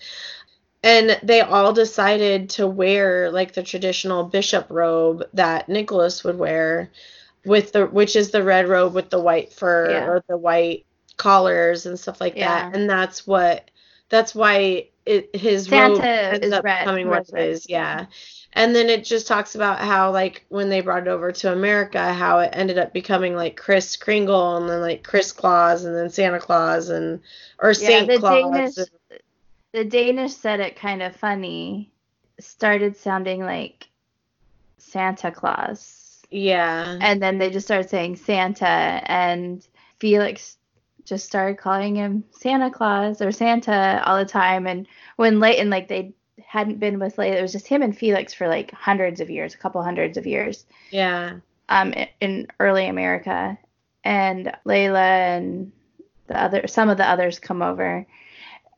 And 0.82 1.18
they 1.22 1.40
all 1.40 1.72
decided 1.72 2.50
to 2.50 2.66
wear 2.66 3.30
like 3.30 3.54
the 3.54 3.62
traditional 3.62 4.24
bishop 4.24 4.66
robe 4.68 5.24
that 5.32 5.68
Nicholas 5.68 6.22
would 6.24 6.38
wear 6.38 6.90
with 7.46 7.72
the 7.72 7.86
which 7.86 8.16
is 8.16 8.30
the 8.30 8.42
red 8.42 8.68
robe 8.68 8.94
with 8.94 9.10
the 9.10 9.18
white 9.18 9.52
fur 9.52 9.90
Yeah. 9.90 10.06
or 10.06 10.24
the 10.28 10.36
white 10.36 10.84
collars 11.16 11.86
and 11.86 11.98
stuff 11.98 12.20
like 12.20 12.36
Yeah. 12.36 12.70
that. 12.70 12.76
And 12.76 12.88
that's 12.88 13.26
what 13.26 13.70
that's 14.08 14.34
why 14.34 14.88
it 15.06 15.34
his 15.34 15.66
Santa 15.66 15.94
robe 15.94 16.02
ends 16.04 16.46
is 16.46 16.52
up 16.52 16.64
red- 16.64 16.80
becoming 16.80 17.08
red 17.08 17.26
what 17.28 17.40
it 17.40 17.48
is. 17.50 17.68
Yeah. 17.68 18.06
And 18.56 18.74
then 18.74 18.88
it 18.88 19.04
just 19.04 19.26
talks 19.26 19.54
about 19.56 19.80
how 19.80 20.12
like 20.12 20.44
when 20.48 20.68
they 20.68 20.80
brought 20.80 21.02
it 21.02 21.08
over 21.08 21.32
to 21.32 21.52
America, 21.52 22.12
how 22.12 22.38
it 22.38 22.50
ended 22.52 22.78
up 22.78 22.92
becoming 22.92 23.34
like 23.34 23.56
Kris 23.56 23.96
Kringle 23.96 24.56
and 24.58 24.68
then 24.68 24.80
like 24.80 25.02
Chris 25.02 25.32
Claus 25.32 25.84
and 25.84 25.94
then 25.96 26.08
Santa 26.10 26.38
Claus 26.38 26.88
and 26.88 27.20
or 27.60 27.70
Yeah, 27.70 27.74
Saint 27.74 28.08
the 28.08 28.18
Claus. 28.18 28.74
Danish 28.76 28.88
the 29.72 29.84
Danish 29.84 30.34
said 30.34 30.60
it 30.60 30.76
kind 30.76 31.02
of 31.02 31.16
funny. 31.16 31.90
Started 32.38 32.96
sounding 32.96 33.40
like 33.44 33.88
Santa 34.78 35.30
Claus. 35.32 36.22
Yeah. 36.30 36.98
and 37.00 37.22
then 37.22 37.38
they 37.38 37.50
just 37.50 37.66
started 37.66 37.88
saying 37.88 38.16
Santa 38.16 38.66
and 38.66 39.64
Felix 40.00 40.56
just 41.04 41.26
started 41.26 41.58
calling 41.58 41.96
him 41.96 42.24
Santa 42.30 42.70
Claus 42.70 43.20
or 43.20 43.30
Santa 43.32 44.02
all 44.06 44.18
the 44.18 44.24
time. 44.24 44.66
And 44.66 44.86
when 45.16 45.40
Leighton, 45.40 45.70
like 45.70 45.88
they 45.88 46.14
hadn't 46.44 46.80
been 46.80 46.98
with 46.98 47.16
Layla, 47.16 47.36
it 47.38 47.42
was 47.42 47.52
just 47.52 47.66
him 47.66 47.82
and 47.82 47.96
Felix 47.96 48.32
for 48.32 48.48
like 48.48 48.70
hundreds 48.72 49.20
of 49.20 49.30
years, 49.30 49.54
a 49.54 49.58
couple 49.58 49.82
hundreds 49.82 50.16
of 50.16 50.26
years. 50.26 50.64
Yeah. 50.90 51.38
Um, 51.68 51.94
in 52.20 52.46
early 52.60 52.86
America, 52.86 53.58
and 54.04 54.52
Layla 54.66 55.36
and 55.36 55.72
the 56.26 56.40
other, 56.40 56.66
some 56.66 56.90
of 56.90 56.98
the 56.98 57.08
others 57.08 57.38
come 57.38 57.62
over, 57.62 58.06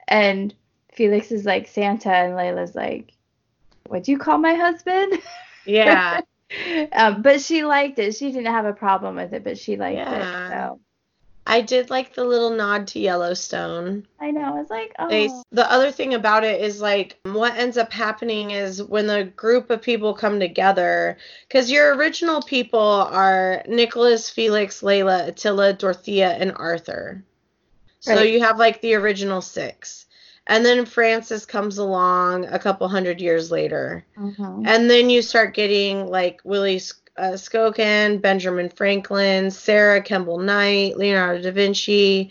and 0.07 0.55
Felix 0.93 1.33
is 1.33 1.45
like 1.45 1.67
Santa, 1.67 2.11
and 2.11 2.35
Layla's 2.35 2.77
like, 2.77 3.13
"What 3.89 4.05
do 4.05 4.13
you 4.13 4.19
call 4.19 4.39
my 4.39 4.55
husband?" 4.55 5.21
Yeah. 5.65 6.21
um, 6.93 7.23
but 7.23 7.41
she 7.41 7.65
liked 7.65 7.99
it. 7.99 8.15
She 8.15 8.31
didn't 8.31 8.53
have 8.53 8.67
a 8.67 8.73
problem 8.73 9.17
with 9.17 9.33
it, 9.33 9.43
but 9.43 9.59
she 9.59 9.77
liked 9.77 9.99
Yeah. 9.99 10.47
it. 10.47 10.51
So 10.51 10.81
I 11.47 11.61
did 11.61 11.91
like 11.91 12.15
the 12.15 12.25
little 12.25 12.51
nod 12.51 12.89
to 12.89 12.99
Yellowstone. 12.99 14.07
I 14.21 14.31
know. 14.33 14.41
I 14.43 14.51
was 14.51 14.69
like, 14.69 14.93
oh, 14.99 15.09
They, 15.09 15.31
the 15.53 15.71
other 15.71 15.93
thing 15.93 16.15
about 16.15 16.43
it 16.43 16.61
is 16.61 16.81
like 16.81 17.19
what 17.25 17.57
ends 17.57 17.77
up 17.79 17.93
happening 17.93 18.51
is 18.51 18.83
when 18.83 19.07
the 19.07 19.25
group 19.25 19.71
of 19.71 19.81
people 19.81 20.13
come 20.13 20.41
together, 20.41 21.19
because 21.49 21.71
your 21.71 21.95
original 21.95 22.43
people 22.43 22.81
are 22.81 23.63
Nicholas, 23.69 24.29
Felix, 24.29 24.81
Layla, 24.81 25.29
Attila, 25.29 25.73
Dorothea, 25.73 26.31
and 26.31 26.53
Arthur. 26.57 27.23
So 28.01 28.15
Right. 28.17 28.33
you 28.33 28.41
have 28.41 28.59
like 28.59 28.81
the 28.81 28.95
original 28.95 29.41
six. 29.41 30.07
And 30.49 30.65
then 30.65 30.87
Francis 30.87 31.45
comes 31.45 31.79
along 31.79 32.47
a 32.47 32.59
couple 32.59 32.87
hundred 32.89 33.21
years 33.21 33.51
later. 33.51 34.05
Mhm. 34.17 34.63
And 34.65 34.89
then 34.89 35.11
you 35.11 35.23
start 35.23 35.55
getting 35.55 36.09
like 36.09 36.41
Willie 36.45 36.81
uh, 37.19 37.33
Skokan, 37.33 38.21
Benjamin 38.21 38.69
Franklin, 38.69 39.51
Sarah 39.51 40.03
Kemble 40.03 40.39
Knight, 40.39 40.97
Leonardo 40.97 41.43
da 41.43 41.51
Vinci, 41.51 42.31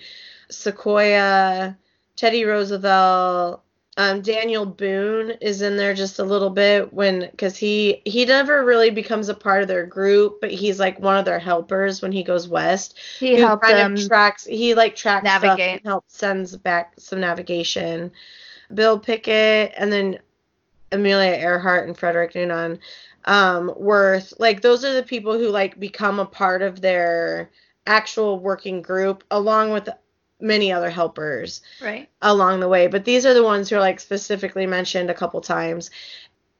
Sequoyah, 0.50 1.76
Teddy 2.16 2.46
Roosevelt, 2.46 3.62
um, 3.98 4.22
Daniel 4.22 4.66
Boone 4.66 5.32
is 5.40 5.62
in 5.62 5.78
there 5.78 5.94
just 5.94 6.20
a 6.20 6.24
little 6.24 6.50
bit 6.50 6.92
when 6.92 7.30
because 7.32 7.56
he 7.56 8.02
he 8.06 8.26
never 8.26 8.66
really 8.66 8.90
becomes 8.90 9.30
a 9.30 9.34
part 9.34 9.62
of 9.62 9.70
their 9.70 9.86
group, 9.86 10.42
but 10.42 10.52
he's 10.52 10.80
like 10.80 11.00
one 11.00 11.16
of 11.16 11.24
their 11.24 11.40
helpers 11.40 12.02
when 12.02 12.12
he 12.12 12.22
goes 12.22 12.48
west. 12.48 13.00
he 13.20 13.38
kind 13.38 13.62
them. 13.62 13.96
tracks 13.96 14.44
he 14.44 14.76
like 14.76 14.98
tracks 14.98 15.30
stuff 15.30 15.44
navigate. 15.44 15.78
and 15.78 15.86
helps 15.86 16.18
sends 16.18 16.58
back 16.58 16.94
some 16.98 17.22
navigation. 17.22 18.12
Bill 18.74 19.00
Pickett 19.00 19.74
and 19.78 19.92
then 19.92 20.20
Amelia 20.92 21.38
Earhart 21.38 21.88
and 21.88 21.98
Frederick 21.98 22.36
Noonan 22.36 22.80
um 23.26 23.74
Worth 23.76 24.34
like 24.40 24.62
those 24.62 24.86
are 24.86 24.94
the 24.94 25.04
people 25.04 25.38
who 25.38 25.50
like 25.50 25.80
become 25.80 26.20
a 26.20 26.26
part 26.26 26.62
of 26.62 26.82
their 26.82 27.50
actual 27.86 28.40
working 28.40 28.82
group 28.82 29.24
along 29.30 29.72
with 29.72 29.90
many 30.40 30.72
other 30.72 30.90
helpers 30.90 31.62
right. 31.82 32.10
along 32.22 32.60
the 32.60 32.68
way 32.68 32.88
but 32.88 33.06
these 33.06 33.26
are 33.26 33.34
the 33.34 33.44
ones 33.44 33.70
who 33.70 33.78
are 33.78 33.80
like 33.80 34.00
specifically 34.00 34.66
mentioned 34.66 35.10
a 35.10 35.14
couple 35.14 35.40
times 35.42 35.92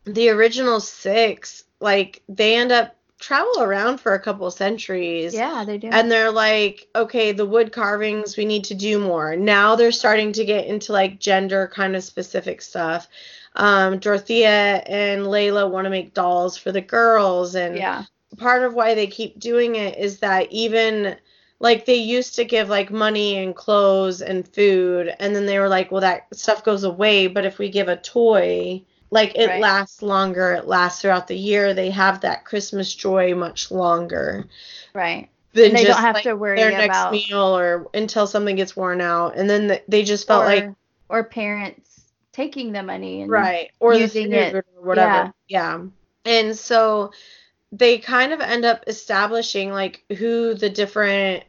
the 0.06 0.30
original 0.30 0.80
six 0.80 1.66
like 1.80 2.22
they 2.30 2.56
end 2.56 2.72
up 2.72 2.96
travel 3.20 3.62
around 3.62 4.00
for 4.00 4.14
a 4.14 4.20
couple 4.20 4.50
centuries 4.52 5.34
Yeah, 5.34 5.64
they 5.66 5.78
do. 5.78 5.90
and 5.92 6.12
they're 6.12 6.32
like, 6.32 6.88
okay, 6.96 7.32
the 7.32 7.46
wood 7.46 7.72
carvings, 7.72 8.38
we 8.38 8.46
need 8.46 8.66
to 8.66 8.76
do 8.76 9.00
more. 9.00 9.36
Now 9.36 9.76
they're 9.76 9.92
starting 9.92 10.34
to 10.34 10.46
get 10.46 10.68
into 10.68 10.92
like 10.92 11.20
gender 11.20 11.72
kind 11.74 11.96
of 11.96 12.04
specific 12.04 12.62
stuff. 12.62 13.08
Um, 13.56 14.00
Dorothea 14.00 14.84
and 14.86 15.24
Layla 15.24 15.70
want 15.70 15.86
to 15.86 15.90
make 15.90 16.14
dolls 16.14 16.58
for 16.58 16.72
the 16.72 16.82
girls, 16.82 17.56
and 17.56 17.78
yeah. 17.78 18.04
part 18.38 18.64
of 18.64 18.74
why 18.74 18.94
they 18.96 19.08
keep 19.08 19.40
doing 19.40 19.76
it 19.76 19.98
is 19.98 20.20
that 20.20 20.52
even 20.52 21.16
like 21.60 21.86
they 21.86 21.96
used 21.96 22.36
to 22.36 22.44
give 22.46 22.70
like 22.70 22.92
money 22.92 23.38
and 23.38 23.56
clothes 23.56 24.22
and 24.22 24.48
food, 24.48 25.14
and 25.20 25.36
then 25.36 25.46
they 25.46 25.60
were 25.60 25.70
like, 25.70 25.92
well, 25.92 26.02
that 26.02 26.28
stuff 26.36 26.64
goes 26.64 26.84
away, 26.84 27.28
but 27.28 27.46
if 27.46 27.58
we 27.60 27.70
give 27.70 27.88
a 27.88 27.96
toy, 27.98 28.82
like 29.12 29.36
it 29.36 29.48
Right. 29.48 29.62
lasts 29.62 30.02
longer, 30.02 30.52
it 30.54 30.68
lasts 30.68 31.02
throughout 31.02 31.28
the 31.28 31.38
year. 31.38 31.74
They 31.74 31.90
have 31.92 32.22
that 32.22 32.46
Christmas 32.46 32.94
joy 32.94 33.34
much 33.36 33.72
longer 33.72 34.46
Right. 34.94 35.30
than 35.54 35.68
And 35.68 35.76
they 35.76 35.86
just 35.86 35.98
don't 35.98 36.02
have 36.02 36.16
like, 36.16 36.24
to 36.24 36.36
worry 36.36 36.58
their 36.58 36.72
next 36.72 37.10
about 37.10 37.12
meal 37.12 37.58
or 37.58 37.88
until 37.94 38.28
something 38.28 38.56
gets 38.56 38.76
worn 38.76 39.02
out 39.02 39.36
and 39.38 39.50
then 39.50 39.68
th- 39.70 39.84
they 39.88 40.04
just 40.04 40.28
felt 40.28 40.44
or, 40.44 40.46
like 40.46 40.66
or 41.10 41.24
parents 41.24 41.95
taking 42.36 42.74
the 42.74 42.84
money 42.84 43.22
and 43.22 43.32
right 43.32 43.72
or 43.80 43.94
using 43.94 44.34
it. 44.34 44.54
or 44.54 44.66
whatever 44.82 45.34
yeah. 45.48 45.82
and 46.26 46.58
so 46.58 47.10
they 47.72 47.98
kind 47.98 48.34
of 48.34 48.42
end 48.42 48.66
up 48.66 48.84
establishing 48.88 49.72
like 49.72 50.04
who 50.18 50.54
the 50.54 50.70
different 50.70 51.46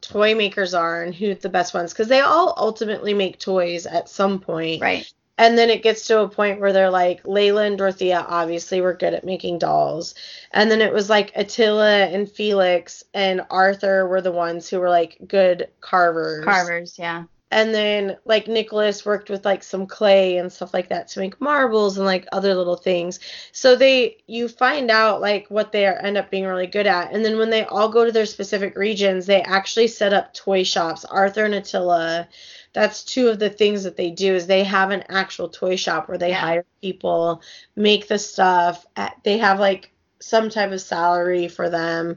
toy 0.00 0.36
makers 0.36 0.74
are 0.74 1.02
and 1.02 1.12
who 1.12 1.34
the 1.34 1.48
best 1.48 1.74
ones 1.74 1.92
because 1.92 2.06
they 2.06 2.20
all 2.20 2.54
ultimately 2.56 3.12
make 3.12 3.40
toys 3.40 3.84
at 3.84 4.08
some 4.08 4.38
point 4.38 4.80
right. 4.80 5.12
and 5.38 5.58
then 5.58 5.70
it 5.70 5.82
gets 5.82 6.06
to 6.06 6.20
a 6.20 6.28
point 6.28 6.60
where 6.60 6.72
they're 6.72 6.88
like 6.88 7.24
Layla 7.24 7.66
and 7.66 7.76
Dorothea 7.76 8.24
obviously 8.28 8.80
were 8.80 8.94
good 8.94 9.14
at 9.14 9.24
making 9.24 9.58
dolls. 9.58 10.14
And 10.52 10.70
then 10.70 10.80
it 10.80 10.92
was 10.92 11.10
like 11.10 11.32
Attila 11.34 12.06
and 12.06 12.30
Felix 12.30 13.02
and 13.12 13.42
Arthur 13.50 14.06
were 14.06 14.20
the 14.20 14.30
ones 14.30 14.68
who 14.68 14.78
were 14.78 14.88
like 14.88 15.18
good 15.26 15.68
carvers. 15.80 16.44
Carvers, 16.44 16.96
yeah. 16.96 17.24
And 17.50 17.74
then 17.74 18.16
like 18.24 18.46
Nicholas 18.46 19.06
worked 19.06 19.30
with 19.30 19.44
like 19.44 19.62
some 19.62 19.86
clay 19.86 20.36
and 20.36 20.52
stuff 20.52 20.74
like 20.74 20.88
that 20.90 21.08
to 21.08 21.20
make 21.20 21.40
marbles 21.40 21.96
and 21.96 22.06
like 22.06 22.26
other 22.32 22.54
little 22.54 22.76
things. 22.76 23.20
So 23.52 23.74
they 23.76 24.18
you 24.26 24.48
find 24.48 24.90
out 24.90 25.20
like 25.20 25.46
what 25.48 25.72
they 25.72 25.86
are, 25.86 25.94
end 25.94 26.18
up 26.18 26.30
being 26.30 26.44
really 26.46 26.66
good 26.66 26.86
at. 26.86 27.12
And 27.12 27.24
then 27.24 27.38
when 27.38 27.50
they 27.50 27.64
all 27.64 27.88
go 27.88 28.04
to 28.04 28.12
their 28.12 28.26
specific 28.26 28.76
regions, 28.76 29.26
they 29.26 29.42
actually 29.42 29.88
set 29.88 30.12
up 30.12 30.34
toy 30.34 30.62
shops. 30.62 31.04
Arthur 31.06 31.44
and 31.44 31.54
Attila 31.54 32.28
that's 32.74 33.02
two 33.04 33.28
of 33.28 33.38
the 33.38 33.50
things 33.50 33.82
that 33.84 33.96
they 33.96 34.10
do 34.10 34.34
is 34.34 34.46
they 34.46 34.64
have 34.64 34.90
an 34.90 35.04
actual 35.08 35.48
toy 35.48 35.76
shop 35.76 36.08
where 36.08 36.18
they 36.18 36.30
Yeah. 36.30 36.40
hire 36.40 36.64
people 36.82 37.42
make 37.76 38.08
the 38.08 38.18
stuff 38.18 38.86
they 39.24 39.38
have 39.38 39.58
like 39.58 39.90
some 40.20 40.50
type 40.50 40.72
of 40.72 40.80
salary 40.80 41.48
for 41.48 41.70
them 41.70 42.16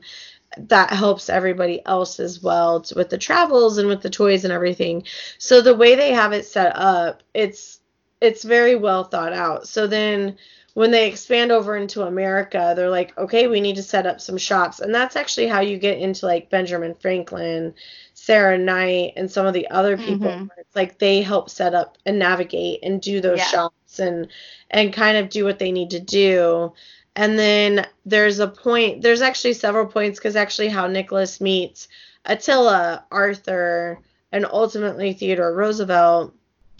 that 0.57 0.91
helps 0.91 1.29
everybody 1.29 1.81
else 1.85 2.19
as 2.19 2.41
well 2.43 2.83
with 2.95 3.09
the 3.09 3.17
travels 3.17 3.77
and 3.77 3.87
with 3.87 4.01
the 4.01 4.09
toys 4.09 4.43
and 4.43 4.53
everything. 4.53 5.03
So 5.37 5.61
the 5.61 5.75
way 5.75 5.95
they 5.95 6.11
have 6.13 6.33
it 6.33 6.45
set 6.45 6.73
up 6.75 7.23
it's 7.33 7.79
it's 8.21 8.43
very 8.43 8.75
well 8.75 9.03
thought 9.05 9.33
out. 9.33 9.67
So 9.67 9.87
then 9.87 10.37
when 10.73 10.91
they 10.91 11.07
expand 11.09 11.51
over 11.51 11.75
into 11.75 12.03
america 12.03 12.73
they're 12.77 12.89
like 12.89 13.17
okay 13.17 13.47
we 13.47 13.59
need 13.59 13.75
to 13.75 13.83
set 13.83 14.05
up 14.05 14.21
some 14.21 14.37
shops. 14.37 14.79
And 14.79 14.93
that's 14.95 15.15
actually 15.17 15.47
how 15.47 15.59
you 15.61 15.77
get 15.77 15.99
into 15.99 16.25
like 16.25 16.49
benjamin 16.49 16.95
franklin 16.95 17.73
sarah 18.13 18.57
knight 18.57 19.13
and 19.17 19.29
some 19.31 19.45
of 19.45 19.53
the 19.53 19.69
other 19.69 19.97
people. 19.97 20.29
Mhm. 20.29 20.47
where 20.47 20.59
it's 20.59 20.75
like 20.75 20.97
they 20.99 21.21
help 21.21 21.49
set 21.49 21.73
up 21.73 21.97
and 22.05 22.19
navigate 22.19 22.79
and 22.83 23.01
do 23.01 23.19
those 23.21 23.39
Yeah. 23.39 23.45
shops 23.45 23.99
and 23.99 24.27
and 24.69 24.93
kind 24.93 25.17
of 25.17 25.29
do 25.29 25.43
what 25.45 25.59
they 25.59 25.71
need 25.71 25.89
to 25.91 25.99
do 25.99 26.73
and 27.15 27.37
then 27.37 27.85
there's 28.05 28.39
a 28.39 28.47
point 28.47 29.01
there's 29.01 29.21
actually 29.21 29.53
several 29.53 29.85
points 29.85 30.19
because 30.19 30.35
actually 30.35 30.69
how 30.69 30.87
nicholas 30.87 31.41
meets 31.41 31.87
attila 32.25 33.03
arthur 33.11 33.99
and 34.31 34.45
ultimately 34.45 35.13
theodore 35.13 35.53
roosevelt 35.53 36.33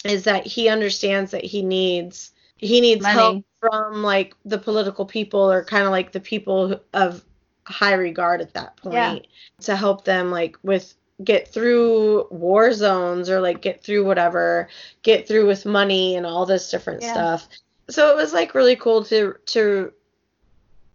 is 0.05 0.23
that 0.23 0.45
he 0.45 0.69
understands 0.69 1.31
that 1.31 1.43
he 1.43 1.61
needs 1.61 2.31
he 2.57 2.79
needs 2.81 3.01
Money. 3.01 3.13
help 3.13 3.45
from 3.59 4.03
like 4.03 4.35
the 4.45 4.57
political 4.57 5.05
people 5.05 5.51
or 5.51 5.63
kind 5.63 5.83
of 5.85 5.91
like 5.91 6.11
the 6.11 6.19
people 6.19 6.79
of 6.93 7.23
high 7.65 7.93
regard 7.93 8.41
at 8.41 8.53
that 8.53 8.77
point 8.77 8.93
Yeah. 8.95 9.15
to 9.61 9.75
help 9.75 10.05
them 10.05 10.31
like 10.31 10.57
with 10.63 10.93
get 11.23 11.47
through 11.47 12.27
war 12.31 12.73
zones 12.73 13.29
or 13.29 13.39
like 13.39 13.61
get 13.61 13.83
through 13.83 14.05
whatever 14.05 14.69
get 15.03 15.27
through 15.27 15.45
with 15.45 15.65
money 15.65 16.15
and 16.15 16.25
all 16.25 16.45
this 16.45 16.71
different 16.71 17.01
Yeah. 17.03 17.11
stuff 17.11 17.47
so 17.89 18.09
it 18.09 18.15
was 18.15 18.33
like 18.33 18.55
really 18.55 18.75
cool 18.75 19.03
to 19.05 19.35
to 19.47 19.93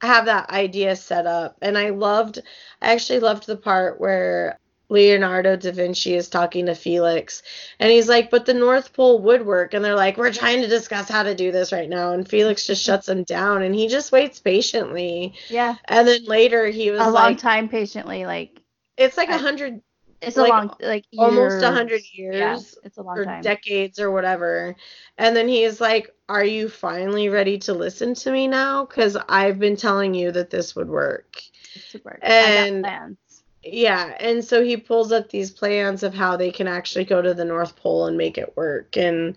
have 0.02 0.27
that 0.27 0.51
idea 0.51 0.94
set 0.97 1.27
up 1.27 1.56
and 1.62 1.77
i 1.78 1.90
loved 1.90 2.40
i 2.82 2.93
actually 2.93 3.20
loved 3.20 3.47
the 3.47 3.56
part 3.56 4.01
where 4.01 4.59
leonardo 4.89 5.56
da 5.56 5.73
vinci 5.73 6.14
is 6.14 6.28
talking 6.28 6.66
to 6.66 6.74
felix 6.74 7.43
and 7.81 7.90
he's 7.90 8.09
like 8.09 8.31
but 8.31 8.47
the 8.47 8.55
north 8.55 8.93
pole 8.93 9.20
would 9.20 9.44
work 9.44 9.74
and 9.74 9.85
they're 9.85 9.97
like 9.97 10.16
we're 10.16 10.32
trying 10.32 10.60
to 10.62 10.68
discuss 10.68 11.09
how 11.09 11.24
to 11.24 11.35
do 11.35 11.51
this 11.51 11.73
right 11.73 11.89
now 11.89 12.12
and 12.12 12.28
felix 12.28 12.66
just 12.66 12.82
mm-hmm. 12.82 12.93
shuts 12.93 13.09
him 13.09 13.24
down 13.24 13.62
and 13.62 13.74
he 13.74 13.89
just 13.89 14.12
waits 14.12 14.39
patiently 14.39 15.35
Yeah. 15.48 15.74
and 15.86 16.06
then 16.06 16.24
later 16.24 16.66
he 16.68 16.90
was 16.93 17.01
A 17.01 17.10
long 17.10 17.36
time 17.36 17.68
patiently, 17.68 18.27
like 18.27 18.60
it's 18.97 19.16
like 19.16 19.28
a 19.28 19.39
hundred 19.39 19.81
it's 20.21 20.37
Like, 20.37 20.53
a 20.53 20.57
long 20.57 20.75
like 20.81 21.05
almost 21.17 21.63
a 21.63 21.71
hundred 21.71 22.03
years 22.13 22.37
Yeah, 22.37 22.59
it's 22.85 22.97
a 22.99 23.03
long 23.03 23.19
or 23.19 23.25
time. 23.25 23.43
decades 23.43 23.99
or 23.99 24.11
whatever. 24.11 24.75
And 25.19 25.37
then 25.37 25.49
he 25.49 25.63
is 25.65 25.81
like, 25.81 26.15
Are 26.29 26.45
you 26.45 26.69
finally 26.69 27.29
ready 27.29 27.59
to 27.61 27.75
listen 27.75 28.15
to 28.15 28.31
me 28.31 28.49
now? 28.49 28.85
Because 28.87 29.17
I've 29.29 29.59
been 29.59 29.77
telling 29.77 30.15
you 30.15 30.33
that 30.33 30.51
this 30.51 30.75
would 30.77 30.89
work. 30.89 31.41
Super. 31.89 32.19
and- 32.23 32.83
plans. 32.85 33.19
Yeah. 33.63 34.17
And 34.21 34.45
so 34.45 34.63
he 34.63 34.77
pulls 34.77 35.11
up 35.11 35.29
these 35.29 35.51
plans 35.51 36.03
of 36.05 36.15
how 36.15 36.37
they 36.37 36.53
can 36.53 36.69
actually 36.69 37.05
go 37.05 37.21
to 37.21 37.35
the 37.35 37.45
North 37.45 37.75
Pole 37.75 38.07
and 38.07 38.17
make 38.17 38.39
it 38.39 38.57
work. 38.57 38.97
And 38.97 39.37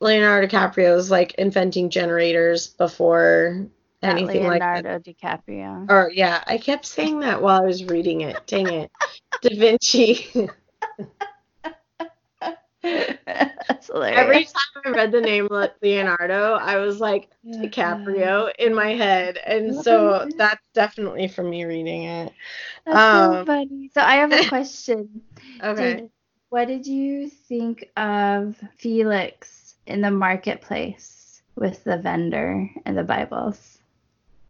Leonardo 0.00 0.46
DiCaprio 0.46 0.96
is 0.96 1.10
like 1.10 1.34
inventing 1.34 1.90
generators 1.90 2.68
before 2.68 3.66
Not 4.00 4.12
anything 4.12 4.44
like 4.46 4.60
that. 4.60 4.84
Leonardo 4.84 5.10
DiCaprio. 5.10 5.90
Or 5.90 6.10
yeah, 6.14 6.42
I 6.46 6.58
kept 6.58 6.86
saying 6.86 7.20
that 7.20 7.42
while 7.42 7.60
I 7.62 7.66
was 7.66 7.84
reading 7.84 8.20
it. 8.20 8.40
Dang 8.46 8.68
it. 8.68 8.90
Da 9.42 9.50
Vinci. 9.56 10.48
That's 12.82 13.86
hilarious. 13.86 14.18
Every 14.18 14.44
time 14.44 14.82
I 14.86 14.90
read 14.90 15.12
the 15.12 15.20
name 15.20 15.48
Leonardo, 15.82 16.54
I 16.54 16.76
was 16.76 17.00
like 17.00 17.30
DiCaprio 17.46 18.52
in 18.58 18.74
my 18.74 18.90
head, 18.94 19.38
and 19.38 19.74
so 19.74 20.28
that's 20.36 20.62
definitely 20.74 21.28
for 21.28 21.42
me 21.42 21.64
reading 21.64 22.04
it. 22.04 22.32
That's 22.86 22.98
so 22.98 23.34
Um, 23.40 23.46
funny. 23.46 23.90
So 23.94 24.00
I 24.00 24.16
have 24.16 24.32
a 24.32 24.44
question. 24.48 25.22
Okay. 25.62 25.94
Did- 25.96 26.10
what 26.50 26.68
did 26.68 26.86
you 26.86 27.30
think 27.30 27.88
of 27.96 28.56
Felix 28.76 29.76
in 29.86 30.02
the 30.02 30.10
marketplace 30.10 31.40
with 31.56 31.82
the 31.84 31.96
vendor 31.96 32.68
and 32.84 32.96
the 32.98 33.02
Bibles? 33.04 33.78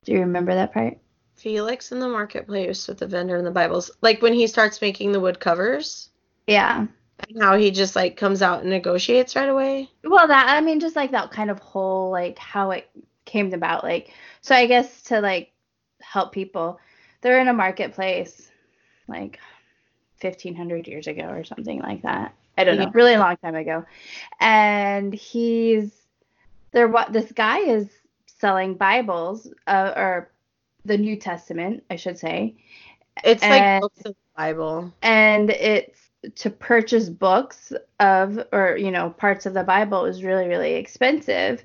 Do 0.04 0.12
you 0.12 0.20
remember 0.20 0.52
that 0.52 0.72
part? 0.72 0.98
Felix 1.42 1.90
in 1.90 1.98
the 1.98 2.08
marketplace 2.08 2.86
with 2.86 2.98
the 2.98 3.06
vendor 3.06 3.36
and 3.36 3.44
the 3.46 3.50
Bibles, 3.50 3.90
like 4.00 4.22
when 4.22 4.32
he 4.32 4.46
starts 4.46 4.80
making 4.80 5.10
the 5.10 5.18
wood 5.18 5.40
covers, 5.40 6.10
Yeah. 6.46 6.86
and 7.28 7.42
how 7.42 7.56
he 7.56 7.72
just 7.72 7.96
like 7.96 8.16
comes 8.16 8.42
out 8.42 8.60
and 8.60 8.70
negotiates 8.70 9.34
right 9.34 9.48
away. 9.48 9.90
Well, 10.04 10.28
that 10.28 10.46
I 10.48 10.60
mean, 10.60 10.78
just 10.78 10.94
like 10.94 11.10
that 11.10 11.32
kind 11.32 11.50
of 11.50 11.58
whole 11.58 12.10
like 12.12 12.38
how 12.38 12.70
it 12.70 12.88
came 13.24 13.52
about. 13.52 13.82
Like, 13.82 14.12
so 14.40 14.54
I 14.54 14.66
guess 14.66 15.02
to 15.04 15.20
like 15.20 15.50
help 16.00 16.30
people, 16.32 16.78
they're 17.22 17.40
in 17.40 17.48
a 17.48 17.52
marketplace, 17.52 18.48
like 19.08 19.40
1500 20.20 20.86
years 20.86 21.08
ago 21.08 21.24
or 21.24 21.42
something 21.42 21.80
like 21.80 22.02
that. 22.02 22.34
I 22.56 22.62
don't 22.62 22.78
know, 22.78 22.90
really 22.94 23.16
long 23.16 23.36
time 23.38 23.56
ago. 23.56 23.84
And 24.38 25.12
he's 25.12 25.90
there. 26.70 26.86
What 26.86 27.12
this 27.12 27.32
guy 27.32 27.58
is 27.58 27.88
selling 28.26 28.74
Bibles, 28.74 29.48
uh, 29.66 29.92
or 29.96 30.31
the 30.84 30.98
New 30.98 31.16
Testament, 31.16 31.84
I 31.90 31.96
should 31.96 32.18
say, 32.18 32.56
It's 33.24 33.48
like 33.48 33.70
books 33.80 34.00
of 34.04 34.12
the 34.14 34.16
Bible. 34.36 34.92
and 35.02 35.50
it's 35.50 35.98
to 36.36 36.50
purchase 36.50 37.08
books 37.08 37.72
of 37.98 38.38
or 38.52 38.76
you 38.76 38.92
know 38.92 39.10
parts 39.10 39.44
of 39.44 39.54
the 39.54 39.64
bible 39.64 40.04
is 40.04 40.22
really 40.22 40.46
really 40.48 40.74
expensive. 40.74 41.64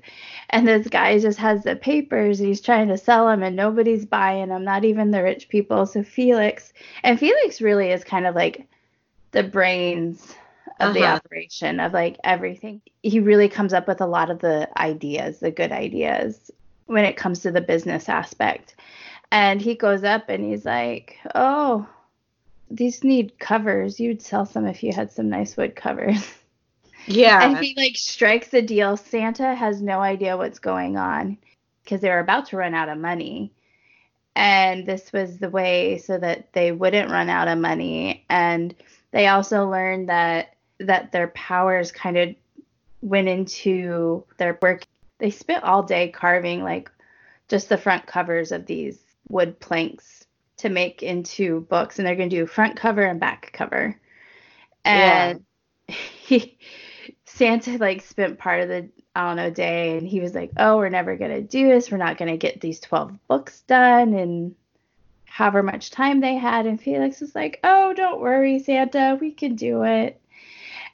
And 0.50 0.66
this 0.66 0.88
guy 0.88 1.18
just 1.20 1.38
has 1.38 1.62
the 1.62 1.76
papers 1.76 2.40
and 2.40 2.48
he's 2.48 2.60
trying 2.60 2.88
to 2.88 2.98
sell 2.98 3.26
them 3.28 3.42
and 3.44 3.54
nobody's 3.56 4.04
buying 4.04 4.48
them 4.48 4.64
not 4.64 4.84
even 4.84 5.10
the 5.12 5.22
rich 5.22 5.48
people. 5.48 5.86
So 5.86 6.02
felix 6.02 6.72
and 7.04 7.18
felix 7.20 7.60
really 7.60 7.90
is 7.92 8.02
kind 8.04 8.26
of 8.26 8.34
like 8.34 8.66
the 9.32 9.42
brains 9.44 10.34
of 10.80 10.92
the 10.92 11.00
Uh-huh. 11.00 11.16
operation 11.16 11.80
of 11.80 11.92
like 11.92 12.16
everything. 12.24 12.80
He 13.02 13.20
really 13.20 13.48
comes 13.48 13.72
up 13.72 13.86
with 13.88 14.00
a 14.00 14.06
lot 14.06 14.30
of 14.30 14.40
the 14.40 14.68
ideas 14.80 15.38
the 15.40 15.50
good 15.52 15.72
ideas 15.72 16.50
when 16.86 17.04
it 17.04 17.16
comes 17.16 17.40
to 17.40 17.50
the 17.52 17.60
business 17.60 18.08
aspect 18.08 18.74
and 19.30 19.60
he 19.60 19.74
goes 19.74 20.04
up 20.04 20.28
and 20.28 20.44
he's 20.44 20.64
like 20.64 21.18
oh 21.34 21.86
these 22.70 23.02
need 23.04 23.38
covers. 23.38 23.98
You'd 23.98 24.22
sell 24.22 24.44
some 24.44 24.66
if 24.66 24.82
you 24.82 24.92
had 24.92 25.10
some 25.10 25.28
nice 25.28 25.56
wood 25.56 25.74
covers. 25.76 26.34
Yeah. 27.06 27.42
And 27.42 27.58
he 27.58 27.74
like 27.76 27.96
strikes 27.96 28.52
a 28.52 28.60
deal. 28.60 28.96
Santa 28.96 29.54
has 29.54 29.80
no 29.80 30.00
idea 30.00 30.36
what's 30.36 30.58
going 30.58 30.98
on 30.98 31.38
because 31.82 32.02
they 32.02 32.10
were 32.10 32.18
about 32.18 32.46
to 32.48 32.56
run 32.58 32.74
out 32.74 32.90
of 32.90 32.98
money. 32.98 33.50
And 34.36 34.84
this 34.84 35.10
was 35.12 35.38
the 35.38 35.48
way 35.48 35.98
so 35.98 36.18
that 36.18 36.52
they 36.52 36.70
wouldn't 36.70 37.10
run 37.10 37.30
out 37.30 37.48
of 37.48 37.58
money. 37.58 38.26
And 38.28 38.74
they 39.10 39.26
also 39.26 39.68
learned 39.68 40.10
that 40.10 40.54
that 40.80 41.10
their 41.10 41.28
powers 41.28 41.90
kind 41.90 42.18
of 42.18 42.34
went 43.00 43.28
into 43.28 44.22
their 44.36 44.58
work. 44.60 44.82
They 45.16 45.30
spent 45.30 45.64
all 45.64 45.82
day 45.82 46.08
carving 46.08 46.62
like 46.62 46.90
just 47.48 47.70
the 47.70 47.78
front 47.78 48.06
covers 48.06 48.52
of 48.52 48.66
these 48.66 48.98
wood 49.28 49.60
planks 49.60 50.26
to 50.58 50.68
make 50.68 51.02
into 51.02 51.60
books 51.62 51.98
and 51.98 52.06
they're 52.06 52.16
going 52.16 52.30
to 52.30 52.36
do 52.36 52.46
front 52.46 52.76
cover 52.76 53.02
and 53.02 53.20
back 53.20 53.50
cover. 53.52 53.98
And 54.84 55.44
he 55.86 56.58
Santa 57.24 57.78
like 57.78 58.02
spent 58.02 58.38
part 58.38 58.60
of 58.60 58.68
the 58.68 58.88
I 59.14 59.28
don't 59.28 59.36
know 59.36 59.50
day 59.50 59.96
and 59.96 60.06
he 60.06 60.20
was 60.20 60.34
like, 60.34 60.52
"Oh, 60.56 60.76
we're 60.76 60.88
never 60.88 61.16
going 61.16 61.30
to 61.30 61.42
do 61.42 61.68
this. 61.68 61.90
We're 61.90 61.98
not 61.98 62.18
going 62.18 62.30
to 62.30 62.36
get 62.36 62.60
these 62.60 62.80
12 62.80 63.26
books 63.26 63.60
done 63.62 64.14
and 64.14 64.54
however 65.24 65.62
much 65.62 65.90
time 65.90 66.20
they 66.20 66.34
had 66.34 66.66
and 66.66 66.80
Felix 66.80 67.20
was 67.20 67.34
like, 67.34 67.60
"Oh, 67.64 67.92
don't 67.94 68.20
worry, 68.20 68.58
Santa. 68.58 69.18
We 69.20 69.32
can 69.32 69.54
do 69.54 69.82
it." 69.84 70.20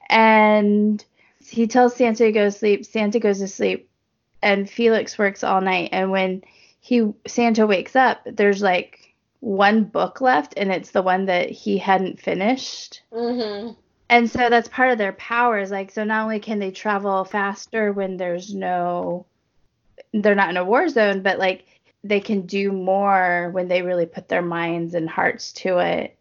And 0.08 1.04
he 1.40 1.66
tells 1.66 1.96
Santa 1.96 2.24
to 2.24 2.32
go 2.32 2.44
to 2.44 2.50
sleep. 2.50 2.84
Santa 2.84 3.18
goes 3.18 3.38
to 3.38 3.48
sleep 3.48 3.88
and 4.42 4.68
Felix 4.68 5.18
works 5.18 5.42
all 5.42 5.60
night 5.60 5.88
and 5.92 6.10
when 6.10 6.42
he 6.84 7.14
Santa 7.26 7.66
wakes 7.66 7.96
up, 7.96 8.20
there's 8.26 8.60
like 8.60 9.14
one 9.40 9.84
book 9.84 10.20
left 10.20 10.52
and 10.58 10.70
it's 10.70 10.90
the 10.90 11.00
one 11.00 11.24
that 11.24 11.48
he 11.48 11.78
hadn't 11.78 12.20
finished. 12.20 13.00
Mm-hmm. 13.10 13.72
And 14.10 14.30
so 14.30 14.50
that's 14.50 14.68
part 14.68 14.90
of 14.90 14.98
their 14.98 15.14
powers. 15.14 15.70
Like, 15.70 15.90
so 15.90 16.04
not 16.04 16.24
only 16.24 16.40
can 16.40 16.58
they 16.58 16.70
travel 16.70 17.24
faster 17.24 17.90
when 17.90 18.18
there's 18.18 18.54
no, 18.54 19.24
they're 20.12 20.34
not 20.34 20.50
in 20.50 20.58
a 20.58 20.64
war 20.64 20.86
zone, 20.90 21.22
but 21.22 21.38
like 21.38 21.64
they 22.04 22.20
can 22.20 22.42
do 22.42 22.70
more 22.70 23.48
when 23.54 23.66
they 23.66 23.80
really 23.80 24.04
put 24.04 24.28
their 24.28 24.42
minds 24.42 24.92
and 24.92 25.08
hearts 25.08 25.52
to 25.52 25.78
it 25.78 26.14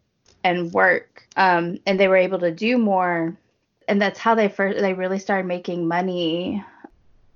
and 0.44 0.72
work. 0.72 1.28
Um, 1.36 1.78
and 1.84 2.00
they 2.00 2.08
were 2.08 2.16
able 2.16 2.38
to 2.38 2.50
do 2.50 2.78
more. 2.78 3.36
And 3.86 4.00
that's 4.00 4.18
how 4.18 4.34
they 4.34 4.48
first, 4.48 4.78
they 4.78 4.94
really 4.94 5.18
started 5.18 5.46
making 5.46 5.86
money 5.86 6.64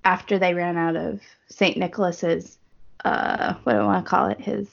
after 0.02 0.38
they 0.38 0.54
ran 0.54 0.78
out 0.78 0.96
of 0.96 1.20
St. 1.50 1.76
Nicholas's, 1.76 2.57
uh, 3.04 3.54
what 3.64 3.72
do 3.72 3.78
I 3.78 3.84
want 3.84 4.04
to 4.04 4.08
call 4.10 4.26
it? 4.28 4.40
His, 4.40 4.68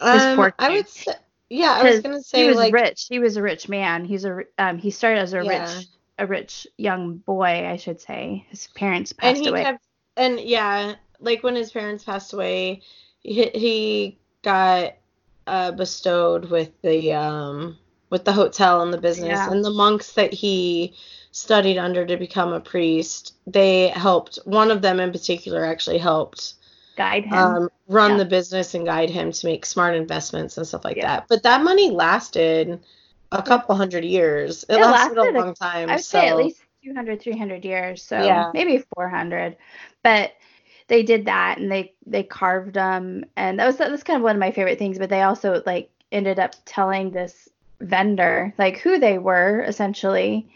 Um, 0.00 0.26
fortune. 0.34 0.54
I 0.58 0.70
would 0.70 0.88
say, 0.88 1.14
yeah, 1.48 1.72
I 1.72 1.84
was 1.84 2.00
gonna 2.00 2.20
say 2.22 2.42
he 2.42 2.48
was 2.48 2.56
like, 2.56 2.72
rich. 2.72 3.06
He 3.08 3.18
was 3.18 3.36
a 3.36 3.42
rich 3.42 3.68
man. 3.68 4.04
He's 4.04 4.24
a, 4.24 4.40
um, 4.58 4.78
he 4.78 4.90
started 4.90 5.20
as 5.20 5.32
a 5.32 5.42
Yeah. 5.42 5.48
rich 5.48 5.86
a 6.18 6.26
rich 6.26 6.66
young 6.76 7.16
boy, 7.18 7.66
I 7.68 7.76
should 7.76 8.00
say. 8.00 8.46
His 8.50 8.66
parents 8.68 9.12
and 9.20 9.36
passed 9.36 9.38
he 9.38 9.50
away. 9.50 9.62
kept, 9.62 9.84
and 10.16 10.40
yeah, 10.40 10.94
like 11.20 11.42
when 11.42 11.56
his 11.56 11.70
parents 11.72 12.04
passed 12.04 12.32
away, 12.32 12.82
he, 13.20 13.50
he 13.54 14.18
got 14.42 14.94
uh, 15.46 15.72
bestowed 15.72 16.50
with 16.50 16.70
the 16.82 17.12
um 17.12 17.78
with 18.10 18.24
the 18.24 18.32
hotel 18.32 18.80
and 18.82 18.92
the 18.92 18.98
business 18.98 19.46
Yeah. 19.46 19.48
and 19.48 19.64
the 19.64 19.70
monks 19.70 20.12
that 20.12 20.32
he 20.32 20.94
studied 21.32 21.78
under 21.78 22.04
to 22.06 22.16
become 22.16 22.52
a 22.52 22.60
priest. 22.60 23.34
They 23.46 23.88
helped. 23.88 24.38
One 24.44 24.70
of 24.70 24.82
them 24.82 25.00
in 25.00 25.12
particular 25.12 25.64
actually 25.64 25.98
helped 25.98 26.54
Guide 26.96 27.24
him. 27.26 27.60
um, 27.60 27.68
run 27.88 28.16
Yeah. 28.16 28.18
the 28.18 28.24
business 28.24 28.74
and 28.74 28.86
guide 28.86 29.10
him 29.10 29.32
to 29.32 29.46
make 29.46 29.66
smart 29.66 29.94
investments 29.96 30.56
and 30.56 30.66
stuff 30.66 30.84
like 30.84 31.00
Yeah. 31.00 31.02
that. 31.02 31.26
But 31.28 31.42
that 31.42 31.62
money 31.64 31.90
lasted 31.90 32.80
a 33.32 33.42
couple 33.42 33.74
hundred 33.74 34.04
years. 34.04 34.64
It, 34.68 34.76
It 34.76 34.86
lasted, 34.88 35.16
lasted 35.16 35.18
a 35.18 35.24
long 35.26 35.54
time. 35.54 35.90
I 35.90 35.96
would 35.96 36.04
so 36.04 36.18
say 36.18 36.28
at 36.28 36.36
least 36.36 36.62
200, 36.84 37.20
300 37.22 37.64
years. 37.64 38.02
So 38.02 38.16
Yeah. 38.24 38.52
maybe 38.52 38.78
400. 38.94 39.56
But 40.02 40.32
they 40.88 41.02
did 41.02 41.26
that 41.26 41.58
and 41.58 41.70
they 41.70 41.94
they 42.06 42.22
carved 42.22 42.74
them 42.74 43.24
and 43.36 43.58
that 43.58 43.66
was 43.66 43.76
that's 43.78 44.02
kind 44.02 44.18
of 44.18 44.22
one 44.22 44.36
of 44.36 44.40
my 44.40 44.50
favorite 44.52 44.78
things. 44.78 44.98
But 44.98 45.10
they 45.10 45.22
also 45.22 45.62
like 45.66 45.90
ended 46.12 46.38
up 46.38 46.54
telling 46.66 47.10
this 47.10 47.48
vendor 47.80 48.54
like 48.58 48.78
who 48.78 48.98
they 48.98 49.18
were 49.18 49.62
essentially, 49.62 50.48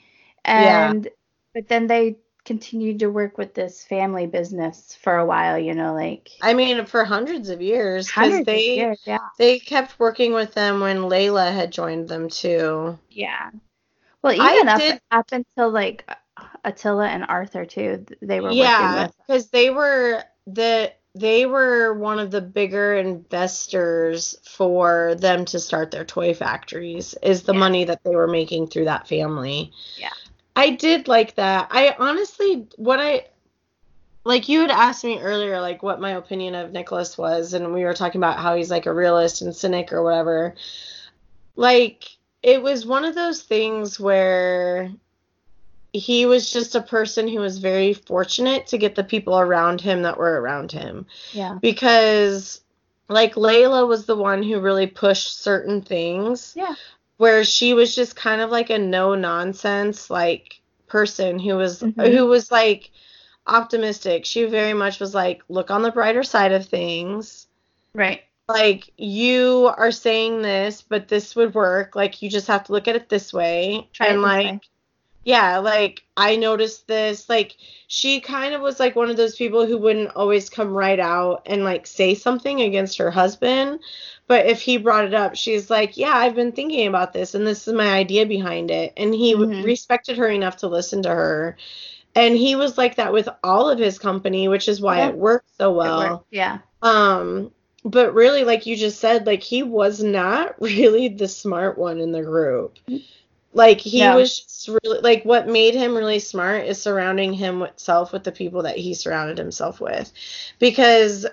Yeah. 0.55 0.93
and 0.93 1.09
but 1.55 1.69
then 1.69 1.87
they 1.87 2.17
continued 2.49 2.99
to 2.99 3.07
work 3.09 3.37
with 3.39 3.53
this 3.55 3.85
family 3.85 4.27
business 4.27 4.97
for 5.01 5.17
a 5.19 5.27
while. 5.27 5.59
You 5.59 5.75
know, 5.75 5.95
like 5.95 6.31
I 6.43 6.55
mean, 6.55 6.87
for 6.87 7.05
hundreds 7.05 7.51
of 7.51 7.61
years, 7.61 8.11
of 8.17 8.45
they 8.47 8.77
years. 8.77 9.01
Yeah. 9.05 9.19
they 9.39 9.61
kept 9.61 10.01
working 10.01 10.33
with 10.33 10.55
them 10.55 10.81
when 10.81 10.99
Layla 10.99 11.53
had 11.53 11.71
joined 11.71 12.09
them 12.09 12.29
too. 12.29 12.99
Yeah. 13.11 13.51
Well, 14.23 14.35
I 14.41 14.55
even 14.57 14.69
up 14.69 14.81
did- 14.81 15.01
up 15.13 15.27
until 15.31 15.71
like 15.71 16.11
Attila 16.65 17.07
and 17.07 17.25
Arthur 17.29 17.65
too, 17.67 18.07
they 18.23 18.41
were 18.41 18.51
Yeah, 18.51 19.09
because 19.19 19.51
they 19.51 19.71
were 19.71 20.25
the 20.47 20.93
they 21.15 21.47
were 21.47 21.95
one 21.95 22.19
of 22.19 22.31
the 22.31 22.41
bigger 22.41 22.95
investors 22.95 24.39
for 24.45 25.15
them 25.17 25.45
to 25.47 25.59
start 25.59 25.91
their 25.91 26.05
toy 26.05 26.33
factories. 26.33 27.15
Is 27.23 27.43
the 27.43 27.53
Yeah. 27.53 27.59
money 27.59 27.85
that 27.85 28.03
they 28.05 28.15
were 28.15 28.29
making 28.29 28.69
through 28.69 28.87
that 28.87 29.07
family. 29.09 29.73
Yeah. 29.99 30.11
I 30.59 30.71
did 30.71 31.07
like 31.07 31.37
that. 31.37 31.69
I 31.71 31.95
honestly, 31.99 32.67
what 32.77 32.99
I 32.99 33.27
like, 34.25 34.49
you 34.49 34.61
had 34.61 34.71
asked 34.71 35.05
me 35.05 35.21
earlier, 35.21 35.61
like, 35.61 35.83
what 35.83 36.01
my 36.01 36.11
opinion 36.11 36.55
of 36.55 36.73
Nicholas 36.73 37.17
was, 37.17 37.55
and 37.55 37.73
we 37.73 37.85
were 37.85 37.95
talking 37.95 38.19
about 38.19 38.39
how 38.39 38.57
he's 38.57 38.71
like 38.71 38.87
a 38.87 38.93
realist 38.93 39.41
and 39.41 39.55
cynic 39.55 39.93
or 39.93 40.03
whatever. 40.03 40.55
Like, 41.57 42.05
it 42.43 42.63
was 42.63 42.85
one 42.85 43.05
of 43.05 43.15
those 43.15 43.43
things 43.43 43.99
where 43.99 44.91
he 45.93 46.27
was 46.27 46.53
just 46.53 46.75
a 46.75 46.83
person 46.83 47.29
who 47.29 47.41
was 47.41 47.59
very 47.59 47.95
fortunate 47.95 48.67
to 48.69 48.79
get 48.79 48.95
the 48.95 49.05
people 49.05 49.39
around 49.39 49.81
him 49.81 50.03
that 50.03 50.19
were 50.19 50.41
around 50.41 50.71
him 50.71 51.07
Yeah. 51.33 51.59
because 51.63 52.61
like 53.09 53.35
Layla 53.35 53.89
was 53.89 54.05
the 54.05 54.17
one 54.17 54.43
who 54.43 54.61
really 54.61 54.87
pushed 54.87 55.41
certain 55.43 55.81
things 55.81 56.53
Yeah. 56.55 56.75
Where 57.19 57.45
she 57.45 57.75
was 57.75 57.95
just 57.95 58.17
kind 58.17 58.41
of 58.41 58.51
like 58.51 58.71
a 58.71 58.79
no 58.79 59.15
nonsense 59.15 60.09
like 60.11 60.61
person 60.87 61.39
who 61.39 61.57
was 61.57 61.83
Mhm. 61.83 62.13
who 62.17 62.27
was 62.27 62.51
like 62.51 62.91
optimistic 63.47 64.25
she 64.25 64.45
very 64.47 64.75
much 64.75 65.01
was 65.01 65.15
like 65.15 65.43
look 65.49 65.71
on 65.71 65.83
the 65.83 65.93
brighter 65.93 66.23
side 66.23 66.53
of 66.53 66.67
things 66.67 67.47
Right. 67.95 68.23
like 68.49 68.91
you 68.97 69.73
are 69.77 69.91
saying 69.91 70.43
this, 70.43 70.81
but 70.83 71.09
this 71.09 71.35
would 71.37 71.55
work. 71.55 71.95
Like 71.97 72.23
you 72.23 72.31
just 72.31 72.47
have 72.47 72.65
to 72.65 72.73
look 72.73 72.89
at 72.89 72.97
it 72.97 73.09
this 73.09 73.33
way. 73.33 73.89
Try 73.93 74.09
and 74.09 74.23
like 74.23 74.47
way. 74.47 74.61
Yeah, 75.25 75.59
like 75.59 76.05
I 76.17 76.37
noticed 76.37 76.87
this. 76.87 77.29
Like 77.29 77.57
she 77.87 78.21
kind 78.21 78.55
of 78.55 78.61
was 78.63 78.81
like 78.81 78.97
one 78.97 79.11
of 79.11 79.17
those 79.17 79.37
people 79.37 79.67
who 79.67 79.77
wouldn't 79.79 80.15
always 80.17 80.49
come 80.49 80.73
right 80.73 80.99
out 80.99 81.43
and 81.47 81.65
like 81.65 81.87
say 81.87 82.15
something 82.15 82.61
against 82.63 82.99
her 82.99 83.11
husband. 83.11 83.81
But 84.27 84.47
if 84.47 84.61
he 84.61 84.77
brought 84.79 85.05
it 85.05 85.15
up, 85.15 85.37
she's 85.37 85.71
like, 85.71 85.97
"Yeah, 85.97 86.13
I've 86.15 86.35
been 86.35 86.53
thinking 86.53 86.87
about 86.87 87.13
this 87.13 87.35
and 87.35 87.47
this 87.47 87.67
is 87.69 87.75
my 87.75 87.89
idea 87.93 88.27
behind 88.27 88.71
it." 88.71 88.93
And 88.97 89.15
he 89.15 89.33
w 89.33 89.51
Mhm. 89.51 89.65
respected 89.65 90.17
her 90.19 90.29
enough 90.29 90.59
to 90.59 90.69
listen 90.69 91.03
to 91.03 91.11
her. 91.11 91.57
And 92.15 92.37
he 92.37 92.57
was 92.57 92.79
like 92.79 92.97
that 92.97 93.13
with 93.13 93.29
all 93.45 93.71
of 93.71 93.79
his 93.79 93.99
company, 93.99 94.49
which 94.49 94.69
is 94.69 94.81
why 94.81 94.99
Yeah. 94.99 95.09
it 95.09 95.17
worked 95.17 95.51
so 95.59 95.73
well. 95.73 95.99
worked. 95.99 96.27
Yeah. 96.31 96.59
Um, 96.83 97.53
but 97.85 98.15
really, 98.15 98.45
like 98.45 98.67
you 98.67 98.77
just 98.77 99.01
said, 99.01 99.27
like 99.27 99.43
he 99.43 99.63
was 99.63 100.03
not 100.03 100.55
really 100.61 101.09
the 101.09 101.29
smart 101.29 101.79
one 101.79 102.01
in 102.01 102.13
the 102.13 102.23
group. 102.23 102.79
Like 103.55 103.81
he 103.81 104.01
No. 104.01 104.17
was 104.17 104.41
just 104.41 104.69
really 104.69 105.01
like 105.01 105.25
what 105.25 105.49
made 105.49 105.75
him 105.75 105.97
really 105.97 106.19
smart 106.19 106.67
is 106.67 106.81
surrounding 106.81 107.33
himself 107.33 108.13
with 108.13 108.25
the 108.25 108.33
people 108.33 108.63
that 108.63 108.77
he 108.77 108.95
surrounded 108.95 109.39
himself 109.39 109.81
with. 109.81 110.13
Because 110.59 111.27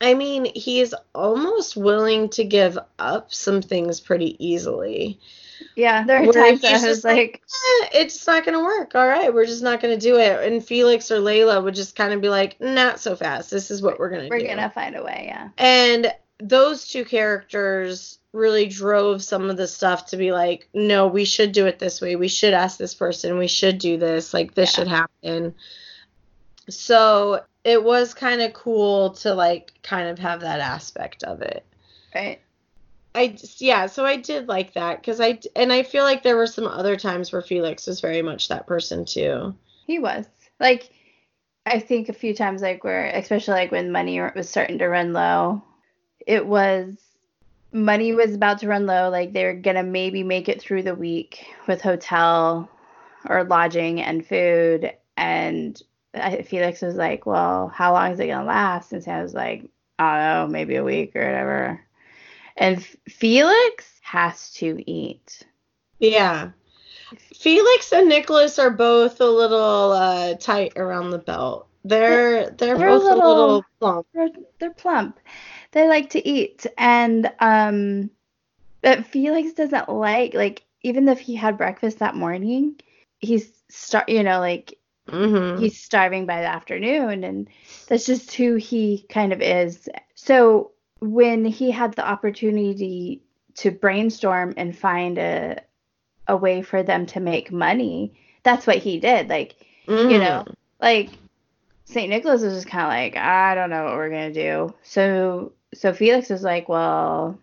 I 0.00 0.14
mean, 0.14 0.46
he's 0.54 0.94
almost 1.14 1.76
willing 1.76 2.30
to 2.30 2.44
give 2.44 2.78
up 2.98 3.34
some 3.34 3.60
things 3.60 4.00
pretty 4.00 4.34
easily. 4.44 5.20
Yeah. 5.76 6.04
There 6.04 6.22
are 6.22 6.32
times 6.32 6.62
that 6.62 6.72
he's 6.80 6.86
was 6.86 7.04
like, 7.04 7.16
like, 7.16 7.42
Eh, 7.42 7.88
it's 8.00 8.26
not 8.26 8.46
gonna 8.46 8.62
work. 8.64 8.94
All 8.94 9.06
right, 9.06 9.32
we're 9.32 9.44
just 9.44 9.62
not 9.62 9.82
gonna 9.82 9.98
do 9.98 10.16
it. 10.16 10.50
And 10.50 10.64
Felix 10.64 11.10
or 11.10 11.18
Layla 11.18 11.62
would 11.62 11.74
just 11.74 11.94
kind 11.96 12.14
of 12.14 12.22
be 12.22 12.30
like, 12.30 12.58
not 12.60 12.98
so 12.98 13.14
fast. 13.14 13.50
This 13.50 13.70
is 13.70 13.82
what 13.82 13.98
we're 13.98 14.08
gonna 14.08 14.28
we're 14.30 14.38
do. 14.38 14.46
gonna 14.46 14.70
find 14.70 14.96
a 14.96 15.04
way. 15.04 15.24
Yeah. 15.28 15.50
And 15.58 16.10
those 16.42 16.88
two 16.88 17.04
characters 17.04 18.19
really 18.32 18.66
drove 18.66 19.22
some 19.22 19.50
of 19.50 19.56
the 19.56 19.66
stuff 19.66 20.06
to 20.06 20.16
be 20.16 20.32
like, 20.32 20.68
no, 20.72 21.06
we 21.06 21.24
should 21.24 21.52
do 21.52 21.66
it 21.66 21.78
this 21.78 22.00
way. 22.00 22.16
We 22.16 22.28
should 22.28 22.54
ask 22.54 22.78
this 22.78 22.94
person. 22.94 23.38
We 23.38 23.48
should 23.48 23.78
do 23.78 23.96
this. 23.96 24.32
Like, 24.32 24.54
this 24.54 24.70
Yeah. 24.72 24.80
should 24.84 24.88
happen. 24.88 25.54
So 26.68 27.42
it 27.64 27.82
was 27.82 28.14
kind 28.14 28.40
of 28.40 28.52
cool 28.52 29.10
to 29.10 29.34
like 29.34 29.72
kind 29.82 30.08
of 30.08 30.18
have 30.18 30.40
that 30.40 30.60
aspect 30.60 31.24
of 31.24 31.42
it. 31.42 31.64
Right. 32.14 32.40
I 33.14 33.28
just- 33.28 33.60
yeah, 33.60 33.86
so 33.86 34.04
I 34.06 34.16
did 34.16 34.46
like 34.46 34.74
that 34.74 35.00
because 35.00 35.20
I 35.20 35.40
and 35.56 35.72
I 35.72 35.82
feel 35.82 36.04
like 36.04 36.22
there 36.22 36.36
were 36.36 36.46
some 36.46 36.66
other 36.68 36.96
times 36.96 37.32
where 37.32 37.42
Felix 37.42 37.86
was 37.88 38.00
very 38.00 38.22
much 38.22 38.48
that 38.48 38.66
person 38.68 39.04
too. 39.04 39.54
He 39.86 39.98
was 39.98 40.26
like, 40.60 40.90
I 41.66 41.80
think 41.80 42.08
a 42.08 42.12
few 42.12 42.34
times 42.34 42.62
like 42.62 42.84
where, 42.84 43.06
especially 43.06 43.54
like 43.54 43.72
when 43.72 43.90
money 43.90 44.20
was 44.20 44.48
starting 44.48 44.78
to 44.78 44.88
run 44.88 45.12
low, 45.12 45.62
it 46.24 46.46
was 46.46 46.96
money 47.72 48.12
was 48.14 48.34
about 48.34 48.58
to 48.60 48.68
run 48.68 48.86
low. 48.86 49.08
Like 49.10 49.32
they 49.32 49.44
were 49.44 49.54
gonna 49.54 49.82
maybe 49.82 50.22
make 50.22 50.48
it 50.48 50.60
through 50.60 50.82
the 50.82 50.94
week 50.94 51.46
with 51.66 51.80
hotel 51.80 52.68
or 53.28 53.44
lodging 53.44 54.00
and 54.00 54.26
food, 54.26 54.92
and 55.16 55.80
I, 56.14 56.42
Felix 56.42 56.82
was 56.82 56.96
like, 56.96 57.26
"Well, 57.26 57.68
how 57.68 57.92
long 57.92 58.12
is 58.12 58.20
it 58.20 58.26
gonna 58.28 58.46
last?" 58.46 58.92
And 58.92 59.02
Sam 59.02 59.22
was 59.22 59.34
like, 59.34 59.64
"I 59.98 60.16
don't 60.38 60.48
know, 60.48 60.52
maybe 60.52 60.76
a 60.76 60.84
week 60.84 61.14
or 61.14 61.24
whatever." 61.24 61.80
And 62.56 62.76
F- 62.78 62.96
Felix 63.08 63.86
has 64.02 64.50
to 64.54 64.82
eat. 64.90 65.42
Yeah. 65.98 66.50
Felix 67.34 67.92
and 67.92 68.08
Nicholas 68.08 68.58
are 68.58 68.70
both 68.70 69.20
a 69.20 69.26
little 69.26 69.92
uh, 69.92 70.34
tight 70.36 70.72
around 70.76 71.10
the 71.10 71.18
belt. 71.18 71.68
They're 71.84 72.50
they're, 72.50 72.76
They're 72.76 72.88
both 72.88 73.02
a 73.02 73.14
little, 73.14 73.36
little- 73.36 73.64
plump. 73.80 74.06
they're, 74.14 74.28
they're 74.58 74.74
plump. 74.74 75.18
They 75.72 75.86
like 75.88 76.10
to 76.10 76.28
eat, 76.28 76.66
and 76.78 77.32
um, 77.40 78.10
but 78.82 79.06
Felix 79.06 79.52
doesn't 79.54 79.88
like 79.88 80.34
like 80.34 80.64
even 80.82 81.08
if 81.08 81.20
he 81.20 81.34
had 81.36 81.58
breakfast 81.58 81.98
that 82.00 82.16
morning, 82.16 82.80
he's 83.18 83.52
star 83.68 84.04
you 84.08 84.22
know 84.22 84.40
like 84.40 84.78
Mm-hmm. 85.08 85.60
he's 85.60 85.78
starving 85.82 86.26
by 86.26 86.40
the 86.40 86.46
afternoon, 86.48 87.24
and 87.24 87.48
that's 87.86 88.06
just 88.06 88.34
who 88.34 88.56
he 88.56 89.06
kind 89.08 89.32
of 89.32 89.40
is. 89.42 89.88
So 90.14 90.72
when 91.00 91.44
he 91.44 91.70
had 91.70 91.94
the 91.94 92.06
opportunity 92.08 93.22
to 93.56 93.70
brainstorm 93.70 94.54
and 94.56 94.76
find 94.76 95.18
a 95.18 95.62
a 96.26 96.36
way 96.36 96.62
for 96.62 96.82
them 96.82 97.06
to 97.06 97.20
make 97.20 97.52
money, 97.52 98.14
that's 98.42 98.66
what 98.66 98.78
he 98.78 99.00
did. 99.00 99.28
Like 99.28 99.56
Mm-hmm. 99.86 100.08
you 100.08 100.18
know, 100.18 100.44
like 100.80 101.10
St. 101.84 102.10
Nicholas 102.10 102.42
was 102.42 102.54
just 102.54 102.66
kind 102.68 102.84
of 102.84 102.88
like, 102.90 103.16
I 103.16 103.54
don't 103.54 103.70
know 103.70 103.84
what 103.84 103.94
we're 103.94 104.10
gonna 104.10 104.32
do. 104.32 104.74
So 104.82 105.52
so 105.74 105.92
Felix 105.92 106.28
was 106.30 106.42
like, 106.42 106.68
well, 106.68 107.38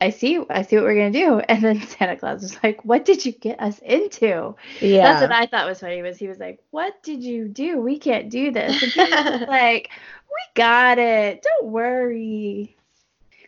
I 0.00 0.10
see, 0.10 0.42
I 0.50 0.62
see 0.62 0.76
what 0.76 0.84
we're 0.84 0.94
gonna 0.94 1.10
do. 1.12 1.40
And 1.48 1.62
then 1.62 1.80
Santa 1.82 2.16
Claus 2.16 2.42
was 2.42 2.62
like, 2.62 2.84
what 2.84 3.04
did 3.04 3.24
you 3.24 3.32
get 3.32 3.60
us 3.60 3.78
into? 3.80 4.54
yeah. 4.80 5.00
That's 5.02 5.20
what 5.20 5.32
I 5.32 5.46
thought 5.46 5.66
was 5.68 5.80
funny. 5.80 6.02
Was 6.02 6.18
he 6.18 6.28
was 6.28 6.38
like, 6.38 6.60
what 6.70 7.02
did 7.02 7.22
you 7.22 7.48
do? 7.48 7.80
We 7.80 7.98
can't 7.98 8.30
do 8.30 8.50
this. 8.50 8.82
And 8.82 8.92
Felix 8.92 9.24
was 9.24 9.40
like, 9.46 9.90
we 10.28 10.42
got 10.54 10.98
it. 10.98 11.42
Don't 11.42 11.70
worry. 11.72 12.76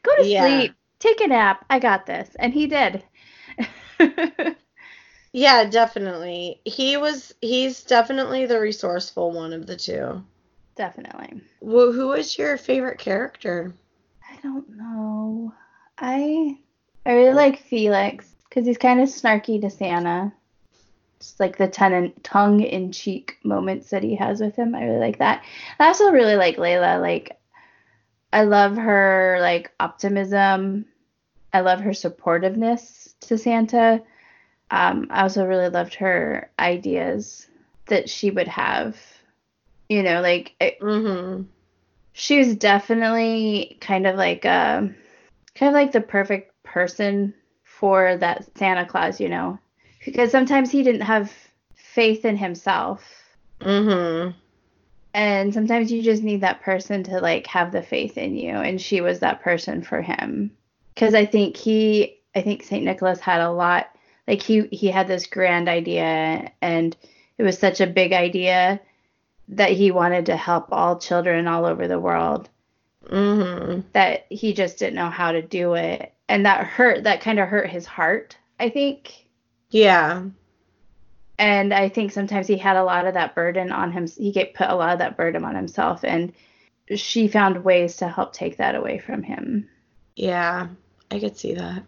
Go 0.02 0.12
to 0.14 0.24
Yeah. 0.24 0.36
sleep. 0.36 0.77
Take 0.98 1.20
a 1.20 1.28
nap. 1.28 1.64
I 1.70 1.78
got 1.81 2.06
this. 2.06 2.35
And 2.39 2.52
he 2.55 2.66
did. 2.66 3.02
yeah, 5.32 5.64
definitely. 5.64 6.60
He 6.64 6.97
was 6.97 7.35
he's 7.40 7.82
definitely 7.85 8.47
the 8.47 8.60
resourceful 8.60 9.32
one 9.32 9.52
of 9.52 9.66
the 9.66 9.77
two. 9.77 10.23
Definitely. 10.77 11.43
Well, 11.60 11.93
who 11.93 12.09
was 12.09 12.36
your 12.36 12.59
favorite 12.59 12.98
character? 12.98 13.73
I 14.43 14.47
don't 14.48 14.77
know. 14.77 15.55
I 15.98 16.59
I 17.06 17.12
really 17.12 17.35
like 17.35 17.62
Felix 17.62 18.28
because 18.48 18.66
he's 18.66 18.78
kind 18.78 19.01
of 19.01 19.09
snarky 19.09 19.60
to 19.60 19.70
Santa. 19.70 20.32
Just 21.20 21.39
like 21.39 21.56
the 21.56 21.69
ton 21.69 22.12
tongue 22.24 22.60
in 22.60 22.90
cheek 22.90 23.39
moments 23.44 23.90
that 23.90 24.02
he 24.02 24.16
has 24.16 24.40
with 24.40 24.56
him. 24.56 24.74
I 24.74 24.85
really 24.85 24.98
like 24.98 25.19
that. 25.19 25.44
I 25.78 25.86
also 25.86 26.10
really 26.10 26.35
like 26.35 26.56
Layla. 26.56 27.01
Like 27.01 27.39
I 28.32 28.43
love 28.43 28.77
her 28.77 29.39
like 29.40 29.70
optimism. 29.78 30.86
I 31.52 31.60
love 31.60 31.81
her 31.81 31.90
supportiveness 31.90 33.14
to 33.20 33.39
Santa. 33.39 34.02
Um, 34.70 35.06
I 35.10 35.23
also 35.23 35.44
really 35.47 35.69
loved 35.69 35.94
her 35.97 36.51
ideas 36.59 37.47
that 37.86 38.09
she 38.09 38.31
would 38.31 38.48
have. 38.48 38.97
You 39.89 40.02
know, 40.02 40.20
like 40.23 40.55
it, 40.59 40.81
Mm-hmm. 40.81 41.43
She 42.12 42.39
was 42.39 42.55
definitely 42.56 43.78
kind 43.80 44.06
of 44.06 44.16
like 44.16 44.44
a 44.44 44.90
kind 45.55 45.68
of 45.68 45.74
like 45.74 45.93
the 45.93 46.01
perfect 46.01 46.52
person 46.62 47.34
for 47.64 48.16
that 48.16 48.47
Santa 48.56 48.86
Claus, 48.86 49.20
you 49.20 49.28
know, 49.28 49.59
because 50.05 50.30
sometimes 50.30 50.70
he 50.70 50.82
didn't 50.82 51.02
have 51.02 51.32
faith 51.74 52.24
in 52.24 52.36
himself, 52.36 53.18
Mm-hmm. 53.60 54.30
and 55.14 55.55
sometimes 55.55 55.93
you 55.93 56.02
just 56.02 56.22
need 56.22 56.40
that 56.40 56.62
person 56.62 57.02
to 57.05 57.20
like 57.20 57.47
have 57.47 57.72
the 57.72 57.82
faith 57.82 58.18
in 58.18 58.36
you, 58.36 58.51
and 58.51 58.80
she 58.80 59.01
was 59.01 59.20
that 59.20 59.43
person 59.43 59.82
for 59.82 60.02
him. 60.02 60.51
Because 60.94 61.14
I 61.14 61.24
think 61.26 61.56
he, 61.56 62.18
I 62.34 62.43
think 62.43 62.62
Saint 62.62 62.84
Nicholas 62.84 63.20
had 63.20 63.40
a 63.40 63.51
lot, 63.51 63.89
like 64.26 64.43
he 64.43 64.66
he 64.72 64.89
had 64.89 65.09
this 65.09 65.26
grand 65.26 65.68
idea, 65.68 66.51
and 66.60 66.97
it 67.39 67.43
was 67.43 67.59
such 67.59 67.80
a 67.80 67.86
big 67.86 68.12
idea 68.12 68.80
that 69.48 69.70
he 69.73 69.90
wanted 69.90 70.27
to 70.27 70.36
help 70.36 70.69
all 70.73 70.98
children 70.98 71.47
all 71.47 71.64
over 71.64 71.89
the 71.89 72.01
world 72.01 72.48
Mm-hmm. 73.10 73.81
that 73.94 74.27
he 74.31 74.52
just 74.52 74.78
didn't 74.78 74.94
know 74.94 75.10
how 75.10 75.32
to 75.32 75.43
do 75.43 75.74
it 75.74 76.14
and 76.28 76.47
that 76.47 76.64
hurt 76.64 77.02
that 77.05 77.20
kind 77.20 77.40
of 77.40 77.48
hurt 77.48 77.69
his 77.69 77.85
heart 77.85 78.36
i 78.60 78.69
think 78.69 79.27
Yeah. 79.70 80.23
and 81.36 81.74
i 81.74 81.89
think 81.89 82.12
sometimes 82.12 82.47
he 82.47 82.56
had 82.56 82.77
a 82.77 82.85
lot 82.85 83.09
of 83.09 83.14
that 83.14 83.35
burden 83.35 83.73
on 83.73 83.90
him 83.90 84.06
he 84.06 84.31
get 84.31 84.55
put 84.55 84.69
a 84.70 84.77
lot 84.77 84.93
of 84.93 85.01
that 85.01 85.16
burden 85.16 85.44
on 85.44 85.56
himself 85.56 86.05
and 86.05 86.32
she 86.94 87.27
found 87.27 87.64
ways 87.64 87.97
to 87.97 88.09
help 88.09 88.32
take 88.32 88.59
that 88.59 88.77
away 88.77 88.98
from 88.98 89.23
him 89.24 89.69
Yeah. 90.14 90.69
I 91.10 91.19
could 91.19 91.36
see 91.36 91.55
that. 91.55 91.82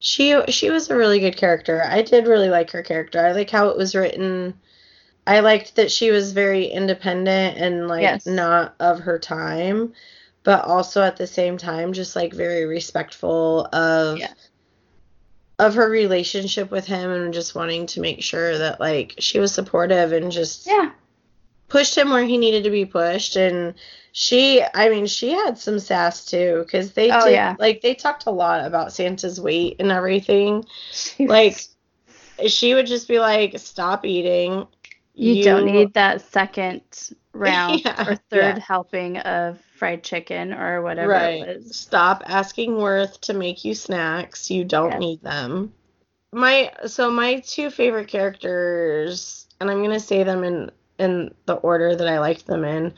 She 0.00 0.40
she 0.48 0.70
was 0.70 0.90
a 0.90 0.96
really 0.96 1.20
good 1.20 1.36
character. 1.36 1.82
I 1.84 2.02
did 2.02 2.26
really 2.26 2.48
like 2.48 2.70
her 2.72 2.82
character. 2.82 3.24
I 3.24 3.30
like 3.32 3.48
how 3.50 3.68
it 3.68 3.76
was 3.76 3.94
written. 3.94 4.54
I 5.26 5.40
liked 5.40 5.76
that 5.76 5.90
she 5.90 6.10
was 6.10 6.32
very 6.32 6.66
independent 6.66 7.58
and 7.58 7.88
like 7.88 8.02
Yes. 8.02 8.26
not 8.26 8.74
of 8.80 9.00
her 9.00 9.18
time, 9.18 9.92
but 10.44 10.64
also 10.64 11.02
at 11.02 11.16
the 11.16 11.26
same 11.26 11.56
time 11.58 11.92
just 11.92 12.14
like 12.14 12.32
very 12.32 12.64
respectful 12.66 13.66
of 13.72 14.18
Yeah. 14.18 14.32
of 15.58 15.74
her 15.74 15.88
relationship 15.88 16.70
with 16.70 16.86
him 16.86 17.10
and 17.10 17.32
just 17.34 17.54
wanting 17.54 17.86
to 17.86 18.00
make 18.00 18.22
sure 18.22 18.58
that 18.58 18.78
like 18.78 19.14
she 19.18 19.38
was 19.38 19.52
supportive 19.52 20.12
and 20.12 20.30
just 20.30 20.66
yeah 20.66 20.90
pushed 21.68 21.96
him 21.96 22.10
where 22.10 22.24
he 22.24 22.38
needed 22.38 22.62
to 22.64 22.70
be 22.70 22.84
pushed 22.84 23.34
and 23.36 23.74
she 24.12 24.62
i 24.74 24.88
mean 24.88 25.06
she 25.06 25.30
had 25.32 25.58
some 25.58 25.80
sass 25.80 26.24
too 26.26 26.62
because 26.64 26.92
they 26.92 27.10
Oh, 27.10 27.24
did 27.24 27.32
yeah. 27.32 27.56
like 27.58 27.80
they 27.80 27.94
talked 27.94 28.26
a 28.26 28.30
lot 28.30 28.64
about 28.64 28.92
santa's 28.92 29.40
weight 29.40 29.76
and 29.80 29.90
everything 29.90 30.64
like 31.18 31.58
she 32.46 32.74
would 32.74 32.86
just 32.86 33.08
be 33.08 33.18
like 33.18 33.58
stop 33.58 34.04
eating 34.04 34.66
you, 35.16 35.42
don't 35.42 35.64
need 35.66 35.94
that 35.94 36.20
second 36.20 36.82
round 37.32 37.82
Yeah, 37.84 38.06
or 38.06 38.16
third 38.30 38.58
yeah. 38.58 38.58
helping 38.58 39.18
of 39.18 39.60
fried 39.76 40.02
chicken 40.04 40.52
or 40.52 40.82
whatever 40.82 41.12
right. 41.12 41.42
it 41.42 41.56
was. 41.58 41.76
Stop 41.76 42.22
asking 42.26 42.76
Worth 42.76 43.20
to 43.22 43.34
make 43.34 43.64
you 43.64 43.74
snacks. 43.74 44.50
You 44.50 44.64
don't 44.64 44.90
Yes. 44.92 45.00
need 45.00 45.22
them. 45.22 45.72
My 46.32 46.72
so 46.86 47.10
my 47.10 47.40
two 47.40 47.70
favorite 47.70 48.08
characters, 48.08 49.46
and 49.60 49.70
I'm 49.70 49.82
gonna 49.82 50.00
say 50.00 50.22
them 50.22 50.44
in 50.44 50.70
in 50.98 51.34
the 51.46 51.54
order 51.54 51.94
that 51.96 52.08
I 52.08 52.18
liked 52.20 52.46
them 52.46 52.64
in, 52.64 52.94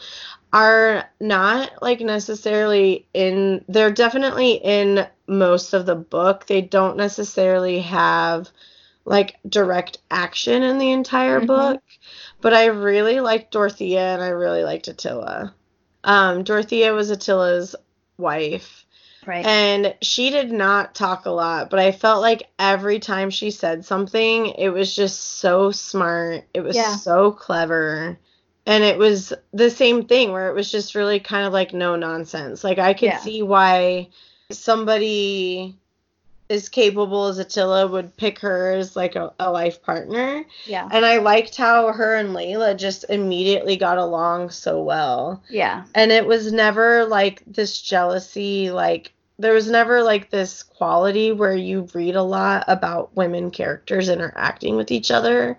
are 0.53 1.09
not 1.20 1.82
like 1.82 2.01
necessarily 2.01 3.07
in. 3.15 3.65
They're 3.69 3.93
definitely 3.93 4.53
in 4.55 5.07
most 5.27 5.73
of 5.74 5.86
the 5.86 5.95
book. 5.97 6.47
They 6.47 6.62
don't 6.62 6.97
necessarily 6.97 7.81
have 7.81 8.51
like 9.09 9.36
direct 9.48 9.98
action 10.10 10.62
in 10.62 10.78
the 10.78 10.93
entire 10.93 11.40
Mhm. 11.40 11.47
book, 11.47 11.82
but 12.40 12.52
I 12.52 12.66
really 12.66 13.20
liked 13.20 13.52
Dorothea 13.52 14.01
and 14.14 14.22
I 14.22 14.28
really 14.28 14.64
liked 14.64 14.89
Attila. 14.89 15.55
Um, 16.05 16.44
Dorothea 16.44 16.93
was 16.93 17.10
Attila's 17.10 17.74
wife, 18.18 18.85
Right. 19.26 19.44
and 19.44 19.94
she 20.02 20.30
did 20.30 20.52
not 20.52 20.94
talk 20.94 21.26
a 21.26 21.30
lot, 21.30 21.70
but 21.70 21.80
I 21.80 21.90
felt 21.93 22.20
like 22.20 22.48
every 22.59 22.98
time 22.98 23.30
she 23.30 23.51
said 23.51 23.85
something, 23.85 24.47
it 24.47 24.68
was 24.68 24.94
just 24.94 25.39
so 25.39 25.70
smart. 25.70 26.44
It 26.55 26.60
was 26.60 26.76
Yeah. 26.76 26.97
so 26.97 27.32
clever. 27.32 28.18
And 28.66 28.85
it 28.85 28.98
was 28.98 29.32
the 29.55 29.70
same 29.70 30.05
thing 30.05 30.30
where 30.32 30.51
it 30.51 30.55
was 30.55 30.70
just 30.70 30.94
really 30.94 31.20
kind 31.20 31.47
of 31.47 31.55
like 31.55 31.72
no 31.72 31.97
nonsense. 31.97 32.62
Like 32.62 32.78
I 32.78 32.93
could 32.93 33.06
Yeah. 33.06 33.18
see 33.20 33.43
why 33.43 34.09
somebody 34.51 35.74
as 36.51 36.69
capable 36.69 37.27
as 37.27 37.39
Attila 37.39 37.87
would 37.89 38.16
pick 38.16 38.39
her 38.39 38.73
as 38.73 38.97
like 38.97 39.16
a, 39.16 39.33
a 39.39 39.51
life 39.51 39.83
partner. 39.83 40.45
yeah. 40.66 40.89
And 40.91 41.05
I 41.05 41.19
liked 41.19 41.57
how 41.57 41.93
her 41.93 42.15
and 42.15 42.31
Layla 42.35 42.77
just 42.79 43.05
immediately 43.09 43.77
got 43.77 43.99
along 43.99 44.51
so 44.51 44.83
well 44.83 45.43
Yeah. 45.51 45.85
and 45.95 46.11
it 46.11 46.27
was 46.27 46.53
never 46.53 47.05
like 47.05 47.43
this 47.47 47.81
jealousy 47.81 48.70
like 48.70 49.12
there 49.41 49.53
was 49.53 49.70
never 49.70 50.03
like 50.03 50.31
this 50.31 50.65
quality 50.65 51.31
where 51.33 51.55
you 51.55 51.87
read 51.95 52.16
a 52.16 52.23
lot 52.23 52.65
about 52.66 53.15
women 53.16 53.51
characters 53.53 54.09
interacting 54.09 54.75
with 54.77 54.91
each 54.91 55.11
other 55.12 55.59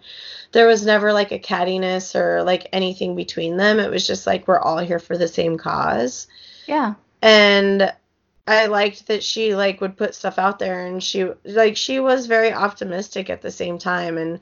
there 0.51 0.67
was 0.67 0.83
never 0.85 1.13
like 1.13 1.31
a 1.31 1.39
cattiness 1.39 2.13
or 2.15 2.43
like 2.43 2.67
anything 2.73 3.15
between 3.15 3.55
them 3.57 3.79
it 3.79 3.89
was 3.91 4.05
just 4.07 4.25
like 4.27 4.47
we're 4.47 4.59
all 4.59 4.79
here 4.79 4.99
for 4.99 5.17
the 5.17 5.27
same 5.29 5.57
cause 5.57 6.27
Yeah. 6.67 6.95
and 7.21 7.93
I 8.47 8.65
liked 8.65 9.07
that 9.07 9.23
she 9.23 9.55
like 9.55 9.79
would 9.81 9.97
put 9.97 10.15
stuff 10.15 10.39
out 10.39 10.59
there 10.59 10.85
and 10.85 11.03
she 11.03 11.27
like 11.45 11.77
she 11.77 11.99
was 11.99 12.25
very 12.25 12.51
optimistic 12.51 13.29
at 13.29 13.41
the 13.41 13.51
same 13.51 13.77
time 13.77 14.17
and 14.17 14.39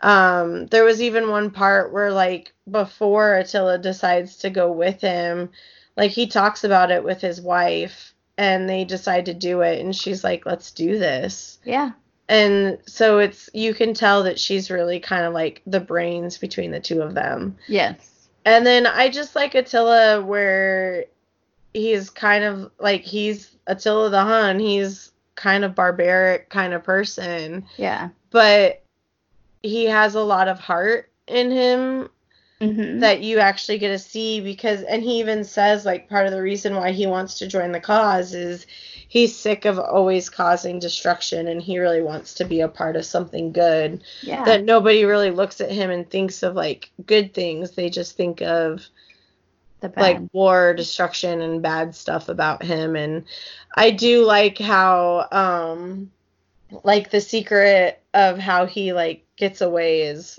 um 0.00 0.66
there 0.66 0.84
was 0.84 1.00
even 1.02 1.28
one 1.30 1.50
part 1.50 1.92
where 1.92 2.10
like 2.12 2.52
before 2.70 3.34
Attila 3.36 3.78
decides 3.78 4.36
to 4.38 4.50
go 4.50 4.72
with 4.72 5.00
him 5.00 5.50
like 5.96 6.10
he 6.10 6.26
talks 6.26 6.64
about 6.64 6.90
it 6.90 7.04
with 7.04 7.20
his 7.20 7.40
wife 7.40 8.14
and 8.38 8.68
they 8.68 8.84
decide 8.84 9.26
to 9.26 9.34
do 9.34 9.60
it 9.60 9.80
and 9.80 9.94
she's 9.94 10.24
like 10.24 10.46
let's 10.46 10.70
do 10.70 10.98
this 10.98 11.58
Yeah. 11.64 11.90
and 12.28 12.78
so 12.86 13.18
it's 13.18 13.50
you 13.52 13.74
can 13.74 13.92
tell 13.92 14.22
that 14.22 14.40
she's 14.40 14.70
really 14.70 14.98
kind 14.98 15.24
of 15.26 15.34
like 15.34 15.60
the 15.66 15.80
brains 15.80 16.38
between 16.38 16.70
the 16.70 16.80
two 16.80 17.02
of 17.02 17.14
them 17.14 17.56
Yes. 17.68 18.28
and 18.46 18.64
then 18.66 18.86
I 18.86 19.10
just 19.10 19.36
like 19.36 19.54
Attila 19.54 20.22
where 20.24 21.04
he's 21.74 22.10
kind 22.10 22.44
of 22.44 22.70
like 22.78 23.02
he's 23.02 23.56
Attila 23.66 24.10
the 24.10 24.22
Hun. 24.22 24.58
He's 24.58 25.12
kind 25.34 25.64
of 25.64 25.74
barbaric 25.74 26.50
kind 26.50 26.74
of 26.74 26.84
person, 26.84 27.64
Yeah. 27.76 28.10
but 28.30 28.82
he 29.62 29.86
has 29.86 30.14
a 30.14 30.20
lot 30.20 30.48
of 30.48 30.58
heart 30.58 31.10
in 31.26 31.50
him 31.50 32.08
hmm 32.60 33.00
that 33.00 33.22
you 33.22 33.38
actually 33.40 33.78
get 33.78 33.88
to 33.88 33.98
see 33.98 34.40
because 34.40 34.82
and 34.82 35.02
he 35.02 35.18
even 35.18 35.42
says 35.42 35.84
like 35.84 36.08
part 36.08 36.26
of 36.26 36.32
the 36.32 36.40
reason 36.42 36.76
why 36.76 36.92
he 36.92 37.06
wants 37.08 37.38
to 37.38 37.48
join 37.48 37.72
the 37.72 37.80
cause 37.80 38.34
is 38.34 38.66
he's 39.08 39.36
sick 39.36 39.64
of 39.64 39.80
always 39.80 40.30
causing 40.30 40.78
destruction 40.78 41.48
and 41.48 41.60
he 41.60 41.78
really 41.78 42.02
wants 42.02 42.34
to 42.34 42.44
be 42.44 42.60
a 42.60 42.68
part 42.68 42.94
of 42.94 43.04
something 43.04 43.50
good 43.50 44.02
yeah. 44.22 44.44
that 44.44 44.64
nobody 44.64 45.04
really 45.04 45.30
looks 45.32 45.60
at 45.60 45.72
him 45.72 45.90
and 45.90 46.08
thinks 46.08 46.42
of 46.44 46.54
like 46.54 46.90
good 47.04 47.34
things 47.34 47.72
they 47.72 47.90
just 47.90 48.16
think 48.16 48.40
of. 48.42 48.86
Like 49.96 50.20
war 50.32 50.74
destruction 50.74 51.40
and 51.40 51.62
bad 51.62 51.94
stuff 51.94 52.28
about 52.28 52.62
him 52.62 52.96
and 52.96 53.24
i 53.76 53.90
do 53.90 54.24
like 54.24 54.58
how 54.58 55.26
um 55.32 56.10
like 56.84 57.10
the 57.10 57.20
secret 57.20 58.02
of 58.14 58.38
how 58.38 58.66
he 58.66 58.92
like 58.92 59.24
gets 59.36 59.60
away 59.60 60.02
is 60.02 60.38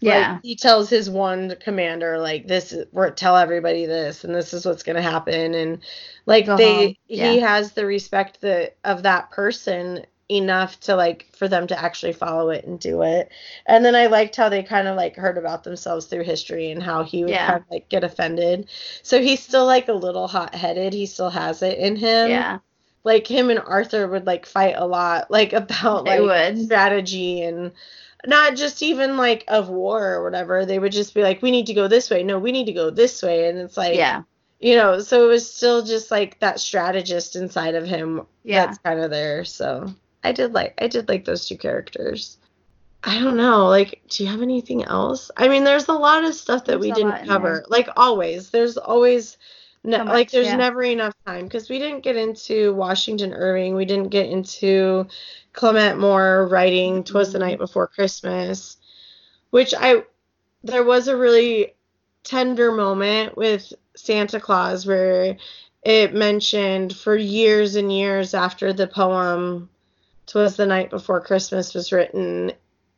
yeah. 0.00 0.32
like, 0.32 0.42
he 0.42 0.56
tells 0.56 0.90
his 0.90 1.08
one 1.08 1.54
commander 1.60 2.18
like 2.18 2.46
this 2.46 2.72
is 2.72 2.86
we're 2.92 3.10
tell 3.10 3.36
everybody 3.36 3.86
this 3.86 4.24
and 4.24 4.34
this 4.34 4.52
is 4.52 4.66
what's 4.66 4.82
going 4.82 4.96
to 4.96 5.02
happen 5.02 5.54
and 5.54 5.80
like 6.26 6.46
Go 6.46 6.56
they. 6.56 6.98
Yeah. 7.06 7.32
he 7.32 7.40
has 7.40 7.72
the 7.72 7.86
respect 7.86 8.40
that 8.42 8.76
of 8.84 9.02
that 9.04 9.30
person 9.30 10.04
enough 10.30 10.80
to 10.80 10.96
like 10.96 11.28
for 11.36 11.48
them 11.48 11.66
to 11.66 11.78
actually 11.78 12.12
follow 12.12 12.48
it 12.50 12.64
and 12.64 12.80
do 12.80 13.02
it 13.02 13.30
and 13.66 13.84
then 13.84 13.94
i 13.94 14.06
liked 14.06 14.34
how 14.36 14.48
they 14.48 14.62
kind 14.62 14.88
of 14.88 14.96
like 14.96 15.16
heard 15.16 15.36
about 15.36 15.64
themselves 15.64 16.06
through 16.06 16.24
history 16.24 16.70
and 16.70 16.82
how 16.82 17.02
he 17.04 17.22
would 17.22 17.30
Yeah. 17.30 17.46
kind 17.50 17.60
of 17.62 17.70
like 17.70 17.88
get 17.90 18.04
offended 18.04 18.68
so 19.02 19.20
he's 19.20 19.42
still 19.42 19.66
like 19.66 19.88
a 19.88 19.92
little 19.92 20.26
hot-headed 20.26 20.94
he 20.94 21.04
still 21.06 21.28
has 21.30 21.62
it 21.62 21.78
in 21.78 21.96
him 21.96 22.30
yeah. 22.30 22.58
like 23.04 23.26
him 23.26 23.50
and 23.50 23.60
arthur 23.60 24.08
would 24.08 24.26
like 24.26 24.46
fight 24.46 24.74
a 24.78 24.86
lot 24.86 25.30
like 25.30 25.52
about 25.52 26.06
They 26.06 26.20
like 26.20 26.54
would. 26.54 26.64
strategy 26.64 27.42
and 27.42 27.72
not 28.26 28.56
just 28.56 28.82
even 28.82 29.18
like 29.18 29.44
of 29.48 29.68
war 29.68 30.14
or 30.14 30.24
whatever. 30.24 30.64
They 30.64 30.78
would 30.78 30.92
just 30.92 31.12
be 31.12 31.20
like, 31.20 31.42
we 31.42 31.50
need 31.50 31.66
to 31.66 31.74
go 31.74 31.88
this 31.88 32.08
way. 32.08 32.22
No, 32.22 32.38
we 32.38 32.52
need 32.52 32.64
to 32.64 32.72
go 32.72 32.88
this 32.88 33.22
way. 33.22 33.50
And 33.50 33.58
it's 33.58 33.76
like, 33.76 33.96
yeah. 33.96 34.22
you 34.60 34.76
know, 34.76 35.00
so 35.00 35.26
it 35.26 35.28
was 35.28 35.52
still 35.54 35.82
just 35.84 36.10
like 36.10 36.38
that 36.40 36.58
strategist 36.58 37.36
inside 37.36 37.74
of 37.74 37.86
him 37.86 38.26
Yeah. 38.42 38.64
that's 38.64 38.78
kind 38.78 39.00
of 39.00 39.10
there. 39.10 39.44
So 39.44 39.92
I 40.24 40.32
did 40.32 40.52
like, 40.54 40.74
I 40.82 40.88
did 40.88 41.08
like 41.08 41.24
those 41.24 41.46
two 41.46 41.56
characters. 41.58 42.38
I 43.04 43.20
don't 43.20 43.36
know. 43.36 43.66
Like, 43.66 44.02
do 44.08 44.24
you 44.24 44.30
have 44.30 44.42
anything 44.42 44.84
else? 44.84 45.30
I 45.36 45.48
mean, 45.48 45.64
there's 45.64 45.88
a 45.88 45.92
lot 45.92 46.24
of 46.24 46.34
stuff 46.34 46.64
that 46.64 46.80
There's 46.80 46.80
we 46.80 46.92
didn't 46.92 47.26
cover. 47.26 47.56
there. 47.56 47.64
Like 47.68 47.88
always, 47.96 48.50
there's 48.50 48.76
always 48.78 49.36
no, 49.84 49.98
So 49.98 50.04
like 50.04 50.30
there's 50.30 50.46
yeah. 50.46 50.56
never 50.56 50.82
enough 50.82 51.14
time 51.26 51.44
because 51.44 51.68
we 51.68 51.78
didn't 51.78 52.02
get 52.02 52.16
into 52.16 52.72
Washington 52.74 53.34
Irving. 53.34 53.74
We 53.74 53.84
didn't 53.84 54.08
get 54.08 54.30
into 54.30 55.06
Clement 55.52 56.00
Moore 56.00 56.48
writing 56.48 57.04
"Twas 57.04 57.32
the 57.32 57.38
Mhm. 57.38 57.42
Night 57.42 57.58
Before 57.58 57.86
Christmas," 57.86 58.78
which 59.50 59.74
I 59.78 60.04
there 60.62 60.84
was 60.84 61.08
a 61.08 61.16
really 61.16 61.74
tender 62.22 62.72
moment 62.72 63.36
with 63.36 63.70
Santa 63.94 64.40
Claus 64.40 64.86
where 64.86 65.36
it 65.82 66.14
mentioned 66.14 66.96
for 66.96 67.14
years 67.14 67.74
and 67.76 67.92
years 67.92 68.32
after 68.32 68.72
the 68.72 68.86
poem 68.86 69.68
"Twas 70.26 70.56
the 70.56 70.66
Night 70.66 70.90
Before 70.90 71.20
Christmas" 71.20 71.74
was 71.74 71.92
written, 71.92 72.52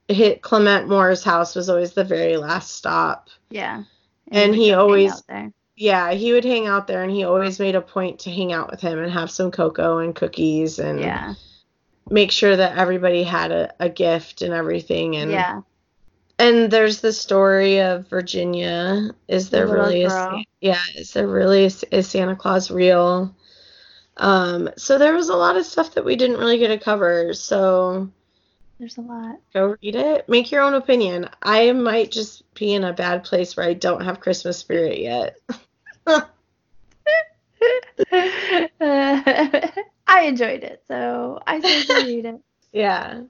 hit 0.09 0.43
Clement 0.43 0.89
Moore's 0.89 1.25
house 1.25 1.55
was 1.55 1.69
always 1.69 1.93
the 1.93 2.05
very 2.05 2.37
last 2.37 2.75
stop. 2.77 3.29
Yeah. 3.51 3.85
And 4.31 4.53
we 4.53 4.59
he 4.59 4.73
always- 4.73 5.23
Yeah, 5.77 6.13
he 6.13 6.33
would 6.33 6.45
hang 6.45 6.67
out 6.67 6.87
there 6.87 7.03
and 7.03 7.11
he 7.13 7.25
always 7.25 7.61
made 7.61 7.75
a 7.75 7.81
point 7.83 8.21
to 8.21 8.31
hang 8.31 8.53
out 8.53 8.71
with 8.71 8.81
him 8.81 8.99
and 8.99 9.13
have 9.13 9.31
some 9.31 9.51
cocoa 9.51 9.99
and 9.99 10.15
cookies 10.15 10.79
and 10.79 11.01
Yeah. 11.01 11.35
make 12.09 12.31
sure 12.31 12.57
that 12.57 12.79
everybody 12.79 13.23
had 13.25 13.53
a, 13.53 13.75
a 13.81 13.89
gift 13.89 14.43
and 14.43 14.55
everything 14.55 15.17
and 15.17 15.31
yeah. 15.31 15.61
and 16.39 16.71
there's 16.71 17.01
the 17.01 17.13
story 17.13 17.81
of 17.81 18.09
Virginia. 18.09 19.11
Is 19.29 19.51
there 19.51 19.67
little 19.67 19.85
really 19.85 20.05
a 20.05 20.09
girl. 20.09 20.43
Yeah, 20.61 20.81
is 20.95 21.13
there 21.13 21.27
really 21.29 21.65
a, 21.65 21.71
is 21.91 22.09
Santa 22.09 22.37
Claus 22.37 22.71
real? 22.71 23.35
Um 24.19 24.71
so 24.77 24.99
there 24.99 25.15
was 25.15 25.29
a 25.29 25.37
lot 25.37 25.57
of 25.57 25.67
stuff 25.67 25.95
that 25.95 26.05
we 26.05 26.17
didn't 26.17 26.39
really 26.39 26.59
get 26.59 26.69
to 26.69 26.79
cover. 26.79 27.35
So 27.35 28.11
There's 28.79 28.97
a 28.99 29.03
lot. 29.03 29.37
go 29.53 29.77
read 29.83 29.97
it. 29.97 30.29
Make 30.29 30.51
your 30.51 30.63
own 30.63 30.75
opinion. 30.75 31.29
I 31.43 31.73
might 31.73 32.11
just 32.11 32.43
be 32.55 32.73
in 32.75 32.85
a 32.85 32.93
bad 32.93 33.25
place 33.25 33.57
where 33.57 33.67
I 33.67 33.75
don't 33.75 34.05
have 34.05 34.21
Christmas 34.21 34.59
spirit 34.59 34.99
yet. 34.99 35.39
I 40.09 40.23
enjoyed 40.23 40.63
it, 40.63 40.83
so 40.89 41.41
I 41.47 41.59
go 41.61 41.95
read 42.07 42.25
it. 42.25 42.41
Yeah. 42.73 43.23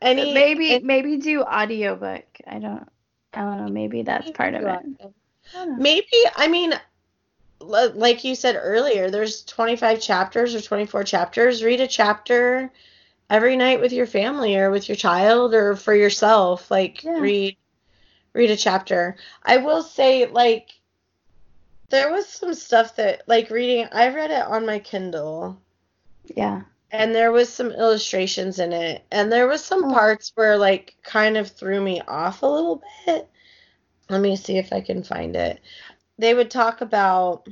Any 0.00 0.34
maybe 0.34 0.74
any- 0.74 0.84
maybe 0.84 1.16
do 1.18 1.42
audiobook. 1.42 2.24
I 2.46 2.58
don't 2.58 2.88
I 3.32 3.40
don't 3.40 3.66
know, 3.66 3.68
maybe 3.72 4.02
that's 4.02 4.30
part 4.30 4.54
of 4.54 4.62
it. 4.62 4.84
I. 5.54 5.66
Maybe 5.78 6.06
I 6.36 6.48
mean 6.48 6.72
like 7.60 8.24
you 8.24 8.34
said 8.34 8.56
earlier, 8.60 9.10
there's 9.10 9.44
25 9.44 10.00
chapters 10.00 10.54
or 10.54 10.60
24 10.60 11.04
chapters. 11.04 11.64
Read 11.64 11.80
a 11.80 11.86
chapter 11.86 12.70
every 13.30 13.56
night 13.56 13.80
with 13.80 13.92
your 13.92 14.06
family 14.06 14.56
or 14.56 14.70
with 14.70 14.88
your 14.88 14.96
child 14.96 15.54
or 15.54 15.76
for 15.76 15.94
yourself. 15.94 16.70
Like 16.70 17.02
Yeah. 17.02 17.18
read 17.20 17.56
read 18.34 18.50
a 18.50 18.56
chapter. 18.56 19.16
I 19.42 19.58
will 19.58 19.82
say 19.82 20.26
like 20.26 20.68
there 21.90 22.10
was 22.12 22.26
some 22.28 22.54
stuff 22.54 22.96
that 22.96 23.22
like 23.28 23.50
reading 23.50 23.88
I 23.92 24.08
read 24.08 24.30
it 24.30 24.44
on 24.44 24.66
my 24.66 24.78
Kindle 24.78 25.60
Yeah. 26.24 26.62
and 26.90 27.14
there 27.14 27.32
was 27.32 27.52
some 27.52 27.70
illustrations 27.70 28.58
in 28.58 28.72
it 28.72 29.04
and 29.10 29.30
there 29.30 29.46
was 29.48 29.64
some 29.64 29.84
Oh. 29.84 29.92
parts 29.92 30.32
where 30.34 30.56
like 30.56 30.96
kind 31.02 31.36
of 31.36 31.48
threw 31.50 31.80
me 31.80 32.00
off 32.06 32.42
a 32.42 32.46
little 32.46 32.82
bit 33.06 33.28
let 34.08 34.20
me 34.20 34.36
see 34.36 34.56
if 34.58 34.72
i 34.72 34.80
can 34.80 35.02
find 35.02 35.34
it 35.36 35.60
they 36.18 36.34
would 36.34 36.50
talk 36.50 36.80
about 36.80 37.48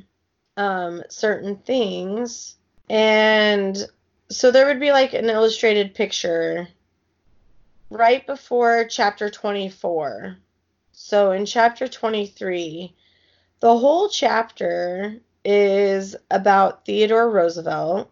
um, 0.57 1.03
certain 1.09 1.57
things. 1.57 2.57
And 2.89 3.77
so 4.31 4.51
there 4.51 4.67
would 4.67 4.81
be 4.81 4.93
like 4.93 5.15
an 5.15 5.31
illustrated 5.31 5.95
picture 5.95 6.69
right 7.91 8.27
before 8.27 8.87
chapter 8.89 9.31
24. 9.31 10.37
So 10.93 11.33
in 11.33 11.47
chapter 11.47 11.89
23, 11.89 12.95
the 13.61 13.79
whole 13.79 14.09
chapter 14.09 15.17
is 15.45 16.17
about 16.31 16.87
Theodore 16.87 17.31
Roosevelt 17.31 18.11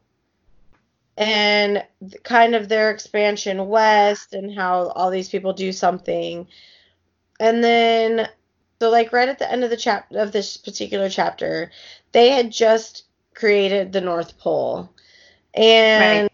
and 1.17 1.85
kind 2.23 2.55
of 2.55 2.69
their 2.69 2.91
expansion 2.91 3.69
west 3.69 4.33
and 4.35 4.55
how 4.55 4.89
all 4.89 5.11
these 5.11 5.29
people 5.29 5.53
do 5.53 5.73
something. 5.73 6.47
And 7.39 7.63
then 7.63 8.29
so 8.83 8.91
like 8.91 9.13
right 9.13 9.29
at 9.29 9.39
the 9.39 9.49
end 9.49 9.63
of 9.63 9.71
the 9.71 9.77
chapter 9.77 10.19
of 10.19 10.33
this 10.33 10.57
particular 10.57 11.09
chapter, 11.09 11.71
they 12.11 12.31
had 12.31 12.51
just 12.51 13.05
created 13.33 13.93
the 13.93 14.01
North 14.01 14.37
Pole. 14.39 14.91
And 15.55 16.23
right. 16.25 16.33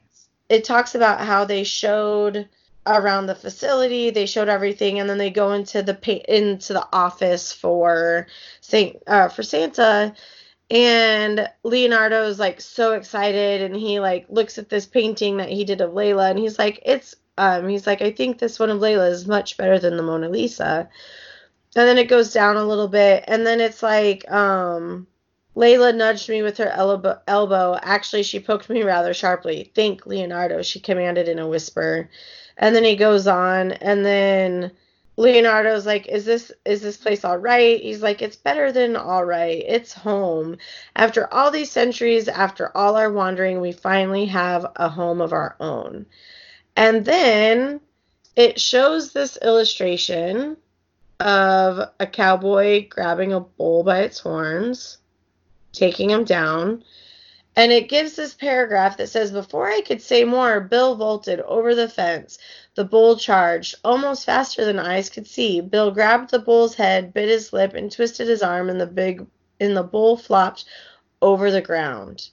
it 0.48 0.64
talks 0.64 0.94
about 0.94 1.20
how 1.20 1.44
they 1.44 1.62
showed 1.62 2.48
around 2.86 3.26
the 3.26 3.34
facility, 3.34 4.08
they 4.08 4.24
showed 4.24 4.48
everything 4.48 4.98
and 4.98 5.10
then 5.10 5.18
they 5.18 5.28
go 5.28 5.52
into 5.52 5.82
the 5.82 6.34
into 6.34 6.72
the 6.72 6.88
office 6.90 7.52
for 7.52 8.28
Saint 8.62 8.96
uh, 9.06 9.28
for 9.28 9.42
Santa 9.42 10.14
and 10.70 11.50
Leonardo's 11.64 12.38
like 12.38 12.62
so 12.62 12.92
excited 12.92 13.60
and 13.60 13.76
he 13.76 14.00
like 14.00 14.24
looks 14.30 14.56
at 14.56 14.70
this 14.70 14.86
painting 14.86 15.36
that 15.36 15.50
he 15.50 15.64
did 15.64 15.82
of 15.82 15.90
Layla 15.90 16.30
and 16.30 16.38
he's 16.38 16.58
like 16.58 16.80
it's 16.86 17.14
um 17.36 17.68
he's 17.68 17.86
like 17.86 18.00
I 18.00 18.10
think 18.10 18.38
this 18.38 18.58
one 18.58 18.70
of 18.70 18.80
Layla 18.80 19.10
is 19.10 19.26
much 19.26 19.58
better 19.58 19.78
than 19.78 19.98
the 19.98 20.02
Mona 20.02 20.30
Lisa. 20.30 20.88
And 21.78 21.86
then 21.86 21.96
it 21.96 22.08
goes 22.08 22.32
down 22.32 22.56
a 22.56 22.64
little 22.64 22.88
bit 22.88 23.22
and 23.28 23.46
then 23.46 23.60
it's 23.60 23.84
like 23.84 24.28
um 24.32 25.06
Layla 25.54 25.94
nudged 25.94 26.28
me 26.28 26.42
with 26.42 26.58
her 26.58 26.70
elbow, 26.70 27.20
elbow. 27.28 27.78
Actually, 27.80 28.24
she 28.24 28.40
poked 28.40 28.68
me 28.68 28.82
rather 28.82 29.14
sharply. 29.14 29.70
Think, 29.76 30.04
Leonardo, 30.04 30.62
she 30.62 30.80
commanded 30.80 31.28
in 31.28 31.38
a 31.38 31.46
whisper. 31.46 32.10
And 32.56 32.74
then 32.74 32.82
he 32.82 32.96
goes 32.96 33.28
on 33.28 33.70
and 33.70 34.04
then 34.04 34.72
Leonardo's 35.16 35.86
like, 35.86 36.08
"Is 36.08 36.24
this 36.24 36.50
is 36.64 36.82
this 36.82 36.96
place 36.96 37.24
all 37.24 37.38
right?" 37.38 37.80
He's 37.80 38.02
like, 38.02 38.22
"It's 38.22 38.34
better 38.34 38.72
than 38.72 38.96
all 38.96 39.24
right. 39.24 39.62
It's 39.64 39.92
home. 39.92 40.58
After 40.96 41.32
all 41.32 41.52
these 41.52 41.70
centuries, 41.70 42.26
after 42.26 42.76
all 42.76 42.96
our 42.96 43.12
wandering, 43.12 43.60
we 43.60 43.70
finally 43.70 44.24
have 44.24 44.66
a 44.74 44.88
home 44.88 45.20
of 45.20 45.32
our 45.32 45.54
own." 45.60 46.06
And 46.74 47.04
then 47.04 47.80
it 48.34 48.60
shows 48.60 49.12
this 49.12 49.38
illustration 49.42 50.56
of 51.20 51.90
a 51.98 52.06
cowboy 52.06 52.88
grabbing 52.88 53.32
a 53.32 53.40
bull 53.40 53.82
by 53.82 54.00
its 54.00 54.20
horns, 54.20 54.98
taking 55.72 56.10
him 56.10 56.24
down, 56.24 56.84
and 57.58 57.72
it 57.72 57.88
gives 57.88 58.14
this 58.14 58.34
paragraph 58.34 58.98
that 58.98 59.08
says, 59.08 59.32
Before 59.32 59.68
I 59.68 59.80
could 59.80 60.00
say 60.00 60.22
more, 60.22 60.60
Bill 60.60 60.94
vaulted 60.94 61.40
over 61.40 61.74
the 61.74 61.88
fence. 61.88 62.38
The 62.76 62.84
bull 62.84 63.16
charged, 63.16 63.74
almost 63.82 64.24
faster 64.24 64.64
than 64.64 64.78
eyes 64.78 65.10
could 65.10 65.26
see. 65.26 65.60
Bill 65.60 65.90
grabbed 65.90 66.30
the 66.30 66.38
bull's 66.38 66.76
head, 66.76 67.12
bit 67.12 67.28
his 67.28 67.52
lip, 67.52 67.74
and 67.74 67.90
twisted 67.90 68.28
his 68.28 68.44
arm, 68.44 68.70
and 68.70 68.80
the 68.80 68.86
big 68.86 69.26
and 69.58 69.76
the 69.76 69.82
bull 69.82 70.16
flopped 70.16 70.66
over 71.20 71.50
the 71.50 71.60
ground. 71.60 72.30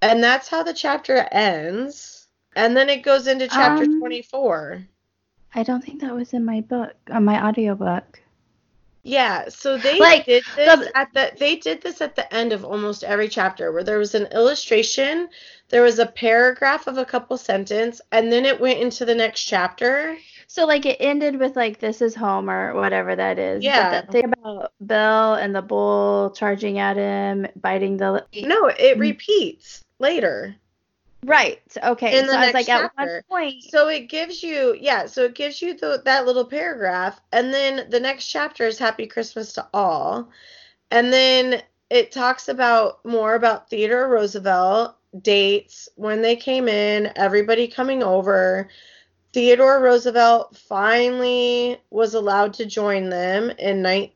And 0.00 0.20
that's 0.20 0.48
how 0.48 0.64
the 0.64 0.74
chapter 0.74 1.28
ends. 1.30 2.26
And 2.56 2.76
then 2.76 2.88
it 2.88 3.04
goes 3.04 3.28
into 3.28 3.46
chapter 3.46 3.84
um, 3.84 4.00
24. 4.00 4.84
I 5.54 5.62
don't 5.62 5.84
think 5.84 6.00
that 6.00 6.14
was 6.14 6.32
in 6.32 6.44
my 6.44 6.60
book, 6.62 6.94
on 7.10 7.16
uh, 7.16 7.20
my 7.20 7.46
audiobook. 7.46 8.20
Yeah, 9.04 9.48
so 9.48 9.78
they 9.78 9.98
like, 9.98 10.26
did 10.26 10.44
this 10.54 10.78
the, 10.78 10.96
at 10.96 11.12
the 11.12 11.32
they 11.36 11.56
did 11.56 11.82
this 11.82 12.00
at 12.00 12.14
the 12.14 12.32
end 12.32 12.52
of 12.52 12.64
almost 12.64 13.02
every 13.02 13.28
chapter 13.28 13.72
where 13.72 13.82
there 13.82 13.98
was 13.98 14.14
an 14.14 14.26
illustration, 14.26 15.28
there 15.70 15.82
was 15.82 15.98
a 15.98 16.06
paragraph 16.06 16.86
of 16.86 16.98
a 16.98 17.04
couple 17.04 17.36
sentence, 17.36 18.00
and 18.12 18.30
then 18.30 18.44
it 18.44 18.60
went 18.60 18.78
into 18.78 19.04
the 19.04 19.14
next 19.14 19.42
chapter. 19.42 20.16
So 20.46 20.66
like 20.66 20.86
it 20.86 20.98
ended 21.00 21.40
with 21.40 21.56
like 21.56 21.80
this 21.80 22.00
is 22.00 22.14
home 22.14 22.48
or 22.48 22.74
whatever 22.74 23.16
that 23.16 23.38
is. 23.40 23.64
Yeah. 23.64 23.90
But 23.90 24.06
the 24.06 24.12
thing 24.12 24.24
about 24.26 24.72
Bill 24.84 25.34
and 25.34 25.54
the 25.54 25.62
bull 25.62 26.30
charging 26.30 26.78
at 26.78 26.96
him, 26.96 27.48
biting 27.56 27.96
the 27.96 28.24
No, 28.34 28.66
it 28.66 28.98
repeats 28.98 29.82
later. 29.98 30.54
Right. 31.24 31.60
Okay. 31.82 32.18
In 32.18 32.26
the 32.26 32.32
so 32.32 32.40
next 32.40 32.54
like 32.54 32.66
chapter. 32.66 33.24
point. 33.28 33.62
So 33.62 33.88
it 33.88 34.08
gives 34.08 34.42
you 34.42 34.76
yeah, 34.80 35.06
so 35.06 35.24
it 35.24 35.34
gives 35.34 35.62
you 35.62 35.76
the, 35.76 36.02
that 36.04 36.26
little 36.26 36.44
paragraph 36.44 37.20
and 37.32 37.54
then 37.54 37.88
the 37.90 38.00
next 38.00 38.26
chapter 38.26 38.66
is 38.66 38.78
Happy 38.78 39.06
Christmas 39.06 39.52
to 39.54 39.66
All. 39.72 40.28
And 40.90 41.12
then 41.12 41.62
it 41.90 42.10
talks 42.10 42.48
about 42.48 43.04
more 43.04 43.34
about 43.34 43.70
Theodore 43.70 44.08
Roosevelt, 44.08 44.96
dates, 45.20 45.88
when 45.96 46.22
they 46.22 46.36
came 46.36 46.68
in, 46.68 47.12
everybody 47.16 47.68
coming 47.68 48.02
over. 48.02 48.68
Theodore 49.32 49.80
Roosevelt 49.80 50.56
finally 50.56 51.80
was 51.90 52.14
allowed 52.14 52.54
to 52.54 52.66
join 52.66 53.08
them 53.08 53.50
in 53.58 53.80
night 53.80 54.14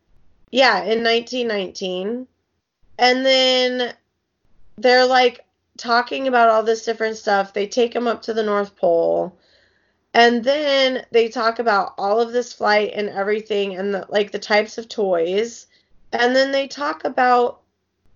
yeah, 0.50 0.82
in 0.84 1.02
1919. 1.02 2.26
And 2.98 3.26
then 3.26 3.94
they're 4.76 5.06
like 5.06 5.44
talking 5.76 6.28
about 6.28 6.48
all 6.48 6.62
this 6.62 6.84
different 6.84 7.16
stuff. 7.16 7.52
They 7.52 7.66
take 7.66 7.94
him 7.94 8.06
up 8.06 8.22
to 8.22 8.34
the 8.34 8.42
North 8.42 8.76
Pole. 8.76 9.36
And 10.14 10.42
then 10.42 11.04
they 11.10 11.28
talk 11.28 11.58
about 11.58 11.92
all 11.98 12.20
of 12.20 12.32
this 12.32 12.52
flight 12.52 12.92
and 12.94 13.08
everything 13.10 13.76
and 13.76 13.94
the, 13.94 14.06
like 14.08 14.32
the 14.32 14.38
types 14.38 14.78
of 14.78 14.88
toys. 14.88 15.66
And 16.12 16.34
then 16.34 16.52
they 16.52 16.68
talk 16.68 17.04
about 17.04 17.60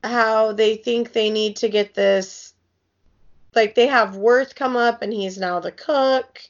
how 0.02 0.52
they 0.52 0.76
think 0.76 1.12
they 1.12 1.30
need 1.30 1.56
to 1.56 1.68
get 1.68 1.94
this 1.94 2.54
like 3.54 3.74
they 3.74 3.86
have 3.86 4.16
Worth 4.16 4.54
come 4.54 4.76
up 4.76 5.02
and 5.02 5.12
he's 5.12 5.36
now 5.36 5.60
the 5.60 5.72
cook. 5.72 6.40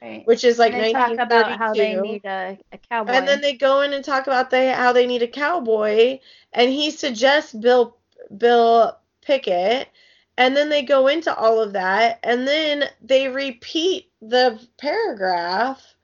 Right. 0.00 0.26
Which 0.26 0.44
is 0.44 0.58
like 0.58 0.72
they 0.72 0.92
talk 0.92 1.18
about 1.18 1.58
how 1.58 1.72
they 1.72 1.96
need 1.96 2.24
a, 2.24 2.58
a, 2.72 2.78
cowboy. 2.78 3.12
And 3.12 3.26
then 3.26 3.40
they 3.40 3.54
go 3.54 3.80
in 3.80 3.92
and 3.94 4.04
talk 4.04 4.26
about 4.26 4.50
they 4.50 4.70
how 4.70 4.92
they 4.92 5.06
need 5.06 5.22
a 5.22 5.28
cowboy 5.28 6.18
and 6.52 6.70
he 6.70 6.90
suggests 6.90 7.52
Bill 7.52 7.96
Bill 8.36 8.98
Pickett 9.22 9.88
and 10.36 10.56
then 10.56 10.68
they 10.68 10.82
go 10.82 11.06
into 11.06 11.34
all 11.34 11.60
of 11.60 11.72
that 11.74 12.18
and 12.22 12.46
then 12.46 12.84
they 13.02 13.28
repeat 13.28 14.10
the 14.20 14.60
paragraph 14.78 15.94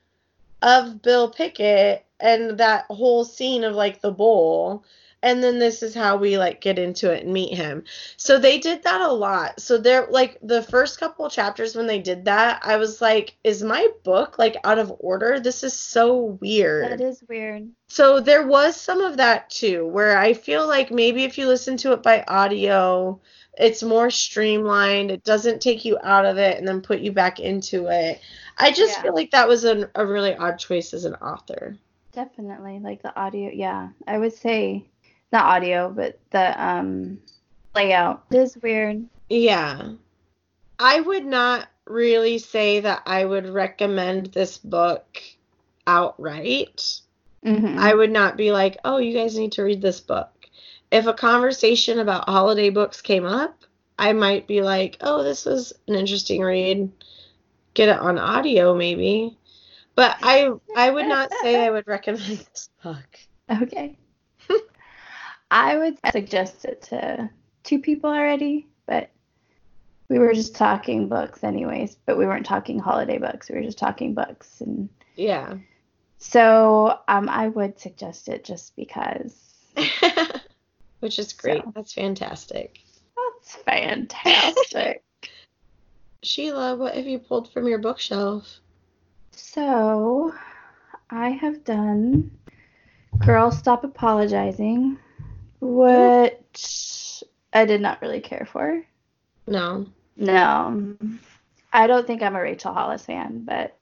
of 0.62 1.02
Bill 1.02 1.30
Pickett 1.30 2.04
and 2.20 2.58
that 2.58 2.84
whole 2.88 3.24
scene 3.24 3.64
of 3.64 3.74
like 3.74 4.00
the 4.00 4.12
bowl 4.12 4.84
and 5.22 5.42
then 5.42 5.58
this 5.58 5.82
is 5.82 5.94
how 5.94 6.16
we 6.16 6.38
like 6.38 6.60
get 6.60 6.78
into 6.78 7.12
it 7.12 7.24
and 7.24 7.32
meet 7.32 7.54
him. 7.54 7.84
So 8.16 8.38
they 8.38 8.58
did 8.58 8.82
that 8.84 9.00
a 9.00 9.12
lot. 9.12 9.60
So 9.60 9.76
they're 9.76 10.06
like 10.10 10.38
the 10.42 10.62
first 10.62 10.98
couple 10.98 11.28
chapters 11.28 11.76
when 11.76 11.86
they 11.86 12.00
did 12.00 12.24
that, 12.24 12.62
I 12.64 12.76
was 12.76 13.00
like, 13.00 13.36
is 13.44 13.62
my 13.62 13.88
book 14.02 14.38
like 14.38 14.56
out 14.64 14.78
of 14.78 14.92
order? 14.98 15.38
This 15.38 15.62
is 15.62 15.74
so 15.74 16.38
weird. 16.40 16.90
That 16.90 17.00
is 17.00 17.22
weird. 17.28 17.70
So 17.88 18.20
there 18.20 18.46
was 18.46 18.80
some 18.80 19.00
of 19.00 19.18
that 19.18 19.50
too, 19.50 19.86
where 19.86 20.16
I 20.16 20.32
feel 20.32 20.66
like 20.66 20.90
maybe 20.90 21.24
if 21.24 21.36
you 21.36 21.46
listen 21.46 21.76
to 21.78 21.92
it 21.92 22.02
by 22.02 22.24
audio, 22.26 23.20
it's 23.58 23.82
more 23.82 24.10
streamlined. 24.10 25.10
It 25.10 25.24
doesn't 25.24 25.60
take 25.60 25.84
you 25.84 25.98
out 26.02 26.24
of 26.24 26.38
it 26.38 26.58
and 26.58 26.66
then 26.66 26.80
put 26.80 27.00
you 27.00 27.12
back 27.12 27.40
into 27.40 27.86
it. 27.86 28.20
I 28.58 28.70
just 28.72 28.96
yeah. 28.96 29.02
feel 29.02 29.14
like 29.14 29.30
that 29.32 29.48
was 29.48 29.64
an, 29.64 29.86
a 29.94 30.06
really 30.06 30.34
odd 30.34 30.58
choice 30.58 30.92
as 30.94 31.04
an 31.04 31.14
author. 31.16 31.76
Definitely, 32.12 32.80
like 32.80 33.02
the 33.02 33.18
audio. 33.18 33.50
Yeah, 33.52 33.88
I 34.06 34.18
would 34.18 34.34
say 34.34 34.86
not 35.32 35.44
audio, 35.44 35.90
but 35.90 36.18
the 36.30 36.62
um 36.62 37.20
layout 37.74 38.24
is 38.30 38.58
weird. 38.58 39.06
Yeah, 39.28 39.92
I 40.78 41.00
would 41.00 41.24
not 41.24 41.68
really 41.86 42.38
say 42.38 42.80
that 42.80 43.02
I 43.06 43.24
would 43.24 43.48
recommend 43.48 44.26
this 44.26 44.58
book 44.58 45.20
outright. 45.86 47.00
Mm-hmm. 47.44 47.78
I 47.78 47.94
would 47.94 48.10
not 48.10 48.36
be 48.36 48.52
like, 48.52 48.76
oh, 48.84 48.98
you 48.98 49.14
guys 49.14 49.36
need 49.36 49.52
to 49.52 49.62
read 49.62 49.80
this 49.80 50.00
book 50.00 50.39
if 50.90 51.06
a 51.06 51.14
conversation 51.14 51.98
about 51.98 52.28
holiday 52.28 52.70
books 52.70 53.00
came 53.00 53.24
up, 53.24 53.64
I 53.98 54.12
might 54.12 54.46
be 54.46 54.62
like, 54.62 54.96
oh, 55.02 55.22
this 55.22 55.44
was 55.44 55.72
an 55.86 55.94
interesting 55.94 56.42
read. 56.42 56.90
Get 57.74 57.88
it 57.90 57.98
on 57.98 58.18
audio, 58.18 58.74
maybe. 58.74 59.36
But 59.94 60.16
I 60.22 60.50
I 60.74 60.90
would 60.90 61.06
not 61.06 61.30
say 61.42 61.64
I 61.64 61.70
would 61.70 61.86
recommend 61.86 62.22
this 62.52 62.70
book. 62.82 63.18
Okay. 63.50 63.98
I 65.50 65.76
would 65.76 65.98
suggest 66.12 66.64
it 66.64 66.82
to 66.82 67.30
two 67.62 67.80
people 67.80 68.10
already, 68.10 68.66
but 68.86 69.10
we 70.08 70.18
were 70.18 70.32
just 70.32 70.54
talking 70.56 71.08
books 71.08 71.44
anyways, 71.44 71.96
but 72.06 72.16
we 72.16 72.26
weren't 72.26 72.46
talking 72.46 72.78
holiday 72.78 73.18
books. 73.18 73.48
We 73.48 73.56
were 73.56 73.62
just 73.62 73.78
talking 73.78 74.14
books 74.14 74.60
and 74.60 74.88
Yeah. 75.16 75.54
So 76.18 76.98
um 77.06 77.28
I 77.28 77.48
would 77.48 77.78
suggest 77.78 78.28
it 78.28 78.44
just 78.44 78.74
because 78.76 79.36
which 81.00 81.18
is 81.18 81.32
great. 81.32 81.62
So, 81.62 81.72
That's 81.74 81.92
fantastic. 81.92 82.80
That's 83.16 83.56
fantastic. 83.56 85.02
Sheila, 86.22 86.76
what 86.76 86.94
have 86.94 87.06
you 87.06 87.18
pulled 87.18 87.50
from 87.52 87.66
your 87.66 87.78
bookshelf? 87.78 88.60
So, 89.32 90.34
I 91.08 91.30
have 91.30 91.64
done 91.64 92.30
Girl 93.24 93.50
Stop 93.50 93.84
Apologizing, 93.84 94.98
which 95.60 97.24
I 97.52 97.64
did 97.64 97.80
not 97.80 98.02
really 98.02 98.20
care 98.20 98.46
for. 98.50 98.82
No. 99.46 99.86
No. 100.16 100.96
I 101.72 101.86
don't 101.86 102.06
think 102.06 102.22
I'm 102.22 102.36
a 102.36 102.42
Rachel 102.42 102.74
Hollis 102.74 103.06
fan, 103.06 103.44
but 103.44 103.76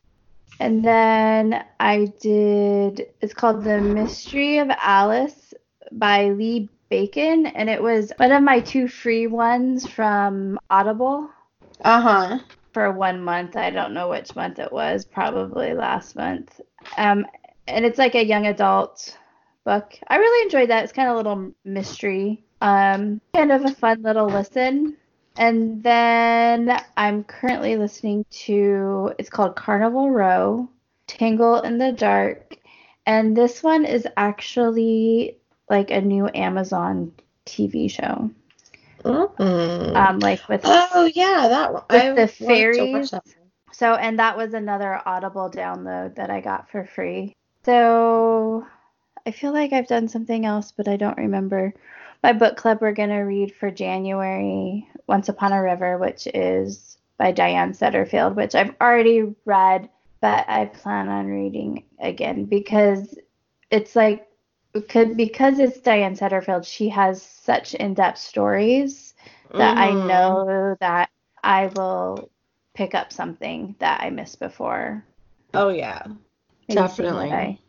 and 0.61 0.85
then 0.85 1.65
I 1.79 2.13
did 2.21 3.09
it's 3.21 3.35
called 3.35 3.65
The 3.65 3.81
Mystery 3.81 4.59
of 4.59 4.71
Alice 4.71 5.55
by 5.93 6.31
Lee 6.31 6.69
Bacon 6.89 7.47
and 7.47 7.69
it 7.69 7.83
was 7.83 8.13
one 8.17 8.33
of 8.33 8.43
my 8.43 8.61
two 8.61 8.89
free 8.89 9.27
ones 9.27 9.87
from 9.87 10.59
Audible 10.71 11.29
Uh-huh. 11.85 12.39
for 12.73 12.91
one 12.93 13.23
month. 13.23 13.57
I 13.57 13.71
don't 13.71 13.95
know 13.95 14.09
which 14.09 14.35
month 14.35 14.59
it 14.59 14.73
was, 14.73 15.05
probably 15.05 15.75
last 15.75 16.17
month. 16.17 16.61
Um 16.97 17.27
and 17.67 17.85
it's 17.85 17.99
like 17.99 18.15
a 18.15 18.25
young 18.25 18.47
adult 18.47 19.17
book. 19.65 19.93
I 20.09 20.17
really 20.17 20.43
enjoyed 20.45 20.71
that. 20.71 20.85
It's 20.85 20.93
kind 20.93 21.09
of 21.09 21.15
a 21.15 21.19
little 21.19 21.53
mystery. 21.65 22.45
Um 22.61 23.21
kind 23.35 23.53
of 23.53 23.65
a 23.65 23.75
fun 23.75 24.03
little 24.03 24.27
listen. 24.27 24.97
And 25.37 25.83
then 25.83 26.81
I'm 26.97 27.23
currently 27.23 27.77
listening 27.77 28.25
to 28.47 29.13
it's 29.19 29.31
called 29.31 29.55
Carnival 29.55 30.11
Row, 30.11 30.69
Tangle 31.07 31.61
in 31.61 31.79
the 31.79 31.93
Dark. 31.93 32.57
And 33.07 33.37
this 33.37 33.63
one 33.63 33.85
is 33.85 34.07
actually 34.17 35.38
like 35.71 35.91
a 35.91 36.01
new 36.01 36.29
Amazon 36.35 37.13
TV 37.47 37.91
show. 37.91 38.31
Mm. 39.05 39.97
Um 39.97 40.19
like 40.19 40.49
with 40.49 40.63
oh 40.65 41.11
yeah, 41.15 41.49
that 41.49 41.73
one. 41.73 41.83
with 41.89 42.03
I 42.03 42.09
the 42.11 42.45
wanted 42.45 42.75
to 42.75 42.93
watch 42.93 43.11
fairies. 43.11 43.39
So, 43.79 43.95
and 43.95 44.19
that 44.19 44.37
was 44.37 44.55
another 44.55 45.01
Audible 45.07 45.49
download 45.49 46.17
that 46.17 46.31
I 46.31 46.41
got 46.41 46.69
for 46.69 46.85
free. 46.85 47.37
So, 47.65 48.67
I 49.25 49.31
feel 49.31 49.53
like 49.53 49.73
I've 49.73 49.87
done 49.87 50.09
something 50.09 50.45
else, 50.45 50.73
but 50.73 50.89
I 50.89 50.97
don't 50.97 51.17
remember. 51.17 51.73
My 52.23 52.33
book 52.33 52.57
club 52.57 52.79
we're 52.81 52.93
going 52.93 53.11
to 53.11 53.19
read 53.19 53.55
for 53.55 53.71
January 53.71 54.89
Once 55.07 55.29
Upon 55.29 55.53
a 55.53 55.63
River, 55.63 55.97
which 55.97 56.27
is 56.35 56.99
by 57.19 57.31
Diane 57.31 57.73
Setterfield, 57.73 58.35
which 58.35 58.57
I've 58.57 58.75
already 58.81 59.33
read, 59.45 59.89
but 60.21 60.45
I 60.49 60.65
plan 60.65 61.09
on 61.09 61.27
reading 61.27 61.85
again 62.01 62.47
because 62.47 63.17
it's 63.71 63.95
like, 63.95 64.27
could, 64.81 65.17
because 65.17 65.59
it's 65.59 65.81
Diane 65.81 66.15
Setterfield, 66.15 66.67
she 66.67 66.89
has 66.91 67.23
such 67.23 67.75
in 67.75 67.95
depth 67.95 68.19
stories 68.19 69.15
that 69.53 69.77
I 69.79 69.93
Mhm. 69.93 70.07
know 70.07 70.77
that 70.81 71.11
I 71.43 71.67
will 71.67 72.31
pick 72.75 72.95
up 72.95 73.13
something 73.13 73.75
that 73.79 74.01
I 74.03 74.11
missed 74.11 74.39
before. 74.41 75.05
Oh 75.55 75.69
yeah. 75.71 76.03
Definitely. 76.69 77.61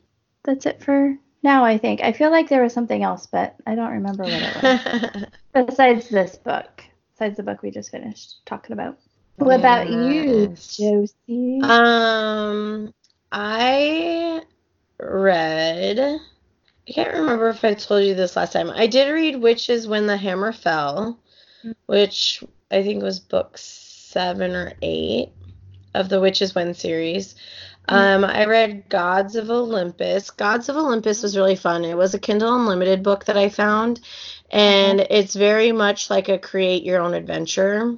That's 0.44 0.66
it 0.66 0.84
for 0.84 1.18
now, 1.44 1.64
I 1.64 1.78
think. 1.78 2.02
I 2.02 2.12
feel 2.12 2.32
like 2.32 2.50
there 2.50 2.64
was 2.64 2.74
something 2.74 3.02
else, 3.04 3.26
but 3.28 3.56
I 3.66 3.76
don't 3.76 3.94
remember 3.94 4.24
what 4.24 4.44
it 4.44 4.56
was. 4.56 5.26
Besides 5.68 6.10
this 6.10 6.36
book, 6.36 6.84
besides 7.14 7.38
the 7.38 7.44
book 7.44 7.62
we 7.62 7.72
just 7.72 7.92
finished 7.92 8.46
talking 8.46 8.74
about. 8.74 9.00
What 9.38 9.60
about 9.60 9.90
you, 9.90 10.48
Josie? 10.48 11.60
Um, 11.64 12.94
I 13.32 14.44
read. 15.00 16.20
I 16.90 16.92
can't 16.92 17.14
remember 17.14 17.50
if 17.50 17.64
I 17.64 17.76
told 17.76 18.04
you 18.04 18.16
this 18.16 18.36
last 18.36 18.54
time. 18.54 18.72
I 18.72 18.88
did 18.88 19.12
read 19.12 19.36
Witch 19.36 19.70
Is 19.70 19.88
When 19.88 20.08
the 20.08 20.18
Hammer 20.18 20.52
Fell, 20.52 21.20
Mm. 21.64 21.76
which 21.88 22.42
I 22.72 22.84
think 22.84 23.04
was 23.04 23.20
book 23.20 23.58
seven 23.58 24.56
or 24.56 24.74
eight 24.82 25.30
of 25.94 26.08
the 26.08 26.22
Witch 26.22 26.42
Is 26.42 26.56
When 26.56 26.74
series. 26.74 27.36
Um, 27.90 28.24
I 28.24 28.46
read 28.46 28.88
Gods 28.88 29.36
of 29.36 29.50
Olympus. 29.50 30.30
Gods 30.30 30.70
of 30.70 30.78
Olympus 30.78 31.24
was 31.24 31.36
really 31.36 31.56
fun. 31.56 31.84
It 31.84 31.98
was 31.98 32.14
a 32.14 32.20
Kindle 32.20 32.56
Unlimited 32.56 33.04
book 33.04 33.26
that 33.26 33.38
I 33.38 33.50
found, 33.50 34.00
and 34.52 35.00
it's 35.00 35.36
very 35.36 35.72
much 35.72 36.10
like 36.10 36.30
a 36.30 36.38
create 36.38 36.84
your 36.84 37.02
own 37.02 37.14
adventure. 37.14 37.98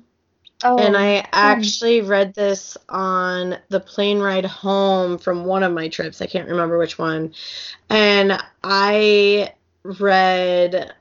Oh, 0.63 0.77
And 0.77 0.95
I 0.95 1.25
actually 1.31 2.01
read 2.01 2.33
this 2.33 2.77
on 2.89 3.57
the 3.69 3.79
plane 3.79 4.19
ride 4.19 4.45
home 4.45 5.17
from 5.17 5.45
one 5.45 5.63
of 5.63 5.73
my 5.73 5.87
trips. 5.87 6.21
I 6.21 6.27
can't 6.27 6.49
remember 6.49 6.77
which 6.77 6.97
one. 6.97 7.33
And 7.89 8.41
I 8.63 9.53
read 9.83 10.93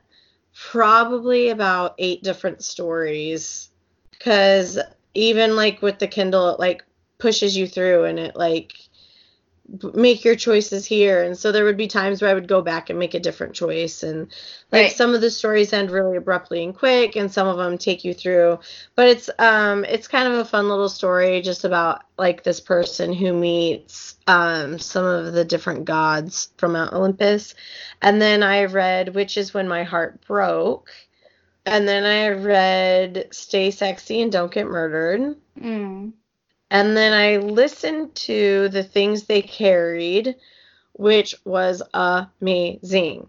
probably 0.53 1.49
about 1.49 1.95
eight 1.97 2.23
different 2.23 2.63
stories 2.63 3.69
because 4.11 4.79
even 5.13 5.55
like 5.55 5.81
with 5.81 5.99
the 5.99 6.07
Kindle, 6.07 6.49
it 6.49 6.59
like 6.59 6.83
pushes 7.17 7.55
you 7.55 7.67
through 7.67 8.05
and 8.05 8.19
it 8.19 8.35
like 8.35 8.73
make 9.93 10.25
your 10.25 10.35
choices 10.35 10.85
here. 10.85 11.23
And 11.23 11.37
so 11.37 11.51
there 11.51 11.63
would 11.63 11.77
be 11.77 11.87
times 11.87 12.21
where 12.21 12.31
I 12.31 12.33
would 12.33 12.47
go 12.47 12.61
back 12.61 12.89
and 12.89 12.99
make 12.99 13.13
a 13.13 13.19
different 13.19 13.53
choice. 13.53 14.03
And 14.03 14.27
like 14.71 14.83
Right. 14.83 14.91
some 14.91 15.13
of 15.15 15.21
the 15.21 15.31
stories 15.31 15.73
end 15.73 15.91
really 15.91 16.17
abruptly 16.17 16.63
and 16.63 16.75
quick, 16.75 17.15
and 17.15 17.31
some 17.31 17.47
of 17.47 17.57
them 17.57 17.77
take 17.77 18.03
you 18.03 18.13
through 18.13 18.59
but 18.95 19.07
it's 19.07 19.29
um 19.39 19.85
it's 19.85 20.07
kind 20.07 20.27
of 20.27 20.33
a 20.39 20.45
fun 20.45 20.67
little 20.69 20.89
story 20.89 21.41
just 21.41 21.63
about 21.63 22.03
like 22.17 22.43
this 22.43 22.59
person 22.59 23.13
who 23.13 23.33
meets 23.33 24.17
um 24.27 24.79
some 24.79 25.05
of 25.05 25.33
the 25.33 25.45
different 25.45 25.85
gods 25.85 26.49
from 26.57 26.73
Mount 26.73 26.93
Olympus. 26.93 27.55
And 28.01 28.21
then 28.21 28.43
I 28.43 28.65
read 28.65 29.15
Witch 29.15 29.37
Is 29.37 29.53
When 29.53 29.67
My 29.67 29.83
Heart 29.83 30.25
Broke. 30.27 30.89
And 31.65 31.87
then 31.87 32.03
I 32.05 32.29
read 32.29 33.27
Stay 33.31 33.69
Sexy 33.71 34.21
and 34.21 34.31
Don't 34.31 34.51
Get 34.51 34.65
Murdered. 34.65 35.35
Mm. 35.59 36.13
And 36.71 36.95
then 36.95 37.11
I 37.11 37.35
listened 37.35 38.15
to 38.15 38.69
The 38.69 38.81
Things 38.81 39.25
They 39.25 39.41
Carried, 39.41 40.35
which 40.93 41.35
was 41.43 41.83
amazing. 41.93 43.27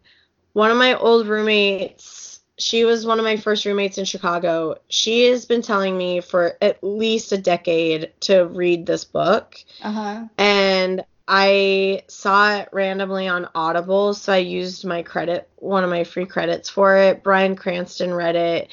One 0.53 0.71
of 0.71 0.77
my 0.77 0.95
old 0.95 1.27
roommates, 1.27 2.39
she 2.57 2.85
was 2.85 3.05
one 3.05 3.19
of 3.19 3.25
my 3.25 3.37
first 3.37 3.67
roommates 3.67 3.99
in 3.99 4.05
Chicago. 4.05 4.77
She 4.89 5.25
has 5.27 5.45
been 5.45 5.61
telling 5.61 5.99
me 5.99 6.21
for 6.21 6.57
at 6.63 6.85
least 6.85 7.33
a 7.33 7.39
decade 7.39 8.13
to 8.21 8.45
read 8.45 8.87
this 8.87 9.05
book. 9.05 9.57
Uh-huh. 9.83 10.29
And 10.39 11.05
I 11.27 12.05
saw 12.07 12.59
it 12.59 12.69
randomly 12.71 13.27
on 13.27 13.49
Audible, 13.57 14.15
so 14.15 14.35
I 14.35 14.39
used 14.39 14.85
my 14.85 15.03
credit, 15.03 15.49
one 15.57 15.83
of 15.83 15.91
my 15.91 16.05
free 16.05 16.27
credits 16.27 16.71
for 16.71 16.97
it. 16.97 17.25
Bryan 17.25 17.57
Cranston 17.57 18.15
read 18.15 18.37
it. 18.37 18.69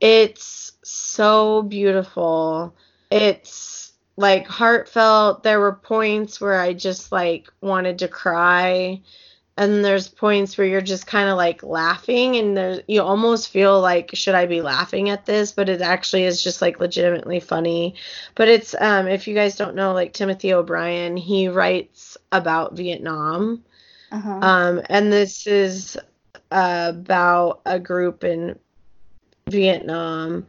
It's 0.00 0.72
so 0.82 1.62
beautiful. 1.62 2.74
It's 3.12 3.77
like 4.18 4.48
heartfelt. 4.48 5.44
There 5.44 5.60
were 5.60 5.74
points 5.74 6.40
where 6.40 6.60
I 6.60 6.72
just 6.72 7.12
like 7.12 7.48
wanted 7.60 8.00
to 8.00 8.08
cry. 8.08 9.00
And 9.56 9.84
there's 9.84 10.08
points 10.08 10.56
where 10.56 10.66
you're 10.66 10.80
just 10.80 11.06
kind 11.06 11.28
of 11.28 11.36
like 11.36 11.64
laughing, 11.64 12.36
and 12.36 12.56
there's 12.56 12.80
you 12.86 13.02
almost 13.02 13.48
feel 13.48 13.80
like 13.80 14.10
should 14.14 14.36
I 14.36 14.46
be 14.46 14.60
laughing 14.60 15.10
at 15.10 15.26
this? 15.26 15.50
But 15.50 15.68
it 15.68 15.80
actually 15.80 16.24
is 16.24 16.42
just 16.42 16.62
like 16.62 16.78
legitimately 16.78 17.40
funny. 17.40 17.96
But 18.36 18.48
it's 18.48 18.74
um 18.78 19.08
if 19.08 19.26
you 19.26 19.34
guys 19.34 19.56
don't 19.56 19.74
know, 19.74 19.92
like 19.92 20.12
Timothy 20.12 20.52
O'Brien, 20.52 21.16
he 21.16 21.48
writes 21.48 22.16
about 22.30 22.76
Vietnam. 22.76 23.64
Uh-huh. 24.12 24.38
Um, 24.40 24.82
and 24.88 25.12
this 25.12 25.46
is 25.46 25.96
uh, 26.50 26.92
about 26.94 27.60
a 27.66 27.78
group 27.78 28.24
in 28.24 28.58
Vietnam. 29.48 30.46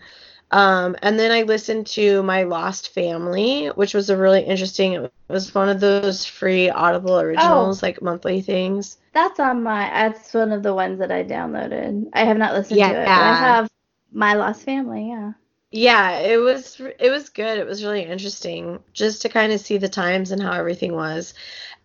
Um, 0.52 0.96
and 1.04 1.20
then 1.20 1.32
I 1.32 1.44
listened 1.44 1.86
to 1.88 2.24
My 2.24 2.44
Lost 2.44 2.94
Family, 2.94 3.68
which 3.68 3.94
was 3.94 4.10
a 4.10 4.18
really 4.18 4.42
interesting. 4.42 4.94
It 4.94 5.14
was 5.28 5.54
one 5.54 5.70
of 5.70 5.80
those 5.80 6.26
free 6.26 6.70
Audible 6.70 7.20
originals, 7.20 7.84
like 7.84 8.02
monthly 8.02 8.42
things. 8.42 8.98
That's 9.14 9.40
on 9.40 9.62
my 9.62 9.90
that's 9.90 10.34
one 10.34 10.52
of 10.52 10.64
the 10.64 10.74
ones 10.74 11.00
that 11.00 11.12
I 11.12 11.24
downloaded. 11.24 12.10
I 12.14 12.24
have 12.24 12.38
not 12.38 12.54
listened 12.54 12.80
to 12.80 12.86
it. 12.90 13.06
But 13.06 13.08
I 13.10 13.34
have 13.34 13.70
My 14.12 14.34
Lost 14.34 14.64
Family, 14.64 15.10
yeah. 15.10 15.34
Yeah, 15.72 16.18
it 16.18 16.38
was 16.38 16.80
it 16.80 17.12
was 17.12 17.30
good. 17.30 17.60
It 17.60 17.68
was 17.68 17.84
really 17.84 18.04
interesting 18.04 18.80
just 18.94 19.22
to 19.22 19.30
kind 19.30 19.54
of 19.54 19.60
see 19.60 19.78
the 19.78 19.90
times 19.90 20.32
and 20.32 20.42
how 20.42 20.54
everything 20.54 20.94
was. 20.94 21.36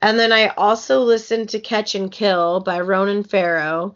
And 0.01 0.19
then 0.19 0.33
I 0.33 0.49
also 0.49 1.01
listened 1.01 1.51
to 1.51 1.61
Catch 1.61 1.95
and 1.95 2.11
Kill 2.11 2.61
by 2.61 2.81
Ronan 2.81 3.25
Farrow. 3.25 3.95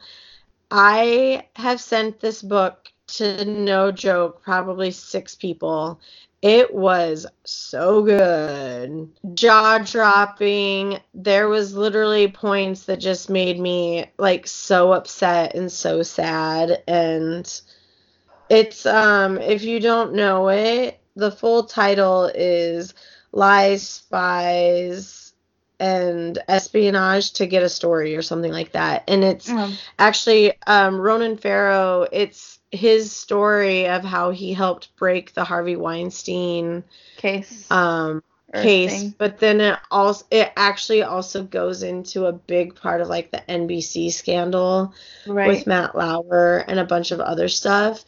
I 0.70 1.46
have 1.56 1.80
sent 1.80 2.20
this 2.20 2.42
book 2.42 2.92
to 3.08 3.44
no 3.44 3.90
joke 3.92 4.42
probably 4.42 4.90
six 4.90 5.34
people. 5.34 6.00
It 6.40 6.72
was 6.72 7.26
so 7.44 8.02
good. 8.02 9.08
Jaw 9.34 9.78
dropping. 9.78 11.00
There 11.14 11.48
was 11.48 11.74
literally 11.74 12.28
points 12.28 12.84
that 12.84 13.00
just 13.00 13.28
made 13.28 13.58
me 13.58 14.06
like 14.18 14.46
so 14.46 14.92
upset 14.92 15.54
and 15.56 15.70
so 15.72 16.02
sad 16.02 16.82
and 16.86 17.60
it's 18.48 18.86
um 18.86 19.38
if 19.38 19.62
you 19.62 19.80
don't 19.80 20.14
know 20.14 20.48
it, 20.48 21.00
the 21.16 21.30
full 21.30 21.64
title 21.64 22.30
is 22.34 22.94
Lies, 23.32 23.86
Spies, 23.86 25.34
and 25.80 26.38
Espionage 26.48 27.32
to 27.34 27.46
Get 27.46 27.62
a 27.62 27.68
Story 27.68 28.16
or 28.16 28.22
something 28.22 28.52
like 28.52 28.72
that. 28.72 29.04
And 29.08 29.22
it's 29.24 29.48
Um, 29.50 29.74
actually 29.98 30.54
um 30.66 31.00
Ronan 31.00 31.36
Farrow, 31.36 32.06
it's 32.10 32.57
his 32.70 33.12
story 33.12 33.88
of 33.88 34.04
how 34.04 34.30
he 34.30 34.52
helped 34.52 34.94
break 34.96 35.34
the 35.34 35.44
Harvey 35.44 35.76
Weinstein 35.76 36.84
case. 37.16 37.70
um 37.70 38.22
case, 38.54 38.90
thing. 39.02 39.14
but 39.18 39.38
then 39.38 39.60
it 39.60 39.78
also 39.90 40.24
it 40.30 40.50
actually 40.56 41.02
also 41.02 41.42
goes 41.42 41.82
into 41.82 42.26
a 42.26 42.32
big 42.32 42.74
part 42.74 43.00
of 43.02 43.08
like 43.08 43.30
the 43.30 43.42
NBC 43.48 44.10
scandal 44.12 44.94
Right. 45.26 45.48
with 45.48 45.66
Matt 45.66 45.94
Lauer 45.94 46.64
and 46.66 46.78
a 46.78 46.84
bunch 46.84 47.10
of 47.10 47.20
other 47.20 47.48
stuff. 47.48 48.04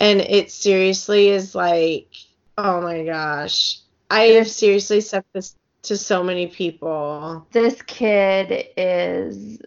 And 0.00 0.20
it 0.22 0.50
seriously 0.50 1.28
is 1.28 1.54
like, 1.54 2.08
oh 2.58 2.80
my 2.80 3.04
gosh. 3.04 3.78
I 4.10 4.22
have 4.36 4.48
seriously 4.48 5.00
said 5.02 5.24
this 5.34 5.56
to 5.82 5.96
so 5.96 6.22
many 6.24 6.46
people. 6.46 7.46
this 7.52 7.80
kid 7.82 8.66
is 8.76 9.58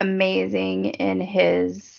amazing 0.00 0.86
in 0.86 1.20
his 1.20 1.91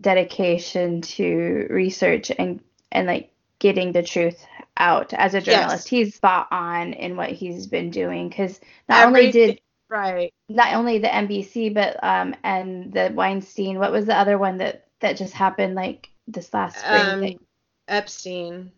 dedication 0.00 1.02
to 1.02 1.66
research 1.70 2.30
and 2.36 2.60
and 2.90 3.06
like 3.06 3.30
getting 3.58 3.92
the 3.92 4.02
truth 4.02 4.44
out 4.76 5.12
as 5.14 5.34
a 5.34 5.40
journalist. 5.40 5.88
He's 5.88 6.14
spot 6.14 6.48
on 6.50 6.92
in 6.94 7.16
what 7.16 7.30
he's 7.30 7.66
been 7.66 7.90
doing 7.90 8.28
because 8.28 8.60
not 8.88 9.06
only 9.06 9.30
did 9.30 9.60
Right. 9.88 10.32
not 10.48 10.74
only 10.74 10.98
the 10.98 11.08
NBC 11.08 11.74
but 11.74 12.02
um 12.02 12.34
and 12.42 12.92
the 12.92 13.12
Weinstein. 13.14 13.78
What 13.78 13.92
was 13.92 14.06
the 14.06 14.16
other 14.18 14.38
one 14.38 14.58
that 14.58 14.86
that 15.00 15.16
just 15.18 15.34
happened 15.34 15.74
like 15.74 16.08
this 16.26 16.52
last 16.54 16.78
spring? 16.78 17.34
Um, 17.34 17.46
Epstein. 17.88 18.72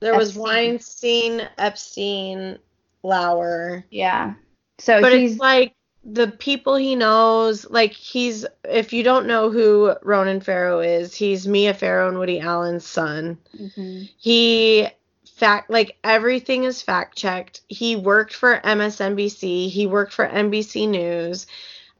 There 0.00 0.14
was 0.14 0.36
Weinstein, 0.36 1.48
Epstein, 1.58 2.58
Lauer. 3.02 3.84
yeah. 3.90 4.34
So 4.78 5.00
But 5.00 5.12
he's 5.12 5.32
it's 5.32 5.40
like 5.40 5.74
the 6.04 6.26
people 6.28 6.74
he 6.74 6.96
knows, 6.96 7.68
like 7.70 7.92
he's 7.92 8.44
if 8.64 8.92
you 8.92 9.02
don't 9.02 9.26
know 9.26 9.50
who 9.50 9.94
Ronan 10.02 10.40
Farrow 10.40 10.80
is, 10.80 11.14
he's 11.14 11.46
Mia 11.46 11.74
Farrow 11.74 12.08
and 12.08 12.18
Woody 12.18 12.40
Allen's 12.40 12.86
son. 12.86 13.38
Mhm. 13.56 14.10
He 14.18 14.88
fact 15.36 15.70
like 15.70 15.96
everything 16.02 16.64
is 16.64 16.82
fact 16.82 17.16
checked. 17.16 17.60
He 17.68 17.96
worked 17.96 18.34
for 18.34 18.60
MSNBC, 18.64 19.68
he 19.68 19.86
worked 19.86 20.12
for 20.12 20.26
NBC 20.26 20.88
News. 20.88 21.46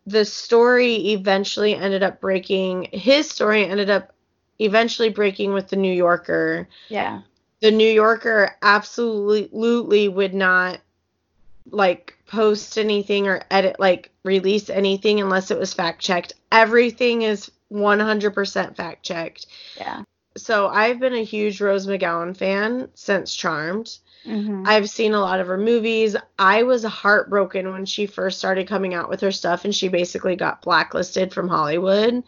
The 0.07 0.25
story 0.25 1.13
eventually 1.13 1.77
ended 1.77 2.03
up 2.03 2.21
breaking 2.21 2.89
his 2.93 3.31
story 3.31 3.65
ended 3.65 3.89
up 3.89 4.13
eventually 4.59 5.11
breaking 5.11 5.55
with 5.55 5.69
the 5.69 5.77
New 5.77 5.93
Yorker. 5.93 6.69
yeah. 6.89 7.23
The 7.61 7.71
New 7.71 7.89
Yorker 7.89 8.57
absolutely 8.63 10.09
would 10.09 10.35
not 10.35 10.81
like 11.71 12.17
post 12.27 12.79
anything 12.79 13.29
or 13.29 13.43
edit 13.51 13.79
like 13.79 14.11
release 14.25 14.71
anything 14.71 15.21
unless 15.21 15.51
it 15.51 15.59
was 15.59 15.75
fact 15.75 16.01
checked. 16.01 16.35
Everything 16.51 17.23
is 17.23 17.51
100% 17.73 18.77
fact 18.77 19.03
checked. 19.03 19.47
Yeah. 19.79 20.03
So 20.37 20.69
I've 20.69 20.99
been 20.99 21.15
a 21.15 21.25
huge 21.25 21.61
Rose 21.61 21.87
McGowan 21.87 22.37
fan 22.37 22.89
since 22.95 23.35
Charmed. 23.35 23.99
Mhm. 24.27 24.67
I've 24.67 24.89
seen 24.89 25.15
a 25.15 25.21
lot 25.21 25.41
of 25.41 25.47
her 25.49 25.59
movies. 25.59 26.17
I 26.39 26.63
was 26.63 26.85
heartbroken 26.85 27.73
when 27.73 27.85
she 27.85 28.07
first 28.07 28.39
started 28.39 28.69
coming 28.69 28.95
out 28.95 29.09
with 29.09 29.21
her 29.21 29.33
stuff 29.33 29.65
and 29.65 29.75
she 29.75 29.89
basically 29.89 30.37
got 30.37 30.63
blacklisted 30.63 31.33
from 31.33 31.49
Hollywood. 31.49 32.23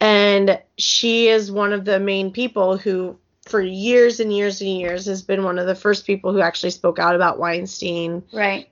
And 0.00 0.60
she 0.76 1.28
is 1.28 1.50
one 1.52 1.72
of 1.72 1.84
the 1.84 2.00
main 2.00 2.30
people 2.32 2.76
who, 2.76 3.18
for 3.46 3.60
years 3.60 4.20
and 4.20 4.32
years 4.32 4.60
and 4.60 4.70
years, 4.70 5.06
has 5.06 5.22
been 5.22 5.44
one 5.44 5.58
of 5.58 5.66
the 5.66 5.74
first 5.74 6.06
people 6.06 6.32
who 6.32 6.40
actually 6.40 6.70
spoke 6.70 6.98
out 6.98 7.14
about 7.14 7.38
Weinstein. 7.38 8.22
Right. 8.32 8.68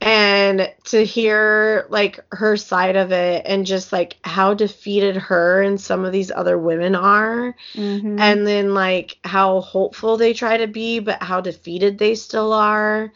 And 0.00 0.70
to 0.84 1.02
hear 1.04 1.86
like 1.88 2.20
her 2.32 2.56
side 2.58 2.96
of 2.96 3.10
it 3.12 3.42
and 3.46 3.64
just 3.64 3.90
like 3.92 4.16
how 4.22 4.52
defeated 4.52 5.16
her 5.16 5.62
and 5.62 5.80
some 5.80 6.04
of 6.04 6.12
these 6.12 6.30
other 6.30 6.58
women 6.58 6.94
are 6.94 7.54
Mhm. 7.74 8.20
and 8.20 8.46
then 8.46 8.74
like 8.74 9.16
how 9.24 9.60
hopeful 9.60 10.18
they 10.18 10.34
try 10.34 10.58
to 10.58 10.66
be 10.66 10.98
but 10.98 11.22
how 11.22 11.40
defeated 11.40 11.96
they 11.96 12.16
still 12.16 12.52
are 12.52 13.12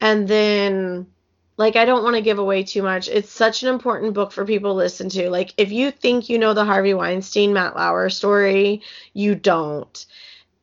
and 0.00 0.26
then 0.26 1.06
like 1.58 1.76
i 1.76 1.84
don't 1.84 2.02
want 2.02 2.16
to 2.16 2.22
give 2.22 2.40
away 2.40 2.64
too 2.64 2.82
much 2.82 3.08
it's 3.08 3.30
such 3.30 3.62
an 3.62 3.68
important 3.68 4.12
book 4.12 4.32
for 4.32 4.44
people 4.44 4.72
to 4.72 4.76
listen 4.78 5.08
to 5.10 5.30
like 5.30 5.54
if 5.58 5.70
you 5.70 5.92
think 5.92 6.28
you 6.28 6.38
know 6.38 6.54
the 6.54 6.64
harvey 6.64 6.92
weinstein 6.94 7.52
matt 7.52 7.76
lauer 7.76 8.08
story 8.10 8.82
you 9.14 9.34
don't 9.36 10.06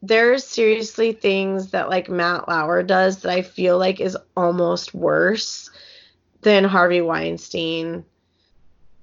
there's 0.04 0.46
seriously 0.46 1.14
things 1.14 1.72
that 1.72 1.90
like 1.90 2.10
matt 2.10 2.48
lauer 2.50 2.84
does 2.84 3.22
that 3.22 3.32
i 3.32 3.42
feel 3.42 3.80
like 3.80 4.02
is 4.02 4.18
almost 4.38 4.94
worse 4.96 5.70
than 6.42 6.64
harvey 6.66 7.02
weinstein 7.02 8.06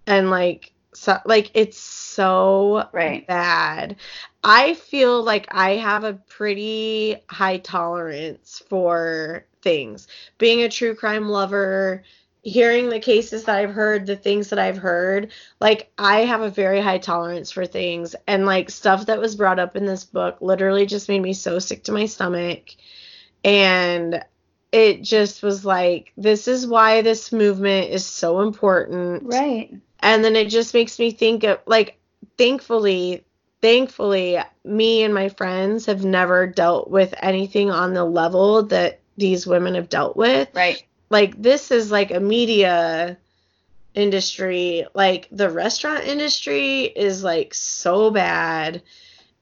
and 0.07 0.31
like 0.31 0.73
so 0.95 1.19
like 1.27 1.51
it's 1.55 1.79
so 1.79 2.89
Right. 2.93 3.27
bad 3.27 3.97
I 4.45 4.75
feel 4.75 5.23
like 5.23 5.47
I 5.51 5.77
have 5.77 6.05
a 6.05 6.15
pretty 6.15 7.17
high 7.29 7.59
tolerance 7.59 8.63
for 8.69 9.47
things. 9.63 10.09
Being 10.39 10.63
a 10.63 10.69
true 10.69 10.95
crime 10.95 11.29
lover, 11.29 12.05
hearing 12.43 12.89
the 12.89 13.01
cases 13.01 13.45
that 13.45 13.57
I've 13.57 13.73
heard, 13.75 14.07
the 14.07 14.17
things 14.17 14.51
that 14.51 14.59
I've 14.59 14.79
heard, 14.79 15.33
like 15.61 15.93
I 15.99 16.21
have 16.21 16.41
a 16.41 16.51
very 16.51 16.81
high 16.81 16.99
tolerance 16.99 17.51
for 17.51 17.67
things 17.67 18.17
and 18.27 18.47
like 18.47 18.71
stuff 18.71 19.07
that 19.07 19.21
was 19.21 19.37
brought 19.37 19.59
up 19.59 19.77
in 19.77 19.85
this 19.87 20.05
book 20.05 20.39
literally 20.41 20.87
just 20.87 21.09
made 21.09 21.21
me 21.21 21.33
so 21.35 21.59
sick 21.59 21.85
to 21.85 21.93
my 21.93 22.07
stomach. 22.07 22.71
And 23.45 24.25
it 24.73 25.03
just 25.03 25.43
was 25.43 25.65
like 25.65 26.13
this 26.17 26.47
is 26.49 26.67
why 26.67 27.03
this 27.03 27.33
movement 27.33 27.91
is 27.91 28.07
so 28.07 28.41
important 28.41 29.25
Right. 29.25 29.75
and 30.01 30.25
then 30.25 30.37
it 30.37 30.49
just 30.49 30.75
makes 30.75 30.99
me 30.99 31.11
think 31.11 31.45
of 31.45 31.59
like 31.67 31.99
thankfully 32.39 33.25
thankfully 33.61 34.39
me 34.65 35.03
and 35.03 35.13
my 35.13 35.29
friends 35.29 35.87
have 35.87 36.05
never 36.05 36.47
dealt 36.47 36.89
with 36.89 37.15
anything 37.21 37.71
on 37.71 37.95
the 37.95 38.05
level 38.05 38.63
that 38.65 39.01
these 39.17 39.47
women 39.47 39.75
have 39.75 39.89
dealt 39.89 40.17
with 40.17 40.49
Right. 40.55 40.85
Like 41.11 41.41
this 41.41 41.71
is 41.71 41.91
like 41.91 42.11
a 42.13 42.21
media 42.21 43.19
industry 43.95 44.87
like 44.95 45.29
the 45.33 45.51
restaurant 45.51 46.05
industry 46.05 46.83
is 46.85 47.25
like 47.25 47.53
so 47.53 48.11
bad 48.11 48.83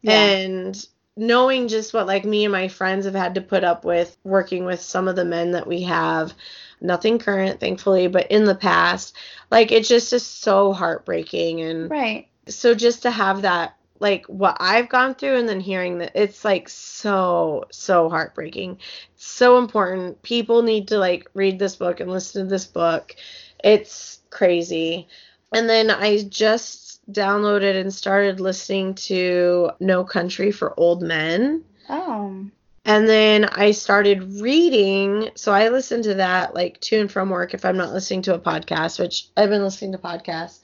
Yeah. 0.00 0.12
and 0.12 0.86
knowing 1.16 1.68
just 1.68 1.92
what 1.92 2.06
like 2.06 2.24
me 2.24 2.44
and 2.44 2.52
my 2.52 2.68
friends 2.68 3.04
have 3.04 3.14
had 3.14 3.34
to 3.34 3.40
put 3.42 3.62
up 3.64 3.84
with 3.84 4.16
working 4.24 4.64
with 4.64 4.80
some 4.80 5.06
of 5.06 5.16
the 5.16 5.24
men 5.24 5.50
that 5.52 5.66
we 5.66 5.82
have 5.82 6.32
nothing 6.80 7.18
current 7.18 7.60
thankfully 7.60 8.06
but 8.06 8.30
in 8.30 8.44
the 8.44 8.54
past 8.54 9.14
like 9.50 9.70
it 9.72 9.84
just 9.84 10.12
is 10.12 10.24
so 10.24 10.72
heartbreaking 10.72 11.60
and 11.60 11.90
Right. 11.90 12.28
so 12.46 12.74
just 12.74 13.02
to 13.02 13.10
have 13.10 13.42
that 13.42 13.74
like 14.00 14.26
what 14.26 14.56
I've 14.60 14.88
gone 14.88 15.14
through 15.14 15.36
and 15.36 15.48
then 15.48 15.60
hearing 15.60 15.98
that 15.98 16.12
it's 16.14 16.44
like 16.44 16.68
so 16.68 17.64
so 17.70 18.08
heartbreaking. 18.08 18.78
It's 19.14 19.26
so 19.26 19.58
important. 19.58 20.22
People 20.22 20.62
need 20.62 20.88
to 20.88 20.98
like 20.98 21.28
read 21.34 21.58
this 21.58 21.76
book 21.76 22.00
and 22.00 22.10
listen 22.10 22.44
to 22.44 22.50
this 22.50 22.66
book. 22.66 23.14
It's 23.62 24.20
crazy. 24.30 25.08
And 25.52 25.68
then 25.68 25.90
I 25.90 26.22
just 26.24 27.00
downloaded 27.10 27.80
and 27.80 27.92
started 27.92 28.40
listening 28.40 28.94
to 28.94 29.70
No 29.80 30.04
Country 30.04 30.50
for 30.52 30.78
Old 30.78 31.02
Men. 31.02 31.64
Oh. 31.88 32.46
And 32.84 33.08
then 33.08 33.44
I 33.44 33.72
started 33.72 34.40
reading. 34.40 35.30
So 35.34 35.52
I 35.52 35.68
listen 35.68 36.02
to 36.02 36.14
that 36.14 36.54
like 36.54 36.80
to 36.82 37.00
and 37.00 37.10
from 37.10 37.30
work 37.30 37.54
if 37.54 37.64
I'm 37.64 37.76
not 37.76 37.92
listening 37.92 38.22
to 38.22 38.34
a 38.34 38.38
podcast, 38.38 38.98
which 38.98 39.28
I've 39.36 39.50
been 39.50 39.62
listening 39.62 39.92
to 39.92 39.98
podcasts. 39.98 40.60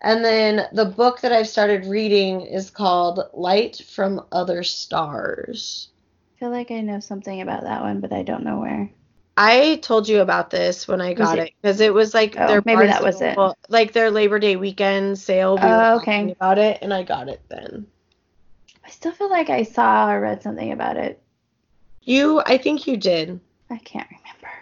And 0.00 0.24
then 0.24 0.68
the 0.72 0.84
book 0.84 1.20
that 1.22 1.32
I've 1.32 1.48
started 1.48 1.86
reading 1.86 2.42
is 2.42 2.70
called 2.70 3.20
Light 3.32 3.82
from 3.88 4.24
Other 4.30 4.62
Stars. 4.62 5.88
I 6.36 6.38
feel 6.38 6.50
like 6.50 6.70
I 6.70 6.80
know 6.82 7.00
something 7.00 7.40
about 7.40 7.62
that 7.62 7.82
one, 7.82 8.00
but 8.00 8.12
I 8.12 8.22
don't 8.22 8.44
know 8.44 8.60
where. 8.60 8.90
I 9.38 9.76
told 9.82 10.08
you 10.08 10.20
about 10.20 10.50
this 10.50 10.86
when 10.88 11.00
I 11.00 11.12
got 11.12 11.38
it- 11.38 11.48
it 11.48 11.54
because 11.60 11.80
it 11.80 11.92
was 11.92 12.14
like 12.14 12.36
Oh, 12.38 12.46
their 12.46 12.62
maybe 12.64 12.86
that 12.86 13.02
was 13.02 13.20
it. 13.20 13.38
Like 13.68 13.92
their 13.92 14.10
Labor 14.10 14.38
Day 14.38 14.56
weekend 14.56 15.18
sale. 15.18 15.56
We 15.56 15.62
Oh, 15.64 15.96
okay. 15.96 16.30
about 16.32 16.58
it, 16.58 16.78
and 16.82 16.92
I 16.92 17.02
got 17.02 17.28
it 17.28 17.40
then. 17.48 17.86
I 18.84 18.90
still 18.90 19.12
feel 19.12 19.28
like 19.30 19.50
I 19.50 19.62
saw 19.62 20.10
or 20.10 20.20
read 20.20 20.42
something 20.42 20.72
about 20.72 20.96
it. 20.96 21.20
You, 22.02 22.40
I 22.46 22.56
think 22.56 22.86
you 22.86 22.96
did. 22.96 23.40
I 23.68 23.78
can't 23.78 24.08
remember. 24.08 24.54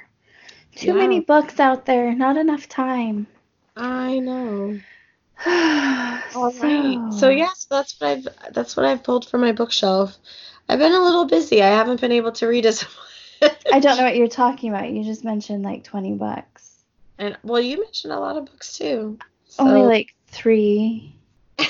Too 0.76 0.88
Yeah. 0.88 0.92
many 0.94 1.20
books 1.20 1.60
out 1.60 1.84
there, 1.86 2.14
not 2.14 2.36
enough 2.36 2.68
time. 2.68 3.26
I 3.76 4.18
know. 4.18 4.80
All 5.46 6.52
right. 6.60 6.98
So 7.12 7.28
yes, 7.30 7.66
that's 7.70 8.00
what 8.00 8.08
I've 8.10 8.28
that's 8.54 8.76
what 8.76 8.86
I've 8.86 9.02
pulled 9.02 9.28
from 9.28 9.40
my 9.42 9.52
bookshelf. 9.52 10.16
I've 10.68 10.78
been 10.78 10.92
a 10.92 11.00
little 11.02 11.26
busy. 11.26 11.62
I 11.62 11.68
haven't 11.68 12.00
been 12.00 12.12
able 12.12 12.32
to 12.32 12.46
read 12.46 12.66
as 12.66 12.82
much. 12.82 13.52
I 13.72 13.80
don't 13.80 13.96
know 13.98 14.04
what 14.04 14.16
you're 14.16 14.28
talking 14.28 14.70
about. 14.70 14.90
You 14.90 15.04
just 15.04 15.24
mentioned 15.24 15.62
like 15.62 15.84
20 15.84 16.14
bucks. 16.14 16.84
And 17.18 17.36
well, 17.42 17.60
you 17.60 17.80
mentioned 17.80 18.12
a 18.12 18.18
lot 18.18 18.36
of 18.36 18.46
books 18.46 18.76
too. 18.78 19.18
Only 19.58 19.82
like 19.84 20.14
three. 20.28 21.14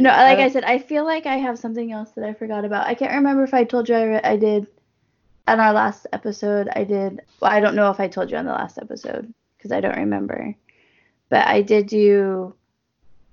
No, 0.00 0.10
like 0.10 0.38
I- 0.38 0.44
I 0.44 0.48
said, 0.50 0.64
I 0.64 0.78
feel 0.78 1.04
like 1.04 1.26
I 1.26 1.36
have 1.36 1.58
something 1.58 1.92
else 1.92 2.10
that 2.12 2.24
I 2.24 2.32
forgot 2.34 2.64
about. 2.64 2.86
I 2.86 2.94
can't 2.94 3.12
remember 3.12 3.44
if 3.44 3.54
I 3.54 3.64
told 3.64 3.88
you 3.88 3.94
I, 3.94 4.02
re- 4.04 4.20
I 4.24 4.36
did 4.36 4.66
on 5.46 5.60
our 5.60 5.72
last 5.72 6.06
episode. 6.12 6.68
I 6.74 6.84
did. 6.84 7.20
Well, 7.40 7.50
I 7.50 7.60
don't 7.60 7.76
know 7.76 7.90
if 7.90 8.00
I 8.00 8.08
told 8.08 8.30
you 8.30 8.36
on 8.36 8.46
the 8.46 8.52
last 8.52 8.78
episode 8.78 9.32
because 9.56 9.70
I 9.70 9.80
don't 9.80 9.96
remember. 9.96 10.54
But 11.32 11.46
I 11.46 11.62
did 11.62 11.86
do 11.86 12.54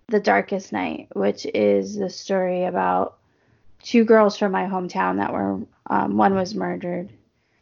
The 0.08 0.22
Darkest 0.22 0.72
Night, 0.72 1.10
which 1.14 1.46
is 1.54 1.98
the 1.98 2.10
story 2.10 2.64
about 2.64 3.18
two 3.84 4.06
girls 4.06 4.38
from 4.38 4.54
my 4.54 4.68
hometown 4.68 5.18
that 5.18 5.34
were, 5.34 5.60
um, 5.90 6.16
one 6.16 6.34
was 6.34 6.56
murdered. 6.56 7.10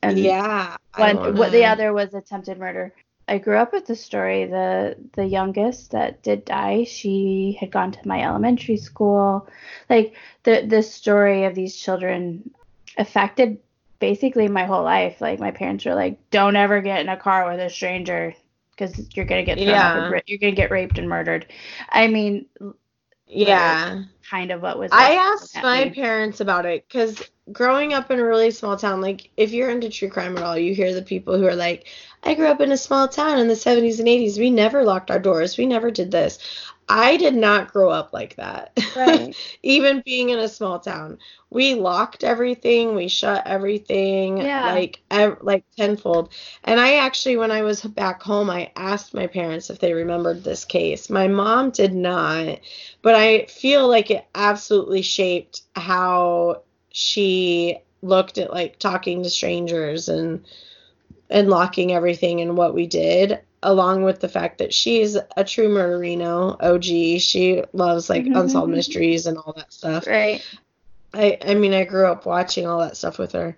and 0.04 0.20
yeah. 0.20 0.78
One 0.96 1.36
what 1.38 1.52
the 1.52 1.66
other 1.66 1.92
was 1.92 2.14
attempted 2.14 2.60
murder. 2.60 2.94
I 3.28 3.40
grew 3.40 3.58
up 3.58 3.74
with 3.74 3.88
the 3.88 3.96
story. 3.96 4.46
The 4.46 4.96
the 5.14 5.26
youngest 5.26 5.90
that 5.92 6.22
did 6.22 6.46
die, 6.46 6.84
she 6.84 7.58
had 7.60 7.72
gone 7.72 7.92
to 7.94 8.08
my 8.08 8.22
elementary 8.22 8.78
school. 8.78 9.48
Like 9.90 10.14
the 10.44 10.64
the 10.68 10.84
story 10.84 11.46
of 11.46 11.56
these 11.56 11.76
children 11.76 12.52
affected 12.96 13.58
basically 14.00 14.48
my 14.50 14.66
whole 14.66 14.84
life. 14.84 15.20
Like 15.20 15.40
my 15.40 15.50
parents 15.50 15.84
were 15.84 15.96
like, 15.96 16.30
"Don't 16.30 16.56
ever 16.56 16.82
get 16.82 17.02
in 17.02 17.10
a 17.10 17.18
car 17.18 17.50
with 17.50 17.60
a 17.60 17.72
stranger 17.72 18.36
because 18.78 19.10
you're 19.16 19.26
gonna 19.26 19.44
get 19.44 19.64
thrown 19.64 19.82
Yeah. 19.86 20.08
bri- 20.08 20.24
you're 20.28 20.40
gonna 20.40 20.54
get 20.56 20.72
raped 20.72 21.00
and 21.00 21.10
murdered." 21.10 21.48
I 21.90 22.08
mean, 22.08 22.46
Yeah. 23.28 24.04
Kind 24.30 24.52
of 24.52 24.62
what 24.62 24.78
was. 24.78 24.92
I 24.92 25.14
asked 25.16 25.62
my 25.62 25.86
me. 25.86 25.90
parents 25.92 26.40
about 26.42 26.66
it 26.66 26.88
because 26.88 27.24
growing 27.52 27.94
up 27.94 28.12
in 28.12 28.20
a 28.20 28.26
really 28.26 28.52
small 28.52 28.78
town, 28.78 29.02
like 29.02 29.30
if 29.38 29.52
you're 29.52 29.70
into 29.70 29.90
true 29.90 30.10
crime 30.10 30.38
at 30.38 30.44
all, 30.44 30.58
you 30.58 30.74
hear 30.74 30.94
the 30.94 31.02
people 31.02 31.38
who 31.38 31.46
are 31.48 31.56
like, 31.56 31.88
I 32.24 32.34
grew 32.34 32.48
up 32.48 32.62
in 32.62 32.72
a 32.72 32.78
small 32.78 33.08
town 33.08 33.40
in 33.40 33.48
the 33.48 33.56
70s 33.56 34.00
and 34.00 34.08
80s. 34.08 34.38
We 34.38 34.50
never 34.50 34.84
locked 34.84 35.12
our 35.12 35.20
doors. 35.20 35.58
We 35.58 35.66
never 35.66 35.92
did 35.92 36.12
this. 36.12 36.40
I 36.90 37.18
did 37.18 37.36
not 37.36 37.74
grow 37.74 37.90
up 37.90 38.14
like 38.14 38.36
that. 38.38 38.78
Right. 38.96 39.36
Even 39.64 40.02
being 40.06 40.30
in 40.30 40.40
a 40.40 40.48
small 40.48 40.80
town, 40.80 41.18
we 41.50 41.76
locked 41.76 42.24
everything, 42.24 42.96
we 42.96 43.10
shut 43.10 43.46
everything, 43.46 44.38
Yeah. 44.38 44.72
like 44.74 45.02
ev- 45.12 45.40
like 45.42 45.66
tenfold. 45.78 46.32
And 46.64 46.80
I 46.80 46.96
actually, 46.96 47.36
when 47.38 47.52
I 47.52 47.62
was 47.64 47.82
back 47.82 48.24
home, 48.24 48.50
I 48.50 48.72
asked 48.78 49.14
my 49.14 49.28
parents 49.28 49.70
if 49.70 49.80
they 49.80 49.94
remembered 49.94 50.44
this 50.44 50.64
case. 50.64 51.10
My 51.10 51.28
mom 51.28 51.72
did 51.72 51.94
not, 51.94 52.60
but 53.02 53.16
I 53.16 53.46
feel 53.48 53.88
like 53.88 54.10
it 54.12 54.17
absolutely 54.36 55.02
shaped 55.02 55.62
how 55.76 56.62
she 56.92 57.80
looked 58.02 58.38
at 58.38 58.52
like 58.54 58.80
talking 58.80 59.24
to 59.24 59.30
strangers 59.30 60.10
and 60.10 60.46
and 61.30 61.50
locking 61.50 61.92
everything 61.94 62.42
and 62.42 62.58
what 62.58 62.74
we 62.74 62.88
did 62.88 63.40
along 63.64 64.04
with 64.04 64.20
the 64.20 64.30
fact 64.30 64.60
that 64.60 64.74
she's 64.74 65.18
a 65.36 65.44
true 65.44 65.68
murderino 65.70 66.56
OG. 66.62 67.20
She 67.20 67.64
loves 67.74 68.10
like 68.10 68.26
Mhm. 68.26 68.36
unsolved 68.36 68.72
mysteries 68.72 69.26
and 69.26 69.38
all 69.38 69.54
that 69.58 69.74
stuff. 69.74 70.08
Right. 70.08 70.42
I 71.14 71.38
I 71.42 71.54
mean 71.56 71.74
I 71.74 71.84
grew 71.86 72.08
up 72.08 72.26
watching 72.26 72.68
all 72.68 72.80
that 72.80 72.98
stuff 72.98 73.18
with 73.20 73.32
her. 73.34 73.58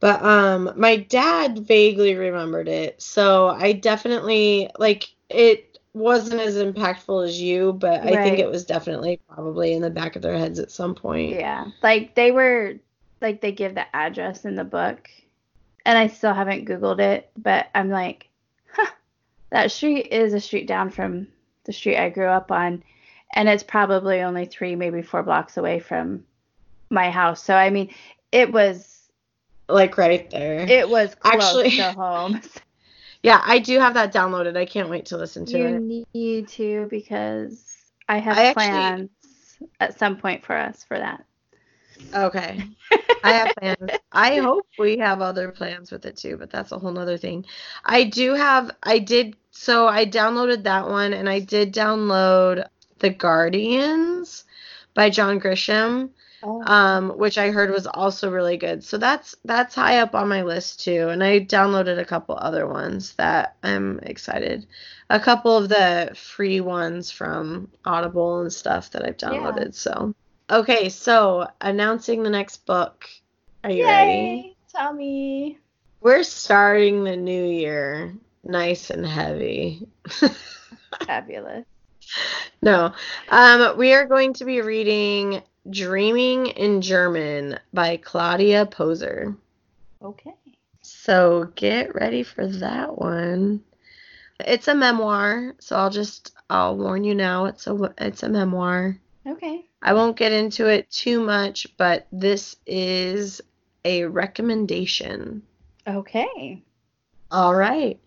But 0.00 0.22
um 0.22 0.72
my 0.76 0.96
dad 0.96 1.58
vaguely 1.60 2.14
remembered 2.14 2.68
it. 2.68 3.00
So 3.02 3.48
I 3.48 3.72
definitely 3.72 4.70
like 4.78 5.08
it 5.28 5.69
wasn't 5.92 6.40
as 6.40 6.56
impactful 6.56 7.24
as 7.26 7.40
you, 7.40 7.72
but 7.72 8.00
I 8.02 8.22
think 8.22 8.38
it 8.38 8.48
was 8.50 8.64
definitely 8.64 9.20
probably 9.28 9.72
in 9.72 9.82
the 9.82 9.90
back 9.90 10.16
of 10.16 10.22
their 10.22 10.38
heads 10.38 10.58
at 10.58 10.70
some 10.70 10.94
point. 10.94 11.30
Yeah. 11.34 11.66
Like 11.82 12.14
they 12.14 12.30
were 12.30 12.74
like 13.20 13.40
they 13.40 13.52
give 13.52 13.74
the 13.74 13.84
address 13.94 14.44
in 14.44 14.54
the 14.54 14.64
book. 14.64 15.08
And 15.86 15.96
I 15.98 16.08
still 16.08 16.34
haven't 16.34 16.68
Googled 16.68 17.00
it, 17.00 17.30
but 17.38 17.68
I'm 17.74 17.88
like, 17.88 18.28
huh, 18.72 18.90
that 19.50 19.72
street 19.72 20.08
is 20.12 20.34
a 20.34 20.40
street 20.40 20.66
down 20.68 20.90
from 20.90 21.26
the 21.64 21.72
street 21.72 21.96
I 21.96 22.10
grew 22.10 22.26
up 22.26 22.52
on. 22.52 22.82
And 23.34 23.48
it's 23.48 23.62
probably 23.62 24.20
only 24.20 24.44
three, 24.44 24.76
maybe 24.76 25.02
four 25.02 25.22
blocks 25.22 25.56
away 25.56 25.80
from 25.80 26.24
my 26.90 27.10
house. 27.10 27.42
So 27.42 27.54
I 27.54 27.70
mean, 27.70 27.92
it 28.30 28.52
was 28.52 29.08
Like 29.68 29.96
right 29.98 30.28
there. 30.30 30.60
it 30.68 30.88
was 30.88 31.14
close 31.14 31.34
Actually- 31.42 31.70
to 31.76 31.92
home. 31.92 32.40
yeah, 33.22 33.40
I 33.44 33.58
do 33.58 33.78
have 33.78 33.94
that 33.94 34.12
downloaded. 34.12 34.56
I 34.56 34.66
can't 34.66 34.88
wait 34.88 35.06
to 35.06 35.16
listen 35.16 35.44
to 35.46 35.58
you 35.58 35.66
it. 35.66 36.06
need 36.14 36.48
to 36.48 36.86
because 36.90 37.76
I 38.08 38.18
have 38.18 38.36
I 38.36 38.44
actually- 38.46 38.52
plans 38.54 39.10
at 39.78 39.98
some 39.98 40.16
point 40.16 40.44
for 40.44 40.56
us 40.56 40.84
for 40.84 40.98
that. 40.98 41.24
Okay. 42.14 42.62
I 43.22 43.32
have 43.32 43.54
plans. 43.56 43.90
I 44.12 44.36
hope 44.36 44.66
we 44.78 44.96
have 44.98 45.20
other 45.20 45.50
plans 45.50 45.90
with 45.92 46.06
it 46.06 46.16
too, 46.16 46.38
but 46.38 46.50
that's 46.50 46.72
a 46.72 46.78
whole 46.78 46.92
nother 46.92 47.18
thing. 47.18 47.44
I 47.84 48.04
do 48.04 48.32
have, 48.32 48.70
I 48.82 48.98
did, 48.98 49.36
so 49.50 49.86
I 49.86 50.06
downloaded 50.06 50.62
that 50.64 50.88
one 50.88 51.12
and 51.12 51.28
I 51.28 51.40
did 51.40 51.74
download 51.74 52.66
The 53.00 53.10
Guardians 53.10 54.44
by 54.94 55.10
John 55.10 55.38
Grisham, 55.38 56.08
Oh. 56.42 56.62
um, 56.64 57.10
which 57.18 57.36
I 57.36 57.50
heard 57.50 57.70
was 57.70 57.86
also 57.86 58.30
really 58.30 58.56
good. 58.56 58.82
So 58.82 58.96
that's 58.96 59.34
that's 59.44 59.74
high 59.74 59.98
up 59.98 60.14
on 60.14 60.28
my 60.28 60.42
list 60.42 60.82
too. 60.82 61.08
And 61.08 61.22
I 61.22 61.40
downloaded 61.40 61.98
a 61.98 62.04
couple 62.04 62.36
other 62.36 62.66
ones 62.66 63.14
that 63.14 63.56
I'm 63.62 63.98
excited. 64.00 64.66
A 65.10 65.20
couple 65.20 65.56
of 65.56 65.68
the 65.68 66.12
free 66.14 66.60
ones 66.60 67.10
from 67.10 67.68
Audible 67.84 68.40
and 68.40 68.52
stuff 68.52 68.90
that 68.92 69.04
I've 69.04 69.16
downloaded. 69.16 69.74
So 69.74 70.14
okay, 70.48 70.88
so 70.88 71.46
announcing 71.60 72.22
the 72.22 72.30
next 72.30 72.64
book. 72.64 73.08
Are 73.64 73.70
you 73.70 73.84
ready? 73.84 74.56
Tell 74.74 74.92
me. 74.92 75.58
We're 76.00 76.22
starting 76.22 77.04
the 77.04 77.16
new 77.16 77.44
year 77.44 78.14
nice 78.44 78.90
and 78.90 79.06
heavy. 79.06 79.86
Fabulous. 81.06 81.66
No. 82.62 82.92
Um, 83.28 83.76
we 83.76 83.92
are 83.94 84.06
going 84.06 84.32
to 84.34 84.44
be 84.44 84.60
reading 84.60 85.42
Dreaming 85.68 86.46
in 86.46 86.80
German 86.80 87.58
by 87.72 87.98
Claudia 87.98 88.66
Poser. 88.66 89.36
Okay. 90.02 90.34
So 90.80 91.52
get 91.54 91.94
ready 91.94 92.22
for 92.22 92.46
that 92.46 92.96
one. 92.98 93.62
It's 94.40 94.68
a 94.68 94.74
memoir, 94.74 95.54
so 95.58 95.76
I'll 95.76 95.90
just 95.90 96.32
I'll 96.48 96.76
warn 96.76 97.04
you 97.04 97.14
now. 97.14 97.44
It's 97.44 97.66
a 97.66 97.94
it's 97.98 98.22
a 98.22 98.28
memoir. 98.28 98.98
Okay. 99.26 99.66
I 99.82 99.92
won't 99.92 100.16
get 100.16 100.32
into 100.32 100.66
it 100.66 100.90
too 100.90 101.20
much, 101.20 101.66
but 101.76 102.06
this 102.10 102.56
is 102.66 103.40
a 103.84 104.04
recommendation. 104.04 105.42
Okay. 105.86 106.62
All 107.30 107.54
right. 107.54 107.98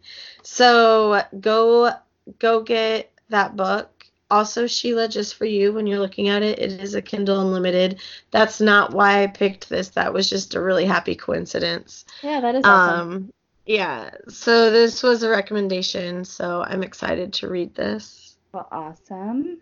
So 0.42 1.22
go 1.40 1.92
go 2.40 2.62
get 2.64 3.12
that 3.30 3.56
book. 3.56 3.93
Also, 4.34 4.66
Sheila, 4.66 5.08
just 5.08 5.36
for 5.36 5.46
you, 5.46 5.74
when 5.74 5.86
you're 5.86 6.00
looking 6.00 6.28
at 6.28 6.42
it, 6.42 6.58
it 6.58 6.82
is 6.82 6.96
a 6.96 7.04
Kindle 7.04 7.40
Unlimited. 7.40 8.00
That's 8.32 8.60
not 8.60 8.92
why 8.92 9.22
I 9.22 9.28
picked 9.28 9.70
this. 9.70 9.90
That 9.90 10.12
was 10.12 10.28
just 10.28 10.56
a 10.56 10.60
really 10.60 10.86
happy 10.86 11.14
coincidence. 11.14 12.04
Yeah, 12.24 12.42
that 12.42 12.56
is 12.56 12.64
awesome. 12.66 13.12
Um, 13.12 13.34
yeah. 13.68 14.10
So 14.30 14.72
this 14.72 15.04
was 15.04 15.22
a 15.22 15.30
recommendation. 15.30 16.26
So 16.26 16.64
I'm 16.64 16.82
excited 16.82 17.32
to 17.34 17.48
read 17.48 17.76
this. 17.76 18.36
well, 18.52 18.68
awesome. 18.72 19.60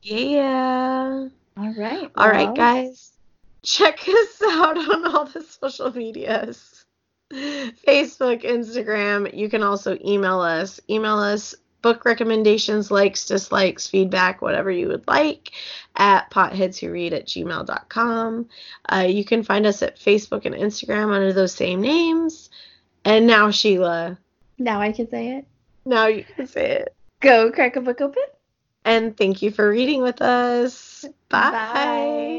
Yeah. 0.00 1.28
All 1.58 1.74
right. 1.74 2.10
All 2.16 2.30
right, 2.30 2.46
well, 2.46 2.54
guys. 2.56 3.12
Check 3.62 4.00
us 4.08 4.42
out 4.48 4.78
on 4.78 5.14
all 5.14 5.26
the 5.26 5.42
social 5.42 5.92
medias 5.92 6.86
Facebook, 7.30 8.42
Instagram. 8.42 9.36
You 9.36 9.50
can 9.50 9.62
also 9.62 9.98
email 10.02 10.40
us. 10.40 10.80
Email 10.88 11.18
us 11.18 11.54
book 11.84 12.06
recommendations, 12.06 12.90
likes, 12.90 13.26
dislikes, 13.26 13.86
feedback, 13.86 14.40
whatever 14.40 14.70
you 14.70 14.88
would 14.88 15.06
like 15.06 15.50
at 15.96 16.30
potheadswhoread 16.30 17.12
at 17.12 17.26
gmail.com. 17.26 18.48
Uh, 18.88 19.06
you 19.06 19.22
can 19.22 19.42
find 19.42 19.66
us 19.66 19.82
at 19.82 19.98
Facebook 19.98 20.46
and 20.46 20.54
Instagram 20.54 21.12
under 21.12 21.34
those 21.34 21.54
same 21.54 21.82
names. 21.82 22.48
And 23.04 23.26
now, 23.26 23.50
Sheila, 23.50 24.18
Now 24.58 24.80
I 24.80 24.92
can 24.92 25.10
say 25.10 25.36
it. 25.36 25.46
now 25.84 26.06
you 26.06 26.24
can 26.24 26.46
say 26.46 26.70
it. 26.70 26.94
Go 27.20 27.52
crack 27.52 27.76
a 27.76 27.82
book 27.82 28.00
open. 28.00 28.24
And 28.86 29.14
thank 29.14 29.42
you 29.42 29.50
for 29.50 29.68
reading 29.68 30.00
with 30.00 30.22
us. 30.22 31.04
Bye. 31.28 31.50
Bye. 31.50 32.33